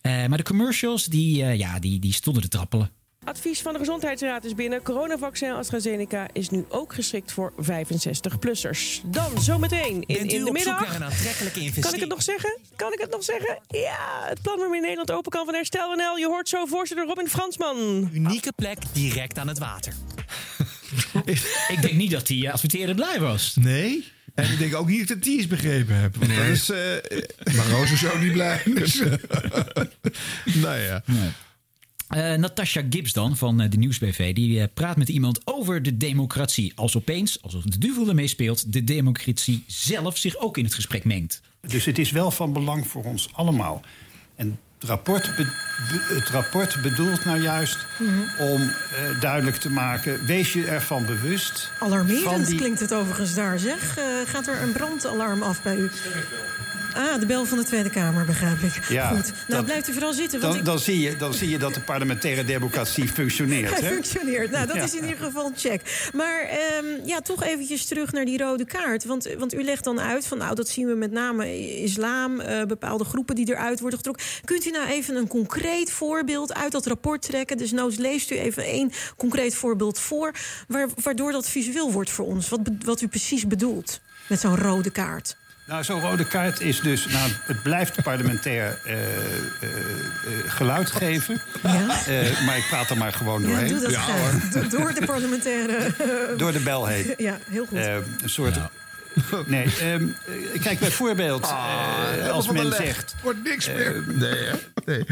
[0.07, 2.91] Eh, maar de commercials, die, eh, ja, die, die stonden te trappelen.
[3.25, 4.83] Advies van de Gezondheidsraad is binnen.
[4.83, 9.01] Coronavaccin AstraZeneca is nu ook geschikt voor 65-plussers.
[9.05, 10.81] Dan zometeen in, Bent u in de op zoek middag.
[10.81, 12.01] naar een aantrekkelijke Kan ik investering?
[12.01, 12.59] het nog zeggen?
[12.77, 13.59] Kan ik het nog zeggen?
[13.69, 16.17] Ja, het plan waarmee Nederland open kan van Herstel NL.
[16.19, 18.11] Je hoort zo voorzitter Robin Fransman.
[18.13, 19.93] Unieke plek direct aan het water.
[21.75, 23.57] Ik denk niet dat die uh, adverteerder blij was.
[23.61, 24.13] Nee.
[24.37, 26.17] En ik denk ook niet dat ik de tease begrepen heb.
[26.17, 26.79] Want is, eh,
[27.55, 28.63] Maar Roos is ook niet blij.
[28.65, 29.03] Dus,
[30.63, 31.03] nou ja.
[32.09, 36.73] Eh, Natasha Gibbs dan, van eh, de Nieuwsbv, die praat met iemand over de democratie.
[36.75, 41.05] Als opeens, alsof de duivel ermee speelt, de democratie zelf zich ook in het gesprek
[41.05, 41.41] mengt.
[41.61, 43.83] Dus het is wel van belang voor ons allemaal.
[44.35, 45.45] En rapport, be-
[45.91, 47.87] be- het rapport bedoelt nou juist
[48.39, 50.25] om eh, duidelijk te maken...
[50.27, 51.71] wees je ervan bewust...
[51.81, 53.97] Alarmerend van die- klinkt het overigens daar, zeg.
[53.99, 55.91] Eh, gaat er een brandalarm af bij u?
[56.97, 58.85] Ah, de bel van de Tweede Kamer, begrijp ik.
[58.89, 60.41] Ja, Goed, nou dat- blijft u vooral zitten.
[60.41, 60.67] Want Dan, ik...
[60.67, 63.81] dan, zie je, dan zie je dat de parlementaire democratie functioneert.
[63.81, 63.87] Hè?
[63.93, 64.51] functioneert.
[64.51, 64.83] Nou, dat Ja.
[64.83, 66.11] is in ieder geval een check.
[66.15, 69.05] Maar ehm, ja, toch eventjes terug naar die rode kaart.
[69.05, 72.41] Want, want u legt dan uit van, nou, dat zien we met name islam...
[72.41, 74.25] eh, bepaalde groepen die eruit worden getrokken.
[74.45, 77.57] Kunt u nou even een concreet voorbeeld uit dat rapport trekken?
[77.57, 80.35] Dus noods leest u even één concreet voorbeeld voor...
[80.69, 82.49] Waar, waardoor dat visueel wordt voor ons.
[82.49, 85.37] Wat, wat u precies bedoelt met zo'n rode kaart.
[85.67, 87.07] Nou, zo'n rode kaart is dus...
[87.07, 89.01] Nou, het blijft parlementair eh, eh,
[89.63, 89.71] eh,
[90.47, 91.41] geluid geven.
[91.63, 93.69] Eh, maar ik praat er maar gewoon Ja, doorheen.
[93.69, 94.49] doe dat graag.
[94.49, 95.95] Do- Door de parlementaire...
[96.37, 97.15] Door de bel heen.
[97.17, 97.79] Ja, heel goed.
[97.79, 98.57] Een soort...
[99.47, 100.07] Nee, ehm,
[100.55, 101.43] eh, kijk bijvoorbeeld,
[102.23, 103.15] eh, als men zegt...
[103.23, 104.03] Wordt niks meer.
[104.07, 104.55] Nee, hè?
[104.85, 105.05] nee.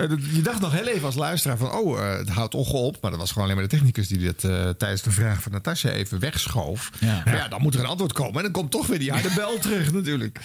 [0.00, 2.98] Eh, Je dacht nog heel even als luisteraar van, oh, eh, het houdt ongeop.
[3.00, 5.52] Maar dat was gewoon alleen maar de technicus die dit eh, tijdens de vraag van
[5.52, 6.90] Natasja even wegschoof.
[7.00, 7.22] Ja.
[7.24, 8.36] Maar ja, dan moet er een antwoord komen.
[8.36, 10.40] En dan komt toch weer die harde bel terug natuurlijk.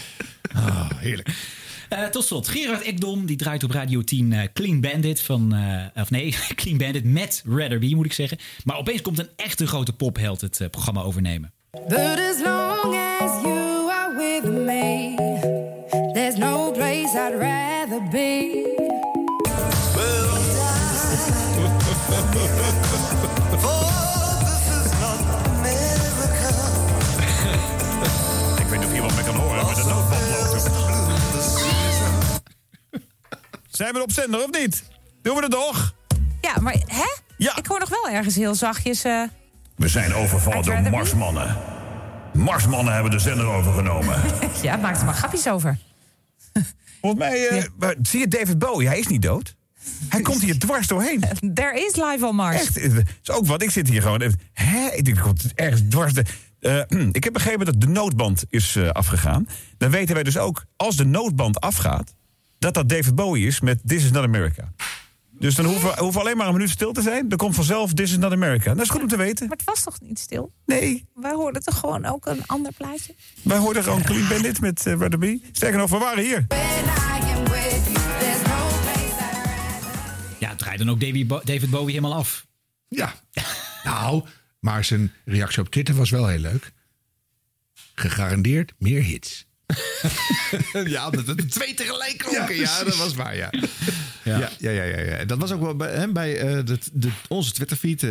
[0.53, 1.30] Ah, heerlijk.
[1.90, 5.53] Eh, tot slot, Gerard Ekdom die draait op Radio 10 eh, Clean Bandit van...
[5.53, 8.38] eh, of nee, Clean Bandit met Rather Be, moet ik zeggen.
[8.64, 11.53] Maar opeens komt een echte grote popheld het programma overnemen.
[11.88, 15.15] But as long as you are with me,
[16.14, 17.55] there's no place I'd rather
[33.76, 34.84] Zijn we op zender of niet?
[35.22, 35.93] Doen we het toch?
[36.41, 37.06] Ja, maar hè?
[37.38, 39.03] Ik hoor nog wel ergens heel zachtjes.
[39.03, 39.22] eh,
[39.76, 41.57] We zijn overvallen door marsmannen.
[42.34, 44.22] Marsmannen hebben de zender overgenomen.
[44.61, 45.77] ja, maak er maar grapjes over.
[47.02, 49.56] Volgens mij, eh, maar zie je David Bowie, hij is niet dood.
[50.10, 51.19] Hij komt hier dwars doorheen.
[51.53, 52.56] There is live on Mars.
[52.56, 53.61] Echt, is ook wat.
[53.61, 54.22] Ik zit hier gewoon.
[54.22, 54.88] even, Hè?
[54.93, 56.14] Ik denk, komt ergens dwars.
[56.14, 56.23] De,
[56.60, 56.81] Eh,
[57.11, 59.47] ik heb begrepen dat de noodband is afgegaan.
[59.77, 62.14] Dan weten wij dus ook, als de noodband afgaat,
[62.60, 64.72] dat dat David Bowie is met This is not America.
[65.40, 67.30] Dus dan hoeven we, hoeven we alleen maar een minuut stil te zijn.
[67.30, 68.73] Dan komt vanzelf This is not America.
[68.73, 69.48] Dat is goed om te weten.
[69.48, 70.53] Maar het was toch niet stil?
[70.65, 71.06] Nee.
[71.14, 73.15] Wij hoorden toch gewoon ook een ander plaatje?
[73.41, 75.40] Wij hoorden gewoon Clean Bandit met uh, Rather Be.
[75.52, 76.45] Sterker nog, we waren hier.
[80.40, 80.99] Ja, het draait dan ook
[81.45, 82.45] David Bowie helemaal af.
[82.88, 83.14] Ja.
[83.84, 84.23] Nou,
[84.60, 86.72] maar zijn reactie op Twitter was wel heel leuk.
[87.95, 89.48] Gegarandeerd meer hits.
[90.95, 92.55] ja, dat het twee tegelijk klonken.
[92.55, 93.49] Ja, dat was waar, ja.
[94.23, 94.99] Ja, ja, ja, ja.
[94.99, 95.25] ja.
[95.25, 98.03] Dat was ook wel bij, hè, bij eh, de, de, onze Twitterfeed.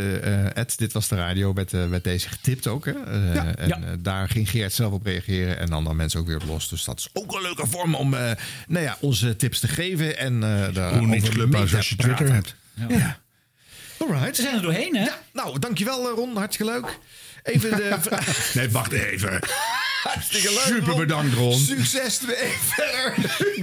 [0.55, 2.85] Ed, dit was de radio, met, eh, met deze getipt ook.
[2.85, 2.93] Hè?
[2.93, 3.55] Eh, Ja.
[3.57, 3.79] en Ja.
[3.99, 6.69] daar ging Geert zelf op reageren en dan dan mensen ook weer op los.
[6.69, 8.31] Dus dat is ook een leuke vorm om eh,
[8.67, 10.19] nou ja, onze tips te geven.
[10.19, 11.97] En eh daar Hoe niet te als je.
[11.97, 12.55] Twitter hebt.
[12.89, 13.19] Ja.
[13.99, 14.37] Alright.
[14.37, 15.05] Ze zijn er doorheen, hè?
[15.05, 16.37] Ja, nou, dankjewel Ron.
[16.37, 16.99] Hartstikke leuk.
[17.43, 18.55] Even de vraag.
[18.55, 19.39] Nee, wacht even.
[20.05, 20.61] Hartstikke leuk.
[20.61, 20.99] Super Ron.
[20.99, 21.59] bedankt, Ron.
[21.59, 23.15] Succes ermee verder.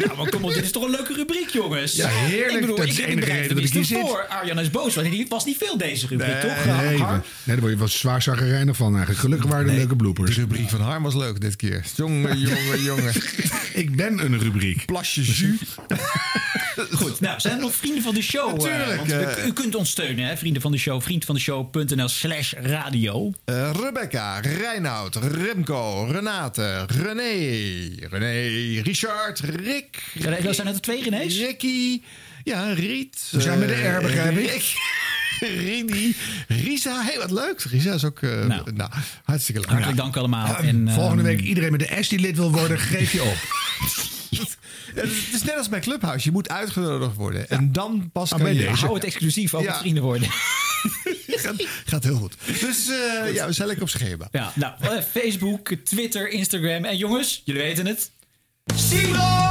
[0.06, 1.96] Nou, maar kom op, dit is toch een leuke rubriek, jongens?
[1.96, 2.54] Ja, heerlijk.
[2.54, 4.00] Ik bedoel, Dat ik is de enige reden dat ik hier zit.
[4.00, 4.26] voor.
[4.28, 6.66] Arjan is boos, want die was niet veel deze rubriek, toch?
[6.66, 7.12] Nee, nee, Har?
[7.12, 9.20] nee, daar word je wel zwaar zagrijnig van eigenlijk.
[9.20, 10.36] Gelukkig waren er leuke bloopers.
[10.36, 11.86] De rubriek van Harm was leuk dit keer.
[11.96, 13.14] Jongen, jongen, jongen.
[13.74, 14.86] Ik ben een rubriek.
[14.86, 15.44] Plasje jus.
[17.02, 18.66] Goed, nou, zijn er nog vrienden van de show?
[18.68, 19.46] eh, Natuurlijk, eh.
[19.46, 20.38] u kunt ons steunen, hè?
[20.38, 21.02] Vrienden van de show.
[21.02, 23.32] Vriendvandeshow.nl slash radio.
[23.46, 30.04] Eh, Rebecca, Reinoud, Remco, Renate, René, René, Richard, Rick.
[30.14, 31.38] René, dat zijn het er twee René's?
[31.38, 32.02] Ricky,
[32.44, 33.28] ja, Riet.
[33.32, 34.50] We zijn met de R, begrijp ik.
[34.50, 34.74] Rick,
[35.66, 36.16] Rini,
[36.48, 37.04] Risa.
[37.04, 37.62] Hey, wat leuk.
[37.62, 38.30] Risa is ook eh,
[38.74, 38.90] nou.
[39.24, 39.70] hartstikke leuk.
[39.70, 40.56] Hartelijk dank allemaal.
[40.58, 43.38] En, eh, Volgende week iedereen met de S die lid wil worden, geef je op.
[44.32, 44.44] Ja,
[44.96, 46.26] Het is net als bij Clubhouse.
[46.26, 47.50] Je moet uitgenodigd worden.
[47.50, 48.60] En dan pas Ah, kan je...
[48.60, 48.80] deze.
[48.86, 50.30] Hou het exclusief, ook vrienden worden.
[51.28, 52.36] gaat, gaat heel goed.
[52.60, 54.28] Dus eh, ja, we zijn lekker op schema.
[54.32, 56.86] Ja, nou, eh, Facebook, Twitter, Instagram.
[56.86, 58.12] En jongens, jullie weten het.
[58.76, 59.42] Simon!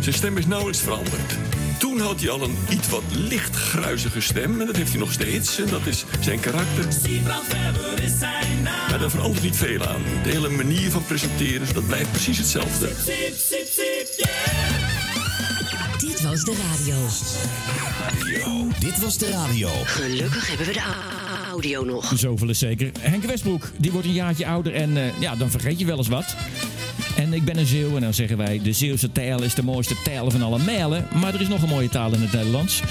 [0.00, 1.49] Zijn stem is nauwelijks veranderd.
[1.80, 4.60] Toen had hij al een iets wat licht gruizige stem.
[4.60, 5.58] En dat heeft hij nog steeds.
[5.58, 6.84] En dat is zijn karakter.
[8.88, 10.02] Maar daar verandert niet veel aan.
[10.22, 12.86] De hele manier van presenteren, dat blijft precies hetzelfde.
[15.98, 16.96] Dit was de radio.
[18.78, 19.68] Dit was de radio.
[19.84, 20.82] Gelukkig hebben we de
[21.50, 22.12] audio nog.
[22.16, 22.90] Zoveel is zeker.
[23.00, 26.08] Henk Westbroek, die wordt een jaartje ouder en eh, ja, dan vergeet je wel eens
[26.08, 26.36] wat.
[27.16, 28.60] En ik ben een Zeeuw en dan zeggen wij...
[28.62, 31.08] de Zeeuwse taal is de mooiste taal van alle mijlen.
[31.14, 32.82] Maar er is nog een mooie taal in het Nederlands.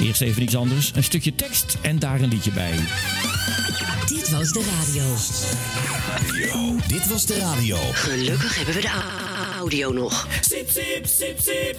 [0.00, 0.92] Eerst even iets anders.
[0.94, 2.74] Een stukje tekst en daar een liedje bij.
[4.06, 5.04] Dit was de radio.
[6.86, 7.76] Dit was de radio.
[7.92, 8.90] Gelukkig hebben we de
[9.58, 10.28] audio nog.
[10.40, 11.76] Sip, sip, sip, sip,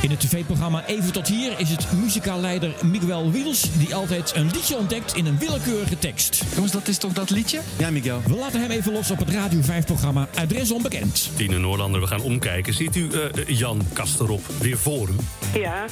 [0.00, 3.68] In het tv-programma Even tot hier is het muzikaalleider Miguel Wiels...
[3.78, 6.44] die altijd een liedje ontdekt in een willekeurige tekst.
[6.54, 7.60] Jongens, dat is toch dat liedje?
[7.78, 8.22] Ja, Miguel.
[8.26, 11.30] We laten hem even los op het Radio 5-programma Adres Onbekend.
[11.36, 12.74] Tine Noorlander, we gaan omkijken.
[12.74, 15.14] Ziet u eh, Jan Kasterop weer voor u?
[15.60, 15.84] Ja,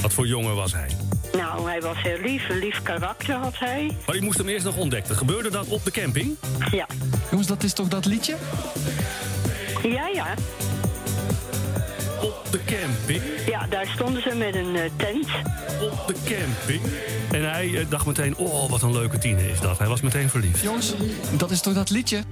[0.00, 0.88] Wat voor jongen was hij?
[1.32, 2.48] nou, hij was heel lief.
[2.48, 3.96] Een lief karakter had hij.
[4.06, 5.16] Maar u moest hem eerst nog ontdekken.
[5.16, 6.36] Gebeurde dat op de camping?
[6.70, 6.86] Ja.
[7.30, 8.36] Jongens, dat is toch dat liedje?
[9.82, 10.34] Ja, ja.
[12.24, 13.22] Op de camping?
[13.46, 15.26] Ja, daar stonden ze met een eh, tent.
[15.80, 16.80] Op de camping?
[17.30, 19.78] En hij eh, dacht meteen, oh, wat een leuke Tine is dat.
[19.78, 20.62] Hij was meteen verliefd.
[20.62, 20.94] Jongens,
[21.36, 22.22] dat is toch dat liedje?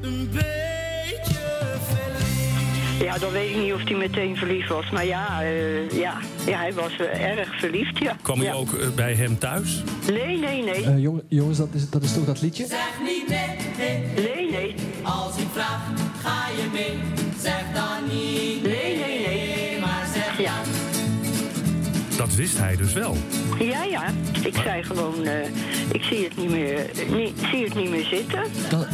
[3.02, 4.90] Ja, dan weet ik niet of hij meteen verliefd was.
[4.90, 6.18] Maar ja, eh, ja.
[6.46, 8.16] ja hij was erg verliefd, ja.
[8.22, 8.52] Kwam ja.
[8.52, 9.82] ook eh, bij hem thuis?
[10.10, 10.84] Nee, nee, nee.
[10.84, 12.66] Eh, jong- jongens, dat is, dat is toch dat liedje?
[12.66, 14.24] Zeg niet nee, nee.
[14.34, 14.74] Nee, nee.
[15.02, 15.80] Als ik vraag,
[16.22, 16.98] ga je mee?
[17.42, 18.62] Zeg dan niet
[20.42, 20.60] ja.
[22.16, 23.16] Dat wist hij dus wel.
[23.58, 24.04] Ja, ja.
[24.42, 25.46] Ik zei gewoon, eh,
[25.92, 28.42] ik zie het niet meer, eh, niet, zie het niet meer zitten.
[28.68, 28.86] Dat,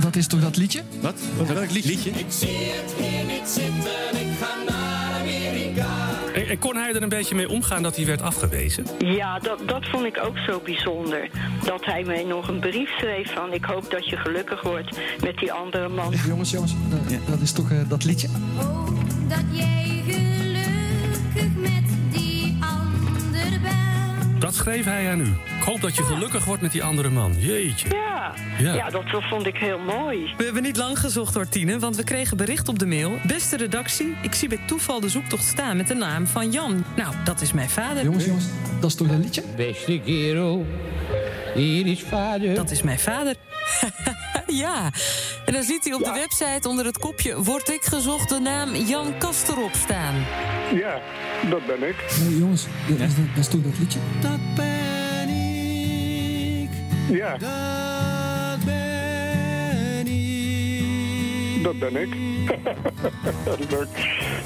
[0.00, 0.82] dat is toch dat liedje?
[1.00, 1.14] Wat?
[1.46, 2.10] Welk liedje?
[2.10, 5.86] Ik zie het hier niet zitten, ik ga naar Amerika.
[6.34, 8.86] En, en kon hij er een beetje mee omgaan dat hij werd afgewezen?
[8.98, 11.30] Ja, dat, dat vond ik ook zo bijzonder.
[11.64, 13.52] Dat hij mij nog een brief schreef van...
[13.52, 16.14] ik hoop dat je gelukkig wordt met die andere man.
[16.26, 18.28] Jongens, jongens, dat, dat is toch eh, dat liedje?
[19.28, 19.86] Dat jij
[24.38, 25.24] Dat schreef hij aan u.
[25.58, 27.34] Ik hoop dat je gelukkig wordt met die andere man.
[27.38, 27.88] Jeetje.
[27.88, 28.74] Ja, Ja.
[28.74, 28.90] ja.
[28.90, 30.34] dat vond ik heel mooi.
[30.36, 33.18] We hebben niet lang gezocht hoor, Tine, want we kregen bericht op de mail.
[33.26, 36.84] Beste redactie, ik zie bij toeval de zoektocht staan met de naam van Jan.
[36.96, 38.04] Nou, dat is mijn vader.
[38.04, 38.44] Jongens, jongens,
[38.80, 39.42] dat is toch dat liedje?
[39.56, 40.66] Beste kerel,
[41.54, 42.54] hier is vader.
[42.54, 43.34] Dat is mijn vader.
[44.64, 44.90] Ja,
[45.44, 47.42] en dan ziet hij op de website onder het kopje...
[47.42, 50.14] Word ik gezocht de naam Jan Kasterop staan.
[50.74, 51.00] Ja,
[51.50, 51.96] dat ben ik.
[52.38, 53.98] Jongens, dat, is, dat is toch dat liedje?
[54.20, 56.70] Dat ben ik.
[57.16, 61.62] Ja, Dat ben ik.
[61.62, 62.14] dat ben ik.
[63.70, 63.88] Leuk.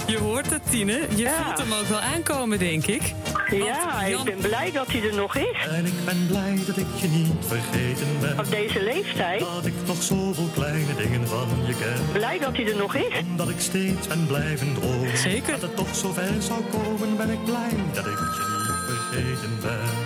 [0.07, 1.07] Je hoort het, Tine.
[1.17, 3.15] Je voelt hem ook wel aankomen, denk ik.
[3.51, 5.67] Ja, ik ben blij dat hij er nog is.
[5.69, 8.39] En ik ben blij dat ik je niet vergeten ben.
[8.39, 9.41] Op deze leeftijd.
[9.41, 12.13] Dat ik nog zoveel kleine dingen van je ken.
[12.13, 13.21] Blij dat hij er nog is.
[13.31, 15.17] Omdat ik steeds ben blijven dromen.
[15.19, 15.53] Zeker.
[15.53, 20.00] Dat het toch zover zou komen, ben ik blij dat ik je niet vergeten ben.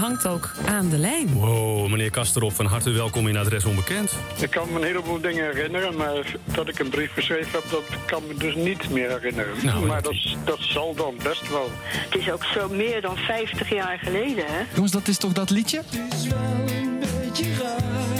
[0.00, 1.32] Hangt ook aan de lijn.
[1.32, 4.12] Wow, meneer Kasterop, van harte welkom in Adres Onbekend.
[4.40, 7.82] Ik kan me een heleboel dingen herinneren, maar dat ik een brief geschreven heb, dat
[8.06, 9.52] kan me dus niet meer herinneren.
[9.62, 11.70] Nou, maar dat, dat zal dan best wel.
[11.82, 14.62] Het is ook zo meer dan 50 jaar geleden, hè?
[14.74, 15.82] Jongens, dat is toch dat liedje?
[16.10, 18.19] is wel een beetje raar,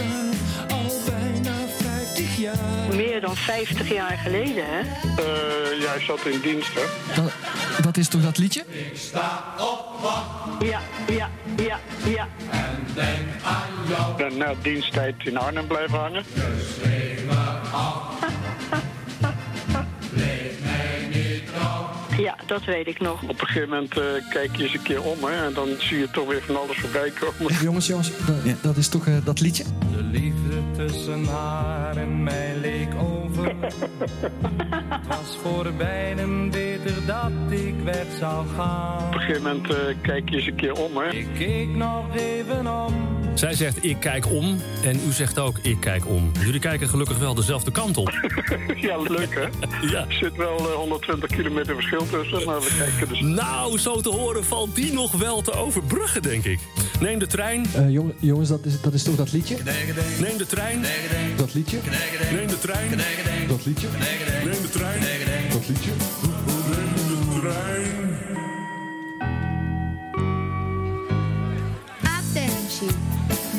[2.93, 4.81] Meer dan 50 jaar geleden, hè?
[4.81, 7.15] Eh, jij zat in dienst, hè?
[7.23, 7.33] Dat,
[7.83, 8.65] dat is toch dat liedje?
[8.95, 12.29] Sta op, wacht Ja, ja, ja, ja.
[12.51, 14.17] en denk aan jou.
[14.17, 16.25] Ben na diensttijd in Arnhem blijven hangen.
[16.35, 17.37] Me
[17.73, 18.19] af.
[22.19, 23.23] Ja, dat weet ik nog.
[23.23, 25.47] Op een gegeven moment eh, kijk je eens een keer om, hè?
[25.47, 27.62] En dan zie je toch weer van alles voorbij komen.
[27.62, 29.65] Jongens, jongens, dat, dat is toch eh, dat liedje?
[29.97, 33.55] De liefde tussen haar en mij leek over.
[34.89, 39.07] Het was voor beiden beter dat ik weg zou gaan.
[39.07, 41.09] Op een gegeven moment eh, kijk je eens een keer om, hè?
[41.09, 43.19] Ik keek nog even om.
[43.41, 44.57] Zij zegt, ik kijk om.
[44.83, 46.31] En u zegt ook, ik kijk om.
[46.41, 48.11] Jullie kijken gelukkig wel dezelfde kant op.
[48.89, 49.69] ja, leuk, hè?
[49.87, 50.07] Ja.
[50.09, 53.21] Er zit wel eh, 120 kilometer verschil tussen, maar we kijken dus...
[53.21, 56.59] Nou, zo te horen valt die nog wel te overbruggen, denk ik.
[57.01, 57.67] Neem de trein.
[57.75, 59.57] Eh, jong- jongens, dat is, dat is toch dat liedje?
[60.21, 60.85] Neem de trein.
[61.37, 61.79] Dat liedje?
[62.33, 62.89] Neem de trein.
[63.49, 63.89] Dat liedje?
[64.45, 65.01] Neem de trein.
[65.51, 65.91] Dat liedje?
[66.85, 68.10] Neem de trein.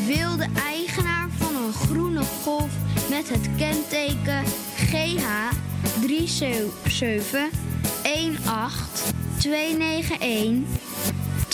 [0.05, 2.71] Wil de eigenaar van een groene golf
[3.09, 4.43] met het kenteken
[4.75, 5.49] GH
[6.01, 8.89] 37291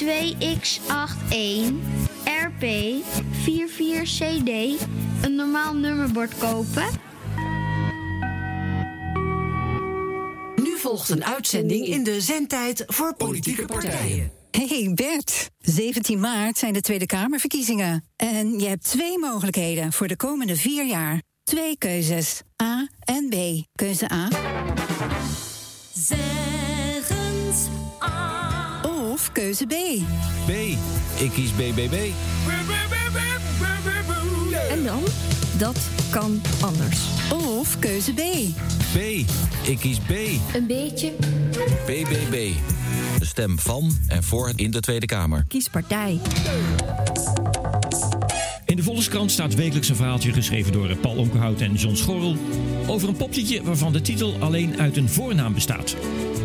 [0.04, 0.08] 2X81
[2.24, 2.64] RP
[3.46, 4.52] 44CD
[5.22, 6.88] een normaal nummerbord kopen?
[10.56, 14.37] Nu volgt een uitzending in de zendtijd voor politieke partijen.
[14.58, 18.04] Hey Bert, 17 maart zijn de Tweede Kamerverkiezingen.
[18.16, 21.22] En je hebt twee mogelijkheden voor de komende vier jaar.
[21.44, 22.42] twee keuzes.
[22.64, 23.36] A en B.
[23.76, 24.28] Keuze A.
[25.94, 27.68] Zeggens
[28.04, 28.82] A.
[28.84, 29.74] Of keuze B.
[30.46, 30.50] B.
[31.22, 32.12] Ik kies BBB.
[34.70, 35.04] En dan?
[35.58, 37.00] Dat kan anders.
[37.32, 38.22] Of keuze B.
[38.94, 38.98] B.
[39.68, 40.12] Ik kies B.
[40.54, 41.14] Een beetje.
[41.86, 42.52] BBB.
[43.20, 45.46] De stem van en voor in de Tweede Kamer.
[45.48, 46.20] Kies partij.
[48.66, 52.36] In de Volkskrant staat wekelijks een verhaaltje geschreven door Paul Onkenhout en John Schorrel
[52.88, 55.96] over een poppietje waarvan de titel alleen uit een voornaam bestaat.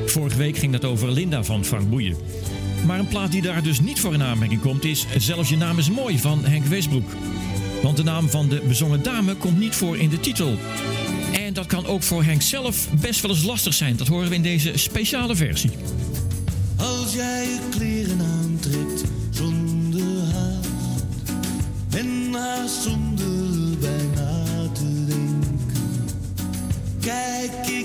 [0.06, 2.16] Vorige week ging dat over Linda van Frank Boeien.
[2.86, 5.78] Maar een plaat die daar dus niet voor in aanmerking komt is Zelfs je naam
[5.78, 7.10] is mooi van Henk Westbroek.
[7.82, 10.58] Want de naam van de bezongen dame komt niet voor in de titel.
[11.32, 13.96] En dat kan ook voor Henk zelf best wel eens lastig zijn.
[13.96, 15.70] Dat horen we in deze speciale versie.
[16.76, 20.68] Als jij je kleren aantrekt zonder haast
[21.90, 26.04] en haast zonder bijna te denken,
[27.00, 27.81] kijk ik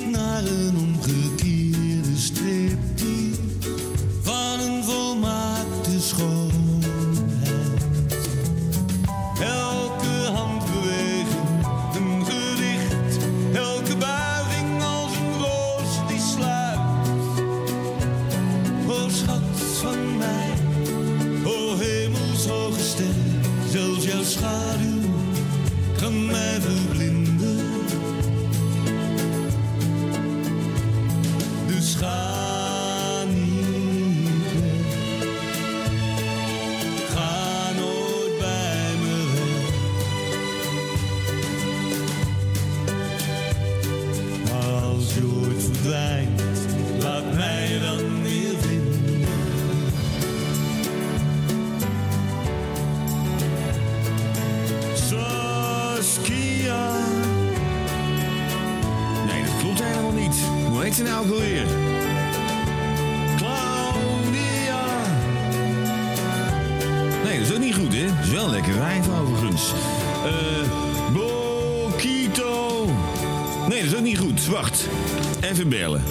[75.51, 76.01] Even bellen.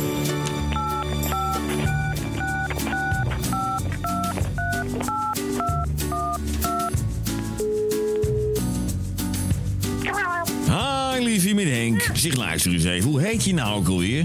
[10.66, 12.10] Hi, liefie met Henk.
[12.14, 13.10] Zeg, luister eens even.
[13.10, 14.24] Hoe heet je nou ook alweer?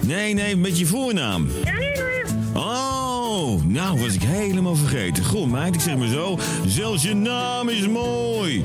[0.00, 1.48] Nee, nee, met je voornaam.
[2.54, 5.24] Oh, nou was ik helemaal vergeten.
[5.24, 6.38] Goh, meid, ik zeg maar zo.
[6.66, 8.62] Zelfs je naam is mooi.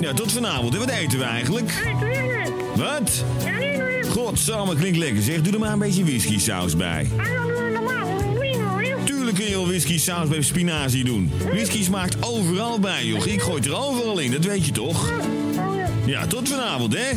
[0.00, 0.74] Ja, tot vanavond.
[0.74, 1.72] En wat eten we eigenlijk?
[2.76, 3.24] Wat?
[4.20, 5.40] Godsamme, klinkt lekker zeg.
[5.40, 7.08] Doe er maar een beetje whisky saus bij.
[9.04, 11.30] Tuurlijk kun je wel whisky saus bij spinazie doen.
[11.44, 13.26] Whisky smaakt overal bij, joh.
[13.26, 15.12] Ik gooi er overal in, dat weet je toch?
[16.04, 17.10] Ja, tot vanavond, hè?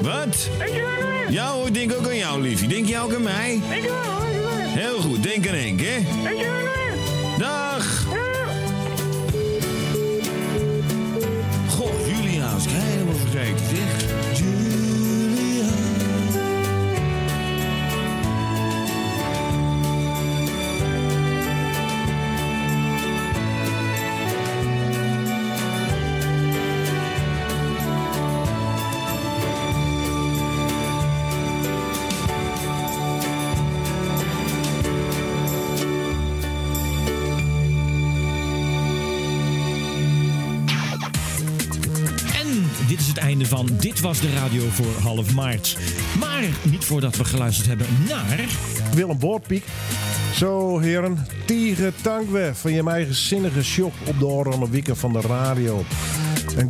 [0.00, 0.48] Wat?
[1.28, 2.68] Ja hoor, ik denk ook aan jou, liefie.
[2.68, 3.60] Denk jij ook aan mij?
[4.66, 6.63] Heel goed, denk aan Henk, hè?
[43.80, 45.78] Dit Was de Radio voor half maart.
[46.18, 48.44] Maar niet voordat we geluisterd hebben naar...
[48.94, 49.64] Willem Boortpiek.
[50.34, 51.26] Zo, heren.
[51.46, 55.84] Tegen tankwe van je eigen zinnige shock op de oranje wieken van de radio.
[56.56, 56.68] En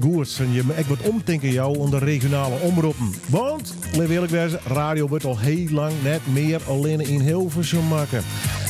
[0.53, 3.15] je ik wat omdenken jou onder regionale omroepen.
[3.29, 4.33] Want, laat eerlijk
[4.67, 8.25] radio wordt al heel lang net meer alleen in Hilversum maken.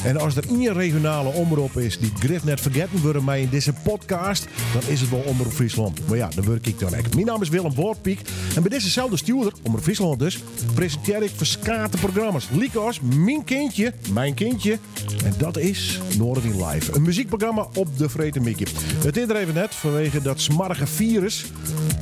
[0.05, 3.72] En als er één regionale omroep is die grif net vergeten worden mij in deze
[3.72, 6.09] podcast, dan is het wel Omroep Friesland.
[6.09, 7.14] Maar ja, daar werk ik dan echt.
[7.14, 8.20] Mijn naam is Willem Boortpiek
[8.55, 10.43] en bij dezezelfde stuurder, Omroep Friesland dus,
[10.74, 12.48] presenteer ik verskate programma's.
[12.51, 14.78] Liekos, Mijn Kindje, Mijn Kindje.
[15.24, 16.94] En dat is Noordin Live.
[16.94, 18.66] Een muziekprogramma op de Vreten Mickey.
[19.05, 21.44] Het is er even net vanwege dat smarrige virus.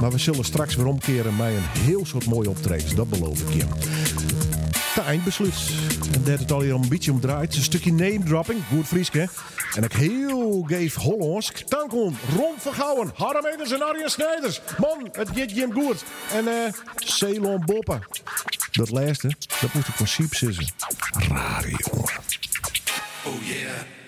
[0.01, 2.95] Maar we zullen straks weer omkeren met een heel soort mooie optredens.
[2.95, 4.52] Dat beloof ik je.
[5.01, 5.71] Eindbesluit.
[6.15, 7.55] En dat het al hier een beetje om draait.
[7.55, 8.61] Een stukje name dropping.
[8.69, 9.29] Goed Frieske.
[9.75, 11.57] En ik heel geef Hollandsk.
[11.57, 14.61] Tankon, Ron Vergouwen, Harm en Arjen Snijders.
[14.79, 16.05] Man, het gaat hem goed.
[16.33, 18.07] En eh, Ceylon Boppen.
[18.73, 20.33] Dat laatste, dat moet ik van Siep.
[21.29, 22.05] Radio.
[23.25, 24.02] Oh yeah.